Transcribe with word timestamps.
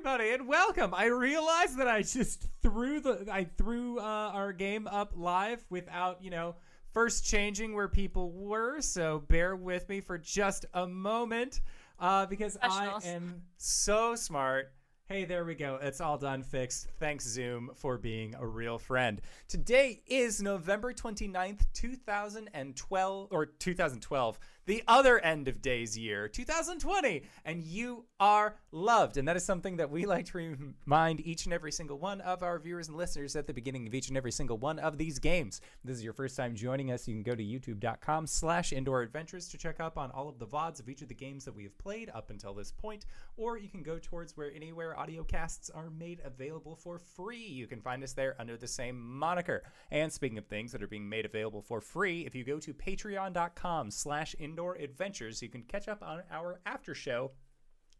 everybody, 0.00 0.30
and 0.30 0.48
welcome. 0.48 0.94
I 0.94 1.06
realized 1.06 1.76
that 1.76 1.86
I 1.86 2.00
just 2.00 2.46
threw 2.62 3.00
the 3.00 3.26
I 3.30 3.44
threw 3.44 3.98
uh, 3.98 4.30
our 4.32 4.50
game 4.50 4.86
up 4.86 5.12
live 5.14 5.62
without 5.68 6.24
you 6.24 6.30
know 6.30 6.54
first 6.94 7.26
changing 7.26 7.74
where 7.74 7.86
people 7.86 8.32
were. 8.32 8.80
So 8.80 9.18
bear 9.28 9.56
with 9.56 9.90
me 9.90 10.00
for 10.00 10.16
just 10.16 10.64
a 10.72 10.86
moment 10.86 11.60
uh, 11.98 12.24
because 12.24 12.56
I 12.62 12.98
am 13.04 13.42
so 13.58 14.14
smart. 14.14 14.72
Hey, 15.06 15.26
there 15.26 15.44
we 15.44 15.54
go. 15.54 15.78
It's 15.82 16.00
all 16.00 16.16
done, 16.16 16.44
fixed. 16.44 16.86
Thanks, 16.98 17.26
Zoom, 17.26 17.70
for 17.74 17.98
being 17.98 18.34
a 18.36 18.46
real 18.46 18.78
friend. 18.78 19.20
Today 19.48 20.02
is 20.06 20.40
November 20.40 20.94
29th, 20.94 21.66
2012, 21.74 23.28
or 23.32 23.46
2012 23.46 24.38
the 24.70 24.84
other 24.86 25.18
end 25.18 25.48
of 25.48 25.60
days 25.60 25.98
year, 25.98 26.28
2020, 26.28 27.24
and 27.44 27.64
you 27.64 28.04
are 28.20 28.54
loved. 28.70 29.16
And 29.16 29.26
that 29.26 29.34
is 29.34 29.44
something 29.44 29.78
that 29.78 29.90
we 29.90 30.06
like 30.06 30.26
to 30.26 30.56
remind 30.86 31.20
each 31.26 31.44
and 31.44 31.52
every 31.52 31.72
single 31.72 31.98
one 31.98 32.20
of 32.20 32.44
our 32.44 32.56
viewers 32.56 32.86
and 32.86 32.96
listeners 32.96 33.34
at 33.34 33.48
the 33.48 33.52
beginning 33.52 33.88
of 33.88 33.94
each 33.96 34.06
and 34.06 34.16
every 34.16 34.30
single 34.30 34.58
one 34.58 34.78
of 34.78 34.96
these 34.96 35.18
games. 35.18 35.60
If 35.82 35.88
this 35.88 35.96
is 35.96 36.04
your 36.04 36.12
first 36.12 36.36
time 36.36 36.54
joining 36.54 36.92
us, 36.92 37.08
you 37.08 37.14
can 37.14 37.24
go 37.24 37.34
to 37.34 37.42
youtube.com 37.42 38.28
slash 38.28 38.72
indoor 38.72 39.02
adventures 39.02 39.48
to 39.48 39.58
check 39.58 39.80
up 39.80 39.98
on 39.98 40.12
all 40.12 40.28
of 40.28 40.38
the 40.38 40.46
VODs 40.46 40.78
of 40.78 40.88
each 40.88 41.02
of 41.02 41.08
the 41.08 41.14
games 41.14 41.44
that 41.46 41.56
we 41.56 41.64
have 41.64 41.76
played 41.76 42.08
up 42.14 42.30
until 42.30 42.54
this 42.54 42.70
point, 42.70 43.06
or 43.36 43.58
you 43.58 43.68
can 43.68 43.82
go 43.82 43.98
towards 43.98 44.36
where 44.36 44.52
anywhere 44.54 44.96
audio 44.96 45.24
casts 45.24 45.68
are 45.70 45.90
made 45.90 46.20
available 46.24 46.76
for 46.76 46.96
free. 46.96 47.44
You 47.44 47.66
can 47.66 47.80
find 47.80 48.04
us 48.04 48.12
there 48.12 48.36
under 48.38 48.56
the 48.56 48.68
same 48.68 49.00
moniker. 49.00 49.64
And 49.90 50.12
speaking 50.12 50.38
of 50.38 50.46
things 50.46 50.70
that 50.70 50.80
are 50.80 50.86
being 50.86 51.08
made 51.08 51.24
available 51.24 51.60
for 51.60 51.80
free, 51.80 52.24
if 52.24 52.36
you 52.36 52.44
go 52.44 52.60
to 52.60 52.72
patreon.com 52.72 53.90
slash 53.90 54.36
indoor 54.38 54.59
adventures, 54.68 55.42
you 55.42 55.48
can 55.48 55.62
catch 55.62 55.88
up 55.88 56.02
on 56.02 56.22
our 56.30 56.60
after 56.66 56.94
show 56.94 57.32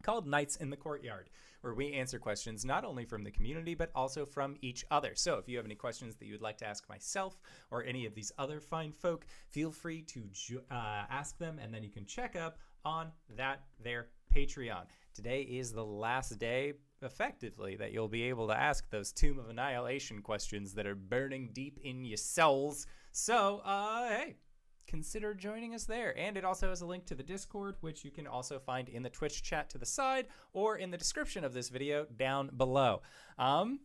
called 0.03 0.27
Nights 0.27 0.57
in 0.57 0.71
the 0.71 0.77
Courtyard, 0.77 1.29
where 1.61 1.75
we 1.75 1.93
answer 1.93 2.19
questions 2.19 2.65
not 2.65 2.85
only 2.85 3.05
from 3.05 3.23
the 3.23 3.31
community, 3.31 3.75
but 3.75 3.91
also 3.95 4.25
from 4.25 4.57
each 4.63 4.85
other. 4.91 5.13
So 5.15 5.35
if 5.37 5.49
you 5.49 5.57
have 5.57 5.67
any 5.67 5.75
questions 5.75 6.17
that 6.17 6.25
you 6.27 6.33
would 6.33 6.43
like 6.43 6.59
to 6.59 6.67
ask 6.67 6.89
myself 6.89 7.39
or 7.71 7.85
any 7.85 8.07
of 8.07 8.15
these 8.15 8.33
other 8.39 8.61
fine 8.61 8.93
folk, 8.93 9.27
feel 9.51 9.71
free 9.71 10.03
to 10.03 10.31
uh, 10.71 11.05
ask 11.11 11.37
them, 11.39 11.59
and 11.59 11.73
then 11.73 11.83
you 11.83 11.91
can 11.91 12.07
check 12.07 12.35
up 12.37 12.59
on 12.85 13.13
that 13.37 13.65
there 13.83 14.09
Patreon. 14.35 14.85
Today 15.13 15.43
is 15.43 15.73
the 15.73 15.85
last 15.85 16.39
day, 16.39 16.75
effectively, 17.03 17.77
that 17.77 17.93
you'll 17.93 18.09
be 18.09 18.23
able 18.23 18.47
to 18.47 18.57
ask 18.57 18.89
those 18.91 19.13
Tomb 19.13 19.39
of 19.39 19.49
Annihilation 19.49 20.23
questions 20.23 20.73
that 20.75 20.87
are 20.87 20.95
burning 20.95 21.51
deep 21.53 21.81
in 21.83 22.05
your 22.05 22.17
souls. 22.17 22.87
So, 23.13 23.61
uh, 23.65 24.09
hey, 24.09 24.37
consider 24.91 25.35
joining 25.35 25.73
us 25.73 25.85
there. 25.85 26.19
And 26.19 26.37
it 26.37 26.45
also 26.45 26.69
has 26.69 26.81
a 26.81 26.87
link 26.87 27.07
to 27.07 27.15
the 27.15 27.23
Discord, 27.23 27.77
which 27.81 28.05
you 28.05 28.11
can 28.11 28.27
also 28.27 28.59
find 28.59 28.89
in 28.89 29.05
the 29.05 29.09
Twitch 29.09 29.41
chat 29.43 29.71
to 29.71 29.79
the 29.79 29.87
side 29.87 30.27
or 30.53 30.77
in 30.77 30.91
the 30.91 30.99
description 30.99 31.45
of 31.45 31.55
this 31.55 31.69
video 31.69 32.07
down 32.17 32.51
below. 32.57 33.01
Um, 33.39 33.79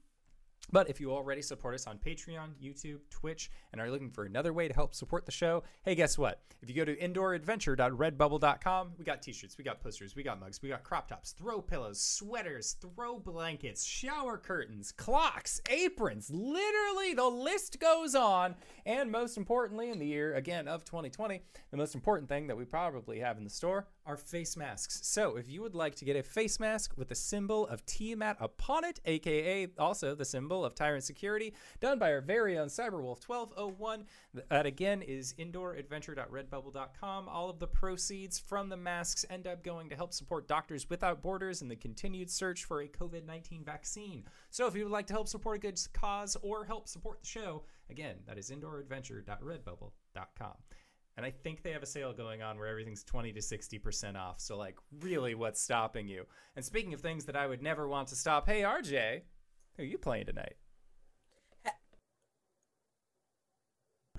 but 0.71 0.89
if 0.89 0.99
you 0.99 1.11
already 1.11 1.41
support 1.41 1.75
us 1.75 1.87
on 1.87 1.97
Patreon, 1.97 2.49
YouTube, 2.61 2.99
Twitch, 3.09 3.49
and 3.71 3.81
are 3.81 3.89
looking 3.89 4.09
for 4.09 4.25
another 4.25 4.53
way 4.53 4.67
to 4.67 4.73
help 4.73 4.93
support 4.93 5.25
the 5.25 5.31
show, 5.31 5.63
hey, 5.83 5.95
guess 5.95 6.17
what? 6.17 6.41
If 6.61 6.69
you 6.69 6.75
go 6.75 6.85
to 6.85 6.95
indooradventure.redbubble.com, 6.95 8.91
we 8.97 9.05
got 9.05 9.21
t 9.21 9.33
shirts, 9.33 9.57
we 9.57 9.63
got 9.63 9.81
posters, 9.81 10.15
we 10.15 10.23
got 10.23 10.39
mugs, 10.39 10.61
we 10.61 10.69
got 10.69 10.83
crop 10.83 11.07
tops, 11.07 11.31
throw 11.31 11.61
pillows, 11.61 12.01
sweaters, 12.01 12.75
throw 12.81 13.19
blankets, 13.19 13.83
shower 13.83 14.37
curtains, 14.37 14.91
clocks, 14.91 15.61
aprons. 15.69 16.29
Literally, 16.31 17.13
the 17.13 17.25
list 17.25 17.79
goes 17.79 18.15
on. 18.15 18.55
And 18.85 19.11
most 19.11 19.37
importantly, 19.37 19.89
in 19.89 19.99
the 19.99 20.05
year, 20.05 20.35
again, 20.35 20.67
of 20.67 20.85
2020, 20.85 21.41
the 21.71 21.77
most 21.77 21.95
important 21.95 22.29
thing 22.29 22.47
that 22.47 22.57
we 22.57 22.65
probably 22.65 23.19
have 23.19 23.37
in 23.37 23.43
the 23.43 23.49
store 23.49 23.87
are 24.05 24.17
face 24.17 24.55
masks. 24.55 24.99
So 25.03 25.37
if 25.37 25.49
you 25.49 25.61
would 25.61 25.75
like 25.75 25.95
to 25.95 26.05
get 26.05 26.15
a 26.15 26.23
face 26.23 26.59
mask 26.59 26.93
with 26.95 27.09
the 27.09 27.15
symbol 27.15 27.67
of 27.67 27.85
Tiamat 27.85 28.37
upon 28.39 28.85
it, 28.85 28.99
aka 29.05 29.67
also 29.77 30.15
the 30.15 30.25
symbol 30.25 30.63
of 30.63 30.75
Tyrant 30.75 31.03
Security, 31.03 31.53
done 31.79 31.99
by 31.99 32.11
our 32.11 32.21
very 32.21 32.57
own 32.57 32.67
Cyberwolf 32.67 33.27
1201, 33.27 34.05
that 34.49 34.65
again 34.65 35.01
is 35.01 35.33
indooradventure.redbubble.com. 35.39 37.29
All 37.29 37.49
of 37.49 37.59
the 37.59 37.67
proceeds 37.67 38.39
from 38.39 38.69
the 38.69 38.77
masks 38.77 39.25
end 39.29 39.47
up 39.47 39.63
going 39.63 39.89
to 39.89 39.95
help 39.95 40.13
support 40.13 40.47
Doctors 40.47 40.89
Without 40.89 41.21
Borders 41.21 41.61
in 41.61 41.67
the 41.67 41.75
continued 41.75 42.29
search 42.29 42.65
for 42.65 42.81
a 42.81 42.87
COVID 42.87 43.25
19 43.25 43.63
vaccine. 43.63 44.23
So 44.49 44.67
if 44.67 44.75
you 44.75 44.83
would 44.83 44.93
like 44.93 45.07
to 45.07 45.13
help 45.13 45.27
support 45.27 45.57
a 45.57 45.59
good 45.59 45.79
cause 45.93 46.37
or 46.41 46.65
help 46.65 46.87
support 46.87 47.21
the 47.21 47.27
show, 47.27 47.63
again, 47.89 48.17
that 48.27 48.37
is 48.37 48.51
indooradventure.redbubble.com. 48.51 50.53
And 51.17 51.25
I 51.25 51.31
think 51.31 51.63
they 51.63 51.71
have 51.71 51.83
a 51.83 51.85
sale 51.85 52.11
going 52.11 52.41
on 52.41 52.57
where 52.57 52.67
everything's 52.67 53.03
20 53.03 53.31
to 53.31 53.39
60% 53.39 54.17
off. 54.17 54.41
So, 54.41 54.57
like, 54.57 54.75
really, 54.99 55.33
what's 55.33 55.61
stopping 55.61 56.09
you? 56.09 56.25
And 56.55 56.65
speaking 56.65 56.93
of 56.93 56.99
things 56.99 57.25
that 57.25 57.37
I 57.37 57.47
would 57.47 57.61
never 57.61 57.87
want 57.87 58.09
to 58.09 58.15
stop, 58.15 58.47
hey, 58.47 58.63
RJ, 58.63 59.21
who 59.77 59.83
are 59.83 59.85
you 59.85 59.97
playing 59.97 60.25
tonight? 60.25 60.55
Oh, 61.65 61.69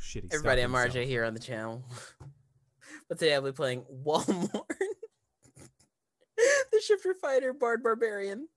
shitty 0.01 0.33
Everybody, 0.33 0.63
I'm 0.63 0.73
RJ 0.73 1.05
here 1.05 1.25
on 1.25 1.35
the 1.35 1.41
channel. 1.41 1.85
but 3.09 3.19
today 3.19 3.35
I'll 3.35 3.43
be 3.43 3.53
playing 3.53 3.85
Walmart, 4.05 4.53
the 6.37 6.81
Shifter 6.81 7.15
Fighter 7.15 7.53
Bard 7.53 7.83
Barbarian. 7.83 8.49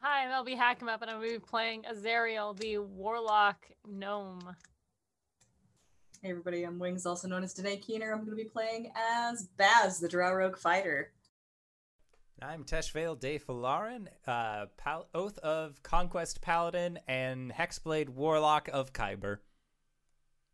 Hi, 0.00 0.24
I'm 0.24 0.44
LB 0.44 0.56
Hackemup, 0.56 1.02
and 1.02 1.10
I'm 1.10 1.18
going 1.18 1.32
to 1.32 1.38
be 1.38 1.40
playing 1.44 1.84
Azariel, 1.84 2.54
the 2.54 2.78
Warlock 2.78 3.68
Gnome. 3.88 4.56
Hey 6.26 6.32
everybody, 6.32 6.64
I'm 6.64 6.80
Wings, 6.80 7.06
also 7.06 7.28
known 7.28 7.44
as 7.44 7.54
Danae 7.54 7.76
Keener. 7.76 8.10
I'm 8.10 8.24
going 8.24 8.36
to 8.36 8.42
be 8.42 8.50
playing 8.50 8.90
as 8.96 9.46
Baz, 9.56 10.00
the 10.00 10.08
Drow 10.08 10.34
Rogue 10.34 10.56
Fighter. 10.56 11.12
I'm 12.42 12.64
Teshvale 12.64 13.16
De 13.16 13.38
Falarin, 13.38 14.08
uh, 14.26 14.66
Pal- 14.76 15.06
Oath 15.14 15.38
of 15.38 15.80
Conquest 15.84 16.40
Paladin 16.40 16.98
and 17.06 17.52
Hexblade 17.52 18.08
Warlock 18.08 18.68
of 18.72 18.92
Khyber. 18.92 19.40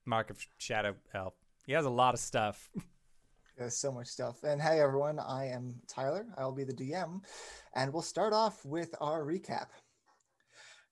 Mark 0.04 0.28
of 0.28 0.46
Shadow 0.58 0.94
Elf. 1.14 1.32
He 1.64 1.72
has 1.72 1.86
a 1.86 1.90
lot 1.90 2.12
of 2.12 2.20
stuff. 2.20 2.70
There's 3.56 3.78
so 3.78 3.90
much 3.90 4.08
stuff. 4.08 4.44
And 4.44 4.60
hey 4.60 4.78
everyone, 4.78 5.18
I 5.18 5.46
am 5.46 5.76
Tyler. 5.88 6.26
I'll 6.36 6.52
be 6.52 6.64
the 6.64 6.74
DM. 6.74 7.22
And 7.74 7.94
we'll 7.94 8.02
start 8.02 8.34
off 8.34 8.62
with 8.66 8.94
our 9.00 9.24
recap. 9.24 9.68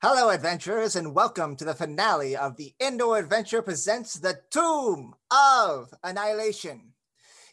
Hello, 0.02 0.30
adventurers, 0.30 0.96
and 0.96 1.14
welcome 1.14 1.54
to 1.56 1.64
the 1.66 1.74
finale 1.74 2.34
of 2.34 2.56
the 2.56 2.72
Indoor 2.80 3.18
Adventure 3.18 3.60
Presents 3.60 4.14
The 4.14 4.40
Tomb 4.48 5.14
of 5.30 5.92
Annihilation. 6.02 6.94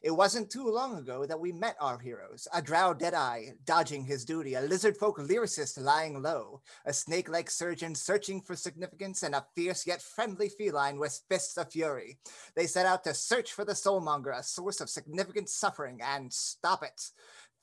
It 0.01 0.11
wasn't 0.11 0.49
too 0.49 0.69
long 0.69 0.95
ago 0.97 1.25
that 1.25 1.41
we 1.41 1.51
met 1.51 1.75
our 1.81 1.99
heroes 1.99 2.47
a 2.53 2.61
drow 2.61 2.93
Deadeye 2.93 3.47
dodging 3.65 4.05
his 4.05 4.23
duty, 4.23 4.53
a 4.53 4.61
lizard 4.61 4.95
folk 4.95 5.17
lyricist 5.17 5.77
lying 5.77 6.21
low, 6.21 6.61
a 6.85 6.93
snake 6.93 7.27
like 7.27 7.49
surgeon 7.49 7.93
searching 7.93 8.39
for 8.39 8.55
significance, 8.55 9.23
and 9.23 9.35
a 9.35 9.45
fierce 9.53 9.85
yet 9.85 10.01
friendly 10.01 10.47
feline 10.47 10.99
with 10.99 11.21
fists 11.27 11.57
of 11.57 11.69
fury. 11.69 12.17
They 12.55 12.65
set 12.65 12.85
out 12.85 13.03
to 13.03 13.13
search 13.13 13.51
for 13.51 13.65
the 13.65 13.73
soulmonger, 13.73 14.33
a 14.33 14.41
source 14.41 14.79
of 14.79 14.89
significant 14.89 15.49
suffering, 15.49 15.99
and 16.01 16.31
stop 16.31 16.81
it. 16.81 17.11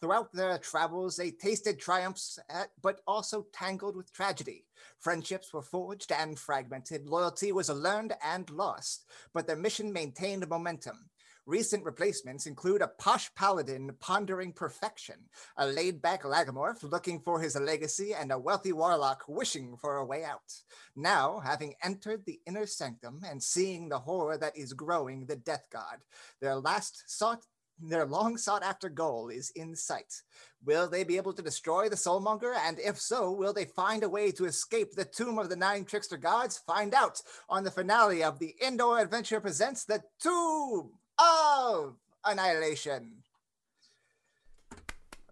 Throughout 0.04 0.34
their 0.34 0.58
travels, 0.58 1.16
they 1.16 1.30
tasted 1.30 1.80
triumphs, 1.80 2.38
at, 2.50 2.68
but 2.82 3.00
also 3.06 3.46
tangled 3.54 3.96
with 3.96 4.12
tragedy. 4.12 4.66
Friendships 5.00 5.50
were 5.50 5.62
forged 5.62 6.12
and 6.12 6.38
fragmented, 6.38 7.08
loyalty 7.08 7.52
was 7.52 7.70
learned 7.70 8.12
and 8.22 8.50
lost, 8.50 9.06
but 9.32 9.46
their 9.46 9.56
mission 9.56 9.90
maintained 9.94 10.46
momentum. 10.46 11.08
Recent 11.46 11.84
replacements 11.84 12.46
include 12.46 12.82
a 12.82 12.88
posh 12.88 13.34
paladin 13.34 13.96
pondering 13.98 14.52
perfection, 14.52 15.16
a 15.56 15.66
laid 15.66 16.02
back 16.02 16.24
lagomorph 16.24 16.82
looking 16.82 17.20
for 17.20 17.40
his 17.40 17.56
legacy, 17.56 18.12
and 18.12 18.30
a 18.30 18.38
wealthy 18.38 18.72
warlock 18.72 19.24
wishing 19.26 19.74
for 19.78 19.96
a 19.96 20.04
way 20.04 20.22
out. 20.22 20.60
Now, 20.94 21.40
having 21.40 21.76
entered 21.82 22.26
the 22.26 22.40
inner 22.46 22.66
sanctum 22.66 23.22
and 23.26 23.42
seeing 23.42 23.88
the 23.88 24.00
horror 24.00 24.36
that 24.36 24.56
is 24.56 24.74
growing 24.74 25.24
the 25.24 25.36
death 25.36 25.66
god, 25.70 26.00
their 26.42 26.56
last 26.56 27.04
sought 27.06 27.46
their 27.80 28.06
long 28.06 28.36
sought 28.36 28.62
after 28.62 28.88
goal 28.88 29.28
is 29.28 29.50
in 29.50 29.74
sight. 29.74 30.22
Will 30.64 30.88
they 30.88 31.04
be 31.04 31.16
able 31.16 31.32
to 31.34 31.42
destroy 31.42 31.88
the 31.88 31.96
Soulmonger? 31.96 32.54
And 32.66 32.78
if 32.78 32.98
so, 32.98 33.30
will 33.30 33.52
they 33.52 33.66
find 33.66 34.02
a 34.02 34.08
way 34.08 34.30
to 34.32 34.46
escape 34.46 34.92
the 34.92 35.04
tomb 35.04 35.38
of 35.38 35.48
the 35.48 35.56
nine 35.56 35.84
trickster 35.84 36.16
gods? 36.16 36.58
Find 36.58 36.94
out 36.94 37.20
on 37.48 37.64
the 37.64 37.70
finale 37.70 38.22
of 38.22 38.38
the 38.38 38.54
Indoor 38.60 39.00
Adventure 39.00 39.40
Presents 39.40 39.84
The 39.84 40.02
Tomb 40.20 40.92
of 41.18 41.96
Annihilation. 42.24 43.12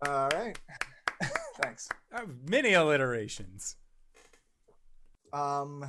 All 0.06 0.28
right. 0.30 0.58
Thanks. 1.62 1.88
Uh, 2.14 2.22
many 2.48 2.74
alliterations. 2.74 3.76
Um, 5.32 5.86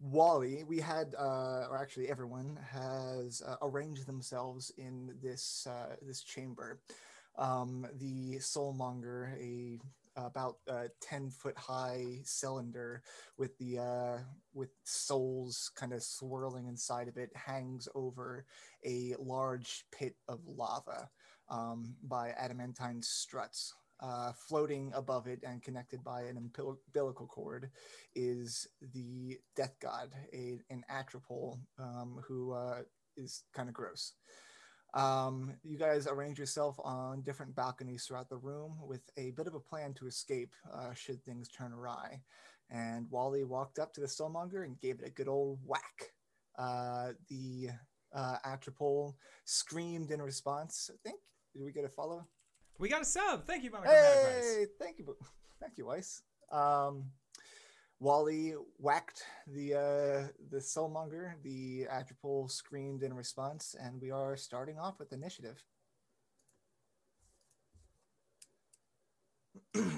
Wally, 0.00 0.64
we 0.64 0.78
had, 0.80 1.14
uh, 1.18 1.66
or 1.70 1.78
actually 1.78 2.08
everyone 2.08 2.58
has 2.70 3.42
uh, 3.46 3.56
arranged 3.62 4.06
themselves 4.06 4.72
in 4.76 5.14
this 5.22 5.66
uh, 5.68 5.96
this 6.02 6.22
chamber. 6.22 6.80
Um, 7.38 7.86
the 7.98 8.36
Soulmonger, 8.38 9.36
a 9.40 9.78
about 10.16 10.56
a 10.66 10.88
ten 11.00 11.30
foot 11.30 11.56
high 11.56 12.20
cylinder 12.24 13.02
with 13.36 13.56
the 13.58 13.78
uh, 13.78 14.18
with 14.54 14.70
souls 14.84 15.70
kind 15.76 15.92
of 15.92 16.02
swirling 16.02 16.66
inside 16.66 17.08
of 17.08 17.16
it, 17.16 17.30
hangs 17.34 17.88
over 17.94 18.46
a 18.84 19.14
large 19.18 19.84
pit 19.92 20.16
of 20.28 20.40
lava 20.46 21.08
um, 21.48 21.94
by 22.02 22.30
adamantine 22.30 23.02
struts. 23.02 23.74
Uh, 23.98 24.30
floating 24.32 24.92
above 24.94 25.26
it 25.26 25.40
and 25.42 25.62
connected 25.62 26.04
by 26.04 26.20
an 26.20 26.36
umbilical 26.36 27.26
cord 27.26 27.70
is 28.14 28.68
the 28.92 29.38
death 29.56 29.74
god, 29.80 30.10
a, 30.34 30.60
an 30.68 30.84
Atropal 30.90 31.58
um, 31.78 32.20
who 32.28 32.52
uh, 32.52 32.82
is 33.16 33.44
kind 33.54 33.70
of 33.70 33.74
gross. 33.74 34.12
Um, 34.94 35.54
you 35.62 35.78
guys 35.78 36.06
arrange 36.06 36.38
yourself 36.38 36.76
on 36.82 37.22
different 37.22 37.54
balconies 37.54 38.04
throughout 38.04 38.28
the 38.28 38.36
room 38.36 38.76
with 38.80 39.02
a 39.16 39.30
bit 39.32 39.46
of 39.46 39.54
a 39.54 39.60
plan 39.60 39.92
to 39.94 40.06
escape 40.06 40.54
uh, 40.72 40.94
should 40.94 41.22
things 41.24 41.48
turn 41.48 41.72
awry. 41.72 42.20
And 42.70 43.06
Wally 43.10 43.44
walked 43.44 43.78
up 43.78 43.92
to 43.94 44.00
the 44.00 44.06
Soulmonger 44.06 44.64
and 44.64 44.80
gave 44.80 45.00
it 45.00 45.06
a 45.06 45.10
good 45.10 45.28
old 45.28 45.58
whack. 45.64 46.12
Uh, 46.58 47.12
the 47.28 47.68
uh, 48.14 48.36
Atropal 48.46 49.14
screamed 49.44 50.10
in 50.10 50.22
response. 50.22 50.90
I 50.92 50.96
think. 51.06 51.20
Did 51.54 51.62
we 51.62 51.72
get 51.72 51.84
a 51.84 51.88
follow? 51.88 52.26
We 52.78 52.88
got 52.88 53.02
a 53.02 53.06
sub. 53.06 53.46
Thank 53.46 53.64
you, 53.64 53.70
Monica. 53.70 53.90
Hey, 53.90 54.66
thank 54.78 54.98
you, 54.98 55.16
thank 55.60 55.78
you, 55.78 55.86
Weiss. 55.86 56.22
Um, 56.52 57.04
Wally 58.00 58.54
whacked 58.78 59.22
the 59.46 59.74
uh, 59.74 60.28
the 60.50 60.58
Soulmonger. 60.58 61.32
The 61.42 61.86
Atropal 61.90 62.50
screamed 62.50 63.02
in 63.02 63.14
response, 63.14 63.74
and 63.80 64.00
we 64.00 64.10
are 64.10 64.36
starting 64.36 64.78
off 64.78 64.98
with 64.98 65.12
initiative. 65.12 65.62
Hell 69.74 69.94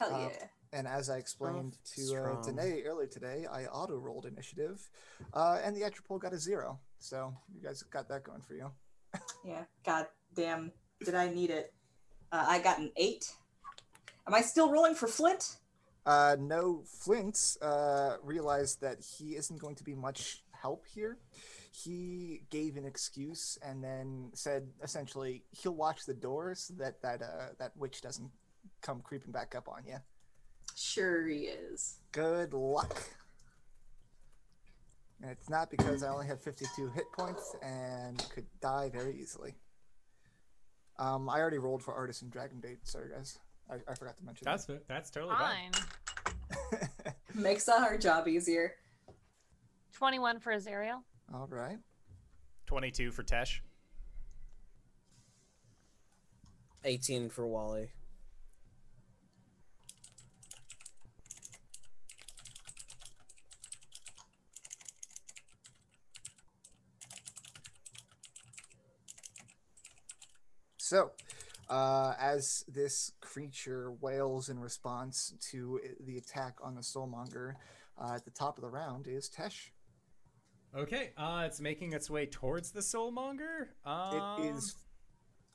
Uh, 0.00 0.28
yeah. 0.30 0.46
And 0.74 0.86
as 0.88 1.10
I 1.10 1.18
explained 1.18 1.76
to 1.96 2.16
uh. 2.16 2.40
Danae 2.42 2.82
earlier 2.86 3.06
today, 3.06 3.44
I 3.50 3.66
auto 3.66 3.98
rolled 3.98 4.24
initiative, 4.24 4.88
uh, 5.34 5.58
and 5.62 5.76
the 5.76 5.82
Atropal 5.82 6.18
got 6.18 6.32
a 6.32 6.38
zero. 6.38 6.80
So 6.98 7.34
you 7.54 7.60
guys 7.60 7.82
got 7.82 8.08
that 8.08 8.24
going 8.24 8.40
for 8.40 8.54
you. 8.54 8.70
Yeah. 9.44 9.64
God 9.84 10.06
damn. 10.34 10.72
Did 11.04 11.14
I 11.16 11.28
need 11.28 11.50
it? 11.50 11.74
Uh, 12.32 12.46
I 12.48 12.58
got 12.60 12.78
an 12.78 12.90
eight. 12.96 13.30
Am 14.26 14.34
I 14.34 14.40
still 14.40 14.72
rolling 14.72 14.94
for 14.94 15.06
Flint? 15.06 15.56
Uh, 16.06 16.36
no, 16.40 16.82
Flint 16.86 17.56
uh, 17.60 18.16
realized 18.22 18.80
that 18.80 18.98
he 19.00 19.36
isn't 19.36 19.60
going 19.60 19.76
to 19.76 19.84
be 19.84 19.94
much 19.94 20.42
help 20.50 20.84
here. 20.92 21.18
He 21.70 22.42
gave 22.50 22.76
an 22.76 22.84
excuse 22.84 23.58
and 23.62 23.84
then 23.84 24.30
said 24.34 24.68
essentially 24.82 25.42
he'll 25.50 25.74
watch 25.74 26.04
the 26.06 26.14
doors 26.14 26.60
so 26.60 26.74
that 26.74 27.00
that 27.02 27.22
uh, 27.22 27.48
that 27.58 27.76
witch 27.76 28.02
doesn't 28.02 28.30
come 28.82 29.00
creeping 29.00 29.32
back 29.32 29.54
up 29.54 29.68
on 29.68 29.82
you. 29.86 29.96
Sure 30.76 31.26
he 31.26 31.44
is. 31.44 31.98
Good 32.12 32.52
luck. 32.52 33.02
And 35.22 35.30
it's 35.30 35.48
not 35.48 35.70
because 35.70 36.02
I 36.02 36.08
only 36.08 36.26
have 36.26 36.40
52 36.40 36.90
hit 36.90 37.04
points 37.16 37.54
and 37.62 38.18
could 38.34 38.46
die 38.60 38.90
very 38.92 39.16
easily. 39.20 39.54
Um, 40.98 41.28
I 41.28 41.40
already 41.40 41.58
rolled 41.58 41.82
for 41.82 41.94
Artisan 41.94 42.28
Dragonbait. 42.30 42.78
Sorry, 42.84 43.08
guys. 43.10 43.38
I, 43.70 43.76
I 43.90 43.94
forgot 43.94 44.16
to 44.18 44.24
mention 44.24 44.44
That's 44.44 44.68
that's 44.88 45.10
totally 45.10 45.34
fine. 45.36 45.72
Fine. 45.72 46.88
that. 47.04 47.16
Makes 47.34 47.68
our 47.68 47.96
job 47.96 48.28
easier. 48.28 48.74
21 49.94 50.40
for 50.40 50.52
Azariel. 50.52 51.02
All 51.32 51.46
right. 51.50 51.78
22 52.66 53.10
for 53.10 53.22
Tesh. 53.22 53.60
18 56.84 57.28
for 57.30 57.46
Wally. 57.46 57.90
So, 70.92 71.10
uh, 71.70 72.12
as 72.20 72.66
this 72.68 73.12
creature 73.22 73.92
wails 74.02 74.50
in 74.50 74.58
response 74.58 75.32
to 75.52 75.80
the 76.04 76.18
attack 76.18 76.58
on 76.62 76.74
the 76.74 76.82
Soulmonger, 76.82 77.54
uh, 77.98 78.16
at 78.16 78.26
the 78.26 78.30
top 78.30 78.58
of 78.58 78.62
the 78.62 78.68
round 78.68 79.06
is 79.06 79.30
Tesh. 79.30 79.70
Okay, 80.76 81.12
uh, 81.16 81.44
it's 81.46 81.62
making 81.62 81.94
its 81.94 82.10
way 82.10 82.26
towards 82.26 82.72
the 82.72 82.80
Soulmonger. 82.80 83.68
Um, 83.86 84.42
It 84.42 84.50
is. 84.50 84.76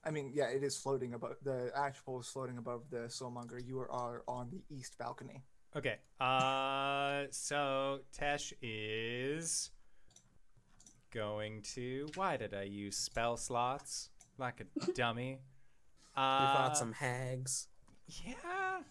I 0.03 0.09
mean, 0.09 0.31
yeah, 0.33 0.45
it 0.45 0.63
is 0.63 0.75
floating 0.75 1.13
above. 1.13 1.35
The 1.43 1.69
actual 1.75 2.19
is 2.19 2.27
floating 2.27 2.57
above 2.57 2.89
the 2.89 3.07
Soulmonger. 3.07 3.63
You 3.63 3.81
are, 3.81 4.23
on 4.27 4.49
the 4.49 4.63
east 4.75 4.97
balcony. 4.97 5.43
Okay, 5.75 5.97
uh, 6.19 7.25
so 7.29 7.99
Tesh 8.11 8.53
is 8.63 9.69
going 11.13 11.61
to. 11.75 12.07
Why 12.15 12.37
did 12.37 12.55
I 12.55 12.63
use 12.63 12.97
spell 12.97 13.37
slots 13.37 14.09
like 14.37 14.61
a 14.61 14.91
dummy? 14.93 15.39
We 16.15 16.23
Uh, 16.23 16.53
fought 16.55 16.77
some 16.77 16.93
hags. 16.93 17.67
Yeah. 18.07 18.81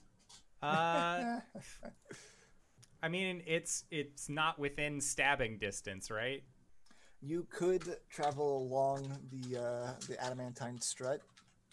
Uh, 0.62 1.40
I 3.02 3.08
mean, 3.08 3.43
it's 3.46 3.84
it's 3.90 4.28
not 4.28 4.58
within 4.58 5.00
stabbing 5.00 5.58
distance, 5.58 6.10
right? 6.10 6.43
you 7.22 7.46
could 7.50 7.96
travel 8.10 8.58
along 8.58 9.10
the 9.32 9.58
uh, 9.58 9.90
the 10.08 10.22
adamantine 10.22 10.78
strut 10.81 11.22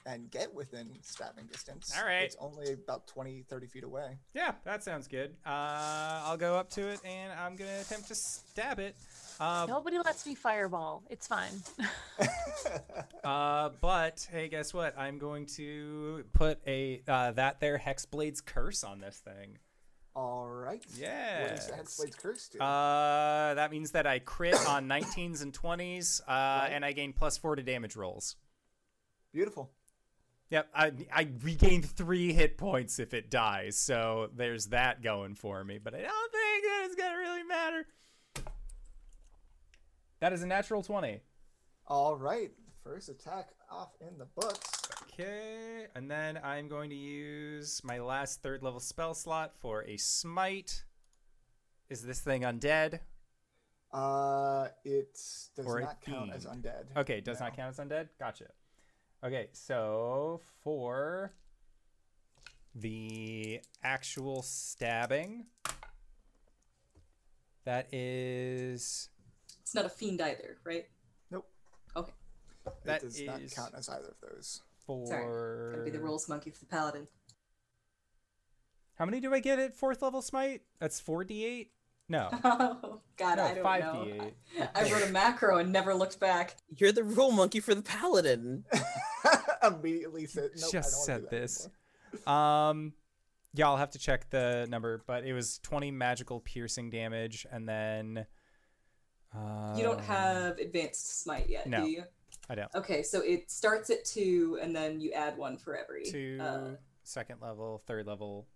and 0.06 0.31
get 0.31 0.52
within 0.54 0.90
stabbing 1.02 1.46
distance. 1.48 1.94
All 1.98 2.06
right. 2.06 2.24
It's 2.24 2.38
only 2.40 2.74
about 2.74 3.08
20, 3.08 3.44
30 3.50 3.68
feet 3.68 3.84
away. 3.84 4.18
Yeah, 4.34 4.54
that 4.64 4.84
sounds 4.84 5.08
good. 5.08 5.36
Uh, 5.46 6.24
I'll 6.26 6.38
go 6.38 6.56
up 6.56 6.69
to 6.72 6.88
it 6.90 7.00
and 7.06 7.31
I'm 7.34 7.56
gonna 7.56 7.80
attempt 7.81 8.08
to 8.08 8.16
stab 8.16 8.80
it. 8.80 8.96
Uh, 9.44 9.66
Nobody 9.68 9.98
lets 9.98 10.25
me 10.25 10.36
fireball. 10.36 11.04
It's 11.10 11.28
fine. 11.28 11.51
uh, 13.25 13.72
but 13.81 14.25
hey, 14.31 14.48
guess 14.48 14.74
what? 14.74 14.98
I'm 14.98 15.18
going 15.18 15.48
to 15.57 16.24
put 16.31 16.60
a 16.66 17.01
uh, 17.07 17.31
that 17.31 17.60
there 17.60 17.78
Hexblade's 17.78 18.40
curse 18.40 18.86
on 18.86 19.01
this 19.01 19.18
thing. 19.18 19.57
All 20.16 20.48
right. 20.48 20.81
Yeah. 20.98 21.42
What 21.44 21.51
is 21.60 21.68
the 21.68 21.74
Hexblade's 21.74 22.16
curse 22.16 22.48
to? 22.50 22.63
Uh, 22.63 23.54
that 23.56 23.69
means 23.72 23.92
that 23.92 24.07
I 24.07 24.19
crit 24.19 24.56
on 24.68 24.88
19s 24.88 25.42
and 25.42 25.51
20s, 25.51 26.22
uh, 26.25 26.68
and 26.69 26.86
I 26.86 26.94
gain 26.94 27.12
plus 27.12 27.38
four 27.38 27.57
to 27.57 27.63
damage 27.63 27.98
rolls. 27.98 28.38
Beautiful. 29.34 29.72
Yep, 30.51 30.69
I 30.75 30.92
I 31.12 31.28
regain 31.42 31.81
three 31.81 32.31
hit 32.31 32.57
points 32.60 33.00
if 33.00 33.16
it 33.16 33.31
dies, 33.31 33.75
so 33.75 34.30
there's 34.36 34.68
that 34.68 35.01
going 35.01 35.34
for 35.34 35.63
me. 35.63 35.80
But 35.84 35.95
I 35.95 36.01
don't 36.01 36.31
think 36.31 36.63
that 36.63 36.81
it's 36.86 36.95
gonna 36.95 37.18
really 37.18 37.44
matter. 37.44 37.62
That 40.24 40.31
is 40.31 40.42
a 40.42 40.48
natural 40.48 40.81
twenty. 40.81 41.20
All 41.86 42.16
right. 42.16 42.50
First 42.81 43.10
attack 43.10 43.50
off 43.70 43.90
in 44.00 44.18
the 44.18 44.24
books. 44.24 44.72
Okay, 45.12 45.88
and 45.96 46.10
then 46.10 46.40
I'm 46.42 46.70
going 46.70 46.90
to 46.92 46.96
use 46.96 47.81
my 47.83 48.00
last 48.00 48.42
third 48.42 48.64
level 48.64 48.80
spell 48.80 49.14
slot 49.16 49.52
for 49.59 49.83
a 49.83 49.97
smite. 49.97 50.86
Is 51.90 52.04
this 52.04 52.21
thing 52.21 52.44
undead? 52.44 53.02
Uh, 53.92 54.69
it 54.86 55.12
does 55.57 55.66
Or 55.66 55.81
not 55.81 56.00
count 56.00 56.31
as 56.33 56.45
undead. 56.45 56.86
Okay, 56.95 57.18
it 57.18 57.26
does 57.26 57.42
not 57.42 57.54
count 57.57 57.78
as 57.78 57.86
undead. 57.86 58.07
Gotcha. 58.18 58.45
Okay, 59.26 59.50
so 59.52 60.40
for 60.64 61.33
the 62.74 63.59
actual 63.83 64.42
stabbing, 64.42 65.47
that 67.66 67.94
is 67.94 69.09
It's 69.64 69.74
not 69.74 69.86
a 69.86 69.90
fiend 69.90 70.22
either, 70.22 70.58
right? 70.64 70.86
Nope. 71.32 71.48
Okay. 71.96 72.12
That 72.86 73.02
it 73.02 73.06
does 73.06 73.22
not 73.24 73.42
is- 73.42 73.54
count 73.54 73.74
as 73.78 73.90
either 73.90 74.10
of 74.10 74.16
those. 74.22 74.62
for 74.86 75.06
Sorry. 75.08 75.72
Gotta 75.72 75.84
be 75.84 75.90
the 75.92 76.00
rules 76.00 76.30
monkey 76.30 76.50
for 76.52 76.60
the 76.60 76.66
paladin. 76.66 77.08
How 78.96 79.06
many 79.06 79.20
do 79.20 79.34
I 79.34 79.40
get 79.40 79.60
at 79.60 79.76
fourth 79.76 80.02
level 80.02 80.22
smite? 80.22 80.62
That's 80.80 81.00
four 81.00 81.24
d 81.24 81.44
eight. 81.46 81.72
No, 82.10 82.30
Oh 82.44 83.00
God, 83.18 83.38
no, 83.38 83.44
I 83.46 83.54
don't 83.54 83.64
five 83.64 83.84
know. 83.84 84.04
d 84.06 84.12
eight. 84.58 84.68
I 84.76 84.92
wrote 84.92 85.08
a 85.08 85.12
macro 85.12 85.58
and 85.58 85.72
never 85.72 85.94
looked 85.96 86.20
back. 86.20 86.58
You're 86.78 86.92
the 86.92 87.04
rule 87.04 87.32
monkey 87.32 87.60
for 87.60 87.74
the 87.74 87.82
paladin. 87.82 88.66
Immediately 89.64 90.28
said, 90.28 90.52
nope, 90.56 90.66
I 90.68 90.72
Just 90.72 90.92
don't 90.92 91.06
said 91.06 91.18
do 91.18 91.22
that 91.24 91.30
this. 91.32 91.70
anymore. 92.28 92.38
Um, 92.38 92.94
yeah, 93.54 93.68
I'll 93.68 93.78
have 93.78 93.92
to 93.92 94.00
check 94.00 94.30
the 94.30 94.68
number, 94.70 95.02
but 95.08 95.24
it 95.26 95.34
was 95.34 95.60
twenty 95.60 95.92
magical 95.92 96.40
piercing 96.40 96.90
damage, 96.90 97.46
and 97.52 97.68
then. 97.68 98.26
Uh, 99.35 99.73
You 99.78 99.83
don't 99.83 100.02
have 100.02 100.57
advanced 100.59 101.21
smite 101.21 101.49
yet, 101.49 101.68
no. 101.68 101.83
do 101.83 101.90
you? 101.90 102.04
I 102.49 102.56
don't. 102.56 102.73
Okay, 102.75 103.04
so 103.04 103.21
it 103.21 103.49
starts 103.49 103.90
at 103.90 104.04
two, 104.06 104.59
and 104.61 104.75
then 104.75 104.99
you 104.99 105.11
add 105.13 105.37
one 105.37 105.57
for 105.57 105.75
every. 105.78 106.04
Two, 106.06 106.37
Uh, 106.42 106.71
second 107.04 107.42
level, 107.42 107.81
third 107.87 108.06
level. 108.06 108.47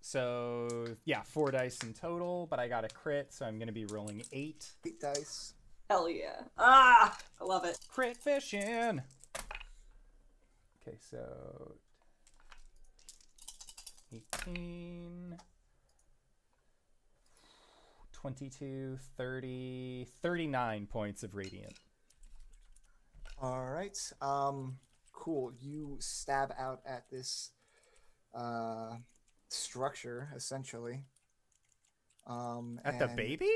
So 0.00 0.86
yeah, 1.04 1.22
four 1.22 1.50
dice 1.50 1.78
in 1.82 1.92
total, 1.92 2.46
but 2.48 2.58
I 2.60 2.68
got 2.68 2.84
a 2.84 2.88
crit, 2.88 3.32
so 3.34 3.44
I'm 3.46 3.58
gonna 3.58 3.72
be 3.72 3.84
rolling 3.86 4.22
eight. 4.32 4.70
Eight 4.86 5.00
dice. 5.00 5.54
hell 5.90 6.08
yeah! 6.08 6.42
Ah, 6.56 7.18
I 7.40 7.44
love 7.44 7.64
it. 7.64 7.78
Crit 7.90 8.16
fishing. 8.16 9.02
Okay, 10.86 10.96
so 11.10 11.74
18 14.12 15.36
22 18.28 18.98
30 19.16 20.06
39 20.22 20.86
points 20.86 21.22
of 21.22 21.34
radiant. 21.34 21.72
All 23.40 23.64
right. 23.64 23.96
Um, 24.20 24.76
cool. 25.12 25.52
You 25.60 25.96
stab 26.00 26.52
out 26.58 26.80
at 26.86 27.04
this 27.10 27.52
uh, 28.34 28.96
structure, 29.48 30.28
essentially. 30.36 31.04
Um, 32.26 32.78
At 32.84 32.98
the 32.98 33.08
baby? 33.08 33.48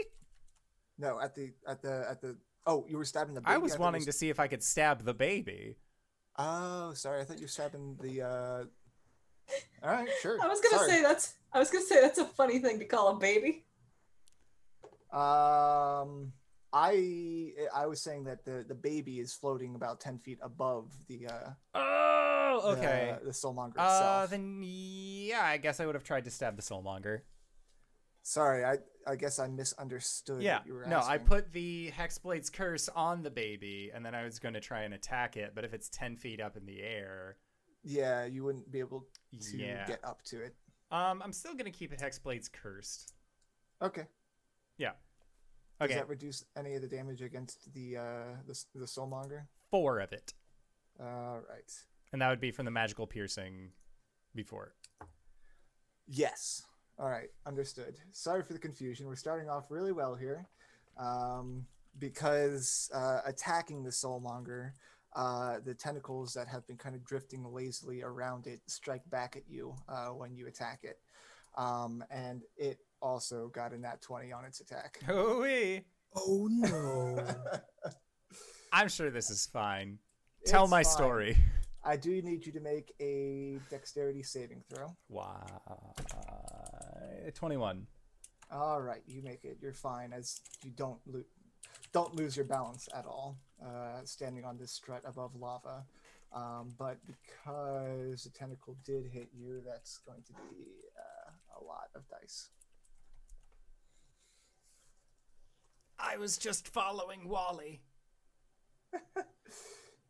No, 0.98 1.20
at 1.20 1.34
the 1.34 1.52
at 1.68 1.82
the 1.82 2.06
at 2.08 2.22
the. 2.22 2.38
Oh, 2.66 2.86
you 2.88 2.96
were 2.96 3.04
stabbing 3.04 3.34
the. 3.34 3.42
baby? 3.42 3.52
I 3.52 3.58
was 3.58 3.72
thought 3.72 3.80
it 3.80 3.82
wanting 3.82 4.04
to 4.06 4.12
see 4.12 4.30
if 4.30 4.40
I 4.40 4.46
could 4.46 4.62
stab 4.62 5.04
the 5.04 5.12
baby. 5.12 5.76
Oh, 6.38 6.94
sorry. 6.94 7.20
I 7.20 7.24
thought 7.24 7.36
you 7.38 7.44
were 7.44 7.48
stabbing 7.48 7.98
the. 8.00 8.22
uh 8.22 8.64
All 9.82 9.90
right, 9.90 10.08
sure. 10.22 10.38
I 10.42 10.48
was 10.48 10.60
gonna 10.60 10.78
sorry. 10.78 10.90
say 10.90 11.02
that's. 11.02 11.34
I 11.52 11.58
was 11.58 11.70
gonna 11.70 11.84
say 11.84 12.00
that's 12.00 12.18
a 12.18 12.24
funny 12.24 12.60
thing 12.60 12.78
to 12.78 12.86
call 12.86 13.08
a 13.08 13.16
baby. 13.18 13.66
Um, 15.12 16.32
I 16.72 17.52
I 17.74 17.86
was 17.86 18.00
saying 18.00 18.24
that 18.24 18.44
the 18.44 18.64
the 18.66 18.74
baby 18.74 19.20
is 19.20 19.34
floating 19.34 19.74
about 19.74 20.00
ten 20.00 20.18
feet 20.18 20.38
above 20.42 20.90
the 21.08 21.26
uh 21.28 21.50
Oh, 21.74 22.74
okay. 22.76 23.16
the, 23.22 23.30
soulmonger 23.30 23.78
Uh, 23.78 23.82
itself. 23.84 24.30
then 24.30 24.60
yeah, 24.62 25.42
I 25.42 25.56
guess 25.58 25.80
I 25.80 25.86
would 25.86 25.94
have 25.94 26.04
tried 26.04 26.24
to 26.24 26.30
stab 26.30 26.56
the 26.56 26.62
soulmonger. 26.62 27.20
Sorry, 28.22 28.64
I 28.64 28.78
I 29.06 29.16
guess 29.16 29.38
I 29.38 29.48
misunderstood. 29.48 30.42
Yeah, 30.42 30.58
what 30.58 30.66
you 30.66 30.74
were 30.74 30.86
no, 30.86 31.00
I 31.00 31.18
put 31.18 31.52
the 31.52 31.90
Hexblade's 31.90 32.50
curse 32.50 32.88
on 32.88 33.22
the 33.22 33.30
baby, 33.30 33.90
and 33.94 34.04
then 34.06 34.14
I 34.14 34.24
was 34.24 34.38
going 34.38 34.54
to 34.54 34.60
try 34.60 34.82
and 34.82 34.94
attack 34.94 35.36
it. 35.36 35.52
But 35.54 35.64
if 35.64 35.74
it's 35.74 35.88
ten 35.88 36.16
feet 36.16 36.40
up 36.40 36.56
in 36.56 36.64
the 36.64 36.80
air, 36.82 37.36
Yeah, 37.82 38.24
you 38.26 38.44
wouldn't 38.44 38.70
be 38.70 38.78
able 38.78 39.08
to 39.50 39.56
yeah, 39.58 39.86
get 39.86 40.04
up 40.04 40.22
to 40.26 40.40
it. 40.42 40.54
um, 40.90 41.20
I'm 41.22 41.32
still 41.32 41.52
going 41.52 41.64
to 41.64 41.70
keep 41.78 41.92
it 41.92 41.98
Hexblade's 42.00 42.48
cursed. 42.48 43.12
Okay. 43.82 44.04
Yeah. 44.78 44.92
Does 45.80 45.90
Okay, 45.90 45.94
that 45.98 46.08
reduce 46.08 46.44
any 46.56 46.74
of 46.74 46.82
the 46.82 46.88
damage 46.88 47.22
against 47.22 47.72
the 47.74 47.96
uh 47.96 48.36
the 48.46 48.64
the 48.74 48.84
soulmonger? 48.86 49.46
four 49.70 50.00
of 50.00 50.12
it, 50.12 50.32
All 51.00 51.40
right. 51.48 51.72
and 52.12 52.20
that 52.22 52.28
would 52.28 52.40
be 52.40 52.50
from 52.52 52.66
the 52.66 52.70
magical 52.70 53.06
piercing 53.06 53.70
before. 54.34 54.74
Yes. 56.06 56.62
All 56.98 57.08
right. 57.08 57.30
Understood. 57.46 57.96
Sorry 58.12 58.42
for 58.42 58.52
the 58.52 58.58
confusion. 58.58 59.06
We're 59.06 59.16
starting 59.16 59.48
off 59.48 59.70
really 59.70 59.92
well 59.92 60.14
here, 60.14 60.46
um, 60.98 61.66
because 61.98 62.90
uh, 62.94 63.20
attacking 63.24 63.82
the 63.82 63.90
soulmonger, 63.90 64.72
uh, 65.16 65.58
the 65.64 65.74
tentacles 65.74 66.32
that 66.34 66.46
have 66.48 66.66
been 66.66 66.76
kind 66.76 66.94
of 66.94 67.04
drifting 67.04 67.44
lazily 67.50 68.02
around 68.02 68.46
it 68.46 68.60
strike 68.66 69.08
back 69.10 69.36
at 69.36 69.48
you 69.48 69.74
uh, 69.88 70.08
when 70.08 70.34
you 70.36 70.46
attack 70.46 70.80
it, 70.84 70.98
um, 71.56 72.04
and 72.10 72.42
it 72.56 72.78
also 73.02 73.48
got 73.48 73.72
a 73.72 73.78
nat 73.78 74.00
twenty 74.00 74.32
on 74.32 74.44
its 74.44 74.60
attack. 74.60 75.00
Hooey! 75.06 75.84
Oh 76.16 76.48
no. 76.50 77.26
I'm 78.72 78.88
sure 78.88 79.10
this 79.10 79.28
is 79.30 79.46
fine. 79.46 79.98
Tell 80.46 80.62
It's 80.64 80.70
my 80.70 80.82
fine. 80.82 80.92
story. 80.92 81.36
I 81.84 81.96
do 81.96 82.22
need 82.22 82.46
you 82.46 82.52
to 82.52 82.60
make 82.60 82.92
a 83.00 83.58
dexterity 83.68 84.22
saving 84.22 84.62
throw. 84.72 84.94
Wow, 85.08 85.94
twenty-one. 87.34 87.86
All 88.50 88.80
right, 88.80 89.02
you 89.06 89.22
make 89.22 89.44
it. 89.44 89.58
You're 89.60 89.72
fine, 89.72 90.12
as 90.12 90.40
you 90.62 90.70
don't 90.76 90.98
lo- 91.06 91.24
don't 91.92 92.14
lose 92.14 92.36
your 92.36 92.44
balance 92.46 92.88
at 92.94 93.04
all, 93.06 93.36
uh, 93.64 94.00
standing 94.04 94.44
on 94.44 94.58
this 94.58 94.70
strut 94.72 95.02
above 95.04 95.34
lava. 95.34 95.84
Um, 96.34 96.72
but 96.78 96.98
because 97.06 98.24
the 98.24 98.30
tentacle 98.30 98.76
did 98.86 99.06
hit 99.12 99.28
you, 99.34 99.60
that's 99.66 99.98
going 99.98 100.22
to 100.26 100.32
be 100.32 100.64
uh, 100.98 101.60
a 101.60 101.64
lot 101.64 101.88
of 101.94 102.02
dice. 102.08 102.48
I 106.02 106.16
was 106.16 106.36
just 106.36 106.68
following 106.68 107.28
Wally. 107.28 107.80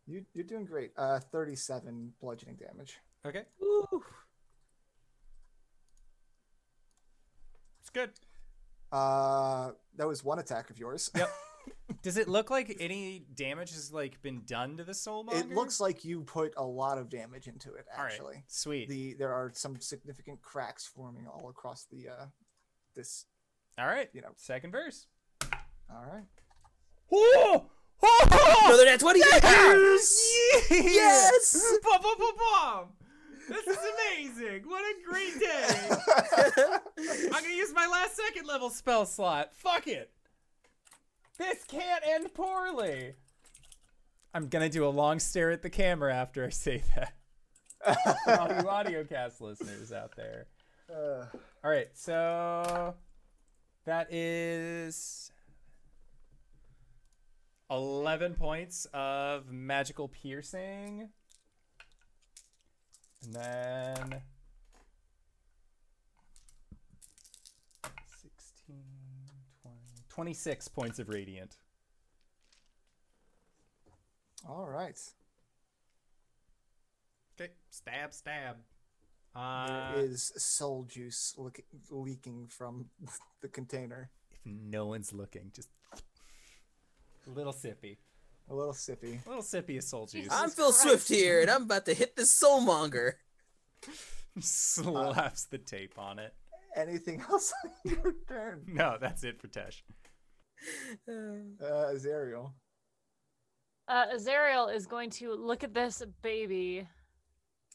You, 0.05 0.25
you're 0.33 0.43
doing 0.43 0.65
great. 0.65 0.91
Uh, 0.97 1.19
37 1.19 2.11
bludgeoning 2.19 2.57
damage. 2.57 2.97
Okay, 3.25 3.43
Ooh. 3.63 4.03
it's 7.79 7.89
good. 7.89 8.09
Uh, 8.91 9.71
that 9.95 10.07
was 10.07 10.23
one 10.23 10.39
attack 10.39 10.69
of 10.69 10.77
yours. 10.77 11.09
Yep. 11.15 11.29
Does 12.01 12.17
it 12.17 12.27
look 12.27 12.49
like 12.51 12.75
any 12.81 13.25
damage 13.33 13.71
has 13.71 13.93
like 13.93 14.21
been 14.21 14.41
done 14.45 14.75
to 14.75 14.83
the 14.83 14.91
soulmonger? 14.91 15.39
it 15.39 15.49
looks 15.51 15.79
like 15.79 16.03
you 16.03 16.21
put 16.21 16.53
a 16.57 16.63
lot 16.63 16.97
of 16.97 17.09
damage 17.09 17.47
into 17.47 17.73
it. 17.73 17.85
All 17.95 18.03
right, 18.03 18.11
Actually, 18.11 18.43
sweet. 18.49 18.89
the 18.89 19.13
there 19.13 19.31
are 19.31 19.51
some 19.53 19.79
significant 19.79 20.41
cracks 20.41 20.85
forming 20.85 21.27
all 21.27 21.49
across 21.49 21.85
the 21.89 22.09
uh, 22.09 22.25
this. 22.93 23.25
All 23.79 23.87
right, 23.87 24.09
you 24.13 24.21
know. 24.21 24.33
second 24.35 24.71
verse. 24.71 25.07
All 25.89 26.05
right. 26.11 26.25
Oh! 27.11 27.65
Oh! 28.01 28.61
Another 28.65 28.85
nat 28.85 28.99
20. 28.99 29.19
Yes! 29.19 30.67
Yes! 30.71 31.77
Bum, 31.83 32.01
bum, 32.01 32.15
bum, 32.17 32.33
bum. 32.37 32.87
This 33.49 33.67
is 33.67 33.77
amazing! 33.77 34.63
What 34.65 34.83
a 34.83 34.93
great 35.09 35.39
day! 35.39 35.67
I'm 37.33 37.43
gonna 37.43 37.55
use 37.55 37.73
my 37.73 37.87
last 37.87 38.15
second 38.15 38.47
level 38.47 38.69
spell 38.69 39.05
slot. 39.05 39.53
Fuck 39.53 39.87
it. 39.87 40.11
This 41.37 41.63
can't 41.65 42.03
end 42.07 42.33
poorly. 42.33 43.15
I'm 44.33 44.47
gonna 44.47 44.69
do 44.69 44.85
a 44.85 44.89
long 44.89 45.19
stare 45.19 45.51
at 45.51 45.61
the 45.61 45.69
camera 45.69 46.13
after 46.13 46.45
I 46.45 46.49
say 46.49 46.83
that. 46.95 47.13
For 48.23 48.39
all 48.39 48.61
you 48.61 48.69
audio 48.69 49.03
cast 49.03 49.41
listeners 49.41 49.91
out 49.91 50.15
there. 50.15 50.47
Uh, 50.89 51.25
All 51.63 51.71
right, 51.71 51.89
so 51.93 52.95
that 53.85 54.11
is 54.13 55.32
11 57.73 58.35
points 58.35 58.85
of 58.93 59.51
magical 59.51 60.07
piercing. 60.07 61.09
And 63.23 63.33
then 63.33 64.21
16, 68.21 68.75
20, 69.63 69.77
26 70.09 70.67
points 70.67 70.99
of 70.99 71.09
radiant. 71.09 71.57
all 74.47 74.67
right. 74.67 74.99
Okay, 77.39 77.51
stab, 77.69 78.13
stab. 78.13 78.57
Uh, 79.35 79.93
There 79.95 80.03
is 80.05 80.31
soul 80.37 80.83
juice 80.83 81.33
look- 81.37 81.61
leaking 81.89 82.47
from 82.49 82.89
the 83.41 83.47
container. 83.47 84.11
if 84.31 84.39
no 84.45 84.85
one's 84.85 85.11
looking, 85.13 85.51
just 85.55 85.69
a 87.27 87.29
little 87.29 87.53
sippy. 87.53 87.97
A 88.49 88.55
little 88.55 88.73
sippy. 88.73 89.25
A 89.25 89.29
little 89.29 89.43
sippy 89.43 89.77
of 89.77 89.83
soul 89.83 90.05
juice. 90.05 90.27
I'm 90.31 90.49
Phil 90.49 90.71
Swift 90.71 91.07
here, 91.07 91.41
and 91.41 91.49
I'm 91.49 91.63
about 91.63 91.85
to 91.85 91.93
hit 91.93 92.15
this 92.15 92.37
soulmonger. 92.41 93.13
slaps 94.39 95.45
the 95.45 95.57
tape 95.57 95.97
on 95.97 96.19
it. 96.19 96.33
Anything 96.75 97.21
else 97.29 97.53
on 97.63 97.71
your 97.85 98.13
turn? 98.27 98.63
No, 98.67 98.97
that's 98.99 99.23
it 99.23 99.39
for 99.39 99.47
Tesh. 99.47 99.81
Uh, 101.07 101.93
Azariel. 101.93 102.53
Uh, 103.87 104.05
Azariel 104.13 104.67
is 104.67 104.87
going 104.87 105.09
to 105.11 105.33
look 105.33 105.63
at 105.63 105.73
this 105.73 106.01
baby 106.21 106.87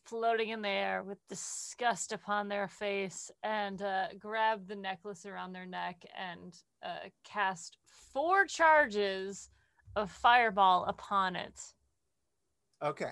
floating 0.08 0.50
in 0.50 0.62
the 0.62 0.68
air 0.68 1.02
with 1.02 1.18
disgust 1.28 2.12
upon 2.12 2.48
their 2.48 2.68
face 2.68 3.30
and 3.42 3.82
uh, 3.82 4.06
grab 4.18 4.66
the 4.66 4.76
necklace 4.76 5.26
around 5.26 5.52
their 5.52 5.66
neck 5.66 6.04
and 6.16 6.54
uh, 6.82 7.08
cast 7.24 7.76
four 7.86 8.46
charges 8.46 9.50
of 9.96 10.10
fireball 10.10 10.84
upon 10.86 11.36
it. 11.36 11.60
Okay. 12.82 13.10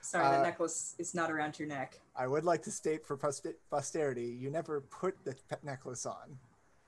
Sorry, 0.00 0.26
Uh, 0.26 0.38
the 0.38 0.42
necklace 0.42 0.94
is 0.98 1.14
not 1.14 1.30
around 1.30 1.58
your 1.58 1.68
neck. 1.68 1.98
I 2.14 2.26
would 2.26 2.44
like 2.44 2.62
to 2.64 2.70
state 2.70 3.06
for 3.06 3.16
poster- 3.16 3.56
posterity, 3.70 4.26
you 4.26 4.50
never 4.50 4.82
put 4.82 5.16
the 5.24 5.34
pet 5.48 5.64
necklace 5.64 6.04
on. 6.04 6.38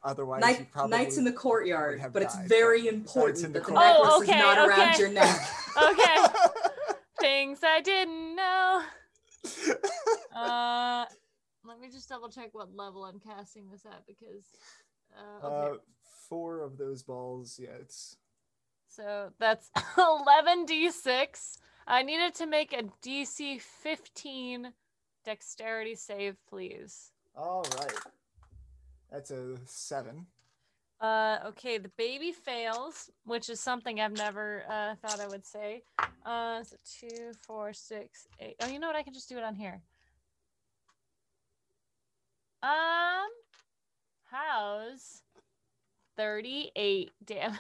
Otherwise, 0.03 0.43
you 0.43 0.47
Night, 0.47 0.71
probably 0.71 0.99
nights 0.99 1.17
in 1.17 1.25
the 1.25 1.33
courtyard, 1.33 1.99
have 1.99 2.13
but 2.13 2.23
it's 2.23 2.37
died, 2.37 2.49
very 2.49 2.87
important 2.87 3.45
in 3.45 3.53
the 3.53 3.59
that 3.61 3.67
the 3.67 3.73
courtyard. 3.73 3.97
Oh, 3.99 4.03
necklace 4.03 4.29
okay, 4.29 4.39
is 4.39 4.45
not 4.45 4.69
around 4.69 4.91
okay. 4.91 4.99
your 4.99 5.09
neck. 5.11 5.41
Okay, 5.77 6.17
things 7.21 7.59
I 7.63 7.81
didn't 7.81 8.37
know. 8.37 8.83
Uh, 10.35 11.07
let 11.65 11.81
me 11.81 11.89
just 11.91 12.09
double 12.09 12.29
check 12.29 12.51
what 12.53 12.75
level 12.77 13.05
I'm 13.05 13.19
casting 13.19 13.71
this 13.71 13.87
at 13.87 14.07
because. 14.07 14.45
Uh, 15.17 15.47
okay. 15.47 15.75
uh, 15.75 15.79
four 16.29 16.61
of 16.61 16.77
those 16.77 17.03
balls. 17.03 17.59
Yeah, 17.63 17.71
it's 17.81 18.17
So 18.89 19.31
that's 19.39 19.71
11d6. 19.97 21.59
I 21.87 22.03
needed 22.03 22.35
to 22.35 22.47
make 22.47 22.73
a 22.73 22.83
DC 23.03 23.61
15 23.61 24.73
dexterity 25.25 25.95
save, 25.95 26.37
please. 26.49 27.13
all 27.37 27.65
right. 27.79 27.95
That's 29.11 29.31
a 29.31 29.57
seven. 29.65 30.27
Uh, 31.01 31.39
okay, 31.47 31.77
the 31.79 31.91
baby 31.99 32.33
fails, 32.33 33.11
which 33.25 33.51
is 33.51 33.61
something 33.61 34.01
I've 34.01 34.17
never 34.17 34.65
uh, 34.69 34.95
thought 34.97 35.21
I 35.21 35.27
would 35.29 35.45
say. 35.45 35.83
Uh, 36.25 36.63
so 36.63 36.77
two, 37.01 37.33
four, 37.47 37.73
six, 37.73 38.27
eight. 38.41 38.57
Oh, 38.61 38.67
you 38.67 38.79
know 38.79 38.87
what? 38.87 38.97
I 38.97 39.03
can 39.03 39.13
just 39.13 39.29
do 39.29 39.37
it 39.37 39.45
on 39.45 39.55
here. 39.55 39.83
Um, 42.63 43.29
how's 44.31 45.23
38 46.17 47.11
damage? 47.25 47.59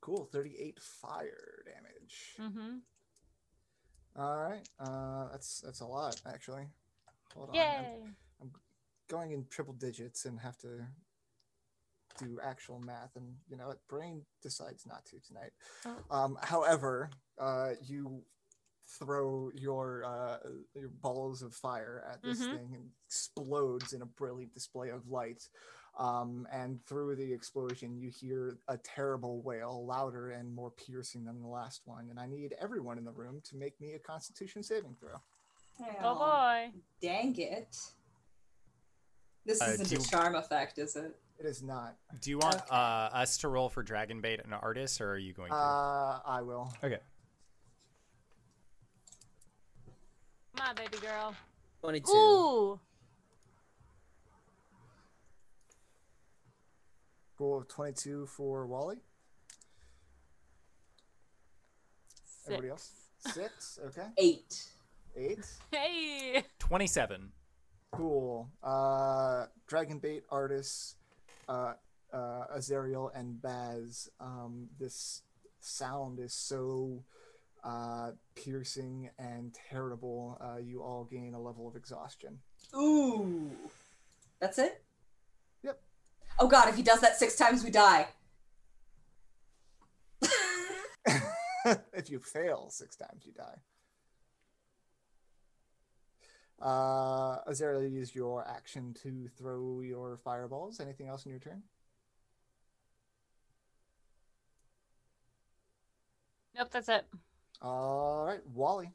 Cool. 0.00 0.28
Thirty-eight 0.32 0.78
fire 0.80 1.62
damage. 1.66 2.34
Mm-hmm. 2.40 2.76
All 4.16 4.36
right. 4.36 4.66
Uh, 4.78 5.28
that's 5.30 5.60
that's 5.60 5.80
a 5.80 5.86
lot 5.86 6.20
actually. 6.26 6.64
Hold 7.34 7.50
on. 7.50 7.56
I'm 7.56 7.60
Yay! 7.60 8.48
going 9.08 9.32
in 9.32 9.44
triple 9.50 9.74
digits 9.74 10.24
and 10.24 10.40
have 10.40 10.56
to 10.58 10.86
do 12.20 12.38
actual 12.42 12.80
math, 12.80 13.16
and 13.16 13.34
you 13.48 13.56
know 13.56 13.68
what? 13.68 13.78
Brain 13.88 14.22
decides 14.42 14.86
not 14.86 15.04
to 15.06 15.16
tonight. 15.20 15.52
Oh. 15.86 15.96
Um, 16.16 16.38
however, 16.42 17.10
uh, 17.38 17.70
you 17.82 18.22
throw 18.98 19.50
your 19.54 20.04
uh, 20.04 20.38
your 20.74 20.88
balls 20.88 21.42
of 21.42 21.54
fire 21.54 22.04
at 22.10 22.22
this 22.22 22.40
Mhm. 22.40 22.56
thing 22.56 22.74
and 22.74 22.90
explodes 23.06 23.92
in 23.92 24.02
a 24.02 24.06
brilliant 24.06 24.52
display 24.52 24.90
of 24.90 25.08
light. 25.08 25.48
Um, 25.98 26.46
and 26.52 26.84
through 26.86 27.16
the 27.16 27.32
explosion, 27.32 27.96
you 27.98 28.10
hear 28.10 28.58
a 28.68 28.78
terrible 28.78 29.42
wail, 29.42 29.84
louder 29.86 30.30
and 30.30 30.52
more 30.54 30.70
piercing 30.70 31.24
than 31.24 31.40
the 31.40 31.48
last 31.48 31.82
one. 31.84 32.10
And 32.10 32.18
I 32.18 32.26
need 32.26 32.54
everyone 32.60 32.96
in 32.98 33.04
the 33.04 33.10
room 33.12 33.40
to 33.44 33.56
make 33.56 33.80
me 33.80 33.94
a 33.94 33.98
Constitution 33.98 34.62
saving 34.62 34.96
throw. 35.00 35.16
Oh 36.02 36.14
boy. 36.14 36.72
Dang 37.00 37.36
it. 37.38 37.76
This 39.44 39.60
Uh, 39.60 39.66
isn't 39.66 39.88
do 39.88 39.96
a 39.96 39.98
you- 39.98 40.04
charm 40.04 40.34
effect, 40.36 40.78
is 40.78 40.94
it? 40.96 41.20
It 41.40 41.46
is 41.46 41.62
not. 41.62 41.96
Do 42.20 42.28
you 42.30 42.38
want 42.38 42.56
Okay. 42.56 42.64
uh, 42.70 42.74
us 42.74 43.38
to 43.38 43.48
roll 43.48 43.70
for 43.70 43.82
Dragonbait 43.82 44.44
and 44.44 44.52
Artist, 44.52 45.00
or 45.00 45.12
are 45.12 45.18
you 45.18 45.32
going 45.32 45.48
to? 45.50 45.56
Uh, 45.56 46.20
I 46.24 46.42
will. 46.42 46.70
okay. 46.84 46.98
My 50.58 50.74
baby 50.74 50.98
girl. 50.98 51.34
22. 51.80 52.10
Ooh. 52.12 52.80
Goal 57.38 57.58
of 57.58 57.68
22 57.68 58.26
for 58.26 58.66
Wally. 58.66 58.98
Everybody 62.46 62.68
else? 62.68 62.90
Six. 63.32 63.78
Okay. 63.86 64.06
Eight. 64.18 64.64
Eight. 65.16 65.46
Hey. 65.70 66.44
Twenty-seven. 66.58 67.32
Cool. 67.92 68.48
Uh, 68.62 69.46
Dragonbait 69.68 70.22
artists, 70.30 70.96
uh, 71.50 71.72
uh, 72.12 72.44
Azariel 72.54 73.10
and 73.14 73.42
Baz. 73.42 74.08
Um, 74.20 74.68
this 74.78 75.22
sound 75.60 76.20
is 76.20 76.32
so 76.32 77.04
uh, 77.64 78.12
piercing 78.34 79.10
and 79.18 79.54
terrible. 79.68 80.38
Uh, 80.40 80.58
you 80.58 80.82
all 80.82 81.04
gain 81.04 81.34
a 81.34 81.40
level 81.40 81.68
of 81.68 81.76
exhaustion. 81.76 82.38
Ooh. 82.74 83.50
That's 84.40 84.58
it? 84.58 84.82
Yep. 85.62 85.80
Oh 86.38 86.46
god, 86.46 86.68
if 86.68 86.76
he 86.76 86.82
does 86.82 87.00
that 87.00 87.16
six 87.16 87.36
times, 87.36 87.64
we 87.64 87.70
die. 87.70 88.06
if 91.92 92.08
you 92.08 92.20
fail 92.20 92.68
six 92.70 92.96
times, 92.96 93.26
you 93.26 93.32
die. 93.32 93.58
Uh, 96.60 97.38
Azariel, 97.46 97.90
use 97.90 98.14
your 98.14 98.46
action 98.46 98.94
to 99.02 99.28
throw 99.38 99.80
your 99.80 100.18
fireballs. 100.18 100.78
Anything 100.80 101.08
else 101.08 101.24
in 101.24 101.30
your 101.30 101.40
turn? 101.40 101.62
Nope, 106.54 106.68
that's 106.70 106.88
it. 106.88 107.06
All 107.62 108.24
right, 108.26 108.40
Wally. 108.54 108.90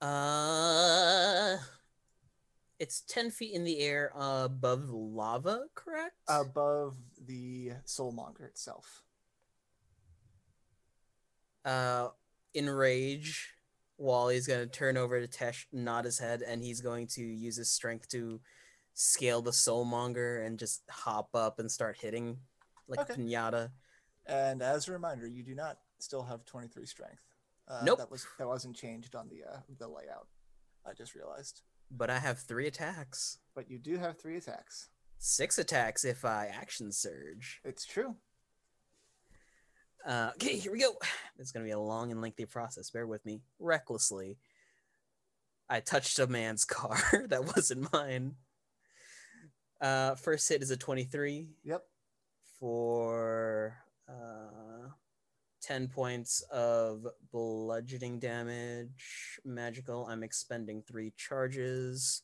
Uh, 0.00 1.56
it's 2.78 3.02
10 3.02 3.30
feet 3.30 3.54
in 3.54 3.64
the 3.64 3.78
air 3.80 4.12
above 4.14 4.90
lava, 4.90 5.64
correct? 5.74 6.16
above 6.28 6.96
the 7.24 7.72
soulmonger 7.86 8.44
itself. 8.44 9.02
Uh, 11.64 12.08
in 12.52 12.68
rage, 12.68 13.54
Wally's 13.98 14.46
gonna 14.46 14.66
turn 14.66 14.96
over 14.96 15.24
to 15.24 15.28
Tesh, 15.28 15.66
nod 15.72 16.04
his 16.04 16.18
head, 16.18 16.42
and 16.42 16.62
he's 16.62 16.80
going 16.80 17.06
to 17.08 17.22
use 17.22 17.56
his 17.56 17.70
strength 17.70 18.08
to 18.08 18.40
scale 18.94 19.42
the 19.42 19.50
soulmonger 19.50 20.44
and 20.46 20.58
just 20.58 20.82
hop 20.90 21.30
up 21.34 21.58
and 21.58 21.70
start 21.70 21.96
hitting 22.00 22.38
like 22.88 23.00
Okay. 23.00 23.14
a 23.14 23.16
pinata. 23.16 23.70
And 24.26 24.62
as 24.62 24.88
a 24.88 24.92
reminder, 24.92 25.26
you 25.26 25.42
do 25.42 25.54
not 25.54 25.78
still 25.98 26.22
have 26.22 26.44
23 26.44 26.86
strength. 26.86 27.20
Uh, 27.68 27.80
Nope. 27.84 27.98
That 27.98 28.10
was 28.10 28.26
that 28.38 28.46
wasn't 28.46 28.76
changed 28.76 29.14
on 29.14 29.28
the 29.28 29.42
uh, 29.44 29.60
the 29.78 29.88
layout. 29.88 30.28
I 30.86 30.92
just 30.92 31.14
realized. 31.14 31.62
But 31.90 32.10
I 32.10 32.18
have 32.18 32.38
three 32.40 32.66
attacks. 32.66 33.38
But 33.54 33.70
you 33.70 33.78
do 33.78 33.98
have 33.98 34.18
three 34.18 34.36
attacks. 34.36 34.88
Six 35.18 35.58
attacks 35.58 36.04
if 36.04 36.24
I 36.24 36.46
action 36.46 36.92
surge. 36.92 37.60
It's 37.64 37.86
true. 37.86 38.16
Uh, 40.06 40.30
okay, 40.34 40.56
here 40.56 40.72
we 40.72 40.80
go. 40.80 40.94
It's 41.36 41.50
gonna 41.50 41.64
be 41.64 41.72
a 41.72 41.78
long 41.78 42.12
and 42.12 42.20
lengthy 42.20 42.44
process. 42.46 42.90
Bear 42.90 43.08
with 43.08 43.26
me. 43.26 43.40
Recklessly, 43.58 44.38
I 45.68 45.80
touched 45.80 46.20
a 46.20 46.28
man's 46.28 46.64
car 46.76 46.96
that 47.28 47.44
wasn't 47.56 47.92
mine. 47.92 48.36
Uh, 49.80 50.14
first 50.14 50.48
hit 50.48 50.62
is 50.62 50.70
a 50.70 50.76
twenty-three 50.76 51.48
Yep. 51.64 51.82
for 52.60 53.76
uh, 54.08 54.88
ten 55.60 55.88
points 55.88 56.42
of 56.52 57.04
bludgeoning 57.32 58.20
damage. 58.20 59.40
Magical. 59.44 60.06
I'm 60.06 60.22
expending 60.22 60.82
three 60.82 61.12
charges 61.16 62.22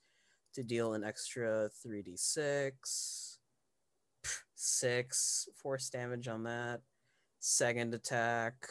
to 0.54 0.62
deal 0.62 0.94
an 0.94 1.02
extra 1.02 1.68
three 1.82 2.02
d 2.02 2.16
six. 2.16 3.38
Six 4.54 5.48
force 5.60 5.90
damage 5.90 6.28
on 6.28 6.44
that. 6.44 6.80
Second 7.42 7.94
attack 7.94 8.68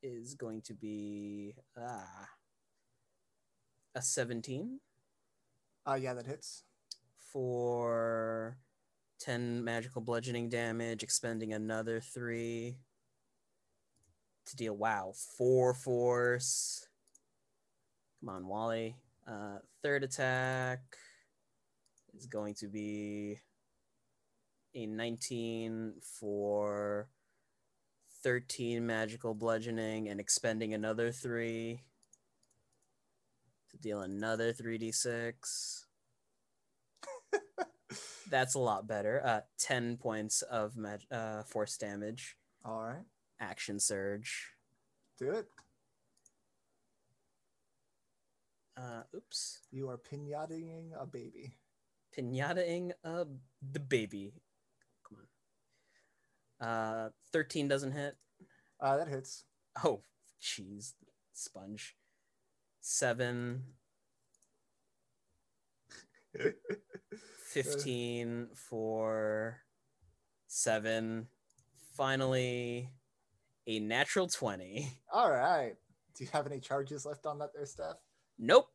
is 0.00 0.36
going 0.36 0.62
to 0.62 0.74
be 0.74 1.56
ah, 1.76 2.28
a 3.96 4.00
17 4.00 4.78
Uh, 5.84 5.98
yeah, 6.00 6.14
that 6.14 6.24
hits. 6.26 6.62
for 7.32 8.56
10 9.18 9.64
magical 9.64 10.00
bludgeoning 10.00 10.48
damage, 10.48 11.02
expending 11.02 11.52
another 11.52 11.98
3 11.98 12.76
to 14.46 14.56
deal, 14.56 14.76
wow, 14.76 15.12
4 15.36 15.74
force. 15.74 16.86
Come 18.20 18.28
on, 18.28 18.46
Wally. 18.46 18.94
Uh, 19.26 19.58
third 19.82 20.04
attack 20.04 20.80
is 22.16 22.26
going 22.26 22.54
to 22.54 22.68
be 22.68 23.40
a 24.76 24.86
19 24.86 25.94
for 26.00 27.08
13 28.22 28.84
magical 28.86 29.34
bludgeoning 29.34 30.08
and 30.08 30.18
expending 30.20 30.74
another 30.74 31.12
3 31.12 31.80
to 33.70 33.76
deal 33.78 34.00
another 34.00 34.52
3d6. 34.52 35.84
That's 38.30 38.54
a 38.54 38.58
lot 38.58 38.86
better. 38.86 39.22
Uh, 39.24 39.40
10 39.58 39.96
points 39.98 40.42
of 40.42 40.76
mag- 40.76 41.06
uh, 41.10 41.42
force 41.44 41.76
damage, 41.76 42.36
All 42.64 42.82
right, 42.82 43.04
action 43.40 43.78
surge. 43.80 44.48
do 45.18 45.30
it. 45.30 45.46
Uh, 48.76 49.02
oops. 49.14 49.60
You 49.72 49.88
are 49.90 49.98
pinataing 49.98 50.90
a 50.96 51.04
baby. 51.06 51.54
Pinataing 52.16 52.92
uh, 53.04 53.24
the 53.72 53.80
baby. 53.80 54.34
Uh, 56.60 57.08
13 57.32 57.68
doesn't 57.68 57.92
hit. 57.92 58.16
Uh, 58.80 58.96
that 58.96 59.08
hits. 59.08 59.44
Oh, 59.84 60.02
jeez. 60.42 60.94
Sponge. 61.32 61.96
Seven. 62.80 63.62
15 67.48 68.48
for 68.54 69.58
seven. 70.46 71.28
Finally, 71.96 72.90
a 73.66 73.80
natural 73.80 74.26
20. 74.28 74.88
All 75.12 75.30
right. 75.30 75.74
Do 76.16 76.24
you 76.24 76.30
have 76.32 76.46
any 76.46 76.60
charges 76.60 77.04
left 77.06 77.26
on 77.26 77.38
that 77.38 77.50
there, 77.54 77.66
Steph? 77.66 77.96
Nope. 78.38 78.68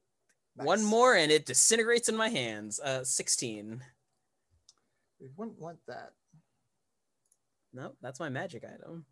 One 0.55 0.83
more 0.83 1.15
and 1.15 1.31
it 1.31 1.45
disintegrates 1.45 2.09
in 2.09 2.15
my 2.15 2.29
hands. 2.29 2.79
Uh, 2.79 3.03
16. 3.03 3.81
We 5.19 5.27
wouldn't 5.35 5.59
want 5.59 5.79
that. 5.87 6.13
Nope, 7.73 7.97
that's 8.01 8.19
my 8.19 8.29
magic 8.29 8.63
item. 8.63 9.05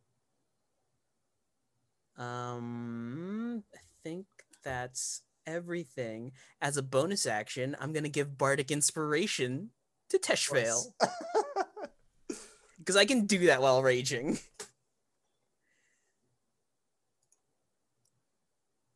Um, 2.17 3.63
I 3.73 3.79
think 4.03 4.25
that's 4.63 5.23
everything. 5.47 6.33
As 6.61 6.77
a 6.77 6.83
bonus 6.83 7.25
action, 7.25 7.75
I'm 7.79 7.93
gonna 7.93 8.09
give 8.09 8.37
bardic 8.37 8.69
inspiration 8.69 9.71
to 10.09 10.19
Teshvale 10.19 10.83
because 12.77 12.95
I 12.97 13.05
can 13.05 13.25
do 13.25 13.47
that 13.47 13.61
while 13.61 13.81
raging. 13.81 14.37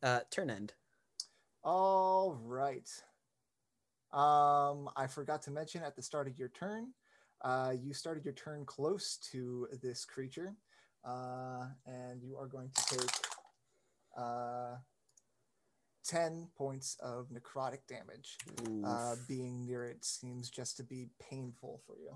Uh, 0.02 0.20
turn 0.30 0.50
end. 0.50 0.72
All 1.64 2.38
right. 2.44 2.88
Um, 4.12 4.88
I 4.96 5.08
forgot 5.08 5.42
to 5.42 5.50
mention 5.50 5.82
at 5.82 5.96
the 5.96 6.02
start 6.02 6.28
of 6.28 6.38
your 6.38 6.48
turn, 6.48 6.92
uh, 7.46 7.70
you 7.80 7.94
started 7.94 8.24
your 8.24 8.34
turn 8.34 8.64
close 8.66 9.18
to 9.30 9.68
this 9.80 10.04
creature, 10.04 10.56
uh, 11.04 11.66
and 11.86 12.20
you 12.20 12.36
are 12.36 12.48
going 12.48 12.70
to 12.74 12.96
take 12.96 13.10
uh, 14.18 14.74
10 16.08 16.48
points 16.58 16.96
of 17.00 17.28
necrotic 17.28 17.86
damage. 17.88 18.36
Uh, 18.84 19.14
being 19.28 19.64
near 19.64 19.84
it 19.84 20.04
seems 20.04 20.50
just 20.50 20.76
to 20.76 20.82
be 20.82 21.06
painful 21.30 21.80
for 21.86 21.96
you. 21.98 22.10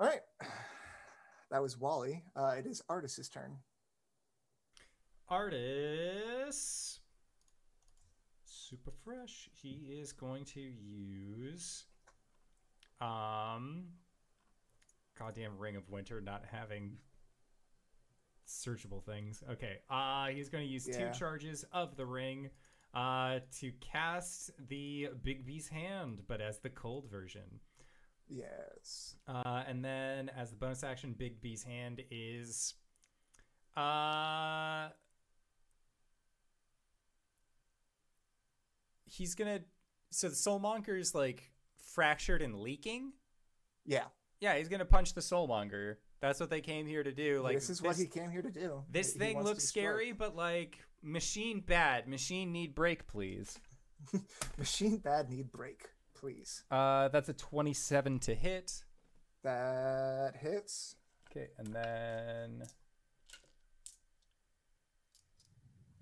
All 0.00 0.08
right. 0.08 0.20
That 1.50 1.62
was 1.62 1.78
Wally. 1.78 2.24
Uh, 2.34 2.54
it 2.58 2.66
is 2.66 2.82
Artis's 2.88 3.28
turn. 3.28 3.58
Artis. 5.28 6.98
Super 8.68 8.92
fresh. 9.04 9.48
He 9.52 9.98
is 10.00 10.12
going 10.12 10.44
to 10.46 10.60
use 10.60 11.84
um 13.00 13.84
goddamn 15.18 15.58
ring 15.58 15.76
of 15.76 15.90
winter 15.90 16.20
not 16.20 16.44
having 16.50 16.96
searchable 18.48 19.04
things. 19.04 19.42
Okay. 19.50 19.78
Uh 19.90 20.26
he's 20.28 20.48
going 20.48 20.64
to 20.66 20.70
use 20.72 20.88
Yeah. 20.88 21.10
two 21.12 21.18
charges 21.18 21.64
of 21.72 21.96
the 21.96 22.06
ring 22.06 22.48
uh 22.94 23.40
to 23.60 23.72
cast 23.80 24.50
the 24.68 25.08
Bigby's 25.22 25.68
hand 25.68 26.22
but 26.26 26.40
as 26.40 26.58
the 26.60 26.70
cold 26.70 27.10
version. 27.10 27.60
Yes. 28.28 29.16
Uh, 29.28 29.64
and 29.68 29.84
then 29.84 30.30
as 30.30 30.48
the 30.50 30.56
bonus 30.56 30.82
action, 30.82 31.14
Bigby's 31.18 31.62
hand 31.62 32.00
is 32.10 32.74
uh 33.76 34.88
he's 39.14 39.34
gonna 39.34 39.60
so 40.10 40.28
the 40.28 40.34
soulmonger 40.34 40.98
is 40.98 41.14
like 41.14 41.50
fractured 41.94 42.42
and 42.42 42.58
leaking. 42.58 43.12
Yeah. 43.84 44.04
Yeah, 44.40 44.56
he's 44.56 44.68
gonna 44.68 44.84
punch 44.84 45.14
the 45.14 45.20
soulmonger. 45.20 45.96
That's 46.20 46.40
what 46.40 46.50
they 46.50 46.60
came 46.60 46.86
here 46.86 47.02
to 47.02 47.12
do. 47.12 47.40
Like 47.42 47.54
this 47.54 47.70
is 47.70 47.82
what 47.82 47.96
he 47.96 48.06
came 48.06 48.30
here 48.30 48.42
to 48.42 48.50
do. 48.50 48.82
This 48.90 49.12
He 49.12 49.18
thing 49.18 49.42
looks 49.42 49.64
scary, 49.64 50.12
but 50.12 50.34
like 50.34 50.78
machine 51.02 51.60
bad. 51.60 52.08
Machine 52.08 52.52
need 52.52 52.74
break, 52.74 53.06
please. 53.06 53.58
Machine 54.58 54.98
bad 54.98 55.30
need 55.30 55.50
break, 55.50 55.88
please. 56.14 56.64
Uh, 56.70 57.08
that's 57.08 57.28
a 57.28 57.32
twenty-seven 57.32 58.18
to 58.20 58.34
hit. 58.34 58.84
That 59.42 60.36
hits. 60.40 60.96
Okay, 61.30 61.48
and 61.58 61.74
then 61.74 62.62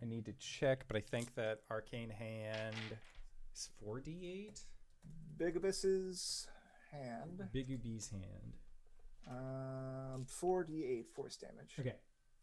I 0.02 0.06
need 0.06 0.24
to 0.26 0.32
check, 0.32 0.84
but 0.88 0.96
I 0.96 1.00
think 1.00 1.34
that 1.36 1.60
arcane 1.70 2.10
hand 2.10 2.74
is 3.54 3.68
four 3.80 4.00
d 4.00 4.18
eight. 4.48 4.60
Big 5.38 5.56
Abyss's 5.56 6.46
hand. 6.90 7.48
Big 7.52 7.68
Ubi's 7.68 8.10
hand. 8.10 8.56
Um, 9.28 10.26
4d8 10.26 11.06
force 11.14 11.36
damage. 11.36 11.76
Okay, 11.78 11.94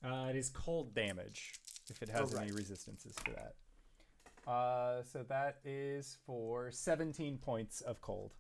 uh, 0.04 0.30
it 0.30 0.36
is 0.38 0.50
cold 0.50 0.94
damage 0.96 1.54
if 1.90 2.02
it 2.02 2.10
has 2.10 2.34
Oh, 2.34 2.38
any 2.40 2.52
resistances 2.52 3.14
to 3.26 3.32
that. 3.32 4.50
Uh, 4.50 5.04
so 5.04 5.24
that 5.28 5.58
is 5.66 6.18
for 6.26 6.72
seventeen 6.72 7.38
points 7.38 7.82
of 7.82 8.02
cold. 8.02 8.34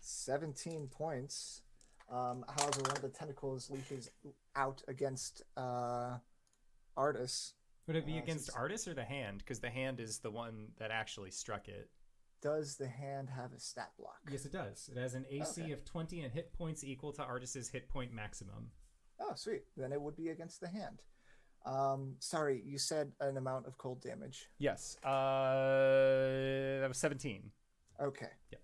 17 0.00 0.88
points. 0.88 1.62
Um, 2.10 2.44
however, 2.58 2.80
one 2.82 2.90
of 2.96 3.02
the 3.02 3.08
tentacles 3.08 3.70
leaches 3.70 4.10
out 4.56 4.82
against 4.88 5.42
uh, 5.56 6.16
Artis. 6.96 7.54
Would 7.86 7.96
it 7.96 8.06
be 8.06 8.18
Uh, 8.18 8.22
against 8.22 8.46
since- 8.46 8.56
Artis 8.56 8.86
or 8.86 8.94
the 8.94 9.04
hand? 9.04 9.38
Because 9.38 9.60
the 9.60 9.70
hand 9.70 9.98
is 10.00 10.20
the 10.20 10.30
one 10.30 10.72
that 10.76 10.90
actually 10.90 11.30
struck 11.30 11.68
it. 11.68 11.90
Does 12.40 12.76
the 12.76 12.88
hand 12.88 13.30
have 13.30 13.52
a 13.52 13.58
stat 13.60 13.92
block? 13.96 14.20
Yes, 14.30 14.44
it 14.44 14.52
does. 14.52 14.88
It 14.88 14.96
has 14.96 15.14
an 15.14 15.26
AC 15.28 15.62
Okay. 15.62 15.72
of 15.72 15.84
20 15.84 16.22
and 16.22 16.32
hit 16.32 16.52
points 16.52 16.82
equal 16.84 17.12
to 17.12 17.22
Artis's 17.22 17.68
hit 17.68 17.88
point 17.88 18.12
maximum. 18.12 18.72
Oh, 19.20 19.34
sweet. 19.34 19.64
Then 19.76 19.92
it 19.92 20.00
would 20.00 20.16
be 20.16 20.28
against 20.30 20.60
the 20.60 20.68
hand. 20.68 21.02
Um, 21.64 22.16
sorry, 22.18 22.60
you 22.62 22.78
said 22.78 23.14
an 23.20 23.36
amount 23.36 23.66
of 23.66 23.78
cold 23.78 24.00
damage. 24.00 24.50
Yes. 24.58 24.96
Uh, 25.04 26.80
that 26.80 26.88
was 26.88 26.98
17. 26.98 27.52
Okay. 28.00 28.32
Yeah. 28.50 28.58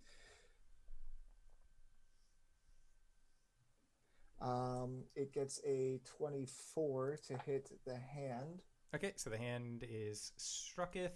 Um, 4.40 5.04
it 5.14 5.32
gets 5.32 5.60
a 5.64 5.98
24 6.04 7.16
to 7.28 7.38
hit 7.38 7.70
the 7.84 7.96
hand. 7.96 8.62
Okay, 8.94 9.12
so 9.16 9.30
the 9.30 9.36
hand 9.38 9.84
is 9.88 10.32
strucketh, 10.36 11.12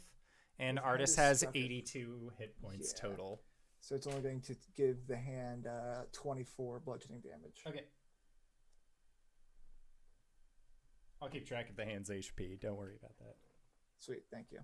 and 0.59 0.77
The 0.77 0.83
hand 0.83 0.91
Artis 0.91 1.11
is 1.11 1.17
has 1.17 1.39
strucketh. 1.41 1.63
82 1.63 2.33
hit 2.39 2.61
points 2.61 2.93
Yeah. 2.97 3.09
total. 3.09 3.43
So 3.81 3.95
it's 3.97 4.07
only 4.07 4.21
going 4.21 4.41
to 4.43 4.55
give 4.77 5.07
the 5.09 5.17
hand 5.17 5.67
uh, 5.67 6.05
24 6.13 6.81
bludgeoning 6.81 7.21
damage. 7.21 7.63
Okay. 7.67 7.85
I'll 11.21 11.29
keep 11.29 11.47
track 11.47 11.71
of 11.71 11.77
the 11.77 11.85
hand's 11.85 12.11
HP. 12.11 12.61
Don't 12.61 12.77
worry 12.77 12.97
about 12.99 13.17
that. 13.19 13.37
Sweet, 13.99 14.25
thank 14.33 14.49
you. 14.51 14.59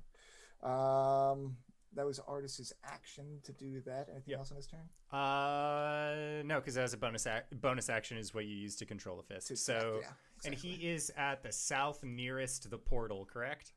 Um, 0.69 1.57
that 1.95 2.05
was 2.07 2.19
artist's 2.21 2.73
action 2.85 3.41
to 3.45 3.53
do 3.53 3.81
that. 3.83 4.09
Anything 4.11 4.31
Yep. 4.33 4.39
else 4.39 4.51
on 4.51 4.57
his 4.57 4.67
turn? 4.67 4.89
Uh, 5.11 6.43
no, 6.45 6.61
because 6.61 6.77
as 6.77 6.93
a 6.93 6.97
bonus 6.97 7.27
ac- 7.27 7.45
bonus 7.53 7.89
action 7.89 8.19
is 8.19 8.35
what 8.35 8.45
you 8.47 8.55
use 8.55 8.77
to 8.77 8.87
control 8.87 9.19
a 9.21 9.23
fist. 9.23 9.49
To- 9.49 9.57
so, 9.57 10.01
yeah, 10.03 10.13
and 10.45 10.55
he 10.55 10.89
is 10.91 11.11
at 11.17 11.43
the 11.43 11.53
south 11.53 12.03
nearest 12.05 12.71
the 12.71 12.79
portal, 12.79 13.25
correct? 13.25 13.73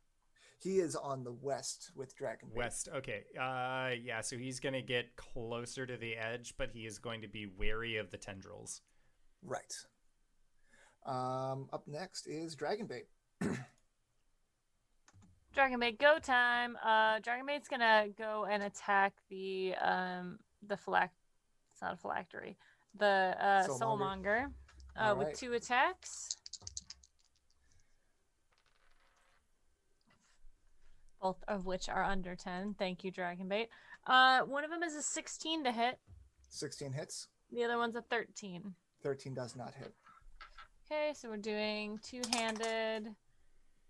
he 0.63 0.78
is 0.80 0.95
on 0.95 1.24
the 1.24 1.32
west 1.32 1.89
with 1.95 2.15
Dragon 2.15 2.47
West. 2.54 2.88
Okay. 2.93 3.24
Uh, 3.36 3.95
yeah. 4.00 4.21
So 4.21 4.38
he's 4.38 4.60
gonna 4.60 4.84
get 4.84 5.15
closer 5.15 5.88
to 5.88 5.97
the 5.97 6.15
edge, 6.15 6.54
but 6.56 6.69
he 6.69 6.86
is 6.86 7.00
going 7.00 7.21
to 7.24 7.28
be 7.28 7.47
wary 7.47 7.97
of 7.97 8.12
the 8.12 8.17
tendrils. 8.17 8.82
Right. 9.41 9.74
Um, 11.04 11.67
up 11.74 11.88
next 11.88 12.28
is 12.28 12.56
Dragonbait. 15.56 16.00
Go 16.00 16.18
time. 16.20 16.78
Uh, 16.84 17.20
Dragonbait's 17.20 17.68
gonna 17.68 18.08
go 18.18 18.46
and 18.50 18.64
attack 18.64 19.14
the 19.30 19.76
um 19.82 20.40
the 20.68 20.76
phylak. 20.76 21.10
It's 21.72 21.82
not 21.82 21.94
a 21.94 21.98
phylactery. 21.98 22.56
The 22.98 23.36
uh, 23.40 23.68
Soulmonger. 23.68 23.80
soulmonger. 23.80 24.46
Uh, 24.98 25.16
with 25.18 25.38
two 25.38 25.54
attacks. 25.54 26.36
Both 31.22 31.44
of 31.48 31.66
which 31.66 31.88
are 31.88 32.04
under 32.04 32.36
ten. 32.36 32.76
Thank 32.78 33.04
you, 33.04 33.12
Dragonbait. 33.12 33.68
Uh, 34.08 34.42
one 34.42 34.64
of 34.64 34.72
them 34.72 34.84
is 34.84 34.96
a 34.96 35.02
sixteen 35.02 35.64
to 35.64 35.72
hit. 35.72 36.00
16 36.54 36.92
hits. 36.92 37.28
The 37.54 37.64
other 37.64 37.78
one's 37.78 37.96
a 37.96 38.02
thirteen. 38.02 38.74
13 39.04 39.34
does 39.34 39.56
not 39.56 39.74
hit. 39.74 39.94
Okay, 40.86 41.14
so 41.16 41.30
we're 41.30 41.38
doing 41.38 41.98
two-handed. 42.04 43.08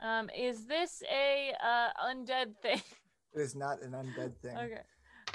Um, 0.02 0.30
is 0.38 0.66
this 0.66 1.04
a 1.12 1.54
uh, 1.64 1.90
undead 2.10 2.56
thing? 2.62 2.82
It 3.34 3.40
is 3.42 3.56
not 3.56 3.82
an 3.82 3.92
undead 3.92 4.36
thing. 4.42 4.58
okay. 4.58 4.82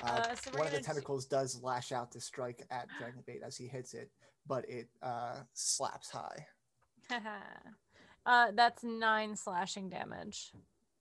Uh, 0.03 0.07
Uh, 0.07 0.35
so 0.35 0.51
one 0.59 0.67
of 0.67 0.73
the 0.73 0.79
do- 0.79 0.85
tentacles 0.85 1.25
does 1.25 1.63
lash 1.63 1.93
out 1.93 2.13
to 2.13 2.21
strike 2.21 2.63
at 2.71 2.87
Dragonbait 3.01 3.43
as 3.43 3.57
he 3.57 3.67
hits 3.67 3.95
it, 3.95 4.11
but 4.47 4.69
it 4.69 4.89
uh, 5.03 5.37
slaps 5.55 6.11
high. 6.11 6.47
uh, 8.27 8.51
that's 8.55 8.85
nine 8.85 9.35
slashing 9.37 9.89
damage. 9.89 10.53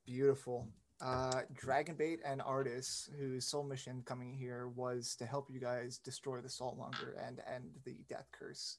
Beautiful. 0.06 0.70
Uh, 1.02 1.42
Dragonbait 1.62 2.20
and 2.26 2.42
Artis, 2.42 3.10
whose 3.20 3.46
sole 3.46 3.66
mission 3.66 4.02
coming 4.06 4.34
here 4.34 4.70
was 4.70 5.16
to 5.18 5.26
help 5.26 5.50
you 5.52 5.60
guys 5.60 5.98
destroy 5.98 6.40
the 6.40 6.48
Soulmonger 6.48 7.16
and 7.28 7.42
end 7.54 7.72
the 7.84 7.98
Death 8.08 8.30
Curse. 8.32 8.78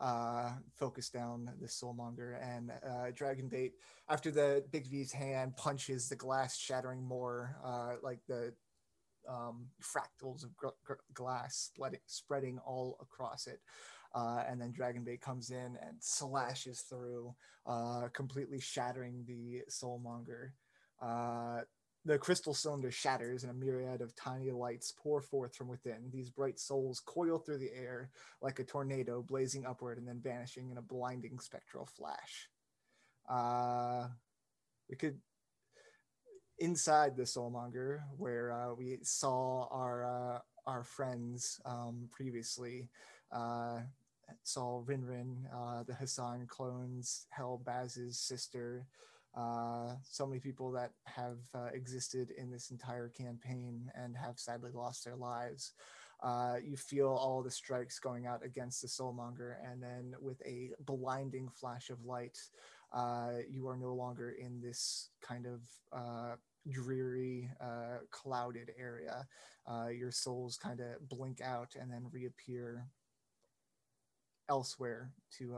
Uh, 0.00 0.52
focus 0.74 1.10
down 1.10 1.52
the 1.60 1.66
Soulmonger 1.66 2.38
and 2.42 2.70
uh, 2.70 3.10
Dragonbait. 3.12 3.72
After 4.08 4.30
the 4.30 4.64
Bigby's 4.70 5.12
hand 5.12 5.56
punches 5.58 6.08
the 6.08 6.16
glass, 6.16 6.56
shattering 6.56 7.02
more, 7.04 7.58
uh, 7.62 7.96
like 8.02 8.20
the 8.26 8.54
um, 9.28 9.66
fractals 9.82 10.42
of 10.42 10.56
gr- 10.56 10.68
gr- 10.84 10.94
glass 11.12 11.70
spreading, 11.74 12.00
spreading 12.06 12.58
all 12.64 12.96
across 13.02 13.46
it. 13.46 13.60
Uh, 14.14 14.42
and 14.48 14.58
then 14.60 14.72
Dragonbait 14.72 15.20
comes 15.20 15.50
in 15.50 15.76
and 15.86 15.96
slashes 16.00 16.80
through, 16.80 17.34
uh, 17.66 18.08
completely 18.14 18.58
shattering 18.58 19.24
the 19.26 19.62
Soulmonger. 19.70 20.52
The 22.06 22.18
crystal 22.18 22.54
cylinder 22.54 22.90
shatters 22.90 23.44
and 23.44 23.50
a 23.50 23.54
myriad 23.54 24.00
of 24.00 24.16
tiny 24.16 24.50
lights 24.50 24.92
pour 24.96 25.20
forth 25.20 25.54
from 25.54 25.68
within. 25.68 26.10
These 26.10 26.30
bright 26.30 26.58
souls 26.58 27.00
coil 27.04 27.38
through 27.38 27.58
the 27.58 27.74
air 27.74 28.10
like 28.40 28.58
a 28.58 28.64
tornado, 28.64 29.22
blazing 29.22 29.66
upward 29.66 29.98
and 29.98 30.08
then 30.08 30.20
vanishing 30.22 30.70
in 30.70 30.78
a 30.78 30.82
blinding 30.82 31.38
spectral 31.38 31.84
flash. 31.84 32.48
Uh, 33.28 34.08
we 34.88 34.96
could 34.96 35.18
inside 36.58 37.16
the 37.16 37.22
soulmonger 37.22 38.00
where 38.16 38.52
uh, 38.52 38.74
we 38.74 38.98
saw 39.02 39.66
our 39.70 40.04
uh, 40.04 40.38
our 40.66 40.84
friends 40.84 41.60
um, 41.64 42.08
previously 42.10 42.88
uh, 43.32 43.80
saw 44.42 44.82
Rinrin, 44.84 45.44
uh, 45.54 45.82
the 45.82 45.94
Hassan 45.94 46.46
clones, 46.46 47.26
Hel 47.30 47.60
Baz's 47.64 48.18
sister, 48.18 48.86
uh, 49.36 49.94
so 50.02 50.26
many 50.26 50.40
people 50.40 50.72
that 50.72 50.90
have 51.04 51.38
uh, 51.54 51.68
existed 51.72 52.32
in 52.36 52.50
this 52.50 52.70
entire 52.70 53.08
campaign 53.08 53.90
and 53.94 54.16
have 54.16 54.38
sadly 54.38 54.72
lost 54.74 55.04
their 55.04 55.14
lives. 55.14 55.72
Uh, 56.22 56.56
you 56.62 56.76
feel 56.76 57.08
all 57.08 57.42
the 57.42 57.50
strikes 57.50 57.98
going 57.98 58.26
out 58.26 58.44
against 58.44 58.82
the 58.82 58.88
soulmonger, 58.88 59.54
and 59.64 59.82
then 59.82 60.14
with 60.20 60.42
a 60.44 60.70
blinding 60.80 61.48
flash 61.48 61.90
of 61.90 62.04
light, 62.04 62.38
uh, 62.92 63.38
you 63.48 63.68
are 63.68 63.76
no 63.76 63.94
longer 63.94 64.30
in 64.30 64.60
this 64.60 65.10
kind 65.22 65.46
of 65.46 65.60
uh, 65.92 66.34
dreary, 66.68 67.48
clouded 68.10 68.70
area. 68.78 69.26
Your 69.90 70.10
souls 70.10 70.58
kind 70.58 70.80
of 70.80 71.08
blink 71.08 71.40
out 71.40 71.74
and 71.80 71.90
then 71.90 72.04
reappear 72.10 72.84
elsewhere 74.50 75.12
to 75.38 75.56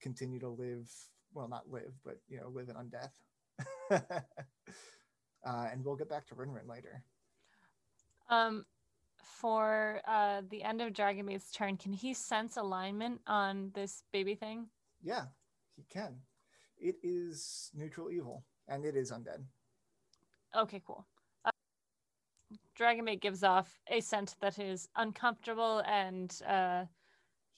continue 0.00 0.40
to 0.40 0.48
live. 0.48 0.90
Well, 1.32 1.48
not 1.48 1.70
live, 1.70 1.92
but 2.04 2.18
you 2.28 2.38
know, 2.38 2.48
live 2.48 2.68
in 2.68 2.76
undeath. 2.76 3.12
uh, 5.46 5.68
and 5.72 5.84
we'll 5.84 5.96
get 5.96 6.08
back 6.08 6.26
to 6.28 6.34
Rinrin 6.34 6.68
later. 6.68 7.02
Um, 8.28 8.64
for 9.22 10.00
uh, 10.06 10.42
the 10.50 10.62
end 10.62 10.80
of 10.80 10.92
Dragonbait's 10.92 11.52
turn, 11.52 11.76
can 11.76 11.92
he 11.92 12.14
sense 12.14 12.56
alignment 12.56 13.20
on 13.26 13.70
this 13.74 14.02
baby 14.12 14.34
thing? 14.34 14.68
Yeah, 15.02 15.26
he 15.76 15.84
can. 15.90 16.16
It 16.78 16.96
is 17.02 17.70
neutral 17.74 18.10
evil, 18.10 18.44
and 18.68 18.84
it 18.84 18.96
is 18.96 19.10
undead. 19.12 19.44
Okay, 20.56 20.82
cool. 20.86 21.06
Uh, 21.44 21.50
gives 23.20 23.42
off 23.42 23.80
a 23.88 24.00
scent 24.00 24.36
that 24.40 24.58
is 24.58 24.88
uncomfortable, 24.96 25.82
and 25.86 26.40
uh, 26.46 26.84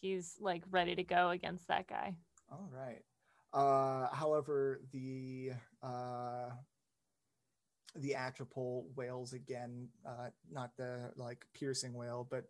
he's 0.00 0.36
like 0.40 0.62
ready 0.70 0.94
to 0.94 1.04
go 1.04 1.30
against 1.30 1.68
that 1.68 1.86
guy. 1.86 2.14
All 2.50 2.68
right. 2.72 3.02
Uh, 3.52 4.08
however, 4.12 4.80
the 4.92 5.50
uh, 5.82 6.50
the 7.96 8.14
Atropal 8.16 8.84
wails 8.94 9.32
again, 9.32 9.88
uh, 10.06 10.28
not 10.50 10.76
the 10.76 11.10
like 11.16 11.44
piercing 11.54 11.92
wail, 11.92 12.26
but 12.30 12.44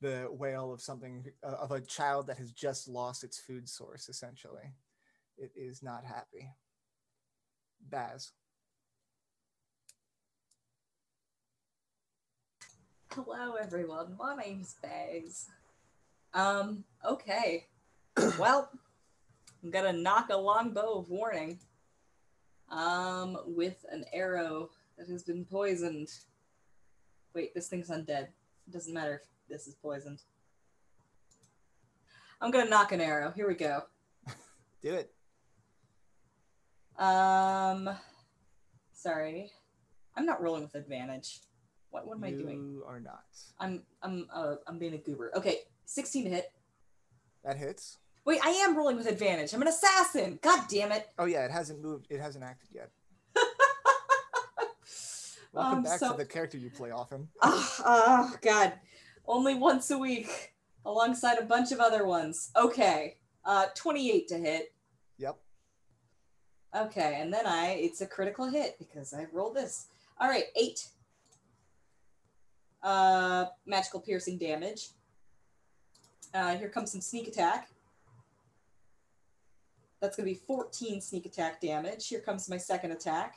the 0.00 0.28
wail 0.30 0.72
of 0.72 0.80
something 0.80 1.24
uh, 1.44 1.56
of 1.60 1.70
a 1.72 1.80
child 1.80 2.26
that 2.26 2.38
has 2.38 2.52
just 2.52 2.88
lost 2.88 3.22
its 3.24 3.38
food 3.38 3.68
source. 3.68 4.08
Essentially, 4.08 4.74
it 5.36 5.52
is 5.54 5.82
not 5.82 6.04
happy. 6.04 6.50
Baz. 7.80 8.32
Hello, 13.12 13.54
everyone. 13.54 14.16
My 14.18 14.36
name's 14.36 14.76
Baz. 14.82 15.46
Um, 16.34 16.84
okay. 17.04 17.66
well, 18.38 18.70
I'm 19.66 19.72
gonna 19.72 19.92
knock 19.92 20.28
a 20.30 20.36
longbow 20.36 21.00
of 21.00 21.08
warning. 21.08 21.58
Um, 22.68 23.36
with 23.46 23.84
an 23.90 24.04
arrow 24.12 24.70
that 24.96 25.08
has 25.08 25.24
been 25.24 25.44
poisoned. 25.44 26.08
Wait, 27.34 27.52
this 27.52 27.66
thing's 27.66 27.90
undead. 27.90 28.28
It 28.28 28.72
doesn't 28.72 28.94
matter 28.94 29.16
if 29.16 29.28
this 29.48 29.66
is 29.66 29.74
poisoned. 29.74 30.22
I'm 32.40 32.52
gonna 32.52 32.70
knock 32.70 32.92
an 32.92 33.00
arrow. 33.00 33.32
Here 33.32 33.48
we 33.48 33.54
go. 33.54 33.82
Do 34.82 34.94
it. 34.94 35.12
Um, 36.96 37.90
sorry, 38.92 39.50
I'm 40.14 40.26
not 40.26 40.40
rolling 40.40 40.62
with 40.62 40.76
advantage. 40.76 41.40
What 41.90 42.06
what 42.06 42.18
am 42.18 42.24
I 42.24 42.30
doing? 42.30 42.70
You 42.70 42.84
are 42.86 43.00
not. 43.00 43.24
I'm 43.58 43.82
I'm 44.00 44.28
uh, 44.32 44.54
I'm 44.68 44.78
being 44.78 44.94
a 44.94 44.98
goober. 44.98 45.32
Okay, 45.36 45.62
16 45.86 46.24
to 46.24 46.30
hit. 46.30 46.52
That 47.42 47.56
hits. 47.56 47.98
Wait, 48.26 48.40
I 48.44 48.50
am 48.50 48.76
rolling 48.76 48.96
with 48.96 49.06
advantage. 49.06 49.54
I'm 49.54 49.62
an 49.62 49.68
assassin. 49.68 50.38
God 50.42 50.64
damn 50.68 50.90
it. 50.92 51.08
Oh 51.18 51.24
yeah, 51.26 51.44
it 51.44 51.50
hasn't 51.52 51.80
moved. 51.80 52.08
It 52.10 52.20
hasn't 52.20 52.44
acted 52.44 52.68
yet. 52.74 52.90
Welcome 55.52 55.78
Um, 55.78 55.82
back 55.84 56.00
so- 56.00 56.10
to 56.12 56.18
the 56.18 56.24
character 56.26 56.58
you 56.58 56.68
play 56.70 56.90
often. 56.90 57.28
oh, 57.42 57.76
oh 57.86 58.34
God, 58.42 58.72
only 59.26 59.54
once 59.54 59.90
a 59.92 59.98
week, 59.98 60.54
alongside 60.84 61.38
a 61.38 61.44
bunch 61.44 61.70
of 61.72 61.78
other 61.80 62.04
ones. 62.04 62.50
Okay, 62.56 63.16
uh, 63.44 63.66
28 63.76 64.28
to 64.28 64.38
hit. 64.38 64.74
Yep. 65.18 65.38
Okay, 66.76 67.18
and 67.20 67.32
then 67.32 67.46
I 67.46 67.68
it's 67.80 68.00
a 68.00 68.06
critical 68.06 68.48
hit 68.50 68.76
because 68.78 69.14
I 69.14 69.26
rolled 69.32 69.54
this. 69.54 69.86
All 70.20 70.28
right, 70.28 70.44
eight. 70.56 70.88
Uh, 72.82 73.46
magical 73.66 74.00
piercing 74.00 74.36
damage. 74.36 74.88
Uh, 76.34 76.56
here 76.56 76.68
comes 76.68 76.90
some 76.92 77.00
sneak 77.00 77.28
attack. 77.28 77.68
That's 80.00 80.16
gonna 80.16 80.28
be 80.28 80.34
14 80.34 81.00
sneak 81.00 81.26
attack 81.26 81.60
damage. 81.60 82.08
Here 82.08 82.20
comes 82.20 82.48
my 82.48 82.58
second 82.58 82.92
attack. 82.92 83.36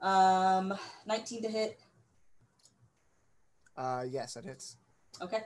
Um, 0.00 0.74
19 1.06 1.42
to 1.42 1.48
hit. 1.48 1.80
Uh, 3.76 4.04
yes, 4.08 4.36
it 4.36 4.44
hits. 4.44 4.76
Okay. 5.20 5.40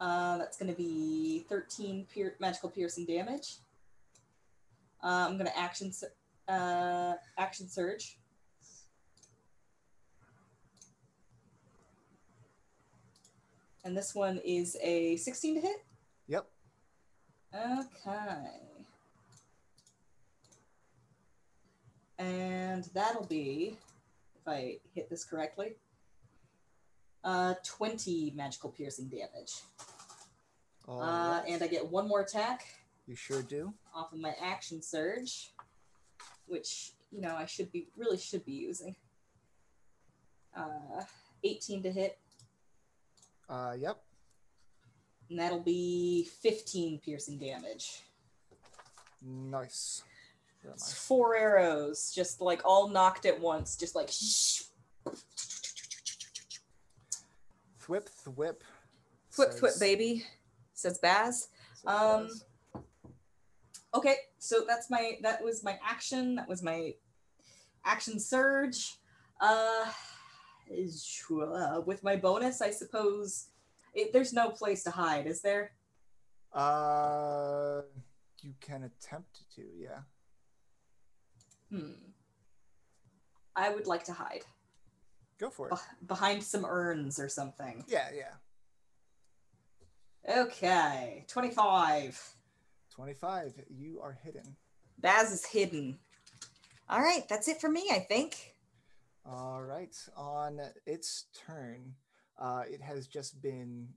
Uh, 0.00 0.38
that's 0.38 0.56
going 0.58 0.70
to 0.70 0.76
be 0.76 1.44
13 1.48 2.06
pier- 2.12 2.34
magical 2.40 2.68
piercing 2.68 3.06
damage. 3.06 3.58
Uh, 5.02 5.26
I'm 5.28 5.34
going 5.34 5.46
to 5.46 5.56
action 5.56 5.92
uh, 6.48 7.14
action 7.38 7.68
surge. 7.68 8.18
And 13.84 13.96
this 13.96 14.14
one 14.14 14.38
is 14.44 14.76
a 14.80 15.16
16 15.16 15.56
to 15.56 15.60
hit. 15.60 15.84
Yep. 16.28 16.46
Okay. 17.54 18.46
And 22.18 22.84
that'll 22.94 23.26
be, 23.26 23.76
if 24.36 24.46
I 24.46 24.78
hit 24.94 25.10
this 25.10 25.24
correctly, 25.24 25.74
uh, 27.24 27.54
20 27.64 28.32
magical 28.36 28.70
piercing 28.70 29.08
damage. 29.08 29.54
All 30.86 31.00
Uh, 31.02 31.40
right. 31.40 31.44
and 31.48 31.62
I 31.62 31.66
get 31.68 31.86
one 31.88 32.08
more 32.08 32.20
attack 32.20 32.66
you 33.06 33.14
sure 33.14 33.42
do. 33.42 33.72
off 33.94 34.12
of 34.12 34.18
my 34.18 34.34
action 34.40 34.82
surge, 34.82 35.52
which 36.46 36.92
you 37.12 37.20
know 37.20 37.36
I 37.36 37.46
should 37.46 37.70
be 37.70 37.88
really 37.96 38.16
should 38.18 38.44
be 38.44 38.52
using. 38.52 38.96
Uh, 40.56 41.04
18 41.44 41.82
to 41.84 41.92
hit, 41.92 42.18
Uh, 43.48 43.74
yep. 43.78 44.02
and 45.28 45.38
that'll 45.38 45.60
be 45.60 46.28
15 46.40 47.00
piercing 47.00 47.38
damage. 47.38 48.02
Nice. 49.20 50.02
It's 50.64 50.92
four 50.92 51.36
arrows, 51.36 52.12
just 52.14 52.40
like 52.40 52.62
all 52.64 52.88
knocked 52.88 53.26
at 53.26 53.40
once, 53.40 53.76
just 53.76 53.94
like. 53.94 54.08
Thwip, 57.80 58.08
thwip. 58.24 58.56
Flip, 59.30 59.52
flip, 59.54 59.72
baby, 59.80 60.24
says 60.74 60.98
Baz. 60.98 61.48
says 61.74 61.84
Um, 61.86 62.26
Baz. 62.26 62.44
Okay, 63.94 64.14
so 64.38 64.64
that's 64.66 64.88
my 64.88 65.18
that 65.22 65.42
was 65.42 65.64
my 65.64 65.78
action. 65.84 66.36
That 66.36 66.48
was 66.48 66.62
my 66.62 66.94
action 67.84 68.20
surge. 68.20 68.96
Uh, 69.40 69.86
uh 70.72 71.80
with 71.84 72.02
my 72.02 72.16
bonus, 72.16 72.60
I 72.60 72.70
suppose. 72.70 73.48
It, 73.94 74.12
there's 74.12 74.32
no 74.32 74.50
place 74.50 74.82
to 74.84 74.90
hide, 74.90 75.26
is 75.26 75.42
there? 75.42 75.72
Uh, 76.52 77.82
you 78.42 78.54
can 78.60 78.84
attempt 78.84 79.42
to, 79.56 79.62
yeah. 79.78 80.00
Hmm. 81.70 81.92
I 83.54 83.68
would 83.74 83.86
like 83.86 84.04
to 84.04 84.12
hide 84.12 84.44
Go 85.38 85.50
for 85.50 85.68
it. 85.68 85.74
Beh- 85.74 86.06
behind 86.06 86.42
some 86.42 86.64
urns 86.64 87.18
or 87.18 87.28
something. 87.28 87.84
Yeah, 87.88 88.08
yeah. 88.14 88.34
Okay, 90.42 91.24
twenty-five. 91.28 92.20
25. 92.94 93.54
You 93.70 94.00
are 94.02 94.12
hidden. 94.22 94.56
Baz 94.98 95.32
is 95.32 95.46
hidden. 95.46 95.98
All 96.90 97.00
right, 97.00 97.26
that's 97.26 97.48
it 97.48 97.58
for 97.60 97.70
me. 97.70 97.88
I 97.90 97.98
think. 98.00 98.51
All 99.24 99.62
right. 99.62 99.96
On 100.16 100.60
its 100.86 101.26
turn, 101.46 101.94
uh, 102.38 102.62
it 102.68 102.80
has 102.80 103.06
just 103.06 103.40
been 103.40 103.88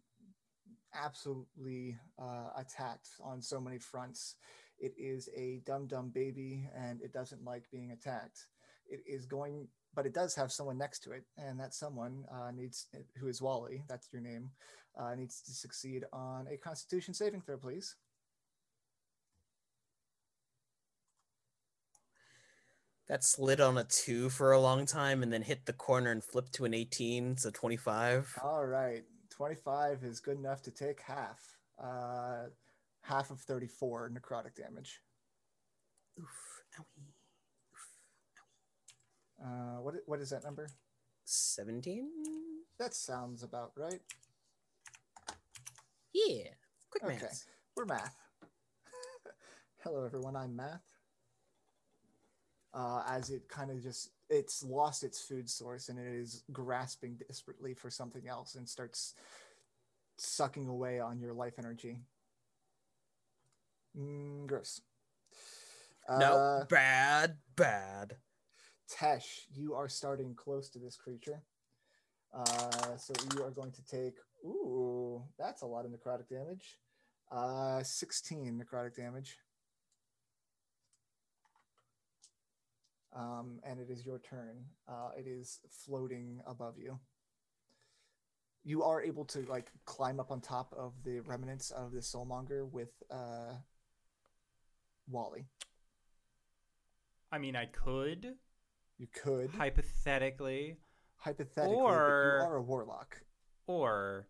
absolutely 0.93 1.97
uh, 2.19 2.49
attacked 2.55 3.09
on 3.23 3.41
so 3.41 3.59
many 3.59 3.79
fronts. 3.79 4.35
It 4.77 4.93
is 4.97 5.29
a 5.35 5.61
dumb 5.65 5.87
dumb 5.87 6.09
baby, 6.09 6.69
and 6.75 7.01
it 7.01 7.11
doesn't 7.11 7.43
like 7.43 7.71
being 7.71 7.91
attacked. 7.91 8.47
It 8.87 9.01
is 9.07 9.25
going, 9.25 9.67
but 9.95 10.05
it 10.05 10.13
does 10.13 10.35
have 10.35 10.51
someone 10.51 10.77
next 10.77 10.99
to 11.03 11.11
it, 11.11 11.23
and 11.37 11.59
that 11.59 11.73
someone 11.73 12.25
uh, 12.31 12.51
needs, 12.51 12.87
who 13.17 13.27
is 13.27 13.41
Wally. 13.41 13.83
That's 13.87 14.09
your 14.13 14.21
name. 14.21 14.51
Uh, 14.97 15.15
needs 15.15 15.41
to 15.41 15.51
succeed 15.51 16.05
on 16.13 16.47
a 16.51 16.57
Constitution 16.57 17.13
saving 17.13 17.41
throw, 17.41 17.57
please. 17.57 17.95
That 23.07 23.23
slid 23.23 23.61
on 23.61 23.77
a 23.77 23.83
two 23.83 24.29
for 24.29 24.51
a 24.51 24.59
long 24.59 24.87
time 24.87 25.21
and 25.21 25.31
then 25.31 25.43
hit 25.43 25.65
the 25.65 25.73
corner 25.73 26.11
and 26.11 26.23
flipped 26.23 26.53
to 26.53 26.65
an 26.65 26.73
18, 26.73 27.37
so 27.37 27.51
25. 27.51 28.39
All 28.43 28.65
right. 28.65 29.03
25 29.29 30.03
is 30.03 30.19
good 30.19 30.39
enough 30.39 30.63
to 30.63 30.71
take 30.71 31.01
half. 31.01 31.39
Uh, 31.81 32.45
half 33.01 33.29
of 33.29 33.39
34 33.41 34.09
necrotic 34.09 34.55
damage. 34.55 35.01
Oof, 36.19 36.63
owie. 36.79 37.11
Oof. 37.73 37.89
Owie. 39.41 39.77
Uh, 39.77 39.81
what, 39.81 39.95
what 40.07 40.19
is 40.19 40.31
that 40.31 40.43
number? 40.43 40.67
17. 41.25 42.09
That 42.79 42.95
sounds 42.95 43.43
about 43.43 43.71
right. 43.75 44.01
Yeah. 46.13 46.45
Quick 46.89 47.03
math. 47.03 47.23
Okay. 47.23 47.33
We're 47.75 47.85
math. 47.85 48.15
Hello, 49.83 50.03
everyone. 50.05 50.35
I'm 50.35 50.55
math. 50.55 50.81
Uh, 52.75 53.03
as 53.07 53.29
it 53.29 53.47
kind 53.47 53.71
of 53.71 53.81
just 53.81 54.09
it's 54.29 54.61
lost 54.63 55.03
its 55.03 55.21
food 55.21 55.49
source 55.49 55.87
and 55.87 55.97
it 55.97 56.07
is 56.07 56.43
grasping 56.51 57.15
desperately 57.27 57.73
for 57.73 57.89
something 57.89 58.27
else 58.27 58.55
and 58.55 58.67
starts 58.67 59.13
sucking 60.17 60.67
away 60.67 60.99
on 60.99 61.19
your 61.19 61.33
life 61.33 61.53
energy. 61.57 61.99
Mm, 63.97 64.45
gross. 64.47 64.81
No, 66.09 66.35
Uh, 66.37 66.65
bad, 66.65 67.37
bad. 67.55 68.17
Tesh, 68.89 69.45
you 69.53 69.73
are 69.73 69.87
starting 69.89 70.35
close 70.35 70.69
to 70.69 70.79
this 70.79 70.97
creature. 70.97 71.41
Uh, 72.33 72.97
so 72.97 73.13
you 73.33 73.43
are 73.43 73.51
going 73.51 73.71
to 73.71 73.85
take. 73.85 74.17
Ooh, 74.43 75.23
that's 75.39 75.61
a 75.61 75.65
lot 75.65 75.85
of 75.85 75.91
necrotic 75.91 76.27
damage. 76.29 76.77
Uh, 77.31 77.81
16 77.81 78.61
necrotic 78.61 78.95
damage. 78.95 79.37
Um, 83.15 83.59
and 83.63 83.79
it 83.79 83.89
is 83.89 84.05
your 84.05 84.19
turn. 84.19 84.57
Uh, 84.87 85.11
it 85.17 85.25
is 85.27 85.59
floating 85.69 86.41
above 86.45 86.75
you. 86.77 86.99
You 88.65 88.83
are 88.83 89.01
able 89.01 89.23
to 89.25 89.39
like 89.49 89.71
climb 89.85 90.19
up 90.19 90.31
on 90.31 90.41
top 90.41 90.73
of 90.77 90.93
the 91.05 91.19
remnants 91.21 91.71
of 91.71 91.91
the 91.93 91.99
soulmonger 91.99 92.69
with 92.69 92.89
uh, 93.09 93.53
Wally. 95.09 95.45
I 97.31 97.37
mean, 97.37 97.55
I 97.55 97.65
could 97.67 98.35
You 98.97 99.07
could 99.13 99.49
hypothetically, 99.51 100.77
hypothetically, 101.17 101.75
or- 101.77 102.39
you 102.41 102.47
are 102.47 102.55
a 102.57 102.61
warlock. 102.61 103.21
or 103.67 104.27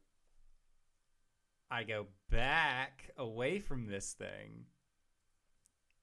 I 1.71 1.83
go 1.83 2.07
back 2.29 3.09
away 3.17 3.59
from 3.59 3.87
this 3.87 4.13
thing, 4.13 4.65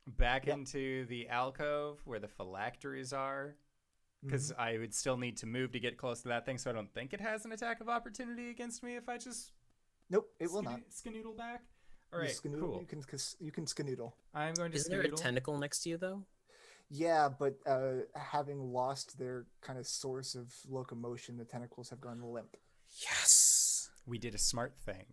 back 0.06 0.46
Yep. 0.46 0.56
into 0.58 1.04
the 1.06 1.28
alcove 1.28 2.00
where 2.04 2.18
the 2.18 2.28
phylacteries 2.28 3.12
are, 3.12 3.56
because 4.24 4.50
Mm-hmm. 4.52 4.60
I 4.60 4.78
would 4.78 4.94
still 4.94 5.16
need 5.16 5.36
to 5.38 5.46
move 5.46 5.72
to 5.72 5.80
get 5.80 5.96
close 5.96 6.22
to 6.22 6.28
that 6.28 6.44
thing. 6.46 6.58
So 6.58 6.70
I 6.70 6.72
don't 6.72 6.92
think 6.92 7.12
it 7.12 7.20
has 7.20 7.44
an 7.44 7.52
attack 7.52 7.80
of 7.80 7.88
opportunity 7.88 8.50
against 8.50 8.82
me 8.82 8.96
if 8.96 9.08
I 9.08 9.18
just 9.18 9.52
Nope, 10.10 10.28
it 10.40 10.50
will 10.50 10.62
skano- 10.62 10.64
not. 10.64 10.80
skanoodle 10.90 11.36
back. 11.36 11.62
All 12.12 12.18
right, 12.20 12.28
You 12.44 12.50
right, 12.50 12.56
skanoodle- 12.58 12.60
cool. 12.60 12.80
You 12.80 12.86
can 12.86 13.02
cus- 13.02 13.36
you 13.40 13.50
can 13.52 13.64
skanoodle. 13.64 14.12
I'm 14.34 14.54
going 14.54 14.70
to 14.72 14.76
Isn't 14.76 14.90
there 14.90 15.00
a 15.00 15.08
tentacle 15.10 15.56
next 15.58 15.82
to 15.84 15.88
you 15.90 15.96
though? 15.96 16.26
Yeah, 16.90 17.30
but 17.30 17.54
uh, 17.66 18.02
having 18.14 18.72
lost 18.72 19.18
their 19.18 19.46
kind 19.62 19.78
of 19.78 19.86
source 19.86 20.34
of 20.34 20.52
locomotion, 20.68 21.38
the 21.38 21.44
tentacles 21.46 21.88
have 21.88 22.00
gone 22.02 22.20
limp. 22.22 22.56
Yes. 23.00 23.88
we 24.04 24.18
did 24.18 24.34
a 24.34 24.38
smart 24.38 24.74
thing. 24.84 25.06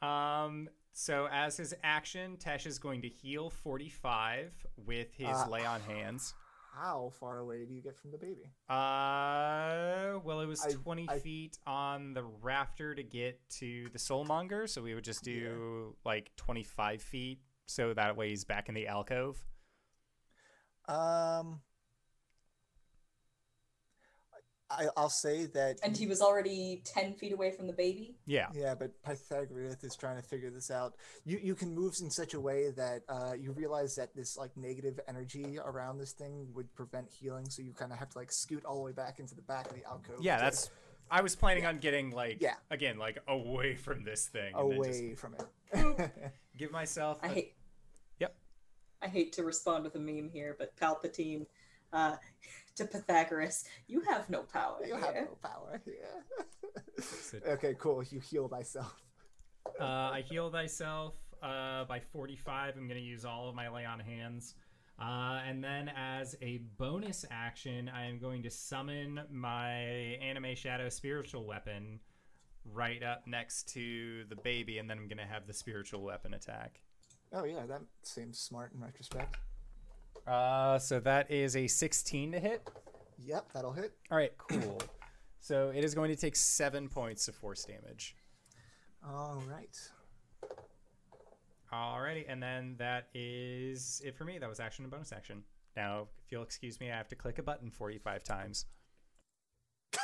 Um, 0.00 0.70
so 1.00 1.28
as 1.30 1.56
his 1.56 1.74
action, 1.84 2.36
Tesh 2.38 2.66
is 2.66 2.78
going 2.80 3.02
to 3.02 3.08
heal 3.08 3.50
45 3.50 4.66
with 4.84 5.14
his 5.14 5.28
Uh, 5.28 5.48
lay 5.48 5.64
on 5.64 5.80
hands. 5.82 6.34
How 6.74 7.10
far 7.20 7.38
away 7.38 7.64
do 7.66 7.72
you 7.72 7.80
get 7.80 7.96
from 7.96 8.10
the 8.10 8.18
baby? 8.18 8.50
Uh, 8.68 10.18
well, 10.24 10.40
it 10.40 10.46
was 10.46 10.60
I- 10.64 10.72
20 10.72 11.08
I- 11.08 11.20
feet 11.20 11.56
on 11.66 12.14
the 12.14 12.24
rafter 12.24 12.94
to 12.96 13.02
get 13.04 13.48
to 13.60 13.88
the 13.90 13.98
soulmonger, 13.98 14.68
so 14.68 14.82
we 14.82 14.94
would 14.94 15.04
just 15.04 15.22
do 15.22 15.96
like 16.04 16.34
25 16.36 17.00
feet, 17.00 17.40
so 17.66 17.94
that 17.94 18.16
way 18.16 18.30
he's 18.30 18.44
back 18.44 18.68
in 18.68 18.74
the 18.74 18.88
alcove. 18.88 19.40
Um, 20.86 21.60
I, 24.70 24.86
I'll 24.96 25.08
say 25.08 25.46
that. 25.46 25.78
And 25.82 25.96
he 25.96 26.06
was 26.06 26.20
already 26.20 26.82
10 26.84 27.14
feet 27.14 27.32
away 27.32 27.50
from 27.52 27.66
the 27.66 27.72
baby. 27.72 28.16
Yeah. 28.26 28.48
Yeah, 28.54 28.74
but 28.74 28.90
Pythagoras 29.02 29.82
is 29.82 29.96
trying 29.96 30.16
to 30.16 30.22
figure 30.22 30.50
this 30.50 30.70
out. 30.70 30.94
You 31.24 31.38
you 31.42 31.54
can 31.54 31.74
move 31.74 31.94
in 32.02 32.10
such 32.10 32.34
a 32.34 32.40
way 32.40 32.70
that 32.72 33.02
uh, 33.08 33.32
you 33.38 33.52
realize 33.52 33.96
that 33.96 34.14
this 34.14 34.36
like 34.36 34.54
negative 34.56 35.00
energy 35.08 35.58
around 35.64 35.98
this 35.98 36.12
thing 36.12 36.48
would 36.54 36.72
prevent 36.74 37.08
healing, 37.10 37.48
so 37.48 37.62
you 37.62 37.72
kind 37.72 37.92
of 37.92 37.98
have 37.98 38.10
to 38.10 38.18
like 38.18 38.30
scoot 38.30 38.64
all 38.66 38.76
the 38.76 38.82
way 38.82 38.92
back 38.92 39.20
into 39.20 39.34
the 39.34 39.42
back 39.42 39.70
of 39.70 39.74
the 39.76 39.84
alcove. 39.84 40.16
Yeah, 40.20 40.36
to- 40.36 40.42
that's. 40.44 40.70
I 41.10 41.22
was 41.22 41.34
planning 41.34 41.64
on 41.64 41.78
getting 41.78 42.10
like 42.10 42.36
Yeah. 42.42 42.54
again 42.70 42.98
like 42.98 43.18
away 43.26 43.74
from 43.74 44.04
this 44.04 44.26
thing. 44.26 44.52
and 44.54 44.70
just 44.84 45.00
away 45.00 45.14
from 45.14 45.34
it. 45.34 46.10
give 46.58 46.70
myself. 46.70 47.18
I 47.22 47.28
a- 47.28 47.30
hate. 47.30 47.54
Yep. 48.20 48.34
I 49.00 49.06
hate 49.08 49.32
to 49.34 49.44
respond 49.44 49.84
with 49.84 49.94
a 49.94 49.98
meme 49.98 50.28
here, 50.28 50.54
but 50.58 50.76
Palpatine 50.76 51.46
uh, 51.94 52.16
to 52.78 52.86
Pythagoras, 52.86 53.64
you 53.86 54.00
have 54.08 54.28
no 54.30 54.42
power 54.42 54.78
you 54.84 54.96
here. 54.96 55.04
have 55.04 55.14
no 55.14 55.38
power 55.42 55.80
here. 55.84 56.24
Okay, 57.46 57.76
cool. 57.78 58.02
You 58.02 58.18
heal 58.18 58.48
thyself. 58.48 59.00
Uh, 59.80 59.84
I 59.84 60.24
heal 60.28 60.50
thyself 60.50 61.14
uh, 61.42 61.84
by 61.84 62.00
45. 62.00 62.74
I'm 62.76 62.88
going 62.88 62.98
to 62.98 63.06
use 63.06 63.24
all 63.24 63.48
of 63.48 63.54
my 63.54 63.68
lay 63.68 63.84
on 63.84 64.00
hands. 64.00 64.54
Uh, 65.00 65.40
and 65.46 65.62
then, 65.62 65.92
as 65.96 66.34
a 66.42 66.58
bonus 66.76 67.24
action, 67.30 67.88
I 67.94 68.06
am 68.06 68.18
going 68.18 68.42
to 68.42 68.50
summon 68.50 69.20
my 69.30 69.70
anime 70.20 70.56
shadow 70.56 70.88
spiritual 70.88 71.46
weapon 71.46 72.00
right 72.64 73.02
up 73.04 73.22
next 73.26 73.68
to 73.74 74.24
the 74.28 74.34
baby, 74.36 74.78
and 74.78 74.90
then 74.90 74.98
I'm 74.98 75.06
going 75.06 75.18
to 75.18 75.32
have 75.32 75.46
the 75.46 75.54
spiritual 75.54 76.02
weapon 76.02 76.34
attack. 76.34 76.80
Oh 77.32 77.44
yeah, 77.44 77.64
that 77.66 77.82
seems 78.02 78.40
smart 78.40 78.72
in 78.74 78.80
retrospect. 78.80 79.36
Uh, 80.28 80.78
so 80.78 81.00
that 81.00 81.30
is 81.30 81.56
a 81.56 81.66
16 81.66 82.32
to 82.32 82.40
hit. 82.40 82.68
Yep, 83.18 83.52
that'll 83.54 83.72
hit. 83.72 83.92
All 84.10 84.18
right, 84.18 84.32
cool. 84.36 84.78
so 85.40 85.72
it 85.74 85.82
is 85.82 85.94
going 85.94 86.10
to 86.10 86.16
take 86.16 86.36
seven 86.36 86.88
points 86.88 87.28
of 87.28 87.34
force 87.34 87.64
damage. 87.64 88.14
All 89.06 89.42
right. 89.50 89.76
Alrighty, 91.72 92.24
and 92.28 92.42
then 92.42 92.76
that 92.78 93.08
is 93.14 94.02
it 94.04 94.16
for 94.16 94.24
me. 94.24 94.38
That 94.38 94.48
was 94.48 94.60
action 94.60 94.84
and 94.84 94.92
bonus 94.92 95.12
action. 95.12 95.44
Now, 95.76 96.08
if 96.24 96.32
you'll 96.32 96.42
excuse 96.42 96.80
me, 96.80 96.90
I 96.90 96.96
have 96.96 97.08
to 97.08 97.14
click 97.14 97.38
a 97.38 97.42
button 97.42 97.70
45 97.70 98.24
times. 98.24 98.66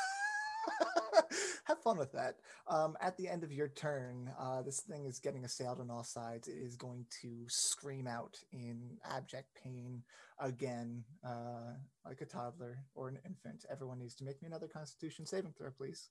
Have 1.64 1.80
fun 1.80 1.98
with 1.98 2.12
that. 2.12 2.36
Um, 2.68 2.96
at 3.00 3.16
the 3.16 3.28
end 3.28 3.44
of 3.44 3.52
your 3.52 3.68
turn, 3.68 4.30
uh, 4.38 4.62
this 4.62 4.80
thing 4.80 5.06
is 5.06 5.18
getting 5.18 5.44
assailed 5.44 5.80
on 5.80 5.90
all 5.90 6.04
sides. 6.04 6.48
It 6.48 6.56
is 6.56 6.76
going 6.76 7.06
to 7.22 7.44
scream 7.48 8.06
out 8.06 8.38
in 8.52 8.98
abject 9.04 9.48
pain 9.62 10.02
again, 10.38 11.04
uh, 11.24 11.74
like 12.04 12.20
a 12.20 12.26
toddler 12.26 12.78
or 12.94 13.08
an 13.08 13.18
infant. 13.24 13.64
Everyone 13.70 13.98
needs 13.98 14.14
to 14.16 14.24
make 14.24 14.40
me 14.42 14.48
another 14.48 14.68
Constitution 14.68 15.26
saving 15.26 15.54
throw, 15.56 15.70
please. 15.70 16.10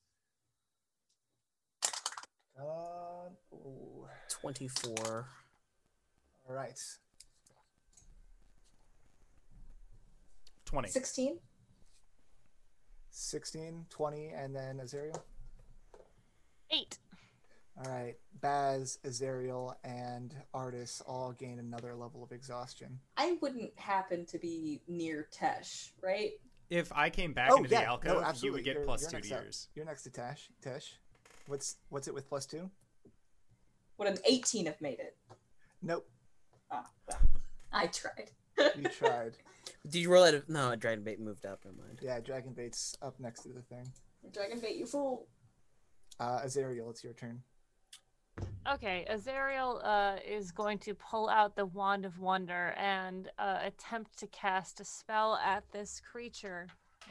Uh, 2.60 3.30
ooh. 3.54 4.08
24. 4.30 5.28
All 6.48 6.56
right. 6.56 6.80
20. 10.66 10.89
16? 10.89 11.39
16, 13.17 13.86
20, 13.89 14.28
and 14.30 14.56
then 14.56 14.80
Azariel. 14.80 15.23
Eight. 16.71 16.97
All 17.78 17.91
right. 17.91 18.15
Baz, 18.41 18.97
Azariel, 19.06 19.76
and 19.84 20.36
Artis 20.54 21.02
all 21.08 21.32
gain 21.32 21.60
another 21.60 21.93
level 21.95 22.23
of 22.23 22.32
exhaustion. 22.32 22.99
I 23.15 23.38
wouldn't 23.41 23.71
happen 23.78 24.26
to 24.28 24.38
be 24.39 24.82
near 24.88 25.28
Tesh, 25.32 25.91
right? 26.02 26.32
If 26.69 26.91
I 26.91 27.10
came 27.12 27.34
back 27.34 27.52
Oh, 27.52 27.58
into 27.58 27.69
yeah, 27.69 27.82
the 27.82 28.08
no, 28.08 28.21
alcove, 28.21 28.43
you 28.43 28.52
would 28.52 28.63
get 28.63 28.73
You're- 28.76 28.86
plus 28.86 29.02
you're 29.04 29.12
two 29.12 29.17
next 29.17 29.30
to 29.30 29.36
up. 29.36 29.43
yours. 29.43 29.67
You're 29.76 29.86
next 29.86 30.04
to 30.04 30.10
Tesh. 30.10 30.49
Tesh, 30.63 30.93
what's 31.47 31.76
what's 31.89 32.08
it 32.08 32.13
with 32.15 32.28
plus 32.28 32.45
two? 32.47 32.69
Would 33.99 34.08
an 34.08 34.17
18 34.26 34.65
have 34.65 34.82
made 34.82 34.99
it? 34.99 35.15
Nope. 35.84 36.10
Ah, 36.71 36.89
well, 37.08 37.19
I 37.71 37.88
tried. 37.88 38.32
You 38.78 38.84
tried. 38.89 39.34
Did 39.88 40.00
you 40.02 40.10
roll 40.12 40.24
it? 40.26 40.48
No, 40.50 40.74
Dragonbait 40.78 41.20
moved 41.20 41.46
up. 41.46 41.60
Never 41.66 41.78
mind. 41.78 42.00
yeah, 42.02 42.20
Dragonbait's 42.20 42.96
up 43.02 43.20
next 43.20 43.42
to 43.44 43.50
the 43.50 43.62
thing. 43.62 43.88
Dragonbait, 44.32 44.78
you 44.78 44.86
fool. 44.86 45.28
Uh, 46.20 46.39
Azariel, 46.43 46.89
it's 46.89 47.04
your 47.04 47.14
turn. 47.14 47.41
Okay, 48.72 49.06
Azariel 49.10 49.82
uh, 49.84 50.16
is 50.28 50.51
going 50.51 50.80
to 50.80 50.93
pull 50.95 51.30
out 51.30 51.56
the 51.56 51.66
Wand 51.66 52.06
of 52.06 52.20
Wonder 52.20 52.74
and 52.78 53.30
uh, 53.38 53.60
attempt 53.64 54.18
to 54.20 54.28
cast 54.28 54.80
a 54.80 54.86
spell 54.86 55.36
at 55.43 55.64
this 55.72 56.01
creature. 56.12 56.68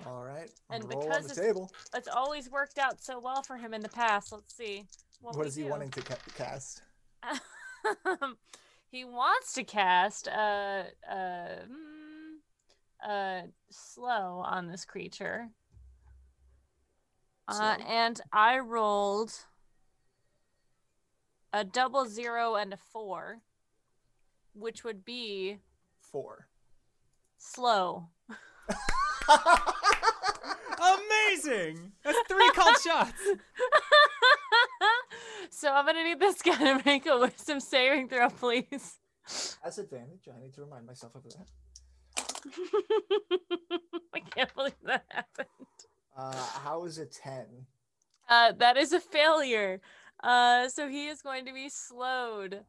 All 0.06 0.24
right. 0.24 0.50
On 0.70 0.80
And 0.80 0.90
the 0.90 0.96
on 0.96 1.02
because 1.08 1.26
the 1.26 1.32
it's- 1.32 1.46
table. 1.46 1.70
It's 1.94 2.08
always 2.08 2.50
worked 2.50 2.78
out 2.78 3.02
so 3.02 3.20
well 3.20 3.42
for 3.42 3.56
him 3.56 3.74
in 3.74 3.80
the 3.82 3.88
past. 3.90 4.32
Let's 4.32 4.54
see. 4.56 4.86
What, 5.20 5.36
what 5.36 5.42
we 5.44 5.48
is 5.48 5.54
he 5.54 5.62
do. 5.64 5.68
wanting 5.68 5.90
to 5.90 6.00
ca- 6.02 6.16
cast? 6.36 6.82
he 8.92 9.04
wants 9.06 9.54
to 9.54 9.64
cast 9.64 10.28
uh, 10.28 10.82
uh, 11.10 11.48
mm, 11.66 12.36
uh, 13.02 13.46
slow 13.70 14.42
on 14.44 14.68
this 14.68 14.84
creature. 14.84 15.48
Uh, 17.48 17.78
and 17.88 18.20
I 18.32 18.58
rolled 18.58 19.32
a 21.54 21.64
double 21.64 22.04
zero 22.06 22.54
and 22.54 22.74
a 22.74 22.76
four, 22.76 23.40
which 24.54 24.84
would 24.84 25.04
be 25.06 25.58
Four. 25.98 26.48
slow. 27.38 28.10
Amazing! 30.78 31.92
That's 32.04 32.18
three 32.28 32.50
called 32.50 32.76
shots. 32.84 33.22
so 35.52 35.72
I'm 35.72 35.86
gonna 35.86 36.02
need 36.02 36.18
this 36.18 36.42
guy 36.42 36.56
to 36.56 36.82
make 36.84 37.06
a 37.06 37.18
wisdom 37.18 37.60
saving 37.60 38.08
throw, 38.08 38.28
please. 38.30 38.98
As 39.64 39.78
advantage, 39.78 40.28
I 40.34 40.40
need 40.40 40.54
to 40.54 40.62
remind 40.62 40.86
myself 40.86 41.14
of 41.14 41.22
that. 41.24 41.46
I 44.14 44.20
can't 44.20 44.52
believe 44.54 44.72
that 44.84 45.04
happened. 45.10 45.48
Uh, 46.16 46.34
how 46.64 46.84
is 46.84 46.98
it 46.98 47.16
10? 47.22 47.46
Uh, 48.28 48.52
that 48.58 48.76
is 48.76 48.92
a 48.92 49.00
failure. 49.00 49.80
Uh, 50.22 50.68
so 50.68 50.88
he 50.88 51.06
is 51.06 51.22
going 51.22 51.46
to 51.46 51.52
be 51.52 51.68
slowed. 51.68 52.60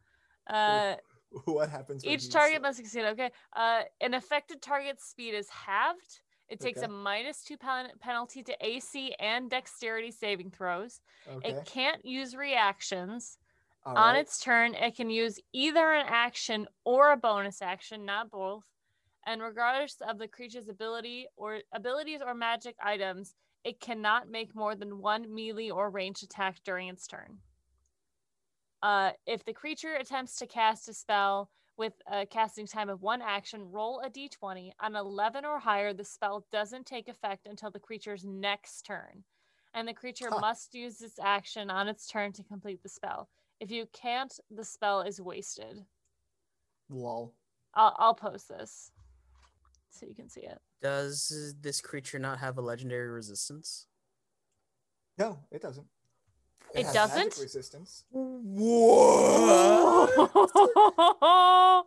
Uh, 0.48 0.96
What 1.46 1.70
happens 1.70 2.06
each 2.06 2.30
target 2.30 2.62
must 2.62 2.78
succeed. 2.78 3.06
Okay. 3.06 3.32
Uh, 3.56 3.82
an 4.02 4.14
affected 4.14 4.62
target's 4.62 5.06
speed 5.06 5.34
is 5.34 5.50
halved. 5.50 6.20
It 6.54 6.60
takes 6.60 6.80
Okay. 6.80 6.86
a 6.86 6.90
minus 6.90 7.44
two 7.44 7.58
pen- 7.58 7.92
penalty 8.00 8.44
to 8.44 8.56
AC 8.64 9.16
and 9.20 9.50
dexterity 9.50 10.12
saving 10.12 10.52
throws. 10.52 11.02
Okay. 11.28 11.50
It 11.50 11.66
can't 11.66 12.06
use 12.06 12.36
reactions. 12.36 13.40
all 13.86 13.98
On 13.98 14.14
right. 14.14 14.20
its 14.20 14.40
turn, 14.40 14.76
it 14.76 14.96
can 14.96 15.10
use 15.10 15.40
either 15.52 15.94
an 15.94 16.06
action 16.08 16.68
or 16.86 17.12
a 17.12 17.18
bonus 17.18 17.62
action, 17.62 18.06
not 18.06 18.30
both. 18.30 18.66
And 19.26 19.42
regardless 19.42 20.00
of 20.00 20.20
the 20.20 20.28
creature's 20.28 20.70
ability 20.70 21.28
or 21.36 21.60
abilities 21.74 22.22
or 22.26 22.34
magic 22.36 22.76
items, 22.82 23.36
it 23.64 23.80
cannot 23.82 24.30
make 24.30 24.54
more 24.56 24.76
than 24.76 25.00
one 25.02 25.34
melee 25.34 25.70
or 25.72 25.90
ranged 25.90 26.24
attack 26.24 26.64
during 26.64 26.88
its 26.88 27.08
turn. 27.08 27.40
Uh, 28.82 29.12
if 29.26 29.44
the 29.44 29.54
creature 29.54 29.96
attempts 29.96 30.36
to 30.38 30.46
cast 30.48 30.88
a 30.88 30.94
spell 30.94 31.50
with 31.78 31.94
a 32.12 32.26
casting 32.26 32.68
time 32.68 32.90
of 32.90 33.02
one 33.02 33.22
action, 33.22 33.72
roll 33.72 34.00
a 34.02 34.10
d20. 34.10 34.72
On 34.80 34.96
11 34.96 35.46
or 35.46 35.60
higher, 35.60 35.94
the 35.94 36.04
spell 36.04 36.46
doesn't 36.52 36.86
take 36.86 37.08
effect 37.08 37.48
until 37.48 37.72
the 37.72 37.80
creature's 37.80 38.24
next 38.26 38.84
turn. 38.84 39.24
And 39.74 39.88
the 39.88 39.94
creature 39.94 40.30
Huh. 40.30 40.40
must 40.40 40.76
use 40.76 41.02
its 41.02 41.18
action 41.20 41.70
on 41.72 41.88
its 41.88 42.08
turn 42.08 42.32
to 42.34 42.44
complete 42.44 42.84
the 42.84 42.90
spell. 42.90 43.30
If 43.60 43.72
you 43.72 43.88
can't, 43.92 44.32
the 44.52 44.64
spell 44.64 45.02
is 45.02 45.20
wasted. 45.20 45.86
Lol. 46.90 47.34
I'll, 47.74 47.96
I'll 47.98 48.14
post 48.14 48.50
this 48.50 48.92
so 49.90 50.06
you 50.06 50.14
can 50.14 50.30
see 50.30 50.42
it. 50.42 50.60
Does 50.82 51.56
this 51.62 51.82
creature 51.82 52.20
not 52.20 52.40
have 52.40 52.58
a 52.58 52.62
legendary 52.62 53.10
resistance? 53.10 53.88
No, 55.18 55.40
it 55.52 55.62
doesn't. 55.62 55.88
It 56.74 56.86
has 56.86 56.94
doesn't? 56.94 57.38
resistance. 57.38 58.06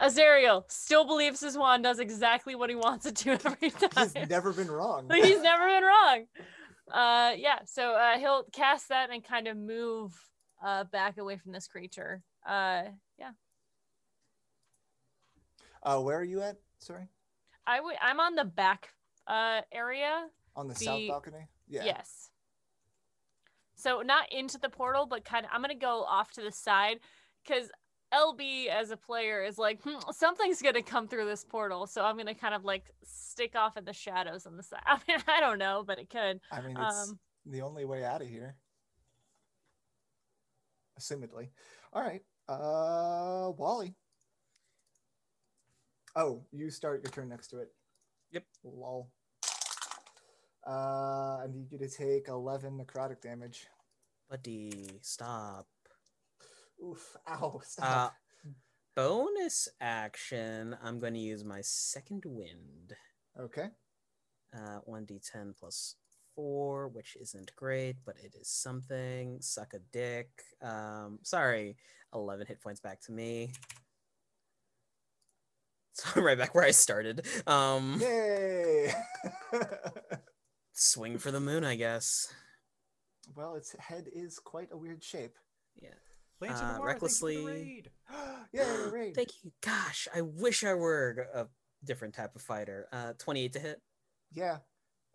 Azariel 0.00 0.64
still 0.68 1.06
believes 1.06 1.40
his 1.40 1.56
wand 1.56 1.84
does 1.84 1.98
exactly 1.98 2.54
what 2.54 2.70
he 2.70 2.76
wants 2.76 3.06
it 3.06 3.16
to 3.16 3.32
every 3.32 3.70
time. 3.94 4.10
He's 4.14 4.28
never 4.28 4.52
been 4.52 4.70
wrong. 4.70 5.10
He's 5.14 5.42
never 5.42 5.66
been 5.66 5.84
wrong. 5.84 6.24
Uh, 6.90 7.32
yeah, 7.36 7.58
so 7.66 7.92
uh, 7.92 8.18
he'll 8.18 8.44
cast 8.52 8.88
that 8.88 9.10
and 9.10 9.22
kind 9.22 9.46
of 9.46 9.56
move 9.56 10.12
uh, 10.64 10.84
back 10.84 11.18
away 11.18 11.36
from 11.36 11.52
this 11.52 11.66
creature. 11.66 12.22
Uh, 12.46 12.84
yeah, 13.18 13.30
Uh, 15.82 16.00
where 16.00 16.18
are 16.18 16.24
you 16.24 16.40
at? 16.40 16.56
Sorry. 16.78 17.08
I 17.66 17.76
w- 17.76 17.96
I'm 18.00 18.20
on 18.20 18.34
the 18.34 18.44
back 18.44 18.88
uh, 19.26 19.60
area. 19.70 20.26
On 20.56 20.66
the, 20.66 20.74
south 20.74 21.00
balcony? 21.08 21.46
Yeah. 21.68 21.84
Yes. 21.84 22.30
So 23.84 24.00
not 24.00 24.32
into 24.32 24.56
the 24.56 24.70
portal, 24.70 25.04
but 25.04 25.26
kind 25.26 25.44
of. 25.44 25.50
I'm 25.52 25.60
gonna 25.60 25.74
go 25.74 26.04
off 26.04 26.30
to 26.32 26.40
the 26.40 26.50
side 26.50 27.00
because 27.46 27.68
LB 28.14 28.68
as 28.68 28.90
a 28.90 28.96
player 28.96 29.44
is 29.44 29.58
like 29.58 29.82
hmm, 29.82 29.98
something's 30.10 30.62
gonna 30.62 30.82
come 30.82 31.06
through 31.06 31.26
this 31.26 31.44
portal, 31.44 31.86
so 31.86 32.02
I'm 32.02 32.16
gonna 32.16 32.34
kind 32.34 32.54
of 32.54 32.64
like 32.64 32.90
stick 33.04 33.54
off 33.54 33.76
in 33.76 33.84
the 33.84 33.92
shadows 33.92 34.46
on 34.46 34.56
the 34.56 34.62
side. 34.62 34.80
I 34.86 34.98
mean, 35.06 35.18
I 35.28 35.38
don't 35.38 35.58
know, 35.58 35.84
but 35.86 35.98
it 35.98 36.08
could. 36.08 36.40
I 36.50 36.62
mean, 36.62 36.78
it's 36.80 37.10
Um, 37.10 37.18
the 37.44 37.60
only 37.60 37.84
way 37.84 38.04
out 38.04 38.22
of 38.22 38.28
here. 38.28 38.56
Assumedly. 40.98 41.50
All 41.92 42.00
right. 42.00 42.22
Uh, 42.48 43.52
Wally. 43.58 43.94
Oh, 46.16 46.42
you 46.52 46.70
start 46.70 47.02
your 47.04 47.12
turn 47.12 47.28
next 47.28 47.48
to 47.48 47.58
it. 47.58 47.68
Yep. 48.32 48.44
Lol. 48.64 49.10
Uh, 50.66 51.40
I 51.42 51.46
need 51.52 51.70
you 51.70 51.78
to 51.78 51.88
take 51.88 52.28
11 52.28 52.78
necrotic 52.78 53.20
damage. 53.20 53.66
Buddy, 54.34 54.98
stop. 55.00 55.68
Oof. 56.84 57.16
Ow. 57.30 57.60
Uh, 57.62 57.62
Stop. 57.62 58.14
bonus 58.96 59.68
action. 59.80 60.76
I'm 60.82 60.98
going 60.98 61.14
to 61.14 61.20
use 61.20 61.44
my 61.44 61.60
second 61.60 62.24
wind. 62.26 62.94
okay. 63.40 63.68
Uh, 64.52 64.80
1d10 64.90 65.56
plus 65.56 65.94
4, 66.34 66.88
which 66.88 67.16
isn't 67.20 67.54
great, 67.54 67.94
but 68.04 68.16
it 68.24 68.34
is 68.34 68.48
something. 68.48 69.38
Suck 69.40 69.72
a 69.72 69.78
dick. 69.92 70.30
Um, 70.60 71.20
sorry, 71.22 71.76
11 72.12 72.48
hit 72.48 72.60
points 72.60 72.80
back 72.80 73.00
to 73.02 73.12
me. 73.12 73.52
So 75.96 76.08
I'm 76.16 76.24
right 76.24 76.36
back 76.36 76.56
where 76.56 76.64
I 76.64 76.72
started. 76.72 77.24
Um, 77.46 78.00
Yay. 78.00 78.92
swing 80.72 81.18
for 81.18 81.30
the 81.30 81.38
moon, 81.38 81.64
I 81.64 81.76
guess. 81.76 82.34
Well, 83.34 83.54
its 83.56 83.72
head 83.78 84.08
is 84.12 84.38
quite 84.38 84.68
a 84.72 84.76
weird 84.76 85.02
shape. 85.02 85.36
Lance 86.40 86.60
Uh, 86.60 86.64
of 86.64 86.76
the 86.76 86.82
recklessly- 86.82 87.36
Thank 87.36 87.46
you 87.46 87.52
raid. 87.54 87.90
Raid. 88.92 89.14
Thank 89.14 89.44
you. 89.44 89.52
Gosh, 89.60 90.08
I 90.14 90.20
wish 90.20 90.64
I 90.64 90.74
were 90.74 91.28
a 91.32 91.46
different 91.84 92.14
type 92.14 92.34
of 92.34 92.42
fighter. 92.42 92.88
Uh, 92.92 93.12
28 93.18 93.52
to 93.54 93.58
hit. 93.60 93.82
Yeah. 94.32 94.58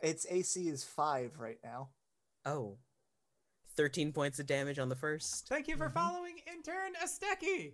Its 0.02 0.26
AC 0.30 0.68
is 0.70 0.84
5 0.86 1.38
right 1.40 1.60
now. 1.64 1.90
Oh. 2.46 2.78
13 3.76 4.14
points 4.14 4.40
of 4.40 4.46
damage 4.46 4.80
on 4.80 4.88
the 4.90 4.96
first. 4.96 5.48
Thank 5.50 5.68
you 5.68 5.76
for 5.78 5.90
Mhm. 5.90 5.94
following 5.94 6.38
intern 6.48 6.94
Asteki. 6.96 7.74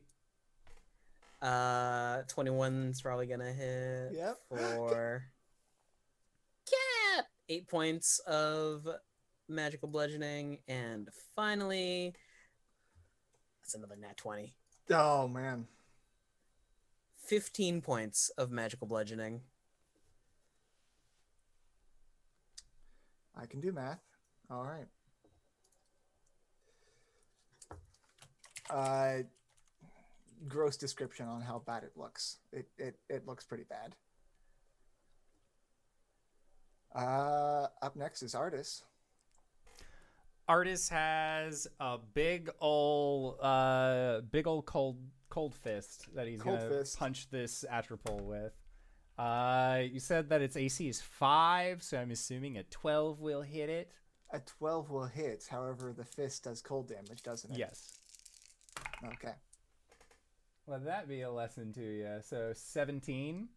Uh, 1.41 2.23
21's 2.23 3.01
probably 3.01 3.27
gonna 3.27 3.53
hit. 3.53 4.13
Yep. 4.13 4.41
For 4.49 5.23
cat, 6.65 7.27
eight 7.49 7.67
points 7.67 8.19
of 8.19 8.87
magical 9.47 9.87
bludgeoning, 9.87 10.59
and 10.67 11.09
finally, 11.35 12.13
that's 13.61 13.75
another 13.75 13.95
nat 13.95 14.17
20. 14.17 14.53
Oh, 14.91 15.27
man. 15.27 15.67
15 17.25 17.81
points 17.81 18.29
of 18.37 18.51
magical 18.51 18.87
bludgeoning. 18.87 19.41
I 23.35 23.45
can 23.45 23.59
do 23.59 23.71
math. 23.71 23.99
All 24.49 24.63
right. 24.63 24.85
Uh, 28.69 29.23
gross 30.47 30.77
description 30.77 31.27
on 31.27 31.41
how 31.41 31.61
bad 31.65 31.83
it 31.83 31.91
looks. 31.95 32.37
It 32.51 32.67
it 32.77 32.97
it 33.09 33.27
looks 33.27 33.43
pretty 33.43 33.65
bad. 33.65 33.95
Uh, 36.93 37.67
up 37.81 37.95
next 37.95 38.23
is 38.23 38.33
Artis. 38.33 38.83
Artis 40.47 40.89
has 40.89 41.67
a 41.79 41.97
big 42.13 42.49
ol' 42.61 43.37
uh 43.41 44.21
big 44.21 44.47
ol' 44.47 44.61
cold 44.61 44.97
cold 45.29 45.55
fist 45.55 46.13
that 46.15 46.27
he's 46.27 46.41
Cold 46.41 46.59
gonna 46.59 46.69
fist. 46.69 46.99
punch 46.99 47.29
this 47.29 47.65
Atropal 47.71 48.21
with. 48.21 48.53
Uh 49.17 49.81
you 49.91 49.99
said 49.99 50.29
that 50.29 50.41
its 50.41 50.55
AC 50.55 50.87
is 50.87 51.01
five, 51.01 51.81
so 51.81 51.97
I'm 51.97 52.11
assuming 52.11 52.57
a 52.57 52.63
twelve 52.63 53.21
will 53.21 53.41
hit 53.41 53.69
it. 53.69 53.91
A 54.31 54.39
twelve 54.39 54.89
will 54.91 55.05
hit. 55.07 55.47
However, 55.49 55.93
the 55.93 56.05
fist 56.05 56.43
does 56.43 56.61
cold 56.61 56.89
damage, 56.89 57.23
doesn't 57.23 57.51
it? 57.51 57.57
Yes. 57.57 57.93
Okay. 59.03 59.33
Let 60.67 60.85
that 60.85 61.07
be 61.07 61.21
a 61.21 61.31
lesson 61.31 61.73
to 61.73 61.81
you. 61.81 62.17
So 62.21 62.51
seventeen. 62.53 63.49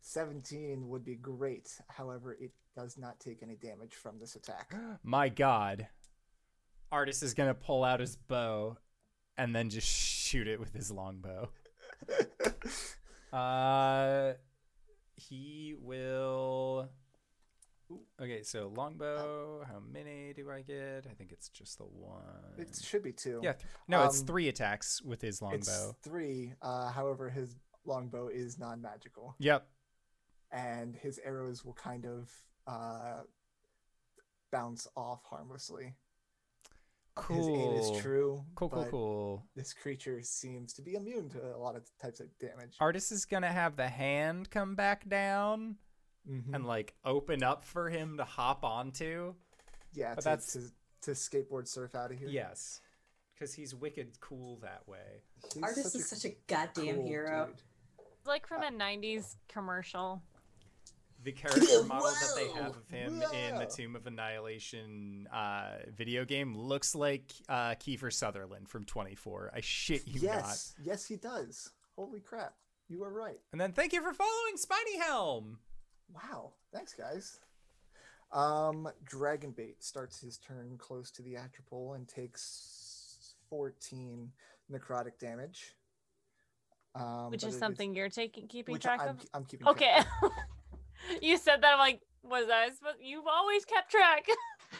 Seventeen 0.00 0.88
would 0.88 1.04
be 1.04 1.16
great. 1.16 1.70
However, 1.88 2.36
it 2.40 2.52
does 2.76 2.96
not 2.98 3.18
take 3.18 3.42
any 3.42 3.56
damage 3.56 3.94
from 3.94 4.18
this 4.18 4.36
attack. 4.36 4.74
My 5.02 5.28
god. 5.28 5.88
Artis 6.90 7.22
is 7.22 7.34
gonna 7.34 7.54
pull 7.54 7.84
out 7.84 8.00
his 8.00 8.16
bow 8.16 8.76
and 9.36 9.54
then 9.54 9.70
just 9.70 9.86
shoot 9.86 10.48
it 10.48 10.58
with 10.60 10.72
his 10.74 10.90
longbow. 10.90 11.50
Uh, 13.32 14.32
he 15.16 15.74
will. 15.78 16.88
Ooh, 17.90 18.00
Okay, 18.20 18.42
so 18.42 18.72
longbow. 18.74 19.64
How 19.66 19.80
many 19.80 20.32
do 20.34 20.50
I 20.50 20.62
get? 20.62 21.06
I 21.10 21.14
think 21.14 21.32
it's 21.32 21.48
just 21.50 21.76
the 21.78 21.84
one. 21.84 22.22
it 22.56 22.74
should 22.82 23.02
be 23.02 23.12
two. 23.12 23.40
yeah, 23.42 23.52
th- 23.52 23.66
no, 23.86 24.04
it's 24.04 24.20
um, 24.20 24.26
three 24.26 24.48
attacks 24.48 25.02
with 25.02 25.20
his 25.20 25.36
It's 25.36 25.42
longbow. 25.42 25.96
three. 26.02 26.54
Uh, 26.62 26.90
however, 26.90 27.28
his 27.28 27.54
longbow 27.84 28.28
is 28.28 28.58
non-magical. 28.58 29.34
Yep. 29.38 29.66
and 30.50 30.96
his 30.96 31.20
arrows 31.22 31.64
will 31.64 31.74
kind 31.74 32.06
of 32.06 32.30
uh, 32.66 33.20
bounce 34.50 34.86
off 34.96 35.20
harmlessly. 35.24 35.94
His 37.28 37.46
aim 37.46 37.54
Cool. 37.70 37.94
is 37.96 38.02
true. 38.02 38.44
Cool, 38.54 38.68
cool, 38.68 38.86
cool. 38.90 39.46
This 39.56 39.72
creature 39.74 40.22
seems 40.22 40.72
to 40.74 40.82
be 40.82 40.94
immune 40.94 41.28
to 41.30 41.54
a 41.54 41.58
lot 41.58 41.76
of 41.76 41.88
types 42.00 42.20
of 42.20 42.26
damage. 42.38 42.76
Artist 42.80 43.12
is 43.12 43.24
gonna 43.24 43.52
have 43.52 43.76
the 43.76 43.88
hand 43.88 44.50
come 44.50 44.74
back 44.74 45.08
down, 45.08 45.76
Mhm. 46.28 46.54
and 46.54 46.66
like 46.66 46.94
open 47.04 47.42
up 47.42 47.64
for 47.64 47.88
him 47.90 48.16
to 48.18 48.24
hop 48.24 48.64
onto. 48.64 49.34
yeah, 49.92 50.14
but 50.14 50.20
to, 50.22 50.24
that's- 50.24 50.52
to 50.52 50.70
to 51.00 51.10
skateboard 51.12 51.66
surf 51.68 51.94
out 51.94 52.10
of 52.12 52.18
here. 52.18 52.28
Yes, 52.28 52.80
because 53.34 53.54
he's 53.54 53.74
wicked 53.74 54.18
cool 54.20 54.56
that 54.58 54.86
way. 54.88 55.22
He's 55.54 55.62
Artist 55.62 55.94
is 55.94 56.08
such 56.08 56.24
a 56.24 56.34
goddamn 56.48 56.96
cool 56.96 57.06
hero. 57.06 57.46
dude. 57.46 57.62
Like 58.26 58.46
from 58.46 58.62
a 58.62 58.70
'90s 58.70 59.36
commercial. 59.48 60.22
The 61.24 61.32
character 61.32 61.82
model 61.86 62.10
that 62.10 62.36
they 62.36 62.48
have 62.60 62.76
of 62.76 62.88
him 62.88 63.22
in 63.32 63.58
the 63.58 63.66
Tomb 63.66 63.96
of 63.96 64.06
Annihilation 64.06 65.26
uh, 65.32 65.78
video 65.96 66.24
game 66.24 66.56
looks 66.56 66.94
like 66.94 67.32
uh, 67.48 67.70
Kiefer 67.74 68.12
Sutherland 68.12 68.68
from 68.68 68.84
24. 68.84 69.50
I 69.54 69.60
shit 69.60 70.06
you 70.06 70.14
not. 70.14 70.22
Yes, 70.22 70.74
yes, 70.82 71.06
he 71.06 71.16
does. 71.16 71.70
Holy 71.96 72.20
crap, 72.20 72.54
you 72.88 73.02
are 73.02 73.12
right. 73.12 73.40
And 73.52 73.60
then 73.60 73.72
thank 73.72 73.92
you 73.92 74.00
for 74.00 74.12
following 74.12 74.56
Spiny 74.56 74.98
Helm. 74.98 75.58
Wow, 76.14 76.52
thanks 76.72 76.94
guys. 76.94 77.40
Um, 78.32 78.88
Dragonbait 79.10 79.76
starts 79.80 80.20
his 80.20 80.38
turn 80.38 80.76
close 80.78 81.10
to 81.12 81.22
the 81.22 81.34
Atropal 81.34 81.96
and 81.96 82.06
takes 82.06 83.34
14 83.50 84.30
necrotic 84.70 85.18
damage. 85.18 85.74
Um, 86.94 87.30
Which 87.30 87.42
is 87.42 87.48
it 87.48 87.56
is- 87.56 87.58
something 87.58 87.94
you're 87.94 88.08
taking 88.08 88.46
keeping 88.48 88.78
track 88.78 89.00
I'm, 89.02 89.08
of. 89.10 89.26
I'm 89.34 89.44
keeping 89.44 89.64
track 89.66 89.76
Okay. 89.76 90.28
you 91.22 91.36
said 91.36 91.62
that. 91.62 91.72
I'm 91.72 91.78
like, 91.78 92.00
was 92.22 92.46
I 92.52 92.68
supposed? 92.70 92.98
You've 93.00 93.26
always 93.26 93.64
kept 93.64 93.90
track. 93.90 94.26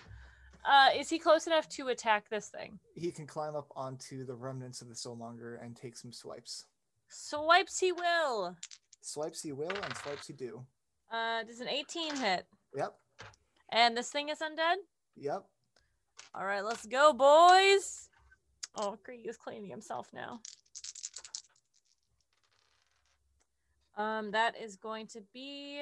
uh, 0.64 0.88
is 0.96 1.08
he 1.08 1.18
close 1.18 1.46
enough 1.46 1.68
to 1.70 1.88
attack 1.88 2.28
this 2.28 2.48
thing? 2.48 2.78
He 2.94 3.10
can 3.10 3.26
climb 3.26 3.54
up 3.56 3.68
onto 3.76 4.24
the 4.24 4.34
remnants 4.34 4.82
of 4.82 4.88
the 4.88 4.94
Soulmonger 4.94 5.62
and 5.64 5.76
take 5.76 5.96
some 5.96 6.12
swipes. 6.12 6.66
Swipes 7.08 7.78
he 7.78 7.92
will. 7.92 8.56
Swipes 9.00 9.42
he 9.42 9.52
will, 9.52 9.70
and 9.70 9.96
swipes 9.96 10.26
he 10.26 10.32
do. 10.32 10.64
Uh, 11.10 11.42
does 11.44 11.60
an 11.60 11.68
18 11.68 12.16
hit? 12.16 12.46
Yep, 12.76 12.94
And 13.72 13.96
this 13.96 14.10
thing 14.10 14.28
is 14.28 14.40
undead. 14.40 14.76
yep. 15.16 15.44
All 16.34 16.44
right, 16.44 16.62
let's 16.62 16.84
go, 16.84 17.14
boys. 17.14 18.10
Oh, 18.76 18.98
Greg 19.02 19.20
is 19.26 19.38
cleaning 19.38 19.70
himself 19.70 20.10
now. 20.12 20.40
Um, 23.96 24.30
that 24.32 24.54
is 24.60 24.76
going 24.76 25.06
to 25.08 25.22
be 25.32 25.80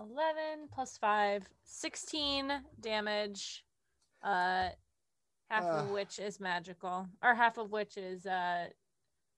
11 0.00 0.68
plus 0.72 0.96
5, 0.98 1.44
16 1.64 2.52
damage. 2.80 3.64
Uh, 4.22 4.68
half 5.50 5.64
of 5.64 5.88
Ah. 5.90 5.92
which 5.92 6.18
is 6.18 6.38
magical, 6.40 7.06
or 7.22 7.34
half 7.34 7.58
of 7.58 7.70
which 7.70 7.96
is 7.96 8.26
uh 8.26 8.68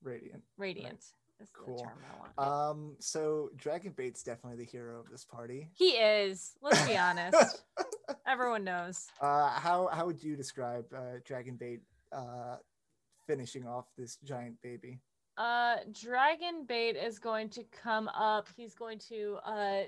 Radiant. 0.01 0.43
radiant. 0.57 1.03
Is 1.39 1.49
Cool. 1.53 1.77
the 1.77 1.83
term 1.83 1.99
I 2.13 2.19
want. 2.19 2.39
Um, 2.39 2.95
so 2.99 3.49
Dragonbait's 3.55 4.23
definitely 4.23 4.63
the 4.63 4.69
hero 4.69 4.99
of 4.99 5.09
this 5.09 5.25
party. 5.25 5.69
he 5.73 5.91
is. 5.91 6.55
Let's 6.61 6.85
be 6.85 6.97
honest. 6.97 7.63
Everyone 8.27 8.63
knows. 8.63 9.07
Uh, 9.21 9.49
how 9.49 9.87
how 9.87 10.05
would 10.05 10.21
you 10.23 10.35
describe 10.35 10.85
uh, 10.93 11.19
Dragonbait 11.27 11.79
uh, 12.11 12.57
finishing 13.27 13.65
off 13.67 13.85
this 13.97 14.17
giant 14.23 14.61
baby? 14.61 14.99
Uh, 15.37 15.77
Dragonbait 15.91 17.01
is 17.03 17.17
going 17.19 17.49
to 17.51 17.63
come 17.71 18.07
up. 18.09 18.47
He's 18.55 18.75
going 18.75 18.99
to 19.09 19.37
uh 19.45 19.83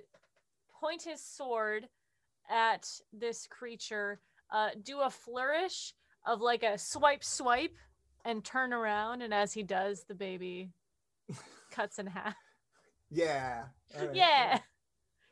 point 0.85 1.03
his 1.03 1.21
sword 1.21 1.87
at 2.49 2.87
this 3.11 3.47
creature. 3.47 4.19
Uh, 4.51 4.69
do 4.83 5.01
a 5.01 5.09
flourish 5.09 5.93
of 6.25 6.41
like 6.41 6.63
a 6.63 6.77
swipe, 6.77 7.23
swipe, 7.23 7.75
and 8.23 8.43
turn 8.43 8.73
around. 8.73 9.21
And 9.21 9.33
as 9.33 9.53
he 9.53 9.63
does, 9.63 10.03
the 10.07 10.15
baby 10.15 10.69
cuts 11.71 11.97
in 11.97 12.07
half. 12.07 12.35
Yeah. 13.09 13.63
right, 13.97 14.15
Yeah, 14.15 14.59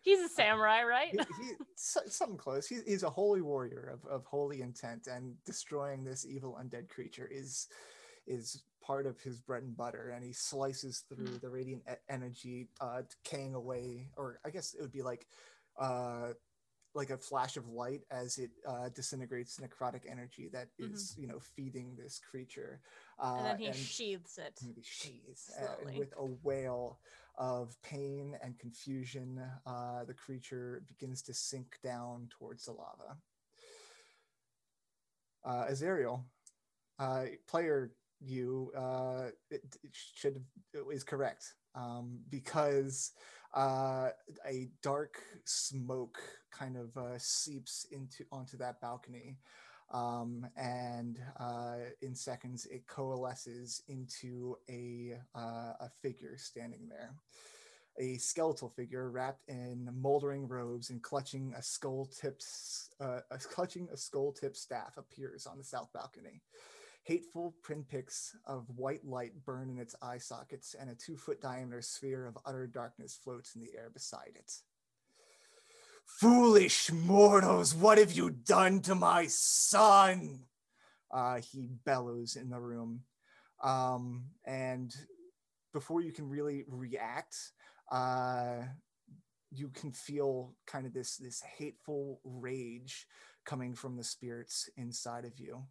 he's 0.02 0.20
a 0.20 0.30
samurai, 0.30 0.84
right? 0.84 1.12
He, 1.12 1.18
he, 1.18 1.52
something 1.76 2.38
close. 2.38 2.68
He's, 2.68 2.84
he's 2.84 3.04
a 3.04 3.10
holy 3.10 3.42
warrior 3.42 3.92
of, 3.94 4.10
of 4.10 4.26
holy 4.26 4.62
intent, 4.62 5.08
and 5.08 5.36
destroying 5.46 6.04
this 6.04 6.26
evil 6.26 6.60
undead 6.62 6.90
creature 6.90 7.30
is 7.32 7.68
is 8.28 8.64
part 8.82 9.06
of 9.06 9.20
his 9.22 9.40
bread 9.40 9.64
and 9.64 9.76
butter. 9.76 10.10
And 10.16 10.24
he 10.24 10.34
slices 10.34 11.04
through 11.10 11.40
the 11.42 11.50
radiant 11.50 11.84
e- 11.90 11.96
energy, 12.10 12.68
uh, 12.82 13.02
decaying 13.24 13.54
away, 13.56 14.10
or 14.18 14.40
I 14.46 14.50
guess 14.50 14.74
it 14.74 14.82
would 14.82 14.92
be 14.92 15.02
like 15.04 15.28
uh, 15.80 16.34
like 16.96 17.10
a 17.10 17.18
flash 17.18 17.58
of 17.58 17.68
light 17.68 18.02
as 18.12 18.38
it 18.38 18.52
uh, 18.68 18.90
disintegrates 18.90 19.60
necrotic 19.60 20.02
energy 20.10 20.48
that 20.54 20.68
Mhm. 20.80 21.18
you 21.18 21.28
know, 21.28 21.40
feeding 21.40 21.96
this 21.96 22.20
creature. 22.20 22.82
Uh, 23.20 23.28
and 23.38 23.60
then 23.64 23.74
he 23.74 23.74
sheathes 23.74 24.38
it. 24.38 24.60
and 24.62 25.78
Slowly. 25.78 25.98
with 26.00 26.14
a 26.18 26.26
wail 26.44 27.00
of 27.38 27.76
pain 27.82 28.38
and 28.44 28.60
confusion 28.60 29.42
uh, 29.66 30.04
the 30.06 30.14
creature 30.14 30.84
begins 30.88 31.22
to 31.24 31.34
sink 31.34 31.80
down 31.84 32.28
towards 32.30 32.66
the 32.66 32.72
lava 32.72 33.18
uh, 35.46 35.66
azariel 35.68 36.24
uh, 37.00 37.26
player 37.48 37.92
you 38.24 38.72
uh, 38.78 39.28
it, 39.52 39.62
it 39.84 39.92
should 39.92 40.44
is 40.92 41.04
correct 41.04 41.54
um, 41.76 42.20
because 42.30 43.12
uh, 43.54 44.10
a 44.48 44.70
dark 44.82 45.22
smoke 45.46 46.18
kind 46.52 46.78
of 46.78 46.96
uh, 46.98 47.18
seeps 47.18 47.86
into 47.92 48.24
onto 48.32 48.58
that 48.58 48.80
balcony 48.82 49.38
um, 49.94 50.48
and 50.58 51.20
uh, 51.40 51.76
in 52.02 52.16
seconds 52.16 52.66
it 52.66 52.88
coalesces 52.88 53.84
into 53.88 54.58
a 54.70 55.16
uh, 55.36 55.74
a 55.80 55.90
figure 56.02 56.36
standing 56.38 56.90
there, 56.90 57.14
a 58.00 58.18
skeletal 58.18 58.70
figure 58.70 59.12
wrapped 59.12 59.48
in 59.48 59.88
moldering 59.94 60.48
robes 60.48 60.90
and 60.90 61.02
clutching 61.04 61.54
a 61.58 61.62
skull 61.62 62.06
tips 62.06 62.90
uh, 63.00 63.20
clutching 63.52 63.88
a 63.94 63.98
skull 63.98 64.32
tip 64.32 64.56
staff 64.56 64.98
appears 64.98 65.46
on 65.46 65.58
the 65.58 65.64
south 65.64 65.92
balcony. 65.94 66.42
Hateful 67.04 67.54
pinpricks 67.68 68.34
of 68.46 68.70
white 68.78 69.06
light 69.06 69.34
burn 69.46 69.70
in 69.70 69.78
its 69.78 69.94
eye 70.02 70.20
sockets, 70.20 70.74
and 70.80 70.90
a 70.90 70.96
two 70.96 71.18
foot 71.18 71.42
diameter 71.42 71.82
sphere 71.82 72.26
of 72.26 72.38
utter 72.46 72.66
darkness 72.66 73.20
floats 73.22 73.56
in 73.56 73.62
the 73.62 73.72
air 73.78 73.90
beside 73.94 74.32
it. 74.36 74.54
Foolish 76.06 76.92
mortals, 76.92 77.76
what 77.76 77.98
have 77.98 78.14
you 78.14 78.30
done 78.30 78.80
to 78.82 78.96
my 78.96 79.28
son? 79.28 80.46
Uh, 81.12 81.42
he 81.42 81.68
bellows 81.84 82.38
in 82.38 82.50
the 82.50 82.60
room. 82.60 83.02
Um, 83.62 84.26
and 84.46 84.96
before 85.74 86.02
you 86.02 86.14
can 86.14 86.30
really 86.30 86.64
react, 86.68 87.36
uh, 87.92 88.62
you 89.52 89.70
can 89.70 89.92
feel 89.92 90.54
kind 90.66 90.86
of 90.86 90.94
this 90.94 91.18
this 91.18 91.42
hateful 91.42 92.22
rage 92.24 93.08
coming 93.46 93.76
from 93.76 93.98
the 93.98 94.04
spirits 94.04 94.70
inside 94.78 95.26
of 95.26 95.38
you 95.38 95.64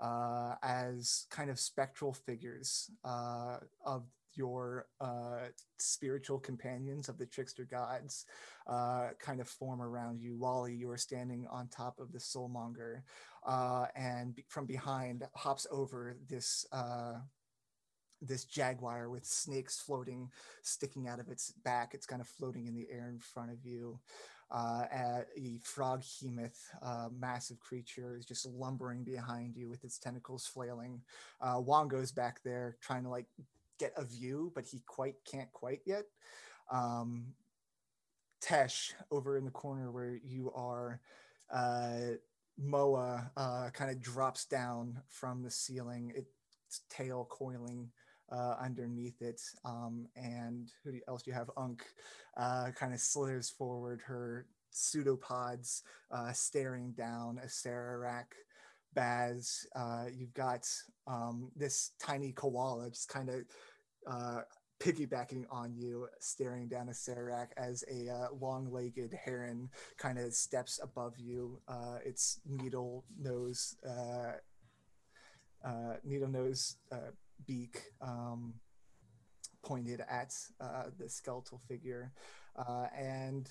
uh, 0.00 0.54
as 0.62 1.26
kind 1.30 1.50
of 1.50 1.58
spectral 1.58 2.12
figures 2.12 2.90
uh, 3.04 3.58
of 3.84 4.04
your 4.34 4.86
uh, 5.00 5.48
spiritual 5.78 6.38
companions 6.38 7.08
of 7.08 7.18
the 7.18 7.26
trickster 7.26 7.64
gods 7.64 8.24
uh, 8.68 9.08
kind 9.18 9.40
of 9.40 9.48
form 9.48 9.82
around 9.82 10.20
you. 10.20 10.36
Wally, 10.36 10.74
you 10.74 10.88
are 10.90 10.96
standing 10.96 11.46
on 11.50 11.68
top 11.68 11.98
of 11.98 12.12
the 12.12 12.18
soulmonger, 12.18 13.02
uh, 13.46 13.86
and 13.96 14.40
from 14.48 14.66
behind 14.66 15.26
hops 15.34 15.66
over 15.70 16.16
this 16.28 16.64
uh, 16.72 17.14
this 18.20 18.44
jaguar 18.44 19.08
with 19.10 19.24
snakes 19.24 19.78
floating, 19.78 20.28
sticking 20.62 21.08
out 21.08 21.20
of 21.20 21.28
its 21.28 21.52
back. 21.64 21.94
It's 21.94 22.06
kind 22.06 22.20
of 22.20 22.26
floating 22.28 22.66
in 22.66 22.74
the 22.74 22.88
air 22.90 23.08
in 23.08 23.18
front 23.18 23.50
of 23.50 23.64
you. 23.64 23.98
Uh, 24.50 24.84
a, 25.36 25.60
froghemoth, 25.62 26.58
uh, 26.82 27.08
massive 27.18 27.60
creature, 27.60 28.16
is 28.18 28.24
just 28.24 28.46
lumbering 28.46 29.04
behind 29.04 29.54
you 29.56 29.68
with 29.68 29.84
its 29.84 29.98
tentacles 29.98 30.46
flailing. 30.46 31.02
Uh, 31.40 31.56
Wongo's 31.56 32.12
back 32.12 32.40
there 32.42 32.76
trying 32.80 33.02
to 33.02 33.10
like 33.10 33.26
get 33.78 33.92
a 33.96 34.04
view, 34.04 34.50
but 34.54 34.66
he 34.66 34.82
quite 34.86 35.16
can't 35.30 35.52
quite 35.52 35.80
yet. 35.84 36.04
Um, 36.70 37.34
Tesh 38.40 38.92
over 39.10 39.36
in 39.36 39.44
the 39.44 39.50
corner 39.50 39.90
where 39.90 40.18
you 40.24 40.52
are, 40.54 41.00
uh, 41.52 42.14
Moa 42.56 43.30
uh, 43.36 43.70
kind 43.70 43.90
of 43.90 44.00
drops 44.00 44.44
down 44.44 45.00
from 45.08 45.42
the 45.42 45.50
ceiling, 45.50 46.12
its 46.14 46.80
tail 46.88 47.26
coiling 47.30 47.90
uh, 48.30 48.54
underneath 48.60 49.20
it. 49.20 49.40
Um, 49.64 50.06
and 50.16 50.70
who 50.84 50.92
else 51.08 51.22
do 51.22 51.30
you 51.30 51.36
have? 51.36 51.50
Unkh 51.56 51.82
uh, 52.36 52.70
kind 52.74 52.94
of 52.94 53.00
slithers 53.00 53.50
forward, 53.50 54.00
her 54.04 54.46
pseudopods 54.70 55.82
uh, 56.10 56.32
staring 56.32 56.92
down 56.92 57.40
Acererak. 57.44 58.32
Baz, 58.94 59.66
uh, 59.76 60.06
you've 60.12 60.34
got 60.34 60.66
um, 61.06 61.50
this 61.54 61.92
tiny 62.00 62.32
koala 62.32 62.88
just 62.90 63.08
kind 63.08 63.28
of 63.28 63.44
uh, 64.06 64.40
piggybacking 64.80 65.44
on 65.50 65.74
you, 65.76 66.08
staring 66.20 66.68
down 66.68 66.88
Acererak 66.88 67.48
as 67.56 67.84
a 67.90 68.08
uh, 68.08 68.28
long-legged 68.40 69.12
heron 69.24 69.68
kind 69.98 70.18
of 70.18 70.32
steps 70.32 70.80
above 70.82 71.14
you. 71.18 71.60
Uh, 71.68 71.98
its 72.04 72.40
needle 72.46 73.04
nose, 73.20 73.76
uh, 73.86 74.32
uh, 75.64 75.94
needle 76.04 76.28
nose 76.28 76.76
beak 77.46 77.82
um, 78.00 78.54
pointed 79.64 80.00
at 80.08 80.34
uh, 80.60 80.84
the 80.98 81.08
skeletal 81.08 81.58
figure. 81.68 82.12
uh, 82.56 82.86
and 82.96 83.48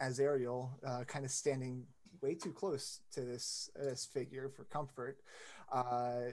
Azariel, 0.00 0.70
uh, 0.86 1.04
kind 1.04 1.24
of 1.24 1.30
standing 1.30 1.86
way 2.20 2.34
too 2.34 2.52
close 2.52 3.00
to 3.12 3.20
this 3.20 3.70
this 3.76 4.06
figure 4.06 4.48
for 4.48 4.64
comfort. 4.64 5.18
Uh, 5.72 6.30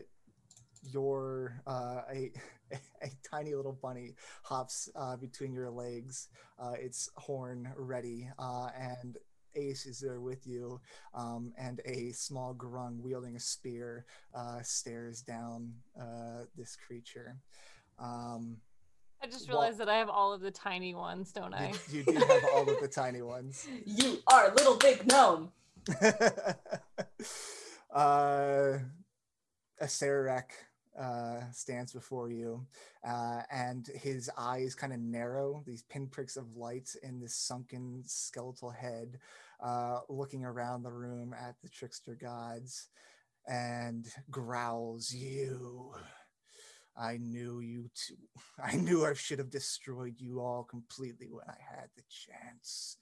your 0.91 1.61
uh, 1.67 2.01
a, 2.11 2.31
a 3.01 3.09
tiny 3.29 3.55
little 3.55 3.77
bunny 3.81 4.15
hops 4.43 4.89
uh, 4.95 5.15
between 5.15 5.53
your 5.53 5.69
legs, 5.69 6.27
uh, 6.59 6.73
its 6.79 7.09
horn 7.15 7.71
ready, 7.75 8.29
uh, 8.39 8.69
and 8.77 9.17
Ace 9.55 9.85
is 9.85 9.99
there 9.99 10.19
with 10.19 10.45
you, 10.45 10.79
um, 11.13 11.53
and 11.57 11.81
a 11.85 12.11
small 12.11 12.53
grung 12.53 12.99
wielding 13.01 13.35
a 13.35 13.39
spear 13.39 14.05
uh, 14.33 14.61
stares 14.61 15.21
down 15.21 15.73
uh, 15.99 16.45
this 16.57 16.75
creature. 16.75 17.37
Um, 17.99 18.57
I 19.21 19.27
just 19.27 19.47
Well- 19.47 19.59
realized 19.59 19.79
that 19.79 19.89
I 19.89 19.95
have 19.97 20.09
all 20.09 20.33
of 20.33 20.41
the 20.41 20.51
tiny 20.51 20.93
ones, 20.93 21.31
don't 21.31 21.53
I? 21.53 21.71
you, 21.89 21.99
you 21.99 22.03
do 22.03 22.13
have 22.13 22.43
all 22.53 22.69
of 22.69 22.79
the 22.81 22.87
tiny 22.87 23.21
ones. 23.35 23.67
You 23.85 24.19
are 24.27 24.53
little 24.53 24.77
big 24.77 25.07
gnome. 25.07 25.51
uh, 27.93 28.77
Acererak 29.81 30.51
uh, 30.99 31.41
stands 31.51 31.93
before 31.93 32.29
you, 32.29 32.65
uh, 33.07 33.41
and 33.51 33.87
his 33.95 34.29
eyes 34.37 34.75
kind 34.75 34.93
of 34.93 34.99
narrow, 34.99 35.63
these 35.65 35.83
pinpricks 35.83 36.37
of 36.37 36.55
light 36.55 36.89
in 37.03 37.19
this 37.19 37.35
sunken 37.35 38.01
skeletal 38.05 38.69
head, 38.69 39.19
uh, 39.63 39.99
looking 40.09 40.45
around 40.45 40.83
the 40.83 40.91
room 40.91 41.33
at 41.33 41.55
the 41.61 41.69
trickster 41.69 42.15
gods, 42.15 42.89
and 43.47 44.07
growls, 44.31 45.13
You. 45.13 45.93
I 46.97 47.17
knew 47.17 47.59
you 47.59 47.89
too. 47.93 48.15
I 48.63 48.75
knew 48.75 49.05
I 49.05 49.13
should 49.13 49.39
have 49.39 49.49
destroyed 49.49 50.15
you 50.17 50.39
all 50.39 50.63
completely 50.63 51.27
when 51.29 51.45
I 51.47 51.57
had 51.75 51.89
the 51.95 52.03
chance. 52.09 52.97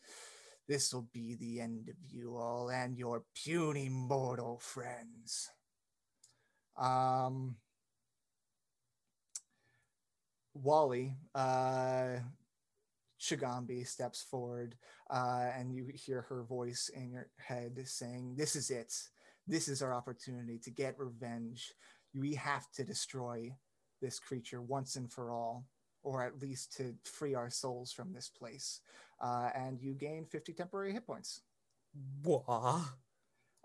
This 0.68 0.94
will 0.94 1.08
be 1.14 1.36
the 1.36 1.60
end 1.60 1.90
of 1.90 1.96
you 2.10 2.38
all 2.38 2.70
and 2.70 2.98
your 2.98 3.24
puny 3.36 3.90
mortal 3.90 4.60
friends. 4.60 5.50
Um, 6.78 7.58
Wally, 10.54 11.16
uh, 11.36 12.20
Shagambi 13.20 13.88
steps 13.88 14.22
forward, 14.22 14.76
uh, 15.10 15.50
and 15.58 15.74
you 15.74 15.88
hear 15.94 16.22
her 16.22 16.44
voice 16.44 16.90
in 16.94 17.12
your 17.12 17.28
head 17.38 17.80
saying, 17.86 18.36
This 18.38 18.56
is 18.56 18.70
it. 18.70 18.94
This 19.48 19.68
is 19.68 19.82
our 19.82 19.94
opportunity 19.94 20.58
to 20.60 20.72
get 20.72 21.00
revenge. 21.00 21.74
We 22.14 22.36
have 22.36 22.70
to 22.74 22.84
destroy 22.84 23.56
this 24.02 24.20
creature 24.20 24.62
once 24.62 24.96
and 24.96 25.12
for 25.12 25.32
all, 25.32 25.66
or 26.04 26.24
at 26.24 26.42
least 26.42 26.76
to 26.78 26.96
free 27.04 27.34
our 27.34 27.50
souls 27.50 27.92
from 27.92 28.14
this 28.14 28.30
place. 28.30 28.82
Uh, 29.22 29.50
and 29.56 29.82
you 29.82 29.94
gain 29.94 30.26
50 30.26 30.54
temporary 30.54 30.92
hit 30.92 31.08
points. 31.08 31.42
Wah. 32.24 32.84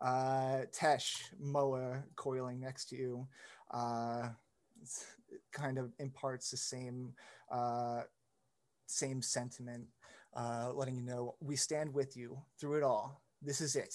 Uh, 0.01 0.63
Tesh, 0.73 1.17
Moa 1.41 2.05
coiling 2.15 2.61
next 2.61 2.89
to 2.91 2.97
you, 2.97 3.27
uh, 3.73 4.29
kind 5.53 5.79
of 5.79 5.93
imparts 5.99 6.51
the 6.51 6.57
same 6.57 7.15
uh, 7.51 8.03
same 8.87 9.23
sentiment, 9.23 9.87
uh, 10.35 10.71
letting 10.75 10.97
you 10.97 11.03
know 11.03 11.35
we 11.41 11.57
stand 11.57 11.93
with 11.93 12.17
you 12.17 12.39
through 12.59 12.79
it 12.79 12.83
all. 12.83 13.23
This 13.43 13.61
is 13.61 13.77
it. 13.77 13.95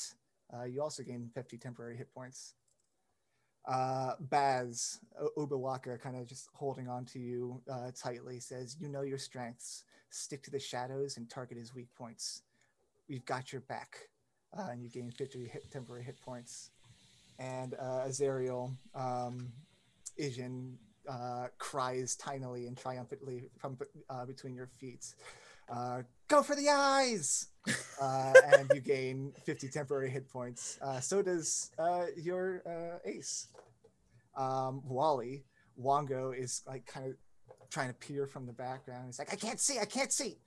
Uh, 0.53 0.63
you 0.65 0.81
also 0.81 1.03
gain 1.03 1.29
50 1.33 1.57
temporary 1.57 1.97
hit 1.97 2.13
points. 2.13 2.53
Uh, 3.65 4.13
Baz, 4.19 4.99
Obo'laka, 5.37 5.99
kind 5.99 6.17
of 6.17 6.27
just 6.27 6.49
holding 6.53 6.89
on 6.89 7.05
to 7.05 7.19
you 7.19 7.61
uh, 7.71 7.91
tightly, 7.95 8.39
says, 8.39 8.75
You 8.79 8.89
know 8.89 9.01
your 9.01 9.17
strengths. 9.17 9.85
Stick 10.09 10.43
to 10.43 10.51
the 10.51 10.59
shadows 10.59 11.17
and 11.17 11.29
target 11.29 11.57
his 11.57 11.73
weak 11.73 11.87
points. 11.97 12.43
We've 13.09 13.25
got 13.25 13.51
your 13.51 13.61
back 13.61 13.97
uh, 14.57 14.67
and 14.71 14.83
you 14.83 14.89
gain 14.89 15.11
50 15.11 15.47
hit, 15.47 15.71
temporary 15.71 16.03
hit 16.03 16.21
points. 16.21 16.69
And 17.39 17.73
uh, 17.75 18.03
Azariel, 18.05 18.73
um, 18.93 19.51
I'jin, 20.19 20.73
uh, 21.09 21.47
cries 21.57 22.15
tinily 22.15 22.67
and 22.67 22.77
triumphantly 22.77 23.49
from 23.57 23.77
uh, 24.09 24.25
between 24.25 24.55
your 24.55 24.67
feet. 24.79 25.05
Uh, 25.69 26.01
Go 26.27 26.43
for 26.43 26.55
the 26.55 26.69
eyes! 26.69 27.47
Uh, 28.01 28.33
and 28.57 28.69
you 28.73 28.81
gain 28.81 29.31
50 29.45 29.69
temporary 29.69 30.09
hit 30.09 30.27
points. 30.27 30.77
Uh, 30.81 30.99
so 30.99 31.21
does 31.21 31.71
uh, 31.79 32.05
your 32.17 32.61
uh, 32.67 32.97
ace. 33.07 33.47
Um, 34.35 34.81
Wally, 34.85 35.45
Wongo 35.79 36.37
is 36.37 36.61
like 36.67 36.85
kind 36.85 37.05
of 37.07 37.15
trying 37.69 37.87
to 37.87 37.93
peer 37.93 38.27
from 38.27 38.45
the 38.45 38.51
background. 38.51 39.05
He's 39.05 39.19
like, 39.19 39.31
I 39.31 39.37
can't 39.37 39.59
see, 39.59 39.79
I 39.79 39.85
can't 39.85 40.11
see. 40.11 40.37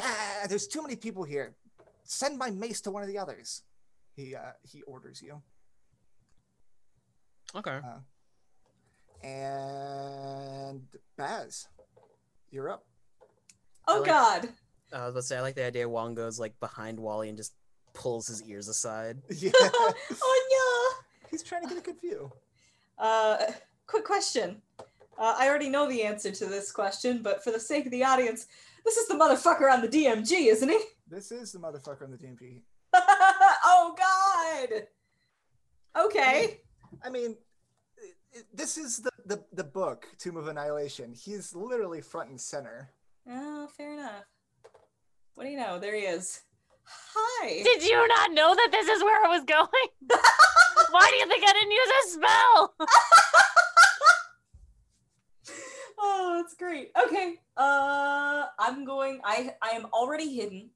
Ah, 0.00 0.46
there's 0.48 0.66
too 0.66 0.82
many 0.82 0.96
people 0.96 1.24
here 1.24 1.54
send 2.08 2.38
my 2.38 2.50
mace 2.50 2.80
to 2.80 2.90
one 2.90 3.02
of 3.02 3.08
the 3.08 3.18
others. 3.18 3.62
He 4.16 4.34
uh, 4.34 4.52
he 4.62 4.82
orders 4.82 5.22
you. 5.22 5.40
Okay. 7.54 7.78
And 9.22 10.82
Baz, 11.16 11.66
you're 12.50 12.70
up. 12.70 12.84
Oh 13.86 13.98
like- 14.00 14.06
God. 14.06 14.48
I 14.92 15.04
was 15.04 15.10
about 15.10 15.20
to 15.20 15.22
say 15.22 15.36
I 15.36 15.40
like 15.42 15.54
the 15.54 15.66
idea 15.66 15.86
Wong 15.88 16.14
goes 16.14 16.38
like 16.40 16.58
behind 16.60 16.98
Wally 16.98 17.28
and 17.28 17.36
just 17.36 17.52
pulls 17.92 18.26
his 18.26 18.42
ears 18.44 18.68
aside. 18.68 19.18
Yeah, 19.36 19.50
oh 19.60 20.94
he's 21.30 21.42
trying 21.42 21.62
to 21.62 21.68
get 21.68 21.78
a 21.78 21.82
good 21.82 22.00
view. 22.00 22.32
Uh, 22.96 23.36
quick 23.86 24.04
question. 24.04 24.62
Uh, 25.18 25.34
I 25.36 25.48
already 25.48 25.68
know 25.68 25.86
the 25.88 26.02
answer 26.04 26.30
to 26.30 26.46
this 26.46 26.72
question, 26.72 27.20
but 27.22 27.44
for 27.44 27.50
the 27.50 27.60
sake 27.60 27.84
of 27.84 27.92
the 27.92 28.02
audience, 28.04 28.46
this 28.84 28.96
is 28.96 29.08
the 29.08 29.14
motherfucker 29.14 29.70
on 29.70 29.82
the 29.82 29.88
DMG, 29.88 30.46
isn't 30.46 30.68
he? 30.68 30.78
This 31.06 31.30
is 31.32 31.52
the 31.52 31.58
motherfucker 31.58 32.02
on 32.04 32.10
the 32.10 32.16
DMP. 32.16 32.62
oh 32.94 33.94
God. 33.98 34.82
Okay. 36.06 36.60
I 37.04 37.10
mean, 37.10 37.30
i- 37.32 37.34
i- 37.34 37.47
this 38.52 38.76
is 38.76 38.98
the, 38.98 39.10
the 39.26 39.44
the 39.52 39.64
book 39.64 40.06
Tomb 40.18 40.36
of 40.36 40.48
Annihilation. 40.48 41.14
He's 41.14 41.54
literally 41.54 42.00
front 42.00 42.30
and 42.30 42.40
center. 42.40 42.90
Oh, 43.28 43.68
fair 43.76 43.94
enough. 43.94 44.24
What 45.34 45.44
do 45.44 45.50
you 45.50 45.58
know? 45.58 45.78
There 45.78 45.94
he 45.94 46.02
is. 46.02 46.40
Hi. 46.84 47.62
Did 47.62 47.82
you 47.82 48.08
not 48.08 48.32
know 48.32 48.54
that 48.54 48.68
this 48.72 48.88
is 48.88 49.02
where 49.02 49.24
I 49.24 49.28
was 49.28 49.44
going? 49.44 49.68
Why 50.90 51.10
do 51.10 51.16
you 51.16 51.26
think 51.28 51.44
I 51.46 51.52
didn't 51.52 51.70
use 51.70 51.88
a 51.88 52.08
spell? 52.08 52.74
oh, 55.98 56.40
that's 56.40 56.54
great. 56.54 56.90
Okay. 57.04 57.34
Uh, 57.56 58.46
I'm 58.58 58.84
going. 58.84 59.20
I 59.24 59.54
I 59.62 59.70
am 59.70 59.86
already 59.92 60.34
hidden. 60.34 60.70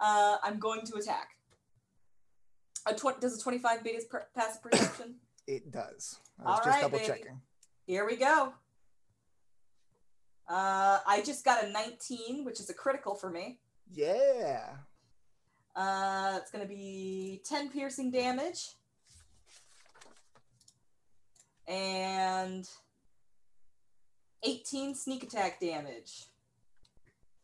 Uh, 0.00 0.38
I'm 0.42 0.58
going 0.58 0.82
to 0.86 0.96
attack. 0.96 1.30
A 2.86 2.94
tw- 2.94 3.20
does 3.20 3.38
a 3.38 3.42
25 3.42 3.84
beat 3.84 3.96
his 3.96 4.04
per- 4.04 4.28
passive 4.34 4.62
perception? 4.62 5.16
It 5.48 5.72
does. 5.72 6.18
I 6.38 6.42
was 6.42 6.50
All 6.50 6.56
just 6.56 6.68
right, 6.68 6.82
double 6.82 6.98
baby. 6.98 7.08
checking. 7.08 7.40
Here 7.86 8.06
we 8.06 8.16
go. 8.16 8.52
Uh, 10.46 10.98
I 11.06 11.22
just 11.24 11.42
got 11.42 11.64
a 11.64 11.70
19, 11.70 12.44
which 12.44 12.60
is 12.60 12.68
a 12.68 12.74
critical 12.74 13.14
for 13.14 13.30
me. 13.30 13.58
Yeah. 13.90 14.60
Uh, 15.74 16.34
it's 16.36 16.50
going 16.50 16.62
to 16.62 16.68
be 16.68 17.40
10 17.46 17.70
piercing 17.70 18.10
damage. 18.10 18.72
And 21.66 22.68
18 24.42 24.94
sneak 24.94 25.22
attack 25.22 25.60
damage. 25.60 26.24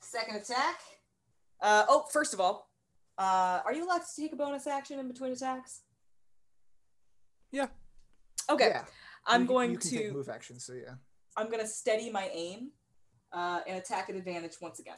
Second 0.01 0.37
attack. 0.37 0.79
Uh, 1.59 1.87
oh, 1.89 2.05
first 2.13 2.35
of 2.35 2.41
all, 2.41 2.69
uh, 3.17 3.61
are 3.65 3.73
you 3.73 3.87
allowed 3.87 4.03
to 4.03 4.23
take 4.23 4.35
a 4.35 4.37
bonus 4.37 4.67
action 4.67 4.99
in 4.99 5.09
between 5.09 5.33
attacks? 5.33 5.81
Yeah. 7.51 7.69
Okay. 8.51 8.68
Yeah. 8.68 8.84
I'm 9.26 9.42
You- 9.42 9.49
going 9.49 9.70
you 9.72 9.78
to 9.78 10.12
move 10.12 10.28
action. 10.28 10.59
So 10.61 10.72
yeah. 10.74 10.95
I'm 11.36 11.47
going 11.47 11.61
to 11.61 11.66
steady 11.66 12.11
my 12.11 12.28
aim 12.32 12.70
uh, 13.32 13.61
and 13.66 13.78
attack 13.78 14.09
at 14.11 14.16
advantage 14.16 14.55
once 14.61 14.78
again. 14.78 14.97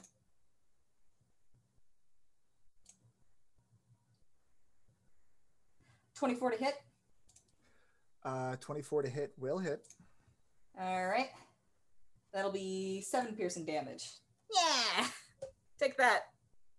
Twenty-four 6.14 6.50
to 6.52 6.56
hit. 6.56 6.74
Uh, 8.24 8.56
24 8.56 9.02
to 9.02 9.08
hit 9.08 9.32
will 9.38 9.58
hit. 9.58 9.86
All 10.80 11.06
right. 11.06 11.28
That'll 12.34 12.50
be 12.50 13.00
seven 13.02 13.34
piercing 13.36 13.64
damage. 13.64 14.10
Yeah. 14.52 15.06
Take 15.78 15.96
that, 15.98 16.22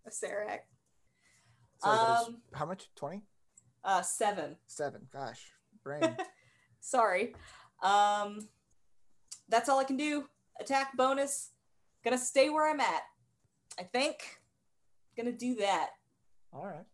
Sarac. 0.10 0.60
So 1.82 1.90
there's- 1.90 2.28
Um, 2.28 2.42
how 2.54 2.66
much? 2.66 2.90
20? 2.96 3.22
Uh, 3.82 4.02
seven. 4.02 4.58
Seven. 4.66 5.08
Gosh, 5.14 5.54
brain. 5.86 6.02
Sorry. 6.80 7.34
Um, 7.82 8.48
that's 9.50 9.70
all 9.70 9.80
I 9.80 9.84
can 9.84 9.98
do. 9.98 10.26
Attack 10.60 10.96
bonus. 10.98 11.52
Gonna 12.04 12.18
stay 12.18 12.50
where 12.50 12.70
I'm 12.70 12.80
at. 12.80 13.04
I 13.80 13.84
think. 13.84 14.40
Gonna 15.16 15.32
do 15.32 15.56
that. 15.56 15.92
All 16.54 16.66
right. 16.66 16.86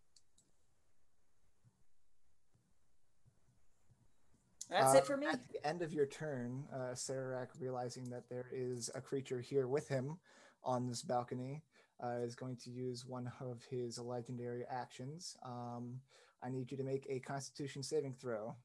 That's 4.70 4.96
Uh, 4.96 4.98
it 4.98 5.06
for 5.06 5.18
me. 5.18 5.28
At 5.28 5.48
the 5.50 5.66
end 5.68 5.82
of 5.82 5.94
your 5.94 6.08
turn, 6.08 6.68
uh, 6.74 6.94
Acererak, 6.94 7.50
realizing 7.60 8.10
that 8.10 8.28
there 8.30 8.48
is 8.52 8.90
a 8.96 9.02
creature 9.02 9.40
here 9.40 9.68
with 9.68 9.88
him, 9.88 10.18
on 10.64 10.88
this 10.88 11.02
balcony 11.02 11.62
uh, 12.04 12.20
is 12.22 12.36
going 12.36 12.56
to 12.58 12.70
use 12.70 13.06
one 13.06 13.32
of 13.40 13.64
his 13.66 14.00
legendary 14.00 14.66
actions. 14.66 15.38
Um, 15.44 16.00
I 16.42 16.50
need 16.50 16.72
you 16.72 16.78
to 16.78 16.84
make 16.84 17.06
a 17.10 17.20
Constitution 17.20 17.84
saving 17.84 18.14
throw. 18.14 18.56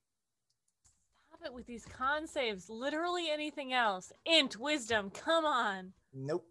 It 1.45 1.55
with 1.55 1.67
these 1.67 1.87
con 1.87 2.27
saves. 2.27 2.69
Literally 2.69 3.31
anything 3.31 3.73
else. 3.73 4.13
Int, 4.25 4.59
wisdom, 4.59 5.11
come 5.11 5.45
on. 5.45 5.93
Nope. 6.13 6.45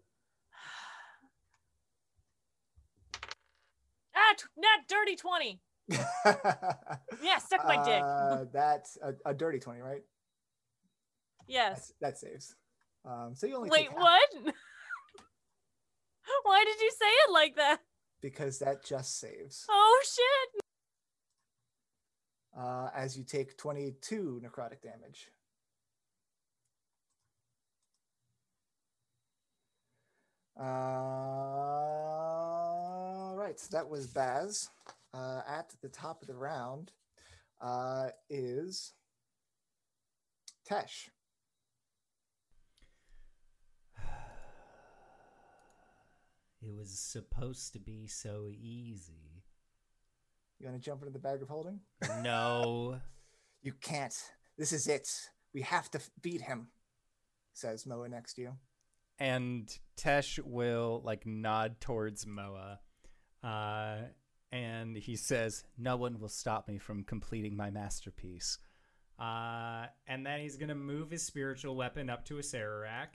Ah, 4.16 4.34
t- 4.36 4.46
not 4.56 4.88
dirty 4.88 5.16
20. 5.16 5.60
Yeah, 7.22 7.38
suck 7.38 7.66
my 7.66 7.82
dick. 7.84 8.02
Uh, 8.02 8.44
that's 8.52 8.96
a, 9.02 9.14
a 9.30 9.34
dirty 9.34 9.58
twenty, 9.58 9.80
right? 9.80 10.02
yes. 11.46 11.92
That's, 12.00 12.22
that 12.22 12.30
saves. 12.30 12.54
Um, 13.04 13.32
so 13.34 13.46
you 13.46 13.56
only 13.56 13.70
Wait, 13.70 13.92
what? 13.92 14.28
Why 16.44 16.64
did 16.64 16.80
you 16.80 16.90
say 16.90 17.06
it 17.06 17.32
like 17.32 17.56
that? 17.56 17.80
because 18.20 18.58
that 18.58 18.84
just 18.84 19.18
saves. 19.20 19.64
Oh 19.68 20.02
shit. 20.04 20.62
Uh, 22.58 22.90
as 22.94 23.16
you 23.16 23.22
take 23.22 23.56
twenty-two 23.56 24.42
necrotic 24.44 24.82
damage. 24.82 25.28
Uh, 30.58 30.64
right, 33.36 33.60
so 33.60 33.68
that 33.70 33.88
was 33.88 34.08
Baz. 34.08 34.70
Uh, 35.14 35.40
at 35.48 35.72
the 35.82 35.88
top 35.88 36.20
of 36.20 36.28
the 36.28 36.34
round 36.34 36.90
uh, 37.60 38.08
is 38.28 38.92
Tesh. 40.68 41.10
It 46.60 46.74
was 46.76 46.98
supposed 46.98 47.72
to 47.74 47.78
be 47.78 48.08
so 48.08 48.50
easy. 48.52 49.37
You 50.60 50.66
want 50.68 50.80
to 50.80 50.84
jump 50.84 51.02
into 51.02 51.12
the 51.12 51.18
bag 51.18 51.42
of 51.42 51.48
holding? 51.48 51.80
No. 52.22 53.00
You 53.60 53.72
can't. 53.80 54.14
This 54.56 54.72
is 54.72 54.86
it. 54.86 55.08
We 55.52 55.62
have 55.62 55.90
to 55.90 56.00
beat 56.22 56.40
him, 56.40 56.68
says 57.54 57.84
Moa 57.86 58.08
next 58.08 58.34
to 58.34 58.42
you. 58.42 58.52
and 59.18 59.68
Tesh 59.96 60.38
will 60.44 61.02
like 61.04 61.26
nod 61.26 61.80
towards 61.80 62.24
Moa, 62.24 62.78
uh, 63.42 63.96
and 64.52 64.96
he 64.96 65.16
says, 65.16 65.64
"No 65.76 65.96
one 65.96 66.20
will 66.20 66.28
stop 66.28 66.68
me 66.68 66.78
from 66.78 67.02
completing 67.02 67.56
my 67.56 67.70
masterpiece." 67.70 68.58
Uh, 69.18 69.86
and 70.06 70.24
then 70.24 70.38
he's 70.40 70.56
gonna 70.56 70.76
move 70.76 71.10
his 71.10 71.24
spiritual 71.26 71.74
weapon 71.74 72.08
up 72.08 72.24
to 72.26 72.34
Acererak, 72.34 73.08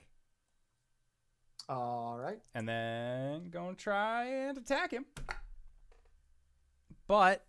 All 1.70 2.18
right. 2.18 2.42
and 2.54 2.68
then 2.68 3.48
gonna 3.48 3.74
try 3.74 4.26
and 4.26 4.58
attack 4.58 4.90
him. 4.92 5.06
But 7.06 7.44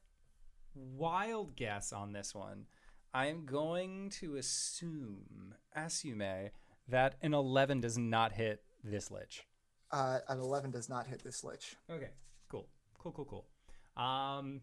wild 0.74 1.56
guess 1.56 1.94
on 1.94 2.14
this 2.14 2.36
one. 2.36 2.66
I 3.14 3.28
am 3.28 3.46
going 3.46 4.10
to 4.22 4.36
assume, 4.36 5.56
as 5.74 6.04
you 6.04 6.16
may, 6.16 6.52
that 6.90 7.16
an 7.22 7.34
11 7.34 7.80
does 7.80 7.98
not 7.98 8.34
hit 8.34 8.62
this 8.84 9.10
lich. 9.10 9.48
Uh, 9.92 10.20
an 10.28 10.40
11 10.40 10.72
does 10.72 10.90
not 10.90 11.08
hit 11.08 11.24
this 11.24 11.44
lich. 11.44 11.78
Okay, 11.90 12.10
cool, 12.50 12.68
cool, 13.00 13.14
cool, 13.14 13.26
cool. 13.26 14.04
Um, 14.04 14.60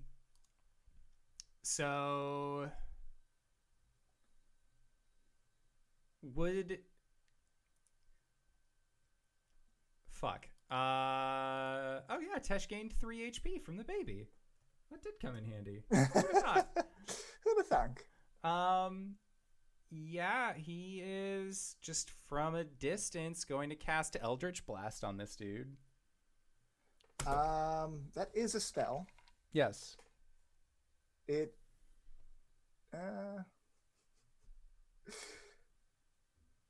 so 1.62 2.68
would 6.22 6.78
fuck. 10.11 10.47
Uh, 10.70 12.01
oh 12.11 12.20
yeah, 12.20 12.38
Tesh 12.38 12.68
gained 12.68 12.93
three 12.93 13.30
HP 13.30 13.62
from 13.62 13.76
the 13.76 13.84
baby. 13.84 14.28
That 14.93 15.03
did 15.03 15.14
come 15.20 15.36
in 15.36 15.45
handy. 15.45 15.82
Who'd 15.90 16.34
have 16.34 16.43
thought? 16.43 16.68
Who'd 17.45 17.57
have 17.57 17.66
thunk? 17.66 18.07
Um, 18.45 19.14
yeah, 19.90 20.53
he 20.55 21.03
is 21.05 21.76
just 21.80 22.11
from 22.28 22.55
a 22.55 22.64
distance 22.64 23.45
going 23.45 23.70
to 23.70 23.74
cast 23.74 24.18
Eldritch 24.20 24.66
Blast 24.66 25.03
on 25.03 25.16
this 25.16 25.34
dude. 25.34 25.76
Um, 27.26 28.03
that 28.14 28.28
is 28.34 28.55
a 28.55 28.61
spell. 28.61 29.07
Yes. 29.53 29.97
It. 31.26 31.55
Uh, 32.93 33.43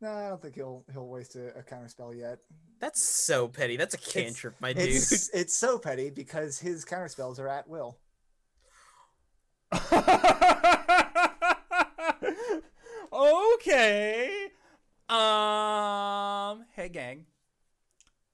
no, 0.00 0.10
I 0.10 0.28
don't 0.28 0.42
think 0.42 0.54
he'll 0.54 0.84
he'll 0.92 1.08
waste 1.08 1.36
a, 1.36 1.58
a 1.58 1.62
counter 1.62 1.88
spell 1.88 2.14
yet. 2.14 2.38
That's 2.80 3.02
so 3.02 3.48
petty. 3.48 3.76
That's 3.76 3.94
a 3.94 3.98
cantrip, 3.98 4.60
my 4.60 4.72
dude. 4.72 4.88
It's 4.88 5.30
it's 5.32 5.56
so 5.56 5.78
petty 5.78 6.10
because 6.10 6.58
his 6.58 6.84
counter 6.84 7.08
spells 7.08 7.40
are 7.40 7.48
at 7.48 7.68
will. 7.68 7.98
Okay. 13.12 14.48
Um. 15.08 16.64
Hey, 16.74 16.88
gang. 16.90 17.26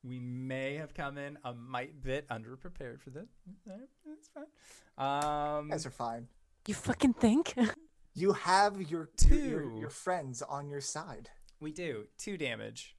We 0.04 0.18
may 0.20 0.74
have 0.76 0.94
come 0.94 1.18
in 1.18 1.38
a 1.44 1.52
mite 1.54 2.02
bit 2.02 2.28
underprepared 2.28 3.00
for 3.00 3.10
this. 3.10 3.28
That's 3.66 4.30
fine. 4.34 4.46
Um. 4.96 5.66
You 5.66 5.72
guys 5.72 5.86
are 5.86 5.90
fine. 5.90 6.28
You 6.66 6.74
fucking 6.74 7.14
think? 7.14 7.54
You 8.14 8.32
have 8.32 8.80
your 8.80 9.08
your, 9.28 9.30
your, 9.30 9.60
Two. 9.62 9.76
your 9.78 9.90
friends 9.90 10.42
on 10.42 10.68
your 10.68 10.80
side. 10.80 11.30
We 11.60 11.72
do 11.72 12.06
two 12.18 12.36
damage. 12.36 12.96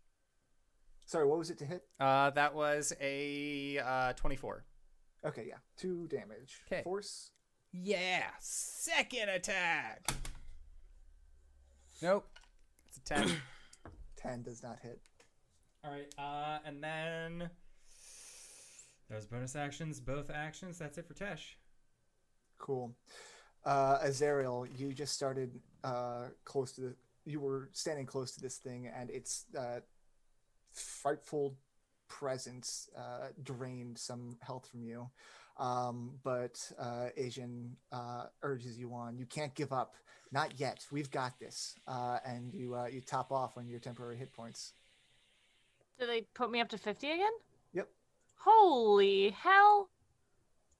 Sorry, 1.05 1.25
what 1.25 1.37
was 1.39 1.49
it 1.49 1.57
to 1.59 1.65
hit? 1.65 1.83
Uh, 1.99 2.29
that 2.31 2.53
was 2.53 2.93
a 3.01 3.79
uh 3.79 4.13
twenty-four. 4.13 4.65
Okay, 5.25 5.45
yeah, 5.47 5.57
two 5.77 6.07
damage. 6.07 6.61
'Kay. 6.69 6.83
Force. 6.83 7.31
Yeah, 7.71 8.23
second 8.39 9.29
attack. 9.29 10.11
Nope. 12.01 12.27
It's 12.87 12.97
a 12.97 13.01
ten. 13.01 13.31
Ten 14.17 14.41
does 14.41 14.61
not 14.61 14.79
hit. 14.81 14.99
All 15.85 15.91
right. 15.91 16.13
Uh, 16.17 16.59
and 16.65 16.83
then 16.83 17.49
those 19.09 19.25
bonus 19.25 19.55
actions, 19.55 20.01
both 20.01 20.29
actions. 20.29 20.77
That's 20.77 20.97
it 20.97 21.07
for 21.07 21.13
Tesh. 21.13 21.55
Cool. 22.57 22.93
Uh, 23.65 23.97
Azariel, 24.03 24.67
you 24.75 24.93
just 24.93 25.13
started 25.13 25.59
uh, 25.85 26.25
close 26.43 26.73
to 26.73 26.81
the. 26.81 26.95
You 27.25 27.39
were 27.39 27.69
standing 27.71 28.05
close 28.05 28.31
to 28.33 28.41
this 28.41 28.57
thing, 28.57 28.91
and 28.93 29.09
its 29.09 29.45
uh, 29.57 29.79
frightful 30.73 31.55
presence 32.07 32.89
uh, 32.97 33.27
drained 33.43 33.97
some 33.97 34.37
health 34.41 34.67
from 34.69 34.83
you. 34.83 35.09
Um, 35.59 36.11
but 36.23 36.59
uh, 36.79 37.09
I'jin 37.19 37.71
uh, 37.91 38.25
urges 38.41 38.77
you 38.77 38.93
on. 38.93 39.17
You 39.17 39.25
can't 39.25 39.53
give 39.53 39.71
up. 39.73 39.95
Not 40.31 40.59
yet. 40.59 40.85
We've 40.91 41.11
got 41.11 41.37
this. 41.39 41.75
Uh, 41.87 42.19
and 42.25 42.53
you 42.53 42.75
uh, 42.75 42.85
you 42.85 43.01
top 43.01 43.31
off 43.31 43.57
on 43.57 43.67
your 43.67 43.79
temporary 43.79 44.17
hit 44.17 44.31
points. 44.31 44.73
Do 45.99 46.07
they 46.07 46.21
put 46.33 46.49
me 46.49 46.61
up 46.61 46.69
to 46.69 46.77
50 46.77 47.11
again? 47.11 47.31
Yep. 47.73 47.89
Holy 48.37 49.31
hell. 49.31 49.89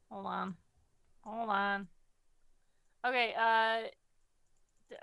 Hold 0.10 0.26
on. 0.26 0.56
Hold 1.22 1.50
on. 1.50 1.88
Okay, 3.06 3.34
uh 3.40 3.82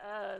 uh 0.04 0.38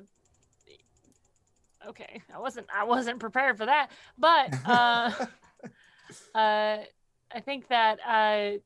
Okay, 1.89 2.20
I 2.34 2.39
wasn't 2.39 2.66
I 2.74 2.84
wasn't 2.84 3.20
prepared 3.20 3.57
for 3.59 3.66
that. 3.66 3.91
But 4.18 4.55
uh 4.64 5.11
uh 6.34 6.78
I 7.32 7.41
think 7.45 7.68
that 7.68 7.99
uh 8.07 8.59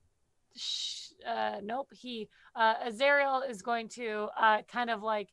sh- 0.56 1.12
uh 1.26 1.60
nope, 1.62 1.88
he 1.92 2.28
uh 2.54 2.74
Azariel 2.84 3.42
is 3.48 3.62
going 3.62 3.88
to 3.90 4.28
uh 4.40 4.62
kind 4.62 4.90
of 4.90 5.02
like 5.02 5.28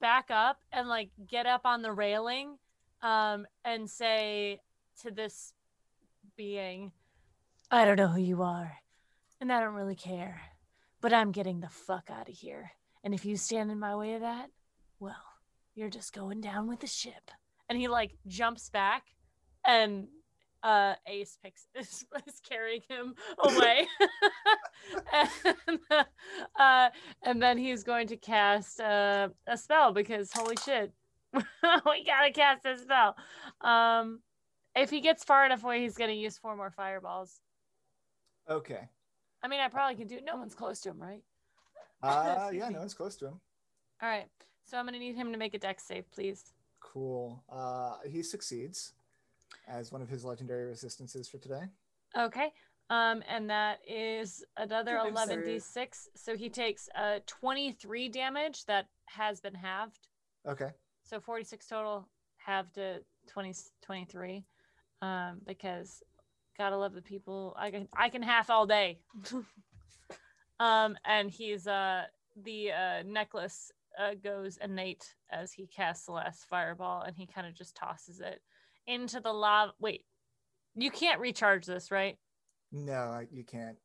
back 0.00 0.30
up 0.30 0.58
and 0.72 0.88
like 0.88 1.10
get 1.28 1.46
up 1.46 1.62
on 1.64 1.82
the 1.82 1.92
railing 1.92 2.58
um 3.02 3.46
and 3.64 3.88
say 3.88 4.60
to 5.02 5.10
this 5.10 5.52
being 6.36 6.92
I 7.70 7.84
don't 7.84 7.96
know 7.96 8.08
who 8.08 8.20
you 8.20 8.42
are 8.42 8.78
and 9.40 9.52
I 9.52 9.60
don't 9.60 9.74
really 9.74 9.94
care 9.94 10.40
but 11.00 11.12
I'm 11.12 11.30
getting 11.30 11.60
the 11.60 11.68
fuck 11.68 12.10
out 12.10 12.28
of 12.28 12.34
here. 12.34 12.72
And 13.04 13.14
if 13.14 13.24
you 13.24 13.36
stand 13.36 13.70
in 13.70 13.78
my 13.78 13.94
way 13.94 14.14
of 14.14 14.22
that 14.22 14.50
well 14.98 15.14
you're 15.74 15.90
just 15.90 16.12
going 16.14 16.40
down 16.40 16.68
with 16.68 16.80
the 16.80 16.86
ship. 16.86 17.30
And 17.68 17.78
he 17.78 17.86
like 17.86 18.16
jumps 18.26 18.70
back 18.70 19.04
and 19.64 20.08
uh 20.62 20.94
ace 21.06 21.38
picks 21.42 21.66
is, 21.78 22.04
is 22.26 22.40
carrying 22.48 22.80
him 22.88 23.14
away 23.40 23.86
and, 25.12 25.78
uh 26.58 26.88
and 27.22 27.42
then 27.42 27.58
he's 27.58 27.82
going 27.84 28.06
to 28.06 28.16
cast 28.16 28.80
uh, 28.80 29.28
a 29.46 29.56
spell 29.56 29.92
because 29.92 30.30
holy 30.32 30.56
shit 30.64 30.92
we 31.34 32.04
gotta 32.04 32.30
cast 32.32 32.64
a 32.64 32.76
spell 32.78 33.14
um 33.60 34.20
if 34.74 34.90
he 34.90 35.00
gets 35.00 35.24
far 35.24 35.44
enough 35.44 35.62
away 35.64 35.80
he's 35.82 35.96
gonna 35.96 36.12
use 36.12 36.38
four 36.38 36.56
more 36.56 36.70
fireballs 36.70 37.40
okay. 38.48 38.88
i 39.42 39.48
mean 39.48 39.60
i 39.60 39.68
probably 39.68 39.96
can 39.96 40.06
do 40.06 40.18
no 40.24 40.36
one's 40.36 40.54
close 40.54 40.80
to 40.80 40.90
him 40.90 41.00
right 41.00 41.22
Uh, 42.02 42.50
yeah, 42.52 42.68
no, 42.68 42.78
one's 42.78 42.94
close 42.94 43.16
to 43.16 43.26
him. 43.26 43.40
all 44.02 44.08
right 44.08 44.28
so 44.64 44.78
i'm 44.78 44.84
gonna 44.86 44.98
need 44.98 45.14
him 45.16 45.32
to 45.32 45.38
make 45.38 45.54
a 45.54 45.58
dex 45.58 45.84
save 45.86 46.10
please 46.10 46.52
Cool. 46.80 47.42
Uh, 47.50 47.96
he 48.08 48.22
succeeds. 48.22 48.92
As 49.68 49.92
one 49.92 50.02
of 50.02 50.08
his 50.08 50.24
legendary 50.24 50.66
resistances 50.66 51.28
for 51.28 51.38
today. 51.38 51.62
Okay. 52.16 52.52
Um, 52.88 53.22
and 53.28 53.50
that 53.50 53.80
is 53.86 54.44
another 54.56 54.98
I'm 54.98 55.08
eleven 55.08 55.40
sorry. 55.42 55.54
d 55.54 55.58
six. 55.58 56.08
So 56.14 56.36
he 56.36 56.48
takes 56.48 56.88
uh 56.94 57.18
twenty 57.26 57.72
three 57.72 58.08
damage 58.08 58.64
that 58.66 58.86
has 59.06 59.40
been 59.40 59.54
halved. 59.54 60.08
Okay. 60.46 60.70
So 61.02 61.18
forty 61.18 61.44
six 61.44 61.66
total, 61.66 62.08
halved 62.36 62.74
to 62.74 63.00
20, 63.28 63.54
23. 63.82 64.44
Um, 65.02 65.40
because 65.46 66.02
gotta 66.56 66.76
love 66.76 66.94
the 66.94 67.02
people. 67.02 67.54
I 67.58 67.70
can 67.70 67.88
I 67.96 68.08
can 68.08 68.22
half 68.22 68.50
all 68.50 68.66
day. 68.66 69.00
um, 70.60 70.96
and 71.04 71.28
he's 71.28 71.66
uh 71.66 72.04
the 72.44 72.70
uh 72.70 73.02
necklace 73.04 73.72
uh 73.98 74.14
goes 74.22 74.58
innate 74.62 75.14
as 75.30 75.52
he 75.52 75.66
casts 75.66 76.06
the 76.06 76.12
last 76.12 76.44
fireball, 76.48 77.02
and 77.02 77.16
he 77.16 77.26
kind 77.26 77.48
of 77.48 77.54
just 77.54 77.74
tosses 77.74 78.20
it 78.20 78.40
into 78.86 79.20
the 79.20 79.32
lava. 79.32 79.72
Wait, 79.80 80.04
you 80.74 80.90
can't 80.90 81.20
recharge 81.20 81.66
this, 81.66 81.90
right? 81.90 82.16
No, 82.72 83.20
you 83.30 83.44
can't. 83.44 83.76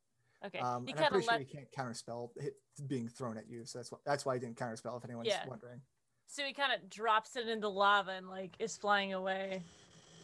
Okay. 0.44 0.58
Um, 0.58 0.86
and 0.88 0.98
I'm 0.98 1.10
pretty 1.10 1.26
sure 1.26 1.38
you 1.38 1.46
can't 1.46 1.70
counterspell 1.76 2.30
it 2.36 2.54
being 2.86 3.08
thrown 3.08 3.38
at 3.38 3.48
you, 3.48 3.64
so 3.64 3.78
that's 3.78 3.92
why 3.92 3.98
that's 4.04 4.26
why 4.26 4.34
I 4.34 4.38
didn't 4.38 4.56
counterspell. 4.56 4.98
If 4.98 5.04
anyone's 5.04 5.28
Yeah. 5.28 5.46
wondering. 5.46 5.80
so 6.26 6.42
he 6.44 6.52
kind 6.52 6.72
of 6.72 6.88
drops 6.90 7.36
it 7.36 7.48
into 7.48 7.68
lava 7.68 8.12
and 8.12 8.28
like 8.28 8.56
is 8.58 8.76
flying 8.76 9.12
away 9.12 9.62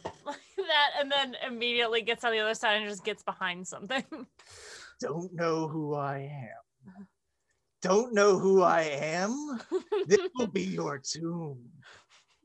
like 0.25 0.37
that, 0.57 0.91
and 0.99 1.11
then 1.11 1.35
immediately 1.45 2.01
gets 2.01 2.23
on 2.23 2.31
the 2.31 2.39
other 2.39 2.53
side 2.55 2.81
and 2.81 2.89
just 2.89 3.05
gets 3.05 3.23
behind 3.23 3.67
something. 3.67 4.03
Don't 4.99 5.33
know 5.33 5.67
who 5.67 5.93
I 5.95 6.19
am. 6.19 7.07
Don't 7.81 8.13
know 8.13 8.37
who 8.37 8.61
I 8.61 8.81
am. 8.81 9.61
This 10.07 10.19
will 10.35 10.47
be 10.47 10.63
your 10.63 10.97
tomb. 10.97 11.59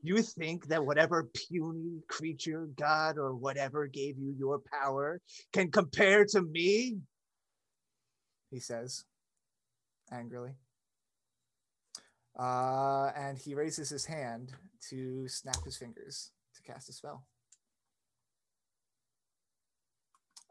You 0.05 0.21
think 0.21 0.67
that 0.67 0.85
whatever 0.85 1.31
puny 1.33 1.99
creature, 2.07 2.67
god, 2.75 3.17
or 3.17 3.33
whatever 3.33 3.87
gave 3.87 4.19
you 4.19 4.35
your 4.37 4.61
power 4.71 5.19
can 5.51 5.71
compare 5.71 6.25
to 6.25 6.43
me? 6.43 6.97
He 8.51 8.59
says 8.59 9.03
angrily. 10.11 10.51
Uh, 12.37 13.09
and 13.17 13.39
he 13.39 13.55
raises 13.55 13.89
his 13.89 14.05
hand 14.05 14.53
to 14.89 15.27
snap 15.27 15.63
his 15.65 15.75
fingers 15.75 16.29
to 16.55 16.61
cast 16.71 16.87
a 16.89 16.93
spell. 16.93 17.25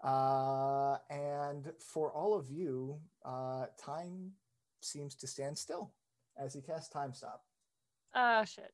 Uh, 0.03 0.97
and 1.11 1.71
for 1.79 2.11
all 2.11 2.35
of 2.35 2.51
you, 2.51 2.99
uh, 3.25 3.67
time 3.81 4.33
seems 4.81 5.15
to 5.15 5.29
stand 5.29 5.57
still 5.57 5.93
as 6.37 6.55
he 6.55 6.61
casts 6.61 6.89
time 6.89 7.15
stop. 7.15 7.45
oh 8.17 8.45
shit. 8.45 8.73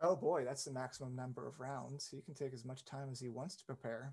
Oh 0.00 0.16
boy, 0.16 0.44
that's 0.44 0.64
the 0.64 0.72
maximum 0.72 1.14
number 1.16 1.46
of 1.46 1.60
rounds. 1.60 2.08
He 2.10 2.20
can 2.20 2.34
take 2.34 2.52
as 2.52 2.64
much 2.64 2.84
time 2.84 3.08
as 3.10 3.20
he 3.20 3.28
wants 3.28 3.56
to 3.56 3.64
prepare. 3.64 4.12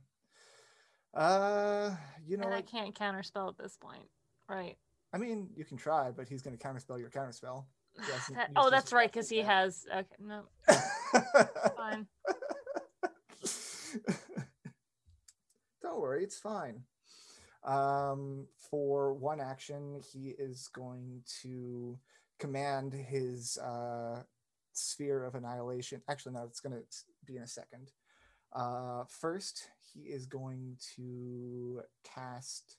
Uh, 1.14 1.92
you 2.26 2.38
know 2.38 2.46
and 2.46 2.54
I 2.54 2.62
can't 2.62 2.96
counterspell 2.96 3.50
at 3.50 3.58
this 3.58 3.76
point, 3.76 4.08
right? 4.48 4.78
I 5.14 5.18
mean, 5.18 5.50
you 5.56 5.66
can 5.66 5.76
try, 5.76 6.12
but 6.12 6.30
he's 6.30 6.42
going 6.42 6.58
to 6.58 6.64
counterspell 6.66 7.00
your 7.00 7.10
counterspell. 7.10 7.66
That- 7.98 8.50
oh, 8.56 8.70
that's 8.70 8.94
right, 8.94 9.12
because 9.12 9.28
he 9.28 9.38
yet. 9.38 9.48
has. 9.48 9.86
Okay, 9.94 10.08
no, 10.20 10.44
fine. 11.76 12.08
Don't 15.82 16.00
worry, 16.00 16.24
it's 16.24 16.40
fine. 16.40 16.84
Um, 17.64 18.48
for 18.70 19.14
one 19.14 19.40
action, 19.42 20.00
he 20.14 20.30
is 20.30 20.70
going 20.70 21.24
to 21.42 22.00
command 22.40 22.94
his 22.94 23.58
uh, 23.58 24.24
sphere 24.74 25.26
of 25.26 25.36
annihilation. 25.36 26.01
Actually, 26.09 26.34
no, 26.34 26.43
it's 26.43 26.59
going 26.59 26.74
to 26.74 26.84
be 27.26 27.38
in 27.38 27.43
a 27.43 27.47
second. 27.47 27.91
Uh, 28.53 29.03
first, 29.07 29.69
he 29.93 30.01
is 30.01 30.26
going 30.26 30.78
to 30.95 31.82
cast 32.03 32.78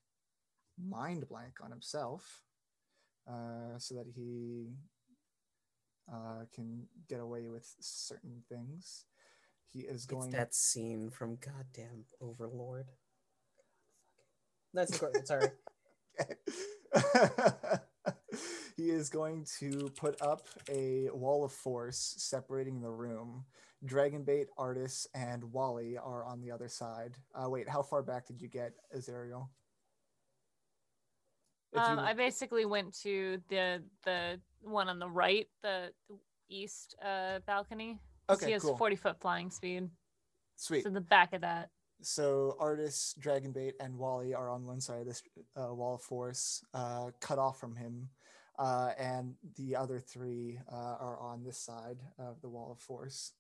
Mind 0.79 1.29
Blank 1.29 1.55
on 1.63 1.71
himself 1.71 2.43
uh, 3.29 3.79
so 3.79 3.95
that 3.95 4.07
he 4.15 4.73
uh, 6.13 6.45
can 6.55 6.87
get 7.09 7.21
away 7.21 7.49
with 7.49 7.75
certain 7.81 8.43
things. 8.49 9.07
He 9.73 9.81
is 9.81 10.05
going. 10.07 10.29
It's 10.29 10.37
that 10.37 10.55
scene 10.55 11.11
from 11.11 11.37
goddamn 11.37 12.05
Overlord. 12.21 12.89
That's 14.75 14.93
important. 14.93 15.29
Sorry. 15.29 15.49
he 18.83 18.91
is 18.91 19.09
going 19.09 19.47
to 19.61 19.91
put 19.97 20.21
up 20.21 20.47
a 20.69 21.09
wall 21.13 21.45
of 21.45 21.53
force 21.53 22.15
separating 22.19 22.81
the 22.81 22.91
room. 22.91 23.45
Dragonbait, 23.87 24.47
Artis, 24.59 25.07
and 25.15 25.45
Wally 25.53 25.99
are 25.99 26.25
on 26.25 26.41
the 26.41 26.51
other 26.51 26.69
side. 26.69 27.17
Uh, 27.35 27.49
wait, 27.49 27.69
how 27.69 27.83
far 27.83 28.03
back 28.03 28.27
did 28.27 28.41
you 28.41 28.49
get, 28.49 28.73
Azariel? 28.97 29.51
Um, 31.75 31.99
you- 31.99 32.05
I 32.05 32.13
basically 32.13 32.65
went 32.65 32.95
to 33.01 33.41
the 33.49 33.83
the 34.05 34.41
one 34.61 34.89
on 34.89 34.99
the 34.99 35.09
right, 35.09 35.49
the 35.63 35.93
east 36.49 36.95
uh, 37.05 37.39
balcony. 37.47 37.99
Okay, 38.29 38.47
he 38.47 38.53
has 38.53 38.63
cool. 38.63 38.77
forty 38.77 38.97
foot 38.97 39.19
flying 39.21 39.51
speed. 39.51 39.89
Sweet. 40.57 40.85
So 40.85 40.91
the 40.91 41.01
back 41.01 41.33
of 41.33 41.41
that. 41.41 41.71
So 42.03 42.57
Artis, 42.61 43.15
Dragonbait, 43.21 43.73
and 43.81 43.97
Wally 43.97 44.35
are 44.35 44.51
on 44.51 44.67
one 44.67 44.81
side 44.81 45.01
of 45.01 45.07
this 45.07 45.23
uh, 45.57 45.73
wall 45.73 45.95
of 45.95 46.03
force, 46.03 46.63
uh, 46.75 47.11
cut 47.21 47.39
off 47.39 47.59
from 47.59 47.75
him, 47.77 48.09
uh, 48.59 48.91
and 48.99 49.35
the 49.57 49.77
other 49.77 49.99
three 49.99 50.59
uh, 50.71 50.97
are 51.01 51.19
on 51.21 51.45
this 51.45 51.59
side 51.59 51.99
of 52.19 52.41
the 52.43 52.49
wall 52.49 52.73
of 52.73 52.79
force. 52.79 53.33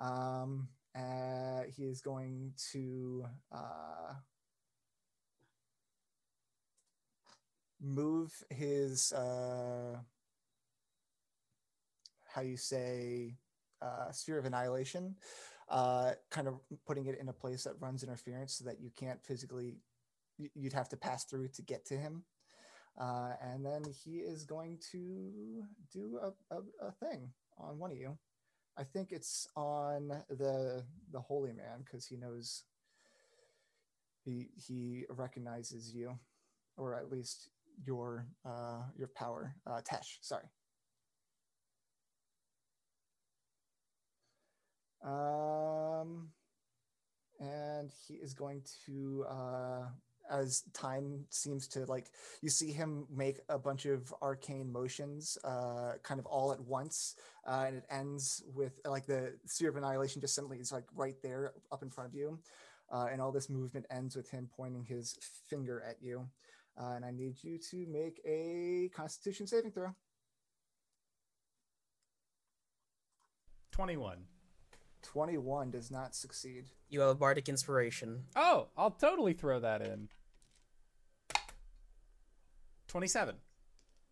Um, 0.00 0.68
uh, 0.96 1.62
he 1.76 1.84
is 1.84 2.00
going 2.00 2.52
to 2.72 3.26
uh, 3.52 4.14
move 7.80 8.32
his 8.50 9.12
uh, 9.12 9.96
how 12.26 12.42
you 12.42 12.56
say 12.56 13.36
uh, 13.82 14.10
sphere 14.10 14.38
of 14.38 14.44
annihilation 14.44 15.16
uh, 15.70 16.12
kind 16.30 16.48
of 16.48 16.54
putting 16.84 17.06
it 17.06 17.18
in 17.18 17.28
a 17.28 17.32
place 17.32 17.64
that 17.64 17.74
runs 17.80 18.02
interference 18.02 18.54
so 18.54 18.64
that 18.64 18.80
you 18.80 18.90
can't 18.96 19.24
physically, 19.24 19.76
you'd 20.54 20.72
have 20.72 20.88
to 20.88 20.96
pass 20.96 21.24
through 21.24 21.48
to 21.48 21.62
get 21.62 21.86
to 21.86 21.96
him. 21.96 22.24
Uh, 22.98 23.32
and 23.42 23.64
then 23.64 23.82
he 24.04 24.18
is 24.18 24.44
going 24.44 24.78
to 24.92 25.64
do 25.92 26.18
a, 26.22 26.54
a, 26.54 26.58
a 26.88 26.92
thing 26.92 27.30
on 27.58 27.78
one 27.78 27.90
of 27.90 27.96
you. 27.98 28.16
I 28.78 28.84
think 28.84 29.12
it's 29.12 29.46
on 29.56 30.08
the 30.28 30.84
the 31.12 31.20
holy 31.20 31.52
man 31.52 31.84
because 31.84 32.06
he 32.06 32.16
knows 32.16 32.64
he 34.24 34.48
he 34.54 35.04
recognizes 35.10 35.94
you, 35.94 36.18
or 36.76 36.94
at 36.94 37.10
least 37.10 37.50
your 37.84 38.26
uh, 38.46 38.82
your 38.96 39.08
power. 39.08 39.54
Uh, 39.66 39.80
Tesh, 39.82 40.18
sorry. 40.20 40.44
Um, 45.02 46.28
and 47.38 47.90
he 48.06 48.14
is 48.14 48.34
going 48.34 48.62
to, 48.86 49.24
uh, 49.28 49.86
as 50.30 50.62
time 50.72 51.24
seems 51.30 51.66
to 51.68 51.84
like, 51.86 52.10
you 52.40 52.48
see 52.48 52.72
him 52.72 53.06
make 53.14 53.40
a 53.48 53.58
bunch 53.58 53.86
of 53.86 54.14
arcane 54.22 54.72
motions, 54.72 55.36
uh, 55.44 55.92
kind 56.02 56.20
of 56.20 56.26
all 56.26 56.52
at 56.52 56.60
once, 56.60 57.16
uh, 57.46 57.64
and 57.66 57.76
it 57.76 57.84
ends 57.90 58.42
with 58.54 58.80
like 58.84 59.06
the 59.06 59.34
sphere 59.46 59.70
of 59.70 59.76
annihilation 59.76 60.20
just 60.20 60.34
suddenly 60.34 60.58
is 60.58 60.72
like 60.72 60.84
right 60.94 61.16
there 61.22 61.52
up 61.72 61.82
in 61.82 61.90
front 61.90 62.08
of 62.08 62.14
you, 62.14 62.38
uh, 62.92 63.06
and 63.10 63.20
all 63.20 63.32
this 63.32 63.50
movement 63.50 63.86
ends 63.90 64.16
with 64.16 64.30
him 64.30 64.48
pointing 64.56 64.84
his 64.84 65.18
finger 65.48 65.82
at 65.88 65.96
you. 66.00 66.26
Uh, 66.80 66.92
and 66.94 67.04
I 67.04 67.10
need 67.10 67.42
you 67.42 67.58
to 67.70 67.86
make 67.88 68.20
a 68.24 68.90
Constitution 68.94 69.46
saving 69.46 69.72
throw. 69.72 69.94
21. 73.72 74.18
21 75.02 75.70
does 75.70 75.90
not 75.90 76.14
succeed. 76.14 76.66
You 76.88 77.00
have 77.00 77.08
a 77.10 77.14
bardic 77.14 77.48
inspiration. 77.48 78.24
Oh, 78.36 78.68
I'll 78.76 78.90
totally 78.90 79.32
throw 79.32 79.60
that 79.60 79.82
in. 79.82 80.08
27. 82.90 83.36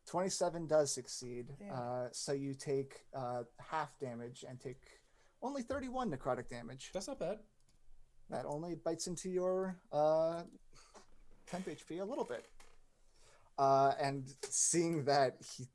27 0.07 0.66
does 0.68 0.95
succeed. 0.95 1.49
Yeah. 1.61 1.74
Uh, 1.74 2.09
so 2.12 2.33
you 2.33 2.55
take 2.55 3.01
uh, 3.12 3.43
half 3.59 3.99
damage 3.99 4.45
and 4.49 4.61
take 4.61 4.81
only 5.43 5.62
31 5.62 6.11
necrotic 6.12 6.49
damage. 6.49 6.91
That's 6.95 7.09
not 7.09 7.18
bad. 7.18 7.39
That 8.31 8.45
only 8.47 8.76
bites 8.76 9.09
into 9.09 9.29
your 9.31 9.76
uh, 9.93 10.43
temp 11.51 11.66
HP 11.66 12.01
a 12.01 12.05
little 12.05 12.24
bit. 12.24 12.45
Uh, 13.59 13.95
and 14.01 14.33
seeing 14.43 15.05
that 15.07 15.39
he 15.57 15.66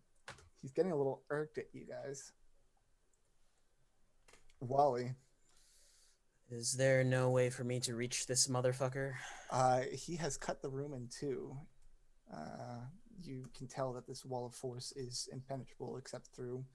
he's 0.61 0.71
getting 0.71 0.93
a 0.93 0.95
little 0.95 1.23
irked 1.29 1.57
at 1.57 1.65
you 1.73 1.85
guys. 1.85 2.31
Wally, 4.61 5.11
Is 6.49 6.71
there 6.73 7.03
no 7.03 7.29
way 7.31 7.49
for 7.49 7.65
me 7.65 7.81
to 7.81 7.95
reach 7.95 8.27
this 8.27 8.47
motherfucker? 8.47 9.11
uh, 9.51 9.81
he 9.91 10.15
has 10.15 10.37
cut 10.37 10.61
the 10.61 10.69
room 10.69 10.93
in 10.93 11.09
two. 11.09 11.57
Uh, 12.33 12.85
you 13.21 13.45
can 13.55 13.67
tell 13.67 13.93
that 13.93 14.07
this 14.07 14.25
wall 14.25 14.45
of 14.45 14.53
force 14.53 14.91
is 14.95 15.29
impenetrable 15.31 15.97
except 15.97 16.27
through 16.35 16.65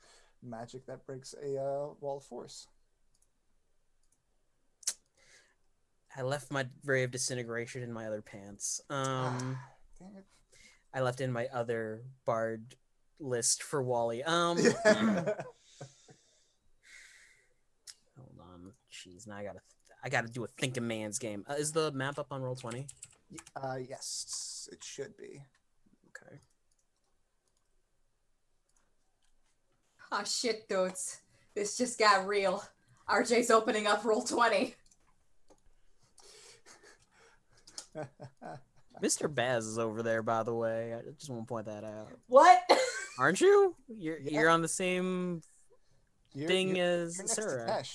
magic 0.42 0.86
that 0.86 1.04
breaks 1.06 1.34
a 1.42 1.56
uh, 1.60 1.88
wall 2.00 2.18
of 2.18 2.24
force. 2.24 2.68
I 6.16 6.22
left 6.22 6.50
my 6.50 6.66
ray 6.84 7.04
of 7.04 7.10
disintegration 7.10 7.82
in 7.82 7.92
my 7.92 8.06
other 8.06 8.22
pants. 8.22 8.80
Um, 8.90 9.58
it. 10.16 10.24
I 10.92 11.00
left 11.00 11.20
in 11.20 11.30
my 11.32 11.46
other 11.52 12.02
bard 12.24 12.74
list 13.20 13.62
for 13.62 13.82
Wally. 13.82 14.22
Um, 14.22 14.56
hold 14.86 15.34
on. 18.40 18.72
Jeez, 18.90 19.26
now 19.26 19.36
I 19.36 19.44
gotta, 19.44 19.60
I 20.02 20.08
gotta 20.08 20.28
do 20.28 20.44
a 20.44 20.48
thinking 20.48 20.86
man's 20.88 21.18
game. 21.18 21.44
Uh, 21.48 21.54
is 21.54 21.72
the 21.72 21.92
map 21.92 22.18
up 22.18 22.32
on 22.32 22.40
Roll20? 22.40 22.86
Uh, 23.56 23.76
yes, 23.88 24.68
it 24.72 24.82
should 24.82 25.16
be. 25.16 25.42
Okay. 26.08 26.40
Oh 30.10 30.24
shit, 30.24 30.68
dudes. 30.68 31.20
This 31.54 31.76
just 31.76 31.98
got 31.98 32.26
real. 32.26 32.62
RJ's 33.08 33.50
opening 33.50 33.86
up 33.86 34.02
Roll20. 34.02 34.74
Mr. 39.02 39.32
Baz 39.32 39.66
is 39.66 39.78
over 39.78 40.02
there, 40.02 40.22
by 40.22 40.42
the 40.42 40.54
way. 40.54 40.94
I 40.94 41.00
just 41.18 41.30
want 41.30 41.42
to 41.42 41.46
point 41.46 41.66
that 41.66 41.84
out. 41.84 42.08
What? 42.26 42.60
Aren't 43.18 43.40
you? 43.40 43.74
You're 43.88 44.18
Yeah. 44.18 44.40
you're 44.40 44.48
on 44.48 44.62
the 44.62 44.68
same 44.68 45.42
You're, 46.34 46.48
thing 46.48 46.76
you're, 46.76 46.86
as 46.86 47.16
you're 47.16 47.26
next 47.26 47.34
Sarah. 47.36 47.82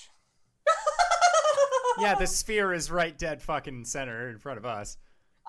Yeah, 1.99 2.15
the 2.15 2.25
sphere 2.25 2.73
is 2.73 2.89
right 2.89 3.15
dead 3.15 3.39
fucking 3.41 3.85
center 3.85 4.27
in 4.29 4.39
front 4.39 4.57
of 4.57 4.65
us. 4.65 4.97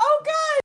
Oh 0.06 0.22
god! 0.24 0.60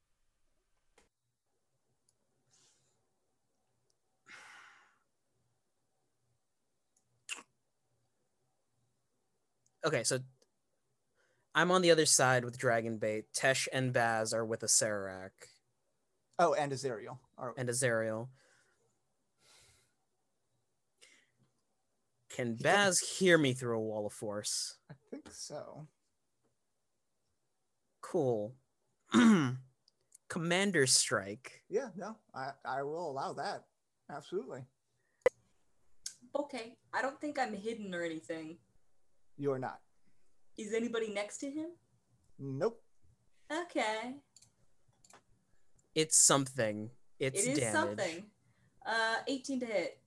Okay, 9.86 10.04
so 10.04 10.20
I'm 11.56 11.72
on 11.72 11.82
the 11.82 11.92
other 11.92 12.06
side 12.06 12.44
with 12.44 12.60
Dragonbait. 12.60 13.24
Tesh 13.36 13.68
and 13.72 13.94
Baz 13.94 14.34
are 14.34 14.46
with 14.46 14.62
Acererak 14.62 15.32
Oh, 16.38 16.54
and 16.54 16.72
Azariel. 16.72 17.20
Or, 17.38 17.54
and 17.58 17.70
Azariel. 17.70 18.30
Can 22.30 22.56
Baz 22.56 23.00
hear 23.00 23.38
me 23.38 23.54
through 23.54 23.78
a 23.78 23.82
wall 23.82 24.06
of 24.06 24.14
force? 24.14 24.78
I 24.90 24.94
think 25.10 25.26
so. 25.32 25.88
Cool. 28.02 28.56
Commander 30.30 30.86
Strike. 30.88 31.64
Yeah, 31.70 31.90
no, 31.96 32.16
I, 32.36 32.52
I 32.66 32.84
will 32.84 33.10
allow 33.12 33.34
that. 33.34 33.66
Absolutely. 34.12 34.62
Okay, 36.36 36.78
I 36.94 37.02
don't 37.02 37.20
think 37.20 37.40
I'm 37.40 37.54
hidden 37.56 37.94
or 37.96 38.04
anything. 38.04 38.58
You 39.38 39.52
are 39.52 39.60
not. 39.60 39.80
Is 40.58 40.74
anybody 40.74 41.12
next 41.14 41.38
to 41.40 41.50
him? 41.50 41.68
Nope. 42.38 42.82
Okay. 43.52 44.16
It's 45.96 46.18
something. 46.18 46.90
It's 47.20 47.46
It 47.46 47.52
is 47.52 47.60
damage. 47.60 47.74
something. 47.74 48.26
Uh, 48.86 49.16
18 49.28 49.60
to 49.62 49.66
hit. 49.66 50.00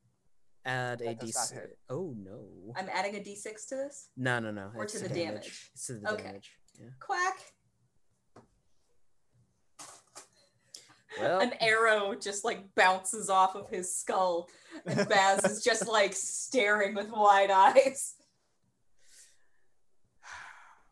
Add 0.65 1.01
a 1.01 1.05
That 1.07 1.21
does 1.21 1.35
not 1.53 1.61
d6. 1.61 1.67
Oh 1.91 2.15
no. 2.17 2.45
I'm 2.77 2.89
adding 2.93 3.17
a 3.17 3.19
d6 3.19 3.69
to 3.69 3.77
this. 3.77 4.09
No, 4.17 4.39
no, 4.39 4.53
no. 4.53 4.71
Or 4.77 4.85
it's 4.85 4.93
to 4.93 5.01
the 5.01 5.09
damage. 5.09 5.25
damage. 5.27 5.71
It's 5.75 5.87
to 5.89 5.95
the 5.95 6.13
Okay. 6.13 6.23
damage. 6.23 6.53
Yeah. 6.79 6.87
Quack! 7.01 7.39
Well, 11.21 11.41
An 11.41 11.53
arrow 11.61 12.15
just 12.15 12.45
like 12.45 12.75
bounces 12.75 13.29
off 13.29 13.55
of 13.55 13.69
his 13.71 13.95
skull, 13.95 14.49
and 14.87 14.97
Baz 15.09 15.45
is 15.45 15.63
just 15.63 15.89
like 15.89 16.15
staring 16.15 16.95
with 16.95 17.11
wide 17.11 17.51
eyes. 17.51 18.15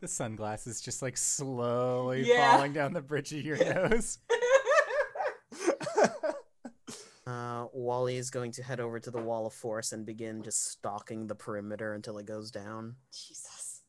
The 0.00 0.08
sunglasses 0.08 0.80
just 0.80 1.02
like 1.02 1.16
slowly 1.16 2.26
Yeah. 2.26 2.56
falling 2.56 2.72
down 2.72 2.92
the 2.92 3.02
bridge 3.02 3.32
of 3.32 3.42
your 3.42 3.56
nose. 3.90 4.18
uh, 7.26 7.66
Wally 7.72 8.16
is 8.16 8.30
going 8.30 8.52
to 8.52 8.62
head 8.62 8.80
over 8.80 8.98
to 8.98 9.10
the 9.10 9.20
wall 9.20 9.46
of 9.46 9.52
force 9.52 9.92
and 9.92 10.06
begin 10.06 10.42
just 10.42 10.68
stalking 10.70 11.26
the 11.26 11.34
perimeter 11.34 11.94
until 11.94 12.18
it 12.18 12.26
goes 12.26 12.50
down. 12.50 12.96
Jesus. 13.12 13.82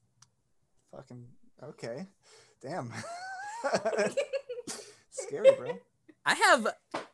Fucking 0.91 1.25
okay. 1.63 2.07
Damn. 2.61 2.91
Scary, 5.11 5.51
bro. 5.57 5.79
I 6.25 6.35
have 6.35 6.67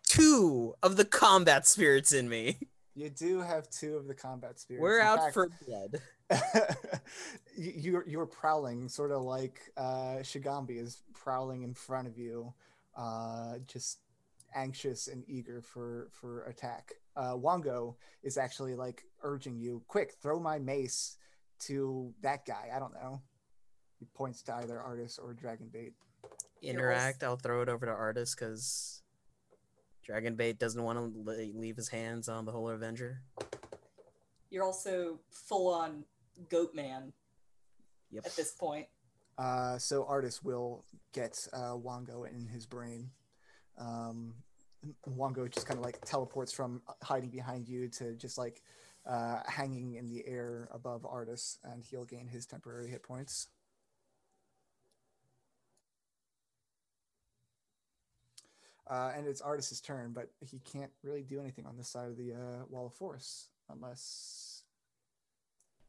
two 0.03 0.76
of 0.84 0.97
the 0.97 1.05
combat 1.05 1.66
spirits 1.68 2.12
in 2.12 2.28
me. 2.30 2.58
You 2.95 3.10
do 3.12 3.41
have 3.41 3.70
two 3.70 3.95
of 3.95 4.08
the 4.08 4.16
combat 4.16 4.60
spirits. 4.60 4.82
We're 4.82 4.99
In 5.01 5.05
out 5.05 5.20
fact, 5.20 5.34
for 5.36 5.49
blood. 5.68 6.01
you- 7.55 7.74
you're 7.76 8.08
you're 8.08 8.26
prowling, 8.26 8.89
sort 8.89 9.12
of 9.12 9.22
like 9.22 9.60
uh, 9.78 10.18
Shagambi 10.22 10.80
is 10.82 11.03
prowling 11.14 11.62
in 11.64 11.74
front 11.74 12.08
of 12.08 12.18
you, 12.18 12.53
uh, 12.95 13.60
just 13.68 13.99
anxious 14.55 15.08
and 15.08 15.24
eager 15.28 15.62
for 15.62 16.10
for 16.12 16.45
attack. 16.45 16.93
Uh, 17.16 17.34
Wongo 17.36 17.95
is 18.24 18.38
actually 18.38 18.76
like 18.76 19.03
urging 19.22 19.58
you, 19.60 19.84
quick, 19.88 20.14
throw 20.22 20.39
my 20.39 20.58
mace 20.60 21.18
to 21.60 22.14
that 22.22 22.45
guy. 22.45 22.70
I 22.76 22.80
don't 22.80 22.93
know. 22.93 23.22
He 23.99 24.05
points 24.14 24.41
to 24.43 24.55
either 24.55 24.80
Artis 24.80 25.18
or 25.18 25.34
Dragonbait. 25.34 25.93
Interact. 26.62 27.24
I'll 27.24 27.36
throw 27.38 27.62
it 27.62 27.70
over 27.70 27.86
to 27.86 27.91
Artis 27.91 28.36
because 28.36 29.01
Dragonbait 30.08 30.58
doesn't 30.58 30.82
want 30.82 30.97
to 30.97 31.32
leave 31.55 31.76
his 31.76 31.89
hands 31.89 32.30
on 32.30 32.45
the 32.45 32.51
Holy 32.51 32.74
Avenger. 32.76 33.22
You're 34.49 34.64
also 34.64 35.20
full 35.30 35.74
on 35.74 36.05
goat 36.49 36.74
man 36.74 37.14
Yep. 38.12 38.26
at 38.26 38.36
this 38.36 38.51
point. 38.51 38.88
Uh, 39.38 39.78
so 39.78 40.05
Artis 40.05 40.41
will 40.41 40.86
get 41.14 41.47
uh, 41.53 41.74
Wongo 41.74 42.28
in 42.28 42.47
his 42.47 42.66
brain. 42.66 43.12
Um, 43.78 44.34
Wongo 45.08 45.51
just 45.51 45.68
kind 45.68 45.78
of 45.78 45.86
like 45.86 45.99
teleports 46.05 46.51
from 46.51 46.82
hiding 47.03 47.30
behind 47.30 47.68
you 47.68 47.88
to 47.89 48.16
just 48.16 48.38
like 48.38 48.62
uh, 49.05 49.41
hanging 49.47 49.95
in 49.95 50.08
the 50.08 50.26
air 50.26 50.70
above 50.72 51.05
Artis, 51.05 51.60
and 51.64 51.84
he'll 51.84 52.05
gain 52.05 52.28
his 52.28 52.45
temporary 52.45 52.89
hit 52.89 53.03
points. 53.03 53.47
Uh, 58.89 59.11
and 59.15 59.27
it's 59.27 59.41
Artis's 59.41 59.81
turn, 59.81 60.13
but 60.13 60.29
he 60.39 60.59
can't 60.59 60.91
really 61.03 61.21
do 61.23 61.39
anything 61.39 61.65
on 61.65 61.75
this 61.77 61.89
side 61.89 62.07
of 62.07 62.17
the 62.17 62.33
uh, 62.33 62.65
wall 62.69 62.88
of 62.88 62.93
force 62.93 63.49
unless. 63.69 64.63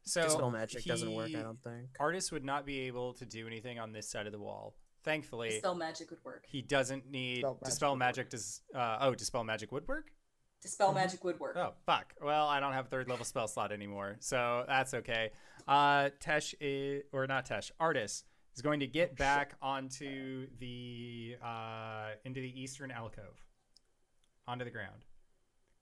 So 0.03 0.23
Dispel 0.23 0.49
magic 0.51 0.83
doesn't 0.85 1.13
work. 1.13 1.29
I 1.29 1.41
don't 1.41 1.61
think. 1.63 1.89
Artis 1.99 2.31
would 2.31 2.43
not 2.43 2.65
be 2.65 2.81
able 2.81 3.13
to 3.13 3.25
do 3.25 3.45
anything 3.47 3.79
on 3.79 3.91
this 3.91 4.09
side 4.09 4.25
of 4.25 4.31
the 4.31 4.39
wall. 4.39 4.75
Thankfully, 5.03 5.49
Dispel 5.49 5.75
magic 5.75 6.09
would 6.09 6.19
work. 6.25 6.45
he 6.47 6.61
doesn't 6.61 7.09
need 7.09 7.35
Dispel 7.43 7.55
magic 7.55 7.65
dispel 7.65 7.95
magic. 7.95 8.25
work. 8.25 8.29
Does 8.31 8.61
uh, 8.75 8.97
oh 9.01 9.15
dispel 9.15 9.43
magic 9.43 9.71
would 9.71 9.87
work? 9.87 10.11
Dispel 10.61 10.91
Mhm. 10.91 10.95
magic 10.95 11.23
would 11.23 11.39
work. 11.39 11.55
Oh 11.55 11.73
fuck. 11.85 12.13
Well, 12.21 12.47
I 12.47 12.59
don't 12.59 12.73
have 12.73 12.87
a 12.87 12.89
third 12.89 13.07
level 13.07 13.23
spell 13.23 13.47
slot 13.47 13.71
anymore, 13.71 14.17
so 14.19 14.65
that's 14.67 14.93
okay. 14.93 15.31
Uh, 15.67 16.09
Tesh 16.19 16.53
is 16.59 17.03
or 17.13 17.27
not 17.27 17.47
Tesh. 17.47 17.71
Artis 17.79 18.23
is 18.55 18.61
going 18.61 18.79
to 18.81 18.87
get 18.87 19.15
back 19.15 19.55
onto 19.61 20.47
the 20.59 21.35
uh 21.43 22.09
into 22.25 22.41
the 22.41 22.61
eastern 22.61 22.91
alcove, 22.91 23.39
onto 24.47 24.65
the 24.65 24.71
ground, 24.71 25.05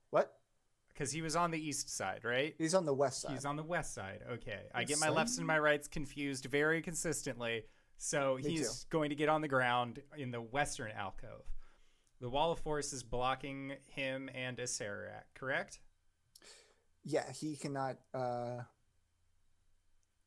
What? 0.10 0.34
because 0.90 1.12
he 1.12 1.22
was 1.22 1.36
on 1.36 1.52
the 1.52 1.60
east 1.60 1.96
side, 1.96 2.22
right? 2.24 2.56
He's 2.58 2.74
on 2.74 2.86
the 2.86 2.94
west 2.94 3.22
side. 3.22 3.32
He's 3.34 3.46
on 3.46 3.56
the 3.56 3.64
west 3.64 3.94
side. 3.94 4.22
Okay. 4.34 4.62
I 4.74 4.84
get 4.84 5.00
my 5.00 5.10
lefts 5.10 5.38
and 5.38 5.46
my 5.46 5.60
rights 5.60 5.88
confused 5.88 6.46
very 6.46 6.82
consistently. 6.82 7.66
So 7.98 8.38
Me 8.44 8.50
he's 8.52 8.84
going 8.86 9.10
to 9.10 9.16
get 9.16 9.30
on 9.30 9.42
the 9.42 9.48
ground 9.48 10.00
in 10.18 10.32
the 10.32 10.42
western 10.42 10.92
alcove. 10.92 11.46
The 12.20 12.30
wall 12.30 12.52
of 12.52 12.60
force 12.60 12.94
is 12.94 13.04
blocking 13.04 13.74
him 13.86 14.28
and 14.34 14.58
Acererak, 14.58 15.26
correct? 15.36 15.80
yeah, 17.04 17.32
he 17.32 17.56
cannot. 17.56 17.98
Uh, 18.14 18.62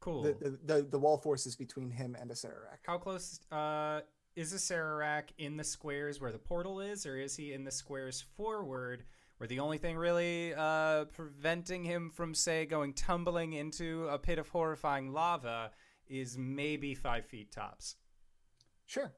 Cool. 0.01 0.23
the, 0.23 0.33
the, 0.33 0.59
the 0.75 0.83
the 0.83 0.99
wall 0.99 1.19
force 1.19 1.47
is 1.47 1.57
between 1.57 1.91
him 1.91 2.17
and 2.19 2.31
Acererak. 2.31 2.79
How 2.87 2.97
close 2.99 3.41
uh, 3.53 4.01
is 4.35 4.53
Acererak 4.55 5.25
in 5.39 5.57
the 5.57 5.65
squares 5.65 6.21
where 6.21 6.33
the 6.33 6.39
portal 6.39 6.81
is, 6.81 7.05
or 7.05 7.19
is 7.19 7.37
he 7.37 7.53
in 7.53 7.65
the 7.65 7.71
squares 7.71 8.25
forward 8.37 9.05
where 9.37 9.47
the 9.47 9.59
only 9.61 9.79
thing 9.79 9.97
really 9.97 10.55
uh, 10.55 11.05
preventing 11.07 11.85
him 11.85 12.11
from, 12.11 12.35
say, 12.35 12.67
going 12.67 12.93
tumbling 12.95 13.53
into 13.55 14.07
a 14.09 14.19
pit 14.19 14.39
of 14.39 14.49
horrifying 14.49 15.13
lava 15.13 15.71
is 16.09 16.37
maybe 16.39 16.95
five 16.95 17.25
feet 17.27 17.51
tops? 17.51 17.97
Sure. 18.87 19.13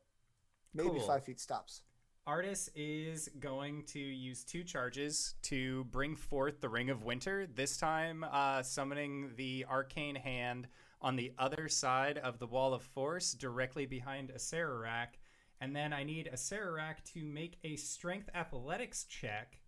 Maybe 0.75 0.91
Cool. 0.91 1.01
five 1.01 1.25
feet 1.25 1.41
stops. 1.41 1.83
Artis 2.25 2.71
is 2.77 3.29
going 3.41 3.83
to 3.83 3.99
use 3.99 4.45
two 4.45 4.63
charges 4.63 5.35
to 5.43 5.83
bring 5.85 6.15
forth 6.15 6.61
the 6.61 6.69
Ring 6.69 6.89
of 6.89 7.03
Winter, 7.03 7.49
this 7.53 7.77
time 7.77 8.25
uh, 8.31 8.63
summoning 8.63 9.33
the 9.35 9.67
Arcane 9.69 10.15
Hand 10.15 10.69
on 11.01 11.17
the 11.17 11.33
other 11.37 11.69
side 11.69 12.19
of 12.19 12.39
the 12.39 12.47
Wall 12.47 12.75
of 12.75 12.83
Force, 12.83 13.33
directly 13.33 13.87
behind 13.87 14.31
Acererak. 14.31 15.19
And 15.61 15.75
then 15.75 15.93
I 15.93 16.05
need 16.05 16.31
Acererak 16.33 17.03
to 17.15 17.25
make 17.25 17.59
a 17.65 17.75
Strength 17.75 18.31
Athletics 18.37 19.05
check 19.05 19.59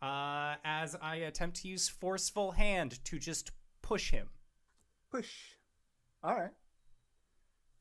uh, 0.00 0.54
as 0.64 0.96
I 1.02 1.16
attempt 1.16 1.56
to 1.62 1.68
use 1.68 1.88
Forceful 1.88 2.52
Hand 2.52 3.04
to 3.06 3.18
just 3.18 3.50
push 3.82 4.12
him. 4.12 4.28
Push. 5.10 5.32
All 6.22 6.36
right. 6.36 6.52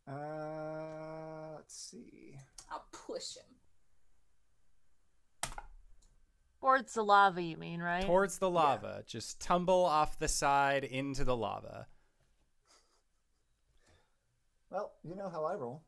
Uh, 0.08 1.58
let's 1.58 1.76
see. 1.76 2.38
I'll 2.72 2.86
push 2.92 3.36
him. 3.36 3.59
Towards 6.62 6.94
the 6.94 7.04
lava, 7.04 7.42
you 7.42 7.56
mean, 7.58 7.80
right? 7.82 8.04
Towards 8.06 8.38
the 8.38 8.50
lava. 8.50 9.04
Just 9.08 9.40
tumble 9.40 9.86
off 9.86 10.20
the 10.20 10.28
side 10.28 10.84
into 10.84 11.24
the 11.24 11.36
lava. 11.36 11.88
Well, 14.70 14.92
you 15.04 15.16
know 15.16 15.30
how 15.30 15.46
I 15.46 15.56
roll. 15.56 15.84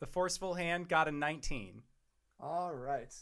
The 0.00 0.06
forceful 0.06 0.54
hand 0.54 0.88
got 0.88 1.06
a 1.08 1.12
19. 1.12 1.82
All 2.40 2.72
right. 2.72 3.14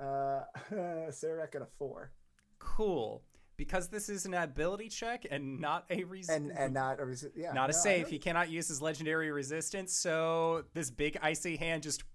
Uh, 0.00 0.42
Sarah 1.10 1.48
got 1.52 1.62
a 1.62 1.66
four, 1.78 2.12
Cool. 2.58 3.22
Because 3.56 3.88
this 3.88 4.08
is 4.08 4.24
an 4.24 4.34
ability 4.34 4.88
check 4.88 5.26
and 5.30 5.60
not 5.60 5.84
a 5.90 6.04
reason. 6.04 6.50
and 6.50 6.58
and 6.58 6.74
not 6.74 6.98
a 6.98 7.02
resi- 7.04 7.30
yeah, 7.36 7.52
not 7.52 7.68
a 7.68 7.72
no, 7.72 7.78
I 7.78 7.82
save. 7.82 8.08
He 8.08 8.18
cannot 8.18 8.48
use 8.50 8.66
his 8.66 8.80
legendary 8.80 9.30
resistance, 9.30 9.92
so 9.92 10.64
this 10.74 10.90
big 10.90 11.18
icy 11.22 11.56
hand 11.56 11.82
just 11.82 12.02
boop, 12.02 12.11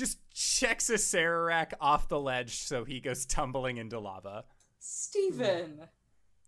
just 0.00 0.18
checks 0.32 0.88
Acererak 0.88 1.74
off 1.78 2.08
the 2.08 2.18
ledge, 2.18 2.56
so 2.56 2.84
he 2.84 3.00
goes 3.00 3.26
tumbling 3.26 3.76
into 3.76 4.00
lava. 4.00 4.44
Steven! 4.78 5.82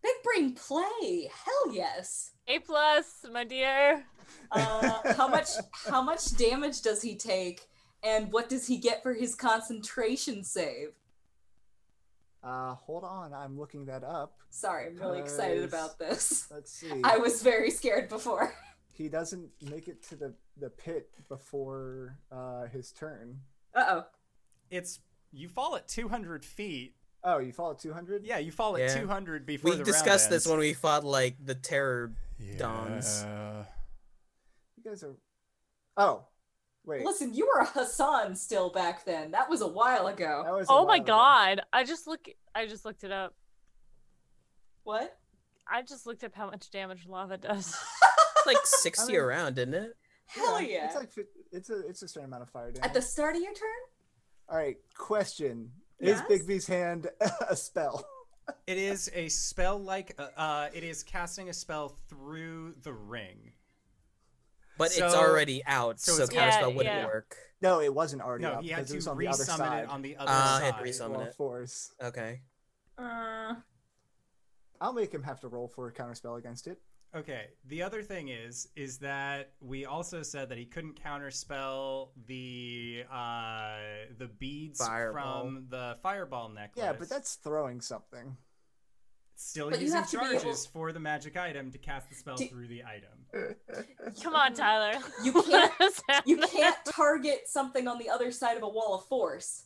Big 0.03 0.15
brain 0.25 0.55
play! 0.55 1.31
Hell 1.45 1.75
yes! 1.75 2.33
A 2.49 2.59
plus, 2.61 3.27
my 3.31 3.45
dear. 3.45 4.07
Uh, 4.51 5.13
how 5.15 5.29
much 5.29 5.49
how 5.87 6.01
much 6.01 6.35
damage 6.37 6.81
does 6.81 7.03
he 7.03 7.15
take? 7.15 7.69
And 8.03 8.33
what 8.33 8.49
does 8.49 8.67
he 8.67 8.79
get 8.79 9.03
for 9.03 9.13
his 9.13 9.35
concentration 9.35 10.43
save? 10.43 10.89
Uh, 12.43 12.75
hold 12.75 13.05
on, 13.05 13.33
I'm 13.35 13.57
looking 13.57 13.85
that 13.85 14.03
up. 14.03 14.39
Sorry, 14.49 14.87
I'm 14.87 14.97
really 14.97 15.21
excited 15.21 15.63
about 15.63 15.99
this. 15.99 16.51
Let's 16.51 16.73
see. 16.73 17.03
I 17.05 17.19
was 17.19 17.43
very 17.43 17.71
scared 17.71 18.09
before. 18.09 18.55
He 18.93 19.09
doesn't 19.09 19.51
make 19.71 19.89
it 19.89 20.03
to 20.09 20.17
the 20.17 20.35
the 20.57 20.71
pit 20.71 21.11
before 21.29 22.19
uh 22.31 22.67
his 22.67 22.93
turn. 22.93 23.41
Uh 23.75 23.85
oh. 23.89 24.05
It's 24.71 25.01
you 25.33 25.49
fall 25.49 25.77
at 25.77 25.89
200 25.89 26.45
feet. 26.45 26.95
Oh, 27.25 27.39
you 27.39 27.53
fall 27.53 27.71
at 27.71 27.79
200? 27.79 28.25
Yeah, 28.25 28.39
you 28.39 28.51
fall 28.53 28.75
at 28.77 28.83
Yeah. 28.83 29.01
200 29.01 29.47
before 29.47 29.71
We 29.71 29.77
the 29.79 29.85
discussed 29.85 30.25
round 30.27 30.35
this 30.35 30.47
when 30.47 30.59
we 30.59 30.75
fought 30.75 31.05
like 31.05 31.37
the 31.45 31.55
terror 31.55 32.13
dons. 32.59 33.23
Yeah. 33.25 33.65
You 34.77 34.91
guys 34.91 35.03
are. 35.05 35.15
Oh, 35.97 36.25
wait. 36.85 37.05
Listen, 37.05 37.33
you 37.33 37.47
were 37.47 37.61
a 37.63 37.67
Hassan 37.67 38.35
still 38.35 38.71
back 38.71 39.05
then. 39.05 39.31
That 39.31 39.49
was 39.49 39.61
a 39.63 39.69
while 39.69 40.09
ago. 40.09 40.43
That 40.45 40.53
was 40.55 40.69
a 40.69 40.73
Oh 40.73 40.81
my 40.81 40.85
while 40.85 40.97
ago. 40.97 41.05
god. 41.07 41.61
I 41.73 41.85
just 41.85 42.07
look 42.07 42.27
I 42.55 42.67
just 42.67 42.85
looked 42.85 43.05
it 43.05 43.13
up. 43.13 43.35
What? 44.85 45.17
I 45.71 45.83
just 45.83 46.07
looked 46.07 46.25
up 46.25 46.35
how 46.35 46.47
much 46.51 46.71
damage 46.71 47.07
lava 47.07 47.37
does. 47.39 47.77
It's 48.45 48.47
like 48.47 48.57
60 48.67 49.13
mean- 49.13 49.21
around, 49.21 49.57
isn't 49.59 49.73
it? 49.75 49.93
Hell 50.35 50.61
yeah. 50.61 50.87
It's 50.87 50.95
like 50.97 51.11
it's 51.53 51.71
a 51.71 51.87
it's 51.89 52.03
a 52.03 52.09
certain 52.09 52.29
amount 52.29 52.43
of 52.43 52.51
fire 52.51 52.71
damage. 52.73 52.87
At 52.89 52.95
the 52.95 53.03
start 53.03 53.37
of 53.37 53.43
your 53.43 53.53
turn? 53.55 53.69
All 54.49 54.57
right, 54.57 54.77
question: 54.97 55.71
Yes? 56.01 56.23
Is 56.31 56.43
Bigby's 56.43 56.67
hand 56.67 57.09
a 57.49 57.57
spell? 57.57 58.05
It 58.67 58.77
is 58.79 59.11
a 59.15 59.29
spell 59.29 59.79
like 59.79 60.15
uh, 60.19 60.29
uh, 60.37 60.69
it 60.75 60.83
is 60.85 61.03
casting 61.03 61.49
a 61.49 61.53
spell 61.53 61.97
through 62.09 62.75
the 62.83 62.93
ring. 62.93 63.53
But 64.79 64.89
it's 64.97 65.15
already 65.15 65.63
out, 65.67 66.01
so 66.01 66.13
so, 66.13 66.23
it's- 66.25 66.37
counterspell 66.37 66.71
Yeah, 66.71 66.77
wouldn't 66.77 66.95
yeah. 66.97 67.07
work. 67.07 67.37
No, 67.61 67.81
it 67.81 67.95
wasn't 67.95 68.23
already 68.23 68.43
No, 68.45 68.53
up 68.55 68.63
he 68.63 68.71
had 68.71 68.77
because 68.79 68.91
it 68.91 68.95
to 68.95 68.97
was 68.97 69.07
on 69.07 69.19
the 69.19 69.29
other 69.29 69.45
resummon 69.45 69.57
side. 69.59 69.83
it 69.85 69.89
on 69.91 70.03
the 70.03 70.17
other 70.17 70.31
Ah, 70.33 70.59
side. 70.59 70.63
I 70.63 70.67
had 70.67 70.79
to 70.79 70.91
resummon 70.91 71.11
Wall 71.11 71.21
it. 71.23 71.35
force. 71.35 71.93
Okay. 72.03 72.41
Uh, 72.99 73.55
I'll 74.81 74.93
make 74.93 75.13
him 75.15 75.23
have 75.23 75.39
to 75.41 75.49
roll 75.49 75.69
for 75.69 75.87
a 75.87 75.93
counterspell 75.93 76.37
against 76.39 76.67
it. 76.67 76.81
Okay. 77.15 77.47
The 77.67 77.83
other 77.83 78.03
thing 78.03 78.29
is, 78.29 78.69
is 78.75 78.99
that 78.99 79.53
we 79.61 79.85
also 79.85 80.23
said 80.23 80.49
that 80.49 80.59
he 80.59 80.65
couldn't 80.65 80.99
counterspell 81.03 82.09
the 82.27 83.05
uh, 83.13 83.77
the 84.19 84.29
beads 84.29 84.85
Fireball. 84.85 85.43
from 85.43 85.67
the 85.69 85.99
fireball 86.03 86.49
necklace. 86.49 86.83
Yeah, 86.85 86.93
but 86.95 87.09
that's 87.11 87.35
throwing 87.37 87.81
something. 87.83 88.37
still 89.35 89.71
But 89.71 89.81
using 89.81 89.97
have 89.99 90.11
to 90.11 90.19
be 90.19 90.25
able- 90.25 90.41
charges 90.41 90.67
for 90.67 90.93
the 90.93 91.01
magic 91.01 91.37
item 91.37 91.71
to 91.73 91.79
cast 91.79 92.09
the 92.09 92.15
spell 92.15 92.37
Do- 92.37 92.47
through 92.49 92.69
the 92.69 92.83
item. 92.85 93.55
Come 94.23 94.35
on, 94.35 94.55
Tyler. 94.55 94.99
You 95.23 95.33
can't- 95.43 95.73
you 96.27 96.37
can't 96.39 96.77
target 96.87 97.43
something 97.47 97.89
on 97.89 97.99
the 97.99 98.09
other 98.09 98.31
side 98.33 98.57
of 98.57 98.63
a 98.63 98.69
wall 98.69 98.95
of 98.95 99.05
force. 99.07 99.65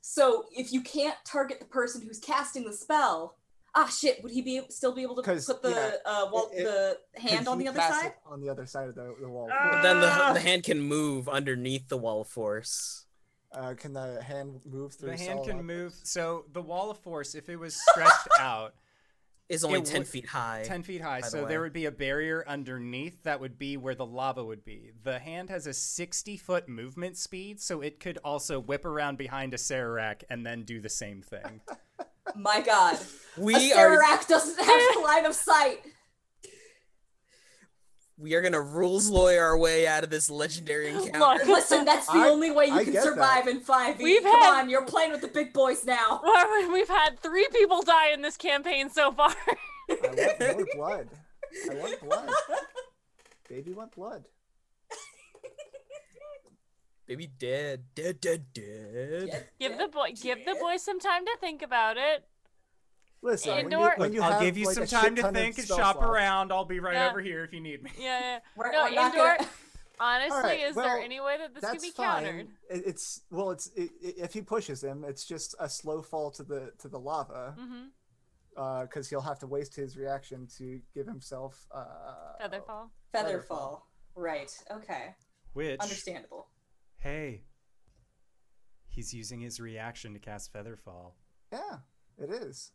So 0.00 0.44
if 0.52 0.72
you 0.72 0.80
can't 0.80 1.16
target 1.26 1.58
the 1.58 1.66
person 1.66 2.00
who's 2.00 2.18
casting 2.18 2.64
the 2.64 2.72
spell, 2.72 3.36
ah 3.74 3.86
shit, 3.86 4.22
would 4.22 4.32
he 4.32 4.42
be 4.42 4.60
still 4.70 4.94
be 4.94 5.02
able 5.02 5.16
to 5.16 5.22
put 5.22 5.62
the 5.62 5.70
yeah, 5.70 5.90
uh, 6.04 6.28
wall, 6.32 6.50
it- 6.52 6.64
the 6.64 7.20
hand 7.20 7.48
on 7.48 7.58
the 7.58 7.68
other 7.68 7.80
side? 7.80 8.12
On 8.26 8.40
the 8.40 8.48
other 8.48 8.66
side 8.66 8.88
of 8.88 8.94
the, 8.94 9.14
the 9.20 9.28
wall. 9.28 9.48
Ah! 9.52 9.80
Then 9.82 10.00
the, 10.00 10.34
the 10.34 10.40
hand 10.40 10.64
can 10.64 10.80
move 10.80 11.28
underneath 11.28 11.88
the 11.88 11.96
wall 11.98 12.20
of 12.22 12.28
force. 12.28 13.04
Uh, 13.52 13.74
can 13.74 13.94
the 13.94 14.22
hand 14.22 14.60
move 14.66 14.92
through? 14.94 15.10
The 15.10 15.16
hand 15.16 15.44
can 15.44 15.58
objects? 15.60 15.64
move. 15.64 15.94
So 16.02 16.44
the 16.52 16.60
wall 16.62 16.90
of 16.90 16.98
force, 16.98 17.34
if 17.34 17.48
it 17.48 17.56
was 17.56 17.74
stretched 17.90 18.28
out 18.38 18.74
Is 19.48 19.64
only 19.64 19.80
10 19.80 20.00
would- 20.00 20.08
feet 20.08 20.26
high. 20.26 20.64
10 20.66 20.82
feet 20.82 21.00
high, 21.00 21.20
by 21.20 21.26
the 21.26 21.30
so 21.30 21.44
there 21.46 21.62
would 21.62 21.72
be 21.72 21.86
a 21.86 21.90
barrier 21.90 22.44
underneath 22.46 23.22
that 23.22 23.40
would 23.40 23.58
be 23.58 23.78
where 23.78 23.94
the 23.94 24.04
lava 24.04 24.44
would 24.44 24.64
be. 24.66 24.90
The 25.02 25.18
hand 25.18 25.48
has 25.48 25.66
a 25.66 25.72
60 25.72 26.36
foot 26.36 26.68
movement 26.68 27.16
speed, 27.16 27.58
so 27.60 27.80
it 27.80 28.00
could 28.00 28.18
also 28.22 28.60
whip 28.60 28.84
around 28.84 29.16
behind 29.16 29.54
Acererak 29.54 30.24
and 30.28 30.44
then 30.44 30.64
do 30.64 30.80
the 30.82 30.90
same 30.90 31.22
thing. 31.22 31.62
My 32.36 32.60
god. 32.60 32.98
We 33.36 33.54
a 33.72 33.76
are 33.76 33.96
Sararak 33.98 34.26
doesn't 34.28 34.58
have 34.64 34.82
line 35.04 35.24
of 35.26 35.34
sight. 35.34 35.78
we 38.20 38.34
are 38.34 38.42
gonna 38.42 38.60
rules 38.60 39.08
lawyer 39.08 39.44
our 39.44 39.56
way 39.56 39.86
out 39.86 40.02
of 40.02 40.10
this 40.10 40.28
legendary 40.28 40.88
encounter. 40.88 41.44
Look. 41.44 41.46
Listen, 41.46 41.84
that's 41.84 42.06
the 42.06 42.18
I- 42.18 42.28
only 42.28 42.50
way 42.50 42.66
you 42.66 42.74
I 42.74 42.82
can 42.84 42.92
get 42.92 43.04
that. 43.04 43.12
survive 43.12 43.46
in 43.46 43.60
5e. 43.60 43.98
We've 44.02 44.22
Come 44.24 44.40
had- 44.40 44.60
on, 44.62 44.68
you're 44.70 44.84
playing 44.84 45.12
with 45.12 45.20
the 45.20 45.28
big 45.28 45.52
boys 45.52 45.84
now. 45.84 46.20
Well, 46.24 46.72
We've 46.72 46.88
had 46.88 47.20
three 47.20 47.46
people 47.52 47.82
die 47.82 48.10
in 48.12 48.22
this 48.22 48.36
campaign 48.36 48.90
so 48.90 49.12
far. 49.12 49.32
I 49.88 49.94
want 50.00 50.40
more 50.58 50.66
blood. 50.74 51.08
I 51.70 51.74
want 51.74 52.00
blood. 52.00 52.30
Baby 53.48 53.72
want 53.72 53.92
blood. 53.94 54.24
Baby 57.08 57.26
dead, 57.38 57.84
dead, 57.94 58.20
dead, 58.20 58.44
dead. 58.52 59.46
Give 59.58 59.78
the 59.78 59.88
boy, 59.88 60.12
give 60.20 60.44
the 60.44 60.54
boy 60.60 60.76
some 60.76 61.00
time 61.00 61.24
to 61.24 61.36
think 61.40 61.62
about 61.62 61.96
it. 61.96 62.24
Listen, 63.22 63.54
when 63.64 63.70
you, 63.72 63.90
when 63.96 64.12
you 64.12 64.22
I'll 64.22 64.32
have, 64.32 64.42
give 64.42 64.58
you 64.58 64.66
like, 64.66 64.74
some 64.74 64.82
a 64.84 64.86
shit 64.86 65.00
time 65.00 65.16
to 65.16 65.22
ton 65.22 65.30
of 65.30 65.34
think 65.34 65.56
and 65.58 65.64
spell 65.66 65.78
shop 65.78 65.96
slots- 65.96 66.08
around. 66.10 66.52
I'll 66.52 66.66
be 66.66 66.80
right 66.80 66.94
Yeah. 66.94 67.08
over 67.10 67.20
here 67.22 67.42
if 67.44 67.52
you 67.54 67.60
need 67.60 67.82
me. 67.82 67.90
Yeah, 67.98 68.20
yeah. 68.20 68.38
We're, 68.56 68.70
No, 68.70 68.84
we're 68.84 68.90
not 68.94 69.12
indoor- 69.14 69.36
gonna- 69.38 69.48
Honestly, 70.00 70.36
Alright, 70.36 70.60
is 70.60 70.76
well, 70.76 70.84
there 70.86 71.00
any 71.02 71.18
way 71.18 71.38
that 71.38 71.54
this 71.54 71.64
can 71.64 71.72
That's 71.72 71.84
be 71.84 71.90
fine. 71.90 72.24
countered? 72.24 72.46
It- 72.70 72.82
It's 72.86 73.22
well, 73.30 73.50
it's 73.50 73.70
i 73.76 73.82
i 73.82 73.88
if 74.18 74.32
he 74.34 74.42
pushes 74.42 74.84
him, 74.84 75.02
it's 75.08 75.24
just 75.24 75.56
a 75.58 75.68
slow 75.68 76.02
fall 76.02 76.30
to 76.32 76.44
the 76.44 76.72
to 76.78 76.88
the 76.88 76.98
lava, 77.00 77.56
Mm-hmm. 77.58 78.82
because 78.84 79.08
he'll 79.08 79.22
have 79.22 79.38
to 79.40 79.46
waste 79.48 79.74
his 79.74 79.96
reaction 79.96 80.46
to 80.58 80.80
give 80.94 81.06
himself 81.06 81.66
uh, 81.74 81.84
Featherfall. 82.40 82.90
Featherfall. 83.14 83.80
Right. 84.14 84.52
Okay. 84.70 85.14
Which, 85.54 85.80
Understandable. 85.80 86.46
Hey, 86.98 87.42
he's 88.88 89.12
using 89.14 89.40
his 89.40 89.60
reaction 89.60 90.12
to 90.14 90.18
cast 90.18 90.52
Featherfall. 90.52 91.12
Yeah, 91.52 91.78
it 92.22 92.30
is. 92.30 92.72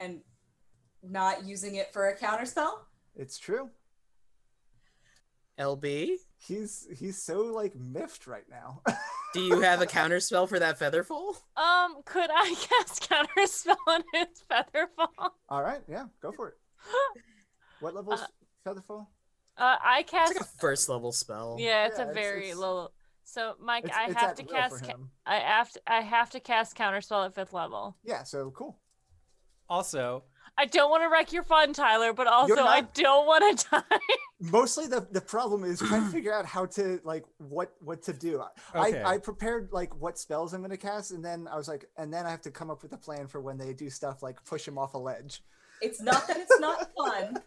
And 0.00 0.20
not 1.02 1.44
using 1.44 1.76
it 1.76 1.92
for 1.92 2.08
a 2.08 2.16
counterspell? 2.16 2.72
It's 3.16 3.38
true. 3.38 3.70
LB, 5.58 6.16
He's 6.38 6.88
he's 6.98 7.22
so 7.22 7.42
like 7.42 7.76
miffed 7.76 8.26
right 8.26 8.46
now. 8.50 8.80
do 9.34 9.40
you 9.40 9.60
have 9.60 9.80
a 9.80 9.86
counter 9.98 10.18
spell 10.18 10.46
for 10.46 10.58
that 10.58 10.78
featherfall? 10.78 11.36
Um, 11.56 11.96
could 12.04 12.30
I 12.32 12.54
cast 12.80 13.08
counterspell 13.08 13.76
on 13.86 14.02
his 14.14 14.26
Featherfall? 14.50 15.30
All 15.48 15.62
right, 15.62 15.82
yeah, 15.88 16.06
go 16.20 16.32
for 16.32 16.48
it. 16.48 16.54
What 17.80 17.94
level 17.94 18.12
is 18.14 18.20
Uh, 18.22 18.26
Featherfall? 18.66 19.06
Uh, 19.62 19.76
I 19.82 20.02
cast. 20.02 20.32
It's 20.32 20.40
like 20.40 20.48
a 20.48 20.58
first 20.58 20.88
level 20.88 21.12
spell. 21.12 21.56
yeah, 21.60 21.86
it's 21.86 21.98
Yeah, 21.98 22.10
a 22.10 22.12
very 22.12 22.46
it's- 22.50 22.56
low. 22.56 22.90
So, 23.24 23.54
Mike, 23.60 23.84
It's, 23.84 23.96
I 23.96 24.10
have 24.20 24.34
to 24.34 24.42
cast. 24.42 24.82
ca- 24.84 24.94
I 25.24 25.36
have 25.36 25.70
to. 25.70 25.80
I 25.86 26.00
have 26.00 26.30
to 26.30 26.40
cast 26.40 26.76
counterspell 26.76 27.24
at 27.26 27.34
fifth 27.34 27.52
level. 27.52 27.96
Yeah, 28.02 28.24
so 28.24 28.50
cool. 28.50 28.78
Also, 29.68 30.24
I 30.58 30.66
don't 30.66 30.90
want 30.90 31.02
to 31.04 31.08
wreck 31.08 31.32
your 31.32 31.44
fun, 31.44 31.72
Tyler, 31.72 32.12
but 32.12 32.26
also 32.26 32.56
I 32.62 32.82
don't 32.92 33.24
want 33.26 33.58
to 33.60 33.68
die. 33.90 33.98
Mostly 34.40 34.86
the 34.88 35.06
the 35.12 35.20
problem 35.20 35.62
is 35.64 35.78
trying 35.78 36.04
to 36.06 36.10
figure 36.18 36.34
out 36.34 36.44
how 36.44 36.66
to 36.66 37.00
like 37.04 37.24
what 37.38 37.72
what 37.80 38.02
to 38.02 38.12
do. 38.12 38.42
Okay. 38.74 39.02
I 39.02 39.14
I 39.14 39.18
prepared 39.18 39.68
like 39.72 39.94
what 39.94 40.18
spells 40.18 40.52
I'm 40.52 40.60
gonna 40.60 40.76
cast, 40.76 41.12
and 41.12 41.24
then 41.24 41.46
I 41.46 41.56
was 41.56 41.68
like, 41.68 41.86
and 41.96 42.12
then 42.12 42.26
I 42.26 42.30
have 42.30 42.42
to 42.42 42.50
come 42.50 42.68
up 42.70 42.82
with 42.82 42.92
a 42.92 42.98
plan 42.98 43.28
for 43.28 43.40
when 43.40 43.56
they 43.56 43.72
do 43.72 43.88
stuff 43.88 44.22
like 44.22 44.44
push 44.44 44.66
him 44.66 44.76
off 44.76 44.94
a 44.94 44.98
ledge. 44.98 45.42
It's 45.80 46.02
not 46.02 46.26
that 46.26 46.36
it's 46.38 46.58
not 46.58 46.90
fun. 46.96 47.36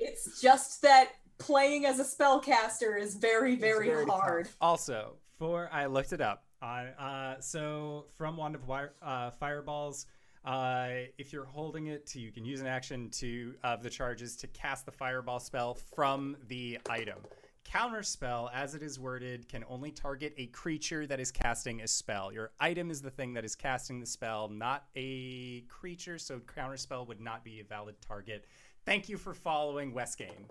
It's 0.00 0.40
just 0.40 0.80
that 0.82 1.08
playing 1.38 1.86
as 1.86 1.98
a 1.98 2.04
spellcaster 2.04 3.00
is 3.00 3.14
very, 3.14 3.56
very, 3.56 3.86
very 3.86 4.04
hard. 4.06 4.46
tough. 4.46 4.56
Also, 4.60 5.14
for 5.38 5.68
I 5.72 5.86
looked 5.86 6.12
it 6.12 6.20
up. 6.20 6.44
I 6.60 6.86
uh, 6.98 7.40
so 7.40 8.06
from 8.16 8.36
Wand 8.36 8.54
of 8.54 8.66
Wire, 8.66 8.92
uh, 9.02 9.30
Fireballs, 9.30 10.06
Uh, 10.44 11.06
if 11.18 11.32
you're 11.32 11.44
holding 11.44 11.88
it 11.88 12.06
to, 12.06 12.20
you 12.20 12.32
can 12.32 12.44
use 12.44 12.60
an 12.60 12.66
action 12.66 13.10
to 13.10 13.54
of 13.64 13.82
the 13.82 13.90
charges 13.90 14.34
to 14.36 14.46
cast 14.48 14.86
the 14.86 14.92
fireball 14.92 15.40
spell 15.40 15.74
from 15.74 16.36
the 16.46 16.78
item. 16.88 17.18
Counterspell, 17.64 18.48
as 18.54 18.74
it 18.74 18.82
is 18.82 18.98
worded, 18.98 19.46
can 19.48 19.62
only 19.68 19.90
target 19.90 20.32
a 20.38 20.46
creature 20.46 21.06
that 21.06 21.20
is 21.20 21.30
casting 21.30 21.82
a 21.82 21.86
spell. 21.88 22.32
Your 22.32 22.50
item 22.58 22.90
is 22.90 23.02
the 23.02 23.10
thing 23.10 23.34
that 23.34 23.44
is 23.44 23.54
casting 23.54 24.00
the 24.00 24.06
spell, 24.06 24.48
not 24.48 24.86
a 24.96 25.60
creature, 25.62 26.18
so 26.18 26.38
counterspell 26.40 27.06
would 27.08 27.20
not 27.20 27.44
be 27.44 27.60
a 27.60 27.64
valid 27.64 27.96
target. 28.00 28.46
Thank 28.86 29.08
you 29.10 29.18
for 29.18 29.34
following 29.34 29.92
Westgame. 29.92 30.48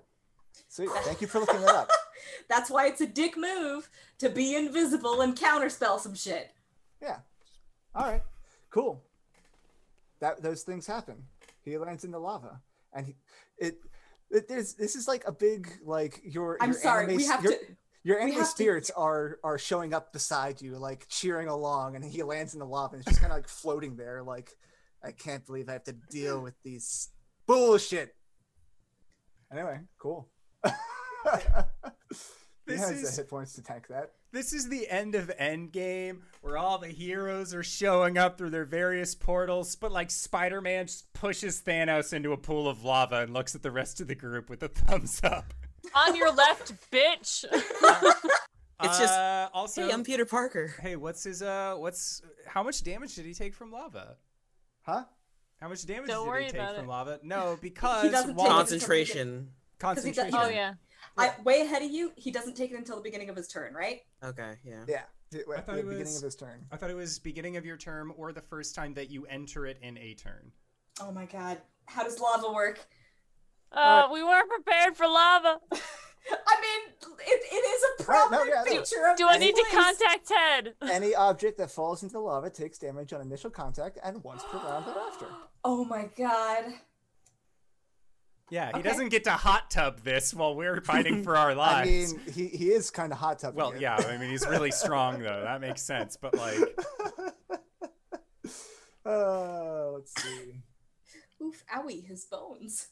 Sweet. 0.69 0.89
Thank 1.03 1.21
you 1.21 1.27
for 1.27 1.39
looking 1.39 1.61
that 1.61 1.75
up. 1.75 1.89
That's 2.49 2.69
why 2.69 2.87
it's 2.87 3.01
a 3.01 3.07
dick 3.07 3.35
move 3.37 3.89
to 4.19 4.29
be 4.29 4.55
invisible 4.55 5.21
and 5.21 5.35
counterspell 5.35 5.99
some 5.99 6.15
shit. 6.15 6.51
Yeah. 7.01 7.17
All 7.95 8.09
right. 8.09 8.23
Cool. 8.69 9.01
That 10.19 10.41
those 10.41 10.63
things 10.63 10.87
happen. 10.87 11.23
He 11.63 11.77
lands 11.77 12.03
in 12.03 12.11
the 12.11 12.19
lava, 12.19 12.61
and 12.93 13.05
he, 13.07 13.15
it, 13.57 13.79
it 14.31 14.47
there's 14.47 14.73
this 14.73 14.95
is 14.95 15.07
like 15.07 15.23
a 15.27 15.31
big 15.31 15.69
like 15.83 16.21
your. 16.23 16.57
I'm 16.61 16.71
your 16.71 16.79
sorry, 16.79 17.03
anime, 17.03 17.17
we 17.17 17.25
have 17.25 17.43
your, 17.43 17.53
to- 17.53 17.59
Your 18.03 18.19
anime 18.19 18.35
have 18.37 18.45
to- 18.45 18.49
spirits 18.49 18.89
are 18.95 19.37
are 19.43 19.57
showing 19.59 19.93
up 19.93 20.13
beside 20.13 20.61
you, 20.61 20.77
like 20.77 21.07
cheering 21.09 21.49
along, 21.49 21.95
and 21.95 22.03
he 22.03 22.23
lands 22.23 22.53
in 22.53 22.59
the 22.59 22.65
lava, 22.65 22.95
and 22.95 23.01
it's 23.01 23.09
just 23.11 23.21
kind 23.21 23.31
of 23.31 23.37
like 23.37 23.47
floating 23.47 23.95
there, 23.95 24.23
like 24.23 24.51
I 25.03 25.11
can't 25.11 25.45
believe 25.45 25.69
I 25.69 25.73
have 25.73 25.83
to 25.83 25.93
deal 26.09 26.41
with 26.41 26.55
these 26.63 27.09
bullshit. 27.45 28.15
Anyway, 29.51 29.79
cool. 29.99 30.27
he 30.65 30.71
This 32.65 32.79
has 32.81 32.91
is- 33.03 33.15
the 33.15 33.21
hit 33.21 33.29
points 33.29 33.53
to 33.53 33.61
tank 33.63 33.87
that. 33.87 34.11
This 34.33 34.51
is 34.51 34.67
the 34.67 34.87
end 34.89 35.15
of 35.15 35.31
Endgame, 35.39 36.19
where 36.41 36.57
all 36.57 36.77
the 36.79 36.89
heroes 36.89 37.53
are 37.53 37.63
showing 37.63 38.17
up 38.17 38.37
through 38.37 38.49
their 38.49 38.65
various 38.65 39.15
portals, 39.15 39.75
but 39.77 39.91
like 39.91 40.11
Spider 40.11 40.59
Man 40.61 40.87
pushes 41.13 41.61
Thanos 41.61 42.11
into 42.11 42.33
a 42.33 42.37
pool 42.37 42.67
of 42.67 42.83
lava 42.83 43.21
and 43.21 43.33
looks 43.33 43.55
at 43.55 43.63
the 43.63 43.71
rest 43.71 44.01
of 44.01 44.07
the 44.07 44.15
group 44.15 44.49
with 44.49 44.61
a 44.63 44.67
thumbs 44.67 45.21
up. 45.23 45.53
On 45.95 46.13
your 46.15 46.31
left, 46.33 46.73
bitch. 46.91 47.45
It's 48.83 48.99
just, 48.99 49.13
Uh, 49.17 49.49
also, 49.53 49.87
Hey, 49.87 49.93
I'm 49.93 50.03
Peter 50.03 50.25
Parker. 50.25 50.75
hey, 50.81 50.97
what's 50.97 51.23
his 51.23 51.41
uh, 51.41 51.75
what's 51.77 52.21
how 52.45 52.61
much 52.63 52.83
damage 52.83 53.15
did 53.15 53.25
he 53.25 53.33
take 53.33 53.55
from 53.55 53.71
lava? 53.71 54.17
Huh? 54.83 55.05
How 55.61 55.69
much 55.69 55.85
damage 55.85 56.09
Don't 56.09 56.25
did 56.25 56.29
worry 56.29 56.43
he 56.43 56.51
take 56.51 56.59
about 56.61 56.75
from 56.75 56.85
it. 56.85 56.89
lava? 56.89 57.19
No, 57.23 57.57
because 57.61 58.11
doesn't 58.11 58.35
while- 58.35 58.59
it 58.59 58.71
until 58.73 59.47
Concentration. 59.79 60.31
concentration. 60.31 60.39
oh 60.39 60.49
yeah. 60.55 60.73
I 61.17 61.33
way 61.43 61.61
ahead 61.61 61.81
of 61.83 61.89
you. 61.91 62.11
He 62.15 62.31
doesn't 62.31 62.55
take 62.55 62.71
it 62.71 62.77
until 62.77 62.95
the 62.95 63.01
beginning 63.01 63.29
of 63.29 63.35
his 63.35 63.47
turn, 63.47 63.73
right? 63.73 64.01
Okay, 64.23 64.53
yeah. 64.63 64.83
Yeah. 64.87 65.01
At 65.33 65.41
I 65.41 65.55
the 65.57 65.61
thought 65.61 65.77
it 65.77 65.85
was, 65.85 65.95
beginning 65.95 66.03
was- 66.05 66.17
of 66.17 66.23
his 66.23 66.35
turn. 66.35 66.65
I 66.71 66.77
thought 66.77 66.89
it 66.89 66.95
was 66.95 67.19
beginning 67.19 67.57
of 67.57 67.65
your 67.65 67.77
term 67.77 68.13
or 68.17 68.31
the 68.31 68.41
first 68.41 68.75
time 68.75 68.93
that 68.95 69.09
you 69.09 69.25
enter 69.25 69.65
it 69.65 69.77
in 69.81 69.97
a 69.97 70.13
turn. 70.15 70.51
Oh 71.01 71.11
my 71.11 71.25
god. 71.25 71.59
How 71.85 72.03
does 72.03 72.19
lava 72.19 72.51
work? 72.51 72.85
Uh, 73.71 74.07
we 74.11 74.23
weren't 74.23 74.49
prepared 74.49 74.95
for 74.95 75.07
lava. 75.07 75.59
I 76.29 76.61
mean, 76.61 76.93
it, 77.25 77.41
it 77.51 77.55
is 77.55 77.83
a 77.83 78.03
Right, 78.11 78.27
no, 78.31 78.37
prominent 78.37 78.49
yeah, 78.67 78.73
no. 78.75 78.83
feature 78.83 79.07
of 79.07 79.17
Do 79.17 79.27
I 79.27 79.37
this 79.37 79.45
need 79.47 79.55
to 79.55 79.65
contact 79.71 80.27
Ted? 80.27 80.73
Any 80.91 81.15
object 81.15 81.57
that 81.57 81.71
falls 81.71 82.03
into 82.03 82.13
the 82.13 82.19
lava 82.19 82.49
takes 82.49 82.77
damage 82.77 83.13
on 83.13 83.21
initial 83.21 83.49
contact 83.49 83.97
and 84.03 84.21
once 84.23 84.43
per 84.51 84.57
round 84.57 84.85
thereafter. 84.85 85.27
Oh 85.63 85.83
my 85.83 86.07
god. 86.17 86.63
Yeah, 88.49 88.67
he 88.73 88.79
Okay. 88.79 88.89
doesn't 88.89 89.09
get 89.09 89.25
to 89.25 89.31
hot 89.31 89.69
tub 89.69 90.01
this 90.01 90.33
while 90.33 90.55
we're 90.55 90.79
fighting 90.85 91.21
for 91.23 91.35
our 91.35 91.53
lives. 91.53 91.87
I 91.89 91.91
lives. 91.91 92.13
mean, 92.13 92.33
he, 92.51 92.57
he 92.57 92.69
is 92.71 92.89
kind 92.89 93.11
of 93.11 93.17
hot 93.19 93.39
tub. 93.39 93.55
Well, 93.55 93.71
it. 93.71 93.81
yeah, 93.81 93.95
I 93.97 94.17
mean 94.17 94.29
he's 94.29 94.47
really 94.47 94.71
strong 94.71 95.19
though. 95.19 95.41
That 95.43 95.59
makes 95.61 95.81
sense. 95.81 96.15
But 96.15 96.35
like, 96.37 96.57
uh, 99.05 99.91
let's 99.91 100.13
see. 100.21 100.61
Oof, 101.43 101.63
owie, 101.75 102.05
his 102.05 102.25
bones. 102.25 102.87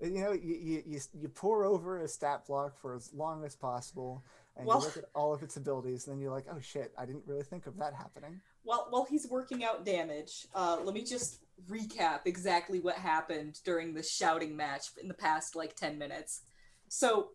You 0.00 0.10
know, 0.10 0.32
you, 0.32 0.56
you, 0.60 0.82
you, 0.84 1.00
you 1.14 1.28
pour 1.28 1.64
over 1.64 1.98
a 2.02 2.08
stat 2.08 2.44
block 2.48 2.76
for 2.80 2.96
as 2.96 3.12
long 3.14 3.44
as 3.44 3.54
possible, 3.54 4.24
and 4.56 4.66
Well- 4.66 4.80
you 4.80 4.84
look 4.86 4.96
at 4.96 5.04
all 5.14 5.32
of 5.32 5.44
its 5.44 5.56
abilities, 5.56 6.06
and 6.08 6.16
then 6.16 6.20
you're 6.20 6.32
like, 6.32 6.46
oh 6.50 6.58
shit, 6.60 6.92
I 6.98 7.06
didn't 7.06 7.22
really 7.26 7.44
think 7.44 7.68
of 7.68 7.76
that 7.78 7.94
happening. 7.94 8.40
While 8.64 8.88
while 8.90 9.04
he's 9.08 9.28
working 9.28 9.62
out 9.64 9.84
damage, 9.84 10.46
uh, 10.54 10.78
let 10.82 10.94
me 10.94 11.04
just 11.04 11.38
recap 11.68 12.20
exactly 12.26 12.80
what 12.80 12.96
happened 12.96 13.60
during 13.64 13.94
the 13.94 14.02
shouting 14.02 14.56
match 14.56 14.88
in 15.00 15.08
the 15.08 15.14
past 15.14 15.54
like 15.56 15.76
ten 15.76 15.98
minutes. 15.98 16.42
So, 16.88 17.30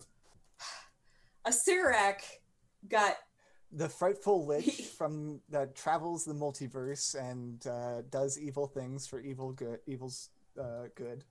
Acererak 1.45 2.21
got 2.89 3.15
The 3.71 3.89
frightful 3.89 4.45
lich 4.47 4.81
from 4.97 5.41
that 5.49 5.75
travels 5.75 6.25
the 6.25 6.33
multiverse 6.33 7.15
and 7.15 7.65
uh, 7.67 8.01
does 8.09 8.39
evil 8.39 8.67
things 8.67 9.07
for 9.07 9.19
evil 9.19 9.51
good, 9.53 9.79
evil's 9.87 10.29
uh, 10.59 10.87
good. 10.95 11.23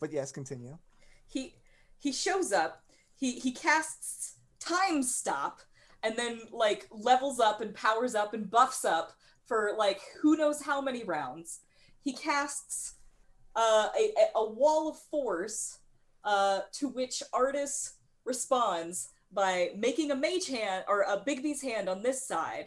But 0.00 0.12
yes, 0.12 0.30
continue. 0.32 0.78
he 1.26 1.54
he 1.98 2.12
shows 2.12 2.52
up 2.52 2.82
he 3.14 3.32
he 3.40 3.52
casts 3.52 4.36
time 4.60 5.02
stop 5.02 5.60
and 6.02 6.16
then 6.16 6.40
like 6.52 6.86
levels 6.90 7.40
up 7.40 7.60
and 7.60 7.74
powers 7.74 8.14
up 8.14 8.34
and 8.34 8.50
buffs 8.50 8.84
up 8.84 9.12
for 9.48 9.72
like 9.76 10.00
who 10.22 10.36
knows 10.36 10.62
how 10.62 10.80
many 10.80 11.02
rounds 11.02 11.60
he 12.04 12.12
casts 12.12 12.94
uh, 13.56 13.88
a, 13.98 14.12
a- 14.36 14.50
wall 14.50 14.88
of 14.88 14.96
force 15.10 15.78
uh, 16.24 16.60
to 16.72 16.88
which 16.88 17.22
artis 17.32 17.94
responds 18.24 19.08
by 19.32 19.70
making 19.76 20.10
a 20.10 20.14
mage 20.16 20.46
hand 20.48 20.84
or 20.86 21.00
a 21.02 21.22
bigby's 21.26 21.62
hand 21.62 21.88
on 21.88 22.02
this 22.02 22.24
side 22.26 22.66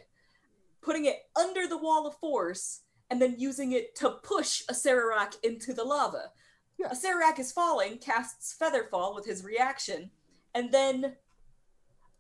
putting 0.82 1.06
it 1.06 1.18
under 1.40 1.68
the 1.68 1.78
wall 1.78 2.08
of 2.08 2.16
force 2.18 2.82
and 3.12 3.22
then 3.22 3.36
using 3.38 3.74
it 3.74 3.96
to 3.96 4.10
push 4.24 4.64
Acererak 4.70 5.36
into 5.44 5.74
the 5.74 5.84
lava 5.84 6.32
Yeah. 6.80 6.90
Acererak 6.90 7.40
is 7.40 7.52
falling, 7.52 7.98
casts 8.00 8.56
Featherfall 8.60 9.14
with 9.14 9.26
his 9.26 9.44
reaction, 9.44 10.10
and 10.56 10.72
then 10.72 11.16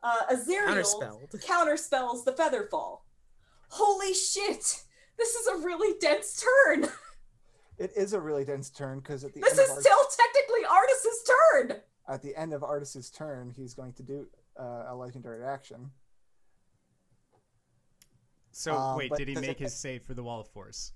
uh, 0.03 0.21
Counterspelled. 0.29 1.43
counterspells 1.47 2.23
the 2.25 2.33
Featherfall. 2.33 2.99
Holy 3.71 4.13
shit! 4.13 4.83
This 5.17 5.35
is 5.35 5.47
a 5.47 5.57
really 5.57 5.97
dense 5.99 6.43
turn. 6.67 6.87
It 7.77 7.93
is 7.95 8.13
a 8.13 8.19
really 8.21 8.45
dense 8.45 8.69
turn 8.69 8.99
because 8.99 9.23
at 9.23 9.33
the 9.33 9.39
This 9.39 9.53
end 9.57 9.61
is 9.61 9.69
of 9.71 9.75
Art- 9.77 9.81
still 9.83 10.05
technically 10.25 10.65
Artis's 10.69 11.23
turn. 11.71 11.81
at 12.07 12.21
the 12.21 12.35
end 12.35 12.53
of 12.53 12.63
Artis's 12.63 13.09
turn, 13.09 13.49
he's 13.49 13.73
going 13.73 13.93
to 13.93 14.03
do 14.03 14.27
uh, 14.59 14.83
a 14.89 14.95
legendary 14.95 15.43
action. 15.43 15.89
so 18.51 18.75
Um, 18.77 18.97
wait, 18.97 19.11
did 19.15 19.27
he 19.27 19.33
make 19.35 19.57
his 19.57 19.75
save 19.75 20.03
for 20.03 20.13
the 20.13 20.21
wall 20.21 20.41
of 20.41 20.47
force? 20.49 20.93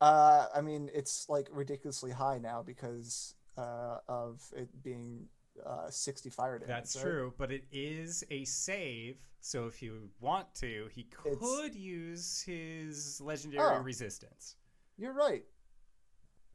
Uh, 0.00 0.46
I 0.54 0.62
mean, 0.62 0.88
it's 0.94 1.28
like 1.28 1.48
ridiculously 1.52 2.12
high 2.12 2.38
now 2.38 2.62
because 2.62 3.34
uh, 3.58 3.98
of 4.08 4.42
it 4.56 4.68
being 4.82 5.28
uh, 5.64 5.90
60 5.90 6.30
fire 6.30 6.58
damage. 6.58 6.68
That's 6.68 6.96
right? 6.96 7.02
true, 7.02 7.34
but 7.38 7.50
it 7.52 7.64
is 7.72 8.24
a 8.30 8.44
save. 8.44 9.18
So 9.40 9.66
if 9.66 9.80
you 9.82 10.10
want 10.20 10.52
to, 10.56 10.88
he 10.92 11.02
It's- 11.24 11.38
could 11.40 11.74
use 11.74 12.42
his 12.42 13.20
legendary 13.20 13.76
Oh. 13.76 13.82
resistance. 13.82 14.56
You're 14.96 15.12
right. 15.12 15.44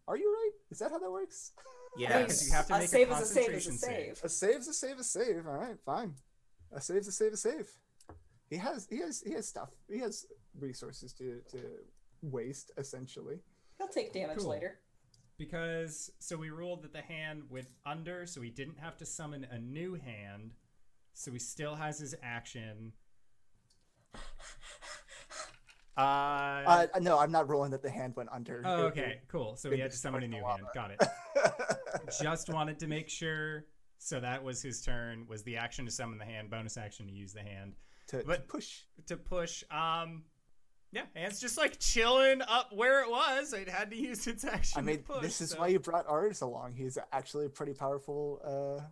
Are 0.07 0.18
you 0.18 0.32
right? 0.34 0.52
Is 0.72 0.80
that 0.80 0.91
how 0.91 0.99
that 0.99 1.11
works? 1.11 1.52
Yeah. 1.98 2.22
because 2.22 2.48
you 2.48 2.53
have 2.53 2.68
to 2.68 2.76
a 2.76 2.80
make 2.80 2.86
a 2.86 2.90
save 2.90 3.10
is 3.11 3.18
a 3.19 3.26
save 3.26 3.49
is 3.53 3.68
a 3.68 3.69
concentration 3.69 3.78
save. 3.78 4.18
save. 4.18 4.23
A 4.23 4.30
save's 4.30 4.68
a 4.69 4.73
save, 4.73 4.99
a 4.99 5.03
save. 5.03 5.45
All 5.45 5.56
right, 5.57 5.78
fine. 5.86 6.15
A 6.72 6.80
save's 6.80 7.10
a 7.10 7.11
save, 7.11 7.34
is 7.34 7.45
a 7.45 7.49
save. 7.52 7.69
He 8.49 8.56
has, 8.56 8.88
he 8.90 8.99
has, 8.99 9.19
he 9.22 9.34
has 9.34 9.45
stuff. 9.45 9.72
He 9.90 9.99
has 9.99 10.26
resources 10.57 11.11
to 11.14 11.41
to 11.52 11.60
waste 12.22 12.72
essentially. 12.78 13.40
He'll 13.78 13.90
take 13.90 14.14
damage 14.14 14.38
Cool. 14.38 14.52
later. 14.52 14.80
Because 15.41 16.11
so 16.19 16.38
we 16.38 16.51
ruled 16.51 16.84
that 16.84 16.93
the 16.93 17.01
hand 17.01 17.41
went 17.49 17.65
under, 17.84 18.27
so 18.27 18.41
he 18.41 18.51
didn't 18.51 18.77
have 18.77 18.95
to 18.97 19.07
summon 19.07 19.47
a 19.49 19.57
new 19.57 19.95
hand. 19.95 20.53
So 21.15 21.31
he 21.31 21.39
still 21.39 21.73
has 21.73 21.97
his 21.97 22.13
action. 22.22 22.93
Uh, 25.97 25.99
Uh, 26.93 26.99
no, 27.01 27.18
I'm 27.18 27.31
not 27.31 27.49
ruling 27.49 27.72
that 27.72 27.81
the 27.81 27.89
hand 27.89 28.15
went 28.15 28.30
under. 28.31 28.61
oh, 28.65 28.81
It- 28.85 28.89
okay, 28.91 29.22
cool. 29.30 29.55
So 29.55 29.72
he 29.72 29.80
had 29.80 29.89
to 29.89 29.97
summon 29.97 30.22
a 30.22 30.27
new 30.27 30.43
hand. 30.45 30.61
Got 30.76 30.91
it. 30.91 31.01
it- 31.01 32.11
Just 32.22 32.49
wanted 32.49 32.77
to 32.80 32.88
make 32.88 33.09
sure. 33.09 33.65
So 33.97 34.19
that 34.19 34.43
was 34.43 34.61
his 34.61 34.84
turn. 34.84 35.26
Was 35.27 35.41
the 35.41 35.57
action 35.57 35.85
to 35.85 35.91
summon 35.91 36.19
the 36.19 36.26
hand, 36.26 36.51
bonus 36.51 36.77
action 36.77 37.07
to 37.07 37.13
use 37.13 37.34
the 37.34 37.41
hand 37.41 37.73
to, 38.09 38.22
to 38.22 38.39
push. 38.41 38.81
to 39.07 39.18
push. 39.18 39.63
Um, 39.72 40.23
yeah, 40.91 41.03
and 41.15 41.26
it's 41.26 41.39
just 41.39 41.57
like 41.57 41.80
chilling 41.80 42.41
up 42.41 42.72
where 42.73 43.01
it 43.03 43.09
was. 43.09 43.53
It 43.53 43.69
had 43.69 43.89
to 43.91 43.97
use 43.97 44.27
its 44.27 44.43
action. 44.45 44.80
I 44.80 44.81
mean, 44.81 44.97
to 44.97 45.03
push, 45.03 45.22
this 45.22 45.41
is 45.41 45.51
so- 45.51 45.59
why 45.59 45.68
you 45.68 45.80
brought 45.80 46.05
Artis 46.07 46.41
along. 46.41 46.73
He's 46.73 46.97
actually 47.11 47.45
a 47.45 47.49
pretty 47.49 47.73
powerful 47.73 48.41
uh, 48.43 48.84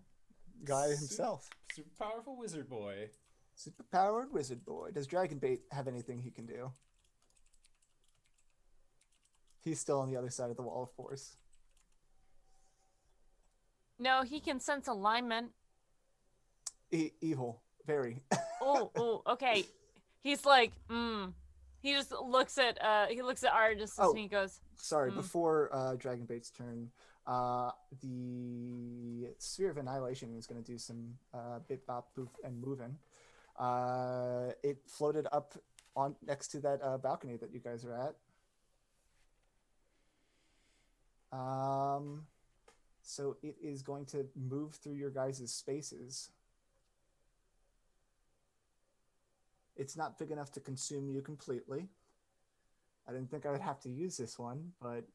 guy 0.63 0.89
Sup- 0.91 0.99
himself. 0.99 1.49
super 1.73 1.89
powerful 1.99 2.37
wizard 2.37 2.69
boy. 2.69 3.09
Super 3.55 3.83
powered 3.91 4.31
wizard 4.31 4.63
boy. 4.65 4.91
Does 4.93 5.07
Dragonbait 5.07 5.59
have 5.71 5.87
anything 5.89 6.19
he 6.21 6.31
can 6.31 6.45
do? 6.45 6.71
He's 9.61 9.79
still 9.81 9.99
on 9.99 10.09
the 10.09 10.15
other 10.17 10.29
side 10.29 10.49
of 10.49 10.55
the 10.55 10.63
wall 10.63 10.83
of 10.83 10.91
force. 10.91 11.35
No, 13.99 14.23
he 14.23 14.39
can 14.39 14.61
sense 14.61 14.87
alignment. 14.87 15.51
E- 16.91 17.11
evil, 17.21 17.61
very. 17.85 18.23
Oh, 18.61 18.91
oh, 18.97 19.21
okay. 19.25 19.63
he's 20.21 20.45
like, 20.45 20.73
mm. 20.89 21.31
He 21.81 21.93
just 21.93 22.11
looks 22.11 22.57
at 22.57 22.81
uh 22.83 23.07
he 23.07 23.21
looks 23.21 23.43
at 23.43 23.53
Argus 23.53 23.95
Oh. 23.97 24.09
and 24.11 24.19
he 24.19 24.27
goes, 24.27 24.59
Sorry, 24.75 25.11
Mm. 25.11 25.15
before 25.15 25.69
uh, 25.73 25.95
Dragonbait's 25.95 26.49
turn, 26.51 26.91
uh, 27.27 27.71
the 28.01 29.29
Sphere 29.37 29.69
of 29.71 29.77
Annihilation 29.77 30.35
is 30.37 30.45
going 30.47 30.61
to 30.63 30.71
do 30.71 30.77
some 30.77 31.17
uh, 31.33 31.59
bit 31.67 31.85
bop 31.85 32.13
poof 32.15 32.29
and 32.43 32.59
moving. 32.61 32.97
Uh, 33.57 34.51
it 34.63 34.77
floated 34.87 35.27
up 35.31 35.53
on 35.95 36.15
next 36.25 36.47
to 36.49 36.59
that 36.61 36.79
uh, 36.83 36.97
balcony 36.97 37.35
that 37.37 37.51
you 37.53 37.59
guys 37.59 37.83
are 37.85 37.93
at. 37.93 38.15
Um, 41.37 42.25
so 43.01 43.37
it 43.43 43.55
is 43.61 43.81
going 43.81 44.05
to 44.07 44.25
move 44.35 44.75
through 44.75 44.95
your 44.95 45.09
guys' 45.11 45.51
spaces. 45.51 46.29
It's 49.79 49.95
not 49.95 50.19
big 50.19 50.29
enough 50.29 50.51
to 50.51 50.59
consume 50.59 51.09
you 51.09 51.21
completely. 51.21 51.87
I 53.07 53.13
didn't 53.13 53.31
think 53.31 53.45
I 53.45 53.51
would 53.51 53.61
have 53.61 53.79
to 53.81 53.89
use 53.89 54.17
this 54.17 54.37
one, 54.37 54.73
but 54.81 55.05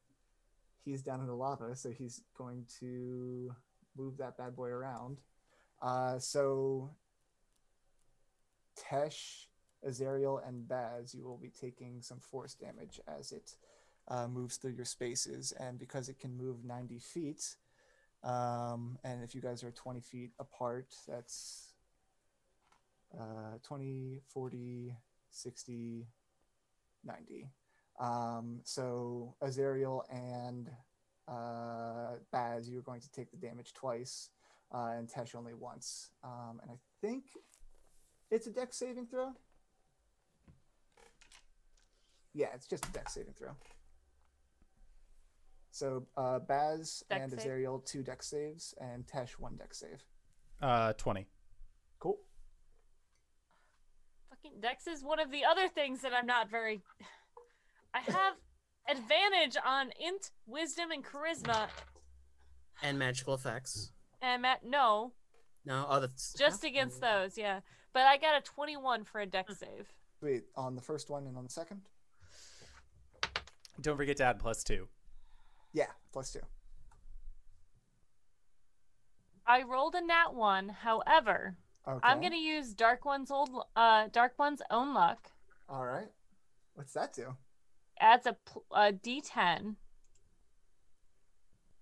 he's 0.83 1.03
down 1.03 1.19
in 1.21 1.27
the 1.27 1.35
lava, 1.35 1.75
so 1.75 1.91
he's 1.91 2.21
going 2.35 2.65
to 2.79 3.53
move 3.95 4.17
that 4.17 4.39
bad 4.39 4.55
boy 4.55 4.69
around. 4.69 5.19
Uh, 5.83 6.17
so 6.17 6.89
Tesh, 8.75 9.45
Azariel, 9.87 10.41
and 10.45 10.67
Baz, 10.67 11.13
you 11.13 11.23
will 11.23 11.37
be 11.37 11.51
taking 11.61 12.01
some 12.01 12.19
force 12.19 12.55
damage 12.55 12.99
as 13.07 13.31
it 13.31 13.53
uh, 14.07 14.27
moves 14.27 14.57
through 14.57 14.73
your 14.73 14.85
spaces, 14.85 15.53
and 15.59 15.77
because 15.77 16.09
it 16.09 16.19
can 16.19 16.35
move 16.35 16.65
90 16.65 16.97
feet, 16.97 17.55
um, 18.23 18.97
and 19.03 19.23
if 19.23 19.35
you 19.35 19.41
guys 19.41 19.63
are 19.63 19.69
20 19.69 19.99
feet 20.01 20.31
apart, 20.39 20.95
that's 21.07 21.64
uh, 23.19 23.57
20, 23.63 24.21
40, 24.27 24.95
60, 25.31 26.07
90. 27.03 27.49
Um, 27.99 28.59
so 28.63 29.35
Azariel 29.41 30.03
and 30.09 30.69
uh, 31.27 32.15
Baz, 32.31 32.69
you're 32.69 32.81
going 32.81 33.01
to 33.01 33.11
take 33.11 33.31
the 33.31 33.37
damage 33.37 33.73
twice, 33.73 34.29
uh, 34.73 34.93
and 34.97 35.07
Tesh 35.07 35.35
only 35.35 35.53
once. 35.53 36.11
Um, 36.23 36.59
and 36.61 36.71
I 36.71 36.75
think 37.01 37.23
it's 38.31 38.47
a 38.47 38.51
Dex 38.51 38.77
saving 38.77 39.07
throw. 39.07 39.31
Yeah, 42.33 42.47
it's 42.53 42.67
just 42.67 42.85
a 42.85 42.91
Dex 42.91 43.13
saving 43.13 43.33
throw. 43.33 43.51
So 45.71 46.05
uh, 46.15 46.39
Baz 46.39 47.03
Dex 47.09 47.21
and 47.21 47.31
save? 47.31 47.39
Azariel 47.39 47.79
two 47.79 48.01
deck 48.01 48.23
saves, 48.23 48.73
and 48.79 49.05
Tesh 49.05 49.31
one 49.31 49.57
deck 49.57 49.73
save. 49.73 50.03
Uh, 50.61 50.93
20. 50.93 51.27
Cool. 51.99 52.17
Fucking 54.45 54.61
Dex 54.61 54.87
is 54.87 55.03
one 55.03 55.19
of 55.19 55.31
the 55.31 55.43
other 55.45 55.67
things 55.67 56.01
that 56.01 56.13
I'm 56.13 56.25
not 56.25 56.49
very 56.49 56.81
I 57.93 57.99
have 57.99 58.33
advantage 58.89 59.55
on 59.65 59.91
int, 59.99 60.31
wisdom, 60.45 60.91
and 60.91 61.03
charisma. 61.03 61.67
And 62.83 62.99
magical 62.99 63.33
effects. 63.33 63.91
And 64.21 64.45
at 64.45 64.65
no, 64.65 65.13
No, 65.65 65.85
oh, 65.89 65.99
that's 66.01 66.33
just 66.33 66.63
against 66.63 66.99
those, 66.99 67.37
yeah. 67.37 67.61
But 67.93 68.03
I 68.03 68.17
got 68.17 68.37
a 68.37 68.41
21 68.41 69.05
for 69.05 69.21
a 69.21 69.25
deck 69.25 69.47
hmm. 69.47 69.53
save. 69.53 69.87
Wait, 70.21 70.43
on 70.55 70.75
the 70.75 70.81
first 70.81 71.09
one 71.09 71.25
and 71.27 71.37
on 71.37 71.43
the 71.45 71.49
second? 71.49 71.81
Don't 73.81 73.97
forget 73.97 74.17
to 74.17 74.23
add 74.23 74.39
plus 74.39 74.63
two. 74.63 74.87
Yeah, 75.73 75.87
plus 76.11 76.31
two. 76.31 76.39
I 79.47 79.63
rolled 79.63 79.95
a 79.95 80.05
nat 80.05 80.33
one. 80.33 80.69
However, 80.69 81.55
Okay. 81.87 81.99
I'm 82.03 82.21
gonna 82.21 82.35
use 82.35 82.73
Dark 82.73 83.05
One's 83.05 83.29
old, 83.29 83.49
uh, 83.75 84.07
Dark 84.11 84.33
One's 84.37 84.61
own 84.71 84.93
luck. 84.93 85.31
All 85.69 85.85
right. 85.85 86.09
What's 86.73 86.93
that 86.93 87.13
do? 87.13 87.35
Adds 87.99 88.25
a, 88.25 88.33
pl- 88.33 88.65
a 88.71 88.91
D10. 88.91 89.75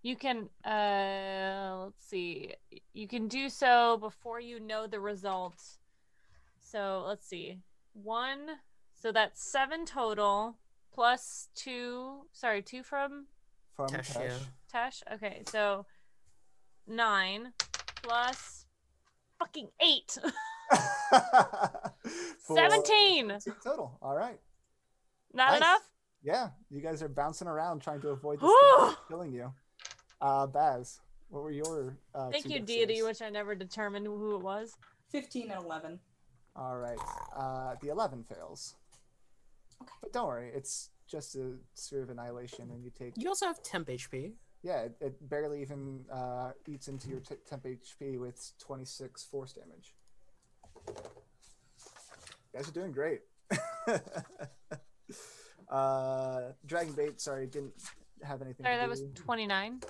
You 0.02 0.18
can, 0.18 0.50
uh, 0.66 1.86
let's 1.86 2.06
see. 2.06 2.54
You 2.94 3.08
can 3.08 3.30
do 3.30 3.48
so 3.48 3.98
before 3.98 4.42
you 4.42 4.60
know 4.60 4.86
the 4.86 5.00
result. 5.00 5.62
So 6.60 7.06
let's 7.08 7.26
see. 7.26 7.60
One. 7.94 8.58
So 8.96 9.12
that's 9.12 9.42
seven 9.42 9.86
total 9.86 10.58
plus 10.94 11.48
two. 11.56 12.26
Sorry, 12.34 12.62
two 12.62 12.84
from 12.84 13.28
From 13.76 13.88
Tesh, 13.88 14.14
Tesh. 14.14 14.34
Tesh. 14.74 15.04
Okay, 15.14 15.44
so 15.48 15.86
nine 16.88 17.54
plus 18.04 18.63
fucking 19.44 19.70
eight. 19.82 20.18
17. 22.48 23.38
total. 23.64 23.98
All 24.02 24.16
right. 24.16 24.40
Not 25.34 25.52
Nice. 25.52 25.58
enough? 25.58 25.82
Yeah, 26.24 26.50
you 26.70 26.82
guys 26.82 27.04
are 27.04 27.10
bouncing 27.10 27.48
around 27.48 27.82
trying 27.82 28.00
to 28.02 28.10
avoid 28.10 28.40
this 28.40 28.44
Whew. 28.50 28.86
thing 28.88 28.96
killing 29.10 29.34
you. 29.34 29.54
Uh, 30.22 30.48
Baz, 30.48 31.02
what 31.30 31.44
were 31.44 31.52
your? 31.52 31.98
Uh, 32.16 32.30
Thank 32.30 32.46
two 32.46 32.52
you, 32.52 32.60
dex 32.60 32.68
deity, 32.68 32.96
saves? 32.96 33.08
which 33.08 33.22
I 33.22 33.30
never 33.30 33.56
determined 33.56 34.06
who 34.06 34.36
it 34.36 34.42
was. 34.42 34.74
15 35.12 35.52
and 35.52 35.66
11. 35.66 36.00
All 36.56 36.78
right. 36.78 36.98
Uh, 37.36 37.76
the 37.82 37.90
eleven 37.90 38.24
fails. 38.24 38.76
Okay. 39.82 39.92
But 40.02 40.14
don't 40.14 40.28
worry, 40.28 40.52
it's 40.56 40.92
just 41.08 41.36
a 41.36 41.56
sphere 41.74 42.04
of 42.04 42.10
annihilation, 42.10 42.70
and 42.72 42.84
you 42.84 42.92
take. 42.98 43.14
You 43.18 43.28
also 43.28 43.48
have 43.48 43.62
temp 43.64 43.90
HP. 43.90 44.34
Yeah, 44.64 44.84
it, 44.84 44.96
it 45.02 45.30
barely 45.30 45.62
even 45.62 46.06
uh, 46.10 46.52
eats 46.68 46.88
into 46.88 47.10
your 47.10 47.20
t- 47.20 47.36
temp 47.48 47.66
HP 47.66 48.18
with 48.18 48.54
twenty 48.60 48.86
six 48.86 49.22
force 49.24 49.52
damage. 49.52 49.94
You 50.88 50.94
guys 52.56 52.70
are 52.70 52.72
doing 52.72 52.94
great. 52.94 53.20
uh, 55.70 56.42
Dragonbait, 56.66 57.20
sorry, 57.20 57.48
didn't 57.48 57.74
have 58.24 58.42
anything. 58.42 58.64
Sorry, 58.66 58.76
to 58.76 58.80
that 58.82 58.90
was 58.90 59.04
29. 59.16 59.82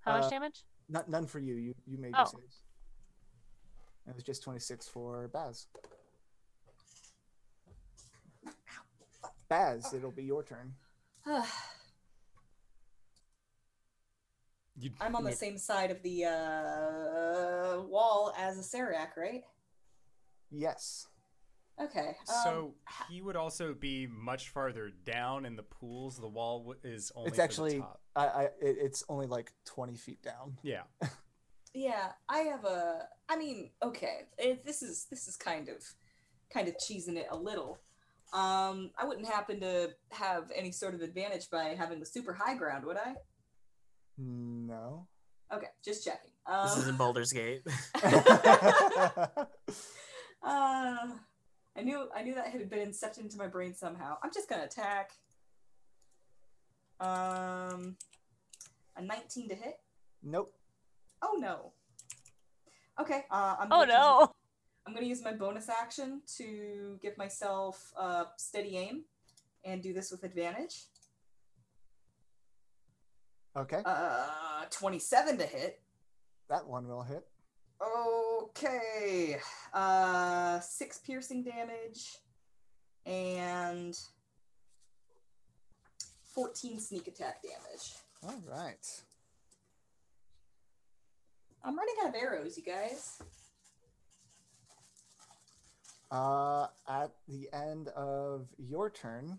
How 0.00 0.12
Uh, 0.14 0.20
much 0.20 0.30
damage? 0.30 0.64
Not, 0.88 1.10
none 1.10 1.26
for 1.26 1.40
you. 1.40 1.56
You 1.56 1.74
you 1.86 1.98
made 1.98 2.14
Oh. 2.16 2.20
your 2.20 2.26
saves. 2.42 2.62
It 4.08 4.14
was 4.14 4.24
just 4.24 4.42
26 4.42 4.88
for 4.88 5.28
Baz. 5.28 5.66
Baz, 9.48 9.92
it'll 9.92 10.10
be 10.10 10.24
your 10.24 10.42
turn. 10.42 10.74
You, 14.78 14.90
I'm 15.00 15.14
on 15.14 15.24
the 15.24 15.32
same 15.32 15.58
side 15.58 15.90
of 15.90 16.02
the 16.02 16.24
uh, 16.24 17.82
wall 17.82 18.32
as 18.38 18.58
Acererak, 18.58 19.16
right? 19.16 19.42
Yes. 20.50 21.06
Okay. 21.80 22.16
Um, 22.28 22.36
so 22.44 22.74
he 23.10 23.20
would 23.20 23.36
also 23.36 23.74
be 23.74 24.06
much 24.06 24.50
farther 24.50 24.90
down 25.04 25.46
in 25.46 25.56
the 25.56 25.62
pools. 25.62 26.18
The 26.18 26.28
wall 26.28 26.74
is 26.84 27.12
only 27.14 27.28
it's 27.28 27.38
actually 27.38 27.74
the 27.74 27.80
top. 27.80 28.00
I, 28.14 28.26
I 28.26 28.48
it's 28.60 29.04
only 29.08 29.26
like 29.26 29.52
20 29.64 29.96
feet 29.96 30.22
down. 30.22 30.58
Yeah. 30.62 30.82
yeah, 31.74 32.12
I 32.28 32.38
have 32.40 32.64
a. 32.64 33.08
I 33.28 33.36
mean, 33.36 33.70
okay, 33.82 34.22
it, 34.38 34.64
this 34.64 34.82
is 34.82 35.06
this 35.10 35.28
is 35.28 35.36
kind 35.36 35.68
of 35.68 35.82
kind 36.52 36.68
of 36.68 36.74
cheesing 36.76 37.16
it 37.16 37.26
a 37.30 37.36
little. 37.36 37.78
Um, 38.32 38.90
I 38.96 39.04
wouldn't 39.04 39.26
happen 39.26 39.60
to 39.60 39.90
have 40.10 40.50
any 40.54 40.72
sort 40.72 40.94
of 40.94 41.02
advantage 41.02 41.50
by 41.50 41.74
having 41.76 42.00
the 42.00 42.06
super 42.06 42.32
high 42.32 42.54
ground, 42.54 42.84
would 42.86 42.96
I? 42.96 43.14
No. 44.18 45.06
Okay, 45.52 45.66
just 45.84 46.04
checking. 46.04 46.30
This 46.64 46.76
is 46.76 46.84
in 46.84 46.90
Um, 46.90 46.96
Baldur's 46.96 47.32
Gate. 47.32 47.62
uh, 48.04 49.36
I 50.44 51.82
knew 51.82 52.08
I 52.14 52.22
knew 52.22 52.34
that 52.34 52.48
had 52.48 52.68
been 52.70 52.88
incepted 52.90 53.18
into 53.20 53.38
my 53.38 53.46
brain 53.46 53.74
somehow. 53.74 54.16
I'm 54.22 54.30
just 54.32 54.48
gonna 54.48 54.64
attack. 54.64 55.12
Um, 57.00 57.96
a 58.96 59.02
19 59.02 59.48
to 59.48 59.54
hit. 59.54 59.74
nope. 60.22 60.52
Oh 61.20 61.36
no. 61.38 61.72
Okay. 63.00 63.24
Uh, 63.30 63.56
I'm 63.60 63.68
Oh 63.72 63.76
going 63.78 63.88
to- 63.88 63.94
no! 63.94 64.32
I'm 64.86 64.94
gonna 64.94 65.06
use 65.06 65.22
my 65.22 65.32
bonus 65.32 65.68
action 65.68 66.22
to 66.38 66.98
give 67.00 67.16
myself 67.16 67.92
uh, 67.96 68.24
steady 68.36 68.76
aim, 68.76 69.04
and 69.64 69.82
do 69.82 69.92
this 69.92 70.10
with 70.10 70.24
advantage. 70.24 70.84
Okay. 73.56 73.82
Uh, 73.84 74.64
27 74.70 75.38
to 75.38 75.44
hit. 75.46 75.80
that 76.48 76.66
one 76.66 76.88
will 76.88 77.02
hit. 77.02 77.24
Okay. 77.80 79.38
Uh, 79.74 80.60
six 80.60 80.98
piercing 80.98 81.42
damage, 81.42 82.16
and 83.06 83.98
14 86.34 86.80
sneak 86.80 87.08
attack 87.08 87.42
damage. 87.42 87.94
All 88.22 88.42
right. 88.48 88.86
I'm 91.64 91.76
running 91.76 91.94
out 92.02 92.08
of 92.10 92.14
arrows, 92.14 92.56
you 92.56 92.62
guys. 92.62 93.20
Uh, 96.10 96.66
at 96.88 97.10
the 97.26 97.48
end 97.52 97.88
of 97.88 98.46
your 98.58 98.90
turn, 98.90 99.38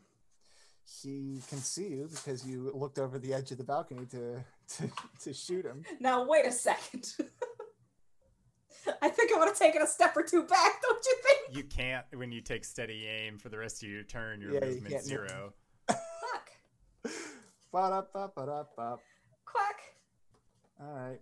he 0.86 1.40
can 1.50 1.60
see 1.60 1.88
you 1.90 2.10
because 2.10 2.46
you 2.46 2.72
looked 2.74 3.00
over 3.00 3.18
the 3.18 3.34
edge 3.34 3.52
of 3.52 3.58
the 3.58 3.64
balcony 3.64 4.06
to 4.08 4.44
to, 4.78 4.92
to 5.22 5.34
shoot 5.34 5.66
him. 5.66 5.84
Now 6.00 6.26
wait 6.28 6.46
a 6.46 6.52
second. 6.52 7.14
I 9.02 9.10
think 9.10 9.32
I 9.34 9.40
would 9.40 9.48
have 9.48 9.58
taken 9.58 9.82
a 9.82 9.88
step 9.88 10.16
or 10.16 10.24
two 10.24 10.44
back, 10.44 10.82
don't 10.82 11.06
you 11.06 11.16
think? 11.24 11.58
You 11.58 11.64
can't 11.64 12.06
when 12.16 12.32
you 12.32 12.42
take 12.42 12.66
steady 12.66 13.06
aim 13.08 13.38
for 13.38 13.50
the 13.50 13.58
rest 13.58 13.82
of 13.84 13.90
your 13.90 14.04
turn. 14.04 14.42
Your 14.42 14.54
Yeah, 14.54 14.66
you 14.66 14.72
movement 14.72 14.94
can't 14.94 15.06
zero. 15.06 15.54
Fuck. 15.88 16.50
Ba-da-ba-ba-da-ba. 17.72 18.98
Quack. 19.46 19.80
All 20.82 20.94
right. 20.94 21.20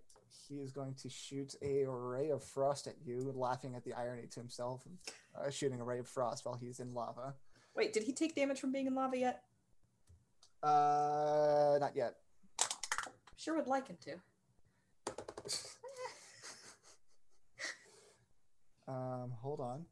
He 0.47 0.55
is 0.55 0.71
going 0.71 0.95
to 0.95 1.09
shoot 1.09 1.55
a 1.61 1.85
ray 1.85 2.29
of 2.29 2.43
frost 2.43 2.87
at 2.87 2.95
you, 3.05 3.31
laughing 3.35 3.75
at 3.75 3.83
the 3.83 3.93
irony 3.93 4.27
to 4.31 4.39
himself, 4.39 4.83
uh, 5.39 5.49
shooting 5.49 5.79
a 5.79 5.83
ray 5.83 5.99
of 5.99 6.07
frost 6.07 6.45
while 6.45 6.55
he's 6.55 6.79
in 6.79 6.93
lava. 6.93 7.35
Wait, 7.75 7.93
did 7.93 8.03
he 8.03 8.11
take 8.11 8.35
damage 8.35 8.59
from 8.59 8.71
being 8.71 8.87
in 8.87 8.95
lava 8.95 9.17
yet? 9.17 9.43
Uh, 10.63 11.77
not 11.79 11.95
yet. 11.95 12.15
Sure 13.37 13.55
would 13.55 13.67
like 13.67 13.87
him 13.87 13.97
to. 14.01 14.15
Um, 18.87 19.31
hold 19.41 19.59
on. 19.59 19.85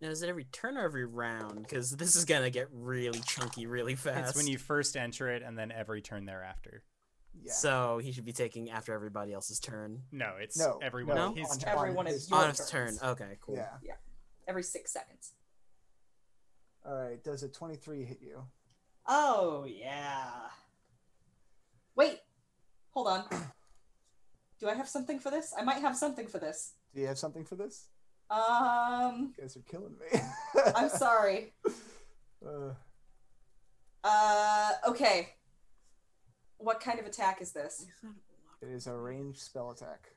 Now, 0.00 0.08
is 0.08 0.22
it 0.22 0.28
every 0.28 0.44
turn 0.44 0.78
or 0.78 0.84
every 0.84 1.04
round? 1.04 1.62
Because 1.62 1.90
this 1.96 2.16
is 2.16 2.24
gonna 2.24 2.50
get 2.50 2.68
really 2.72 3.20
chunky 3.20 3.66
really 3.66 3.94
fast. 3.96 4.30
It's 4.30 4.36
when 4.36 4.46
you 4.46 4.56
first 4.58 4.96
enter 4.96 5.28
it, 5.28 5.42
and 5.42 5.58
then 5.58 5.70
every 5.70 6.00
turn 6.00 6.24
thereafter. 6.24 6.82
Yeah. 7.42 7.52
So 7.52 7.98
he 8.02 8.12
should 8.12 8.24
be 8.24 8.32
taking 8.32 8.70
after 8.70 8.92
everybody 8.94 9.32
else's 9.32 9.60
turn. 9.60 10.02
No, 10.10 10.36
it's 10.40 10.58
No, 10.58 10.78
everyone 10.82 11.16
no, 11.16 11.34
his 11.34 11.50
on- 11.50 11.58
turn. 11.58 11.78
Everyone 11.78 12.06
is 12.06 12.30
your 12.30 12.38
On 12.40 12.48
his 12.48 12.68
turn. 12.68 12.96
Okay, 13.02 13.36
cool. 13.40 13.56
Yeah. 13.56 13.76
Yeah. 13.82 13.94
Every 14.48 14.62
six 14.62 14.92
seconds. 14.92 15.34
All 16.84 16.94
right. 16.94 17.22
Does 17.22 17.42
a 17.42 17.48
23 17.48 18.04
hit 18.04 18.20
you? 18.22 18.44
Oh 19.12 19.64
yeah. 19.68 20.30
Wait. 21.96 22.20
Hold 22.90 23.08
on. 23.08 23.24
Do 24.60 24.68
I 24.68 24.74
have 24.74 24.88
something 24.88 25.18
for 25.18 25.30
this? 25.30 25.52
I 25.58 25.62
might 25.62 25.80
have 25.80 25.96
something 25.96 26.26
for 26.28 26.38
this. 26.38 26.74
Do 26.94 27.00
you 27.00 27.08
have 27.08 27.18
something 27.18 27.44
for 27.44 27.56
this? 27.56 27.88
Um, 28.30 29.34
You 29.36 29.42
guys 29.42 29.56
are 29.56 29.60
killing 29.68 29.96
me. 30.12 30.20
I'm 30.76 30.88
sorry. 30.88 31.52
Uh, 32.46 32.72
Uh, 34.02 34.70
okay. 34.88 35.28
What 36.56 36.80
kind 36.80 36.98
of 36.98 37.04
attack 37.04 37.42
is 37.42 37.52
this? 37.52 37.84
it 38.62 38.68
is 38.70 38.86
a 38.86 38.94
ranged 38.96 39.40
spell 39.40 39.70
attack. 39.72 40.08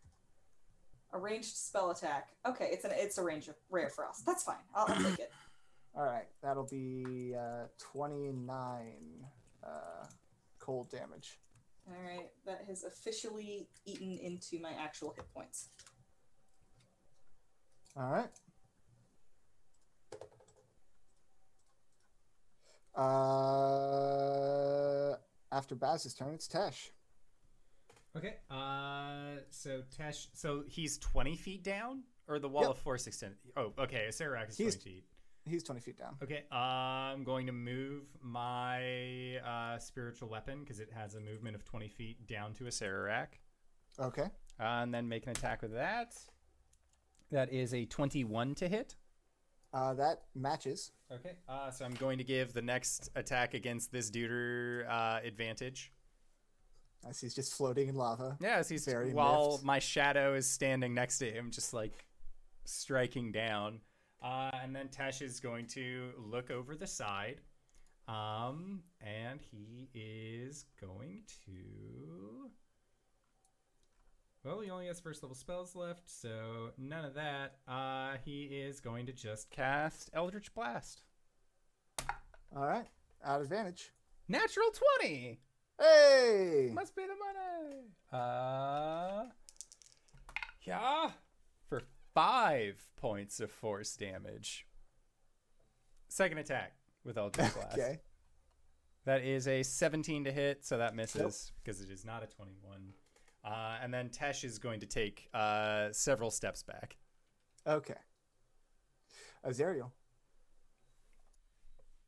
A 1.11 1.19
ranged 1.19 1.53
spell 1.57 1.91
attack. 1.91 2.29
Okay, 2.47 2.69
it's 2.71 2.85
an 2.85 2.91
it's 2.93 3.17
a 3.17 3.23
range 3.23 3.49
of 3.49 3.55
rare 3.69 3.89
frost. 3.89 4.25
That's 4.25 4.43
fine. 4.43 4.55
I'll, 4.73 4.85
I'll 4.87 5.03
take 5.03 5.19
it. 5.19 5.31
All 5.95 6.03
right. 6.03 6.27
That'll 6.41 6.67
be 6.67 7.35
uh, 7.37 7.67
29 7.77 9.25
uh, 9.63 9.67
cold 10.59 10.89
damage. 10.89 11.39
All 11.87 11.95
right, 12.01 12.29
that 12.45 12.63
has 12.69 12.85
officially 12.85 13.67
eaten 13.85 14.17
into 14.17 14.57
my 14.57 14.71
actual 14.79 15.11
hit 15.17 15.25
points. 15.33 15.67
All 17.97 18.09
right. 18.09 18.29
Uh, 23.83 25.15
after 25.51 25.75
Baz's 25.75 26.13
turn, 26.13 26.33
it's 26.33 26.47
Tesh. 26.47 26.89
Okay. 28.15 28.35
Uh, 28.49 29.39
so 29.49 29.81
Tesh, 29.99 30.27
so 30.33 30.63
he's 30.67 30.97
twenty 30.99 31.35
feet 31.35 31.63
down, 31.63 32.03
or 32.27 32.39
the 32.39 32.47
wall 32.49 32.61
Yep. 32.63 32.71
of 32.71 32.77
force 32.79 33.07
extended. 33.07 33.37
Oh, 33.57 33.73
okay. 33.79 34.05
Acerak 34.09 34.49
is 34.49 34.57
He's- 34.57 34.75
twenty 34.75 34.95
feet. 35.01 35.05
He's 35.45 35.63
20 35.63 35.81
feet 35.81 35.97
down. 35.97 36.15
Okay. 36.23 36.43
I'm 36.51 37.23
going 37.23 37.45
to 37.47 37.51
move 37.51 38.03
my 38.21 39.37
uh, 39.37 39.77
spiritual 39.77 40.29
weapon 40.29 40.59
because 40.61 40.79
it 40.79 40.89
has 40.95 41.15
a 41.15 41.19
movement 41.19 41.55
of 41.55 41.65
twenty 41.65 41.89
feet 41.89 42.25
down 42.27 42.53
to 42.53 42.63
Acerak, 42.65 43.27
Okay. 43.99 44.29
uh, 44.59 44.63
and 44.63 44.93
then 44.93 45.09
make 45.09 45.25
an 45.25 45.31
attack 45.31 45.61
with 45.61 45.73
that. 45.73 46.13
That 47.31 47.51
is 47.51 47.73
a 47.73 47.85
twenty-one 47.85 48.55
to 48.55 48.67
hit. 48.69 48.95
Uh, 49.73 49.93
that 49.95 50.21
matches. 50.35 50.91
Okay. 51.11 51.33
Uh, 51.49 51.69
so 51.71 51.83
I'm 51.83 51.95
going 51.95 52.19
to 52.19 52.23
give 52.23 52.53
the 52.53 52.61
next 52.61 53.09
attack 53.15 53.53
against 53.53 53.91
this 53.91 54.09
duder 54.11 54.87
uh, 54.89 55.19
advantage. 55.25 55.91
As 57.09 57.19
he's 57.19 57.33
just 57.35 57.53
floating 57.55 57.89
in 57.89 57.95
lava. 57.95 58.37
Yeah, 58.39 58.57
as 58.59 58.69
he's 58.69 58.85
Very 58.85 59.11
while 59.13 59.51
miffed. 59.53 59.63
my 59.65 59.79
shadow 59.79 60.35
is 60.35 60.47
standing 60.49 60.93
next 60.93 61.17
to 61.17 61.29
him, 61.29 61.51
just 61.51 61.73
like 61.73 62.05
striking 62.63 63.31
down. 63.33 63.81
Uh, 64.23 64.49
and 64.63 64.73
then 64.73 64.87
Tesh 64.87 65.21
is 65.21 65.39
going 65.41 65.67
to 65.67 66.11
look 66.17 66.49
over 66.49 66.75
the 66.75 66.87
side, 66.87 67.41
um, 68.07 68.81
and 69.01 69.41
he 69.41 69.89
is 69.93 70.65
going 70.79 71.23
to. 71.45 72.49
Well, 74.45 74.61
he 74.61 74.69
only 74.69 74.87
has 74.87 74.99
first 74.99 75.23
level 75.23 75.35
spells 75.35 75.75
left, 75.75 76.09
so 76.09 76.71
none 76.77 77.05
of 77.05 77.15
that. 77.15 77.57
Uh, 77.67 78.15
he 78.23 78.43
is 78.43 78.79
going 78.79 79.05
to 79.07 79.13
just 79.13 79.49
cast 79.49 80.09
Eldritch 80.13 80.53
Blast. 80.53 81.01
All 82.55 82.65
right. 82.65 82.87
Out 83.25 83.37
of 83.37 83.43
advantage. 83.43 83.91
Natural 84.27 84.67
twenty. 84.99 85.39
Hey! 85.79 86.71
Must 86.73 86.95
be 86.95 87.03
the 87.03 87.07
money. 87.09 87.87
Uh, 88.11 89.25
yeah, 90.61 91.07
for 91.07 91.13
five 92.13 92.81
points 92.95 93.39
of 93.39 93.51
force 93.51 93.95
damage. 93.95 94.65
Second 96.07 96.37
attack 96.37 96.73
with 97.03 97.17
Eldritch 97.17 97.53
Blast. 97.55 97.73
Okay. 97.77 97.99
That 99.05 99.23
is 99.23 99.47
a 99.47 99.63
17 99.63 100.23
to 100.25 100.31
hit, 100.31 100.65
so 100.65 100.77
that 100.77 100.95
misses 100.95 101.51
because 101.61 101.81
it 101.81 101.89
is 101.89 102.05
not 102.05 102.23
a 102.23 102.27
21. 102.27 102.93
Uh, 103.43 103.77
and 103.81 103.93
then 103.93 104.09
Tesh 104.09 104.45
is 104.45 104.57
going 104.57 104.79
to 104.79 104.85
take 104.85 105.27
uh, 105.33 105.89
several 105.91 106.31
steps 106.31 106.63
back. 106.63 106.95
Okay. 107.67 107.95
Azariel. 109.43 109.91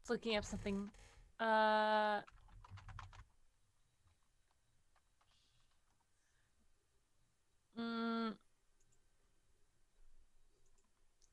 It's 0.02 0.10
looking 0.10 0.38
up 0.38 0.45
something. 0.45 0.90
Uh. 1.40 2.22
Mm, 7.77 8.36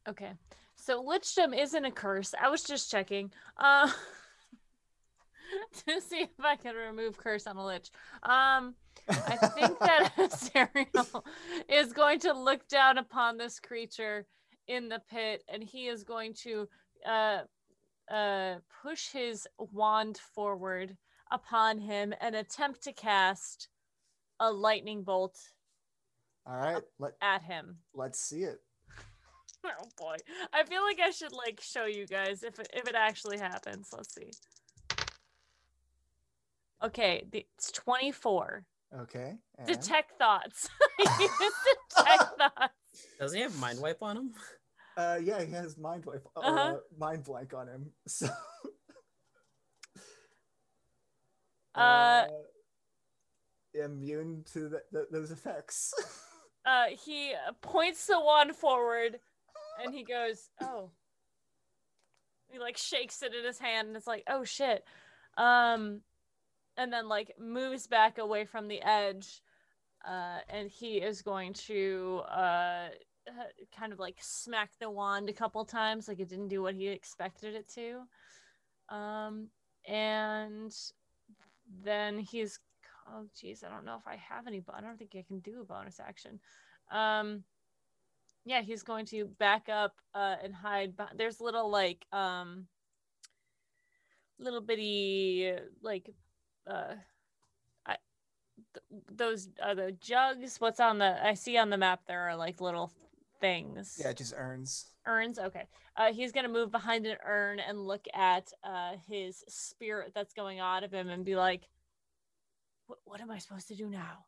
okay. 0.09 0.33
So 0.75 1.03
lichdom 1.03 1.57
isn't 1.57 1.85
a 1.85 1.91
curse. 1.91 2.35
I 2.41 2.49
was 2.49 2.63
just 2.63 2.91
checking. 2.91 3.33
Uh 3.57 3.91
to 5.87 6.01
see 6.01 6.23
if 6.23 6.31
I 6.43 6.57
can 6.57 6.75
remove 6.75 7.19
curse 7.19 7.47
on 7.47 7.57
a 7.57 7.65
lich. 7.65 7.91
Um 8.23 8.75
I 9.09 9.37
think 9.37 9.79
that 9.81 10.13
Azariel 10.19 11.25
is 11.69 11.93
going 11.93 12.21
to 12.21 12.33
look 12.33 12.67
down 12.69 12.99
upon 12.99 13.37
this 13.37 13.61
creature 13.61 14.27
in 14.69 14.89
the 14.89 15.03
pit 15.11 15.43
and 15.53 15.63
he 15.63 15.89
is 15.89 16.05
going 16.05 16.35
to 16.43 16.69
uh 17.07 17.41
uh 18.13 18.57
push 18.83 19.11
his 19.11 19.47
wand 19.59 20.19
forward 20.35 20.97
upon 21.31 21.79
him 21.79 22.13
and 22.21 22.35
attempt 22.35 22.83
to 22.85 22.93
cast 22.93 23.69
a 24.41 24.51
lightning 24.51 25.03
bolt 25.03 25.39
All 26.47 26.57
right. 26.57 26.83
Let, 26.99 27.13
at 27.23 27.43
him. 27.43 27.77
let's 27.95 28.21
see 28.21 28.43
it. 28.43 28.59
Oh 29.65 29.89
boy. 29.97 30.17
I 30.53 30.65
feel 30.65 30.83
like 30.83 30.99
I 31.01 31.11
should 31.11 31.33
like 31.33 31.61
show 31.63 31.85
you 31.87 32.07
guys 32.07 32.43
if 32.43 32.59
it, 32.59 32.69
if 32.73 32.89
it 32.89 32.95
actually 32.97 33.39
happens. 33.39 33.91
Let's 33.93 34.15
see. 34.15 34.31
Okay, 36.83 37.25
the- 37.31 37.47
it's 37.57 37.71
24. 37.71 38.65
Okay. 39.03 39.35
And 39.59 39.67
Detect 39.67 40.19
thoughts. 40.19 40.69
Detect 40.99 41.43
thoughts. 41.93 42.75
Doesn't 43.21 43.37
he 43.37 43.43
have 43.43 43.59
mind 43.61 43.81
wipe 43.81 44.03
on 44.03 44.17
him? 44.17 44.31
Uh, 44.97 45.19
yeah, 45.23 45.43
he 45.43 45.53
has 45.53 45.79
mind 45.79 46.05
wipe, 46.05 46.27
uh, 46.37 46.41
Uh-huh. 46.41 46.77
mind 46.99 47.25
blank 47.25 47.55
on 47.55 47.69
him. 47.69 47.91
So. 48.07 48.29
Uh, 51.75 52.25
immune 53.75 54.45
to 54.53 54.69
th- 54.69 54.83
th- 54.93 55.07
those 55.11 55.31
effects. 55.31 55.95
uh 56.67 56.85
he 57.05 57.33
uh, 57.33 57.53
points 57.63 58.07
the 58.07 58.21
wand 58.21 58.55
forward 58.55 59.19
and 59.83 59.95
he 59.95 60.05
goes 60.05 60.51
oh. 60.61 60.91
He 62.49 62.59
like 62.59 62.77
shakes 62.77 63.23
it 63.23 63.35
in 63.35 63.45
his 63.45 63.59
hand 63.59 63.89
and 63.89 63.97
it's 63.97 64.07
like 64.07 64.25
oh 64.29 64.45
shit. 64.45 64.85
Um 65.37 66.01
and 66.77 66.93
then 66.93 67.09
like 67.09 67.33
moves 67.39 67.87
back 67.87 68.19
away 68.19 68.45
from 68.45 68.69
the 68.69 68.83
edge 68.83 69.41
uh 70.07 70.39
and 70.49 70.69
he 70.69 70.97
is 70.97 71.23
going 71.23 71.53
to 71.53 72.23
uh 72.29 72.89
kind 73.77 73.93
of 73.93 73.99
like 73.99 74.17
smack 74.21 74.71
the 74.81 74.91
wand 74.91 75.29
a 75.29 75.33
couple 75.33 75.65
times 75.65 76.09
like 76.09 76.19
it 76.19 76.29
didn't 76.29 76.49
do 76.49 76.63
what 76.63 76.75
he 76.75 76.89
expected 76.89 77.55
it 77.55 77.69
to. 77.75 78.03
Um 78.95 79.49
and 79.87 80.75
then 81.83 82.19
he's 82.19 82.59
oh 83.09 83.27
geez 83.39 83.65
i 83.65 83.69
don't 83.69 83.85
know 83.85 83.97
if 83.97 84.07
i 84.07 84.17
have 84.17 84.47
any 84.47 84.61
but 84.61 84.77
i 84.77 84.81
don't 84.81 84.97
think 84.97 85.11
i 85.17 85.25
can 85.27 85.41
do 85.41 85.61
a 85.61 85.65
bonus 85.65 85.99
action. 86.01 86.39
Um 86.91 87.45
yeah 88.45 88.61
he's 88.63 88.83
going 88.83 89.07
to 89.07 89.27
back 89.39 89.69
up 89.69 89.95
uh 90.15 90.37
and 90.43 90.55
hide 90.55 90.97
beh- 90.97 91.17
there's 91.17 91.41
little 91.41 91.71
like 91.71 92.05
um 92.13 92.67
little 94.39 94.61
bitty 94.61 95.53
like 95.83 96.11
uh 96.67 96.95
I, 97.87 97.97
th- 98.75 99.03
those 99.15 99.49
are 99.63 99.75
the 99.75 99.93
jugs 99.93 100.57
what's 100.61 100.81
on 100.81 100.99
the 100.99 101.25
i 101.25 101.35
see 101.35 101.57
on 101.57 101.71
the 101.71 101.77
map 101.79 102.01
there 102.07 102.29
are 102.29 102.37
like 102.37 102.61
little 102.61 102.91
things. 103.41 104.01
Yeah, 104.01 104.13
just 104.13 104.35
earns. 104.37 104.87
urns 105.07 105.39
okay 105.39 105.67
uh 105.97 106.13
he's 106.13 106.31
gonna 106.33 106.49
move 106.49 106.71
behind 106.71 107.07
an 107.07 107.17
urn 107.25 107.59
and 107.61 107.87
look 107.87 108.05
at 108.15 108.53
uh 108.65 108.93
his 109.09 109.45
spirit 109.49 110.13
that's 110.15 110.33
going 110.35 110.59
out 110.61 110.85
of 110.85 110.93
him 110.93 111.09
and 111.09 111.25
be 111.25 111.35
like 111.37 111.63
what, 112.87 112.99
what 113.05 113.21
am 113.21 113.31
i 113.31 113.39
supposed 113.39 113.69
to 113.69 113.75
do 113.77 113.89
now 113.89 114.25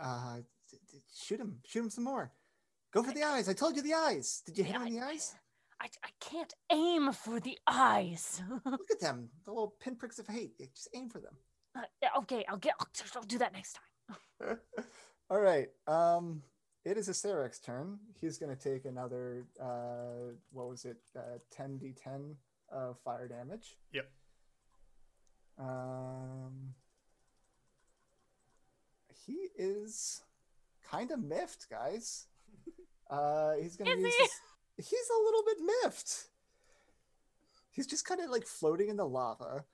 Uh, 0.00 0.38
shoot 1.14 1.40
him. 1.40 1.58
Shoot 1.64 1.84
him 1.84 1.90
some 1.90 2.04
more. 2.04 2.32
Go 2.92 3.02
for 3.02 3.12
the 3.12 3.22
eyes. 3.22 3.48
I 3.48 3.52
told 3.52 3.76
you 3.76 3.82
the 3.82 3.94
eyes. 3.94 4.42
Did 4.46 4.56
you 4.58 4.64
hit 4.64 4.76
him 4.76 4.86
in 4.86 4.94
the 4.94 5.04
eyes? 5.04 5.34
I, 5.80 5.86
I 6.04 6.08
can't 6.20 6.52
aim 6.72 7.12
for 7.12 7.38
the 7.38 7.56
eyes 7.66 8.42
Look 8.64 8.90
at 8.90 9.00
them. 9.00 9.28
The 9.44 9.52
little 9.52 9.74
pinpricks 9.80 10.18
of 10.18 10.26
hate. 10.26 10.54
Yeah, 10.58 10.66
Just 10.74 10.88
aim 10.94 11.08
for 11.08 11.20
them. 11.20 11.34
Uh, 11.76 11.82
yeah, 12.02 12.08
okay 12.18 12.44
i'll 12.48 12.56
get 12.56 12.74
I'll, 12.80 12.88
I'll 13.14 13.22
do 13.22 13.38
that 13.38 13.52
next 13.52 13.78
time 14.40 14.58
All 15.30 15.40
right. 15.40 15.68
Um, 15.86 16.42
it 16.84 16.96
is 16.96 17.08
Acererak's 17.08 17.58
turn. 17.58 17.98
He's 18.18 18.38
going 18.38 18.56
to 18.56 18.60
take 18.60 18.86
another. 18.86 19.44
Uh, 19.60 20.32
what 20.52 20.70
was 20.70 20.86
it? 20.86 20.96
Uh, 21.14 21.38
10d10 21.54 22.34
of 22.72 22.98
fire 23.04 23.28
damage. 23.28 23.76
Yep. 23.92 24.08
Um, 25.58 26.74
he 29.26 29.48
is 29.58 30.22
kind 30.90 31.10
of 31.10 31.20
miffed, 31.22 31.68
guys. 31.70 32.26
Uh, 33.10 33.54
he's 33.54 33.74
gonna 33.74 33.92
Is 33.92 34.00
use. 34.00 34.14
he? 34.14 34.22
His, 34.76 34.88
he's 34.90 35.08
a 35.08 35.24
little 35.24 35.42
bit 35.46 35.56
miffed. 35.82 36.26
He's 37.70 37.86
just 37.86 38.04
kind 38.04 38.20
of 38.20 38.28
like 38.28 38.44
floating 38.44 38.90
in 38.90 38.98
the 38.98 39.08
lava. 39.08 39.64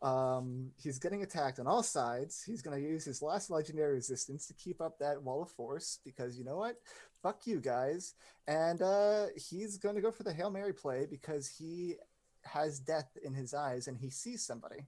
Um, 0.00 0.70
he's 0.82 0.98
getting 0.98 1.22
attacked 1.22 1.60
on 1.60 1.66
all 1.66 1.82
sides. 1.82 2.42
He's 2.42 2.62
gonna 2.62 2.78
use 2.78 3.04
his 3.04 3.20
last 3.20 3.50
legendary 3.50 3.92
resistance 3.92 4.46
to 4.46 4.54
keep 4.54 4.80
up 4.80 4.98
that 5.00 5.22
wall 5.22 5.42
of 5.42 5.50
force 5.50 5.98
because 6.02 6.38
you 6.38 6.44
know 6.46 6.56
what? 6.56 6.76
Fuck 7.22 7.46
you 7.46 7.60
guys. 7.60 8.14
And 8.46 8.80
uh, 8.80 9.26
he's 9.36 9.76
gonna 9.76 10.00
go 10.00 10.10
for 10.10 10.22
the 10.22 10.32
hail 10.32 10.48
mary 10.50 10.72
play 10.72 11.06
because 11.10 11.46
he 11.46 11.96
has 12.44 12.80
death 12.80 13.18
in 13.22 13.34
his 13.34 13.52
eyes 13.52 13.86
and 13.86 13.98
he 13.98 14.08
sees 14.08 14.42
somebody. 14.42 14.86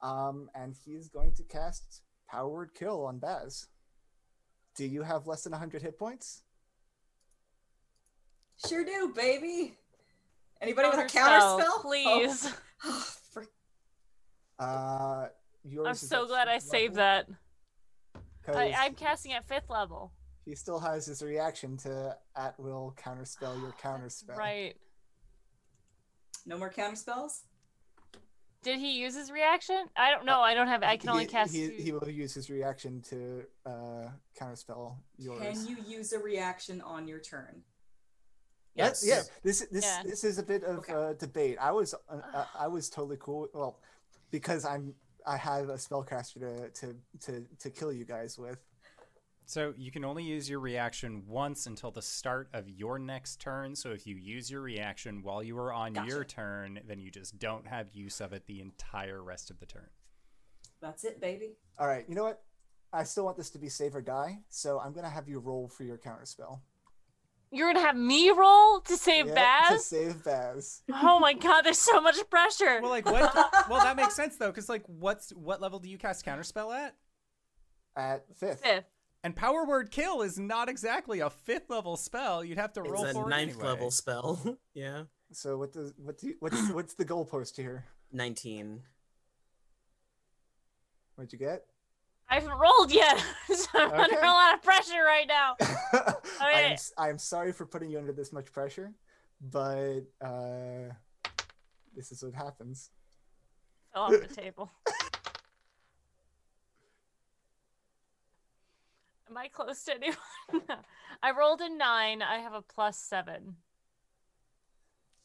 Um, 0.00 0.48
and 0.54 0.76
he's 0.84 1.08
going 1.08 1.32
to 1.32 1.42
cast 1.42 2.02
Power 2.28 2.48
Word 2.48 2.70
Kill 2.72 3.04
on 3.04 3.18
Baz. 3.18 3.66
Do 4.76 4.86
you 4.86 5.02
have 5.02 5.26
less 5.26 5.42
than 5.42 5.52
100 5.52 5.82
hit 5.82 5.98
points? 5.98 6.42
Sure 8.66 8.84
do, 8.84 9.12
baby. 9.14 9.76
Anybody 10.60 10.88
with 10.90 10.98
a 10.98 11.02
Counterspell, 11.04 11.08
counter 11.08 11.62
spell? 11.62 11.78
please 11.80 12.54
Oh, 12.84 13.14
frick. 13.32 13.48
Uh, 14.58 15.26
yours 15.64 15.86
i'm 15.88 15.94
so 15.94 16.26
glad 16.26 16.48
i 16.48 16.54
fifth 16.58 16.70
saved 16.70 16.94
that 16.96 17.26
I, 18.14 18.18
'cause 18.42 18.72
i'm 18.78 18.94
casting 18.94 19.32
at 19.32 19.46
fifth 19.46 19.68
level 19.70 20.12
He 20.46 20.54
still 20.54 20.78
has 20.78 21.04
his 21.06 21.22
reaction 21.22 21.76
to 21.78 22.16
at 22.36 22.58
will 22.60 22.94
counterspell 22.98 23.58
your 23.60 23.72
counterspell. 23.82 24.36
right 24.36 24.76
No 26.46 26.56
more 26.58 26.70
counter 26.70 26.96
spells? 26.96 27.42
Did 28.62 28.78
he 28.78 28.98
use 29.00 29.14
his 29.14 29.30
reaction 29.30 29.86
i 29.96 30.10
don't 30.10 30.24
know 30.24 30.40
i 30.40 30.54
don't 30.54 30.68
have 30.68 30.82
i 30.82 30.96
can 30.96 31.08
only 31.10 31.24
He- 31.24 31.30
cast 31.30 31.52
He, 31.54 31.68
two. 31.68 31.74
he 31.78 31.92
will 31.92 32.08
use 32.08 32.34
his 32.34 32.50
reaction 32.50 33.00
to 33.10 33.44
uh, 33.66 34.08
counterspell 34.38 34.96
yours. 35.18 35.40
Can 35.42 35.66
you 35.66 35.76
use 35.86 36.12
a 36.12 36.18
reaction 36.18 36.80
on 36.82 37.06
your 37.08 37.18
turn? 37.20 37.62
Yes. 38.74 39.02
Yes. 39.04 39.28
Yeah. 39.28 39.34
This 39.42 39.66
this 39.70 39.84
Yeah. 39.84 40.02
this 40.04 40.24
is 40.24 40.38
a 40.38 40.42
bit 40.42 40.62
of 40.64 40.78
Okay. 40.78 40.92
uh, 40.92 41.12
debate. 41.14 41.56
I 41.60 41.72
was 41.72 41.94
uh, 41.94 42.20
uh, 42.34 42.44
I 42.58 42.68
was 42.68 42.88
totally 42.88 43.16
cool. 43.18 43.48
Well, 43.52 43.78
because 44.30 44.64
I'm 44.64 44.94
I 45.26 45.36
have 45.36 45.68
a 45.68 45.74
spellcaster 45.74 46.38
to 46.40 46.70
to 46.80 46.96
to 47.26 47.46
to 47.58 47.70
kill 47.70 47.92
you 47.92 48.04
guys 48.04 48.38
with. 48.38 48.58
So 49.50 49.74
you 49.76 49.90
can 49.90 50.04
only 50.04 50.22
use 50.22 50.48
your 50.48 50.60
reaction 50.60 51.24
once 51.26 51.66
until 51.66 51.90
the 51.90 52.02
start 52.02 52.48
of 52.52 52.68
your 52.68 53.00
next 53.00 53.40
turn. 53.40 53.74
So 53.74 53.90
if 53.90 54.06
you 54.06 54.14
use 54.14 54.48
your 54.48 54.60
reaction 54.60 55.24
while 55.24 55.42
you 55.42 55.58
are 55.58 55.72
on 55.72 55.96
your 56.06 56.22
turn, 56.22 56.78
then 56.86 57.00
you 57.00 57.10
just 57.10 57.36
don't 57.40 57.66
have 57.66 57.88
use 57.92 58.20
of 58.20 58.32
it 58.32 58.46
the 58.46 58.60
entire 58.60 59.20
rest 59.20 59.50
of 59.50 59.58
the 59.58 59.66
turn. 59.66 59.88
That's 60.80 61.02
it, 61.02 61.20
baby. 61.20 61.56
All 61.80 61.88
right. 61.88 62.04
You 62.08 62.14
know 62.14 62.22
what? 62.22 62.44
I 62.92 63.02
still 63.02 63.24
want 63.24 63.36
this 63.36 63.50
to 63.50 63.58
be 63.58 63.68
save 63.68 63.96
or 63.96 64.00
die, 64.02 64.38
so 64.50 64.78
I'm 64.78 64.92
gonna 64.92 65.10
have 65.10 65.28
you 65.28 65.40
roll 65.40 65.66
for 65.68 65.82
your 65.82 65.98
counterspell. 65.98 66.60
you're 67.50 67.72
gonna 67.72 67.84
have 67.84 67.96
me 67.96 68.30
roll 68.30 68.80
to 68.82 68.96
save 68.96 69.26
Yep, 69.26 69.34
baz 69.34 69.68
To 69.70 69.78
save 69.80 70.24
Baz. 70.24 70.82
oh 70.94 71.18
my 71.18 71.32
god 71.32 71.62
there's 71.62 71.78
so 71.78 72.00
much 72.00 72.16
pressure 72.30 72.80
Well, 72.80 72.90
like 72.90 73.04
what? 73.06 73.34
well, 73.68 73.80
that 73.80 73.96
makes 73.96 74.14
sense 74.14 74.36
though, 74.36 74.50
because 74.52 74.68
like, 74.68 74.84
what's 74.86 75.30
what 75.30 75.60
level 75.60 75.80
do 75.80 75.88
you 75.88 75.98
cast 75.98 76.24
counterspell 76.24 76.72
at? 76.72 76.94
At 77.96 78.24
fifth. 78.36 78.60
fifth 78.60 78.84
And 79.22 79.36
power 79.36 79.66
word 79.66 79.90
kill 79.90 80.22
is 80.22 80.38
not 80.38 80.68
exactly 80.70 81.20
a 81.20 81.28
fifth 81.28 81.68
level 81.68 81.96
spell. 81.96 82.42
You'd 82.42 82.56
have 82.58 82.72
to 82.74 82.82
roll 82.82 83.04
It's 83.04 83.10
a 83.10 83.14
for 83.20 83.26
it 83.26 83.30
ninth 83.30 83.50
anyway. 83.52 83.64
level 83.66 83.90
spell. 83.90 84.58
yeah. 84.74 85.02
So 85.32 85.58
what 85.58 85.72
does 85.72 85.92
what 85.96 86.18
do 86.18 86.28
you, 86.28 86.34
what's 86.40 86.70
what's 86.70 86.94
the 86.94 87.04
goalpost 87.04 87.56
here? 87.56 87.84
19. 88.12 88.82
What'd 91.14 91.32
you 91.32 91.38
get? 91.38 91.64
I 92.28 92.34
haven't 92.34 92.56
rolled 92.58 92.92
yet, 92.92 93.22
so 93.52 93.66
I'm 93.74 93.92
under 93.92 94.18
a 94.20 94.26
lot 94.26 94.54
of 94.54 94.62
pressure 94.62 95.02
right 95.04 95.26
now. 95.28 95.56
I 95.60 96.14
Okay. 96.52 96.64
am 96.66 96.72
s- 96.72 96.92
I 96.96 97.08
am 97.10 97.18
sorry 97.18 97.52
for 97.52 97.66
putting 97.66 97.90
you 97.90 97.98
under 97.98 98.12
this 98.12 98.32
much 98.32 98.52
pressure, 98.52 98.92
but 99.40 100.00
uh, 100.24 100.92
this 101.94 102.10
is 102.12 102.22
what 102.22 102.34
happens. 102.34 102.90
Fell 103.92 104.04
off 104.04 104.12
the 104.12 104.28
table. 104.34 104.70
Am 109.30 109.36
I 109.36 109.48
close 109.48 109.84
to 109.84 109.94
anyone? 109.94 110.16
I 111.22 111.30
rolled 111.30 111.60
a 111.60 111.68
nine. 111.68 112.20
I 112.20 112.38
have 112.38 112.52
a 112.52 112.62
plus 112.62 112.98
seven. 112.98 113.56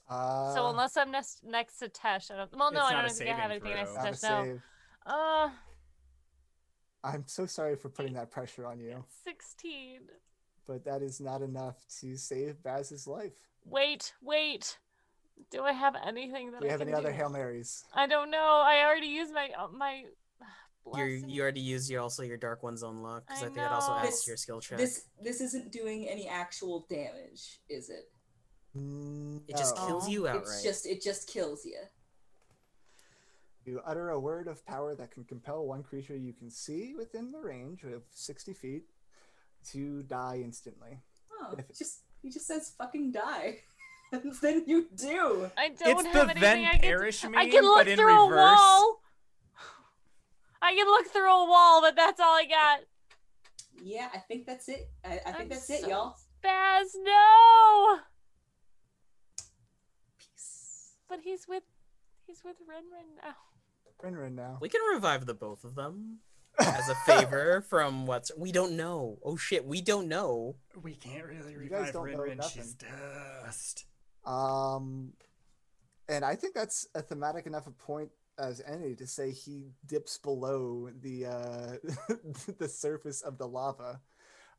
Uh, 0.07 0.53
so 0.53 0.69
unless 0.69 0.95
I'm 0.95 1.09
next 1.09 1.43
next 1.43 1.79
to 1.79 1.89
Tesh, 1.89 2.29
I 2.29 2.37
don't. 2.37 2.55
Well, 2.55 2.71
no, 2.71 2.81
I 2.81 3.01
don't 3.01 3.11
think 3.11 3.29
I 3.29 3.33
have 3.33 3.51
saving 3.51 3.71
anything 3.73 3.73
next 3.73 3.91
throw. 3.93 4.01
to 4.01 4.05
not 4.05 4.45
Tesh. 4.45 4.61
No. 5.07 5.13
Uh, 5.13 5.49
I'm 7.03 7.23
so 7.25 7.47
sorry 7.47 7.75
for 7.75 7.89
putting 7.89 8.13
that 8.13 8.29
pressure 8.29 8.67
on 8.67 8.79
you, 8.79 9.03
sixteen. 9.23 10.01
but 10.67 10.85
that 10.85 11.01
is 11.01 11.19
not 11.19 11.41
enough 11.41 11.77
to 12.01 12.15
save 12.17 12.61
Baz's 12.61 13.07
life. 13.07 13.33
Wait, 13.65 14.13
wait. 14.21 14.77
Do 15.49 15.63
I 15.63 15.71
have 15.71 15.95
anything 16.05 16.51
that 16.51 16.61
Do 16.61 16.65
we 16.65 16.69
I 16.69 16.71
have 16.73 16.79
can 16.81 16.89
any 16.89 16.97
other 16.97 17.11
hail 17.11 17.29
marys? 17.29 17.83
I 17.93 18.05
don't 18.07 18.29
know. 18.29 18.61
I 18.63 18.83
already 18.85 19.07
used 19.07 19.33
my 19.33 19.49
uh, 19.57 19.67
my. 19.67 20.03
You 20.85 20.91
blessing. 20.91 21.29
you 21.29 21.41
already 21.41 21.61
used 21.61 21.89
your 21.89 22.01
also 22.01 22.21
your 22.23 22.37
dark 22.37 22.61
one's 22.63 22.83
own 22.83 23.01
luck 23.01 23.23
because 23.27 23.41
I 23.41 23.45
I, 23.47 23.49
think 23.49 23.59
it 23.65 23.71
also 23.71 23.93
adds 23.93 24.07
This- 24.09 24.23
to 24.25 24.29
your 24.31 24.37
skill 24.37 24.61
check. 24.61 24.77
This 24.77 25.05
this 25.21 25.41
isn't 25.41 25.71
doing 25.71 26.07
any 26.07 26.27
actual 26.27 26.85
damage, 26.89 27.59
is 27.69 27.89
it? 27.89 28.11
Mm, 28.77 29.41
it 29.47 29.57
just 29.57 29.75
No. 29.77 29.87
kills 29.87 30.09
you 30.09 30.27
outright. 30.27 30.45
It's 30.45 30.63
just 30.63 30.85
it 30.85 31.01
just 31.01 31.27
kills 31.27 31.65
you. 31.65 31.79
You 33.65 33.81
utter 33.83 34.09
a 34.11 34.19
word 34.19 34.47
of 34.47 34.63
power 34.65 34.93
that 34.95 35.09
can 35.11 35.23
compel 35.23 35.65
one 35.65 35.81
creature 35.81 36.15
you 36.15 36.33
can 36.33 36.51
see 36.51 36.93
within 36.95 37.31
the 37.31 37.39
range 37.39 37.83
of 37.83 38.03
60 38.11 38.53
feet 38.53 38.83
to 39.71 40.03
die 40.03 40.41
instantly. 40.43 40.99
Oh, 41.41 41.55
If- 41.57 41.69
it 41.71 41.75
just 41.77 42.01
he 42.21 42.29
just 42.29 42.45
says 42.45 42.73
fucking 42.77 43.11
die. 43.11 43.61
and 44.11 44.31
then 44.41 44.65
you 44.67 44.87
do. 44.95 45.49
I 45.57 45.69
don't 45.69 45.99
It's 45.99 46.03
have 46.09 46.13
the 46.13 46.19
anything 46.21 46.41
then 46.41 46.65
I 46.65 46.71
can. 46.73 46.79
perish 46.81 47.23
meme, 47.23 47.35
I 47.35 47.49
can 47.49 47.63
look 47.63 47.77
but 47.79 47.87
in 47.87 47.97
through 47.97 48.19
a 48.19 48.35
wall. 48.35 49.01
I 50.65 50.73
can 50.73 50.87
look 50.87 51.07
through 51.07 51.31
a 51.31 51.47
wall, 51.47 51.81
but 51.81 51.95
that's 51.95 52.19
all 52.19 52.35
I 52.35 52.45
got. 52.45 52.79
Yeah, 53.83 54.07
I 54.11 54.17
think 54.17 54.47
that's 54.47 54.67
it. 54.67 54.89
I, 55.03 55.13
I 55.13 55.31
think 55.31 55.35
I'm 55.37 55.49
that's 55.49 55.69
it, 55.69 55.87
y'all. 55.87 56.15
Baz, 56.41 56.95
no. 57.03 57.99
Peace. 60.17 60.93
But 61.07 61.19
he's 61.23 61.47
with, 61.47 61.61
he's 62.25 62.41
with 62.43 62.55
Renren 62.61 63.23
now. 63.23 63.35
Renren 64.03 64.33
now. 64.33 64.57
we 64.59 64.67
can 64.69 64.81
revive 64.91 65.27
the 65.27 65.35
both 65.35 65.63
of 65.63 65.75
them 65.75 66.17
as 66.59 66.89
a 66.89 66.95
favor 66.95 67.61
from 67.61 68.07
what's 68.07 68.31
we 68.35 68.51
don't 68.51 68.75
know. 68.75 69.19
Oh 69.23 69.37
shit, 69.37 69.65
we 69.65 69.81
don't 69.81 70.07
know. 70.07 70.55
We 70.81 70.95
can't 70.95 71.25
really 71.25 71.55
revive 71.55 71.93
don't 71.93 72.05
Rinrin. 72.05 72.51
She's 72.51 72.73
dust. 72.73 73.85
Um, 74.25 75.13
and 76.09 76.25
I 76.25 76.35
think 76.35 76.55
that's 76.55 76.87
a 76.95 77.03
thematic 77.03 77.45
enough 77.45 77.67
a 77.67 77.71
point 77.71 78.09
as 78.37 78.61
any 78.67 78.95
to 78.95 79.07
say 79.07 79.31
he 79.31 79.71
dips 79.85 80.17
below 80.17 80.89
the 81.01 81.25
uh, 81.25 81.71
the 82.57 82.67
surface 82.67 83.21
of 83.21 83.37
the 83.37 83.47
lava, 83.47 84.01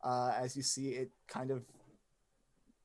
uh, 0.02 0.32
as 0.36 0.56
you 0.56 0.62
see 0.62 0.90
it 0.90 1.10
kind 1.28 1.50
of, 1.50 1.64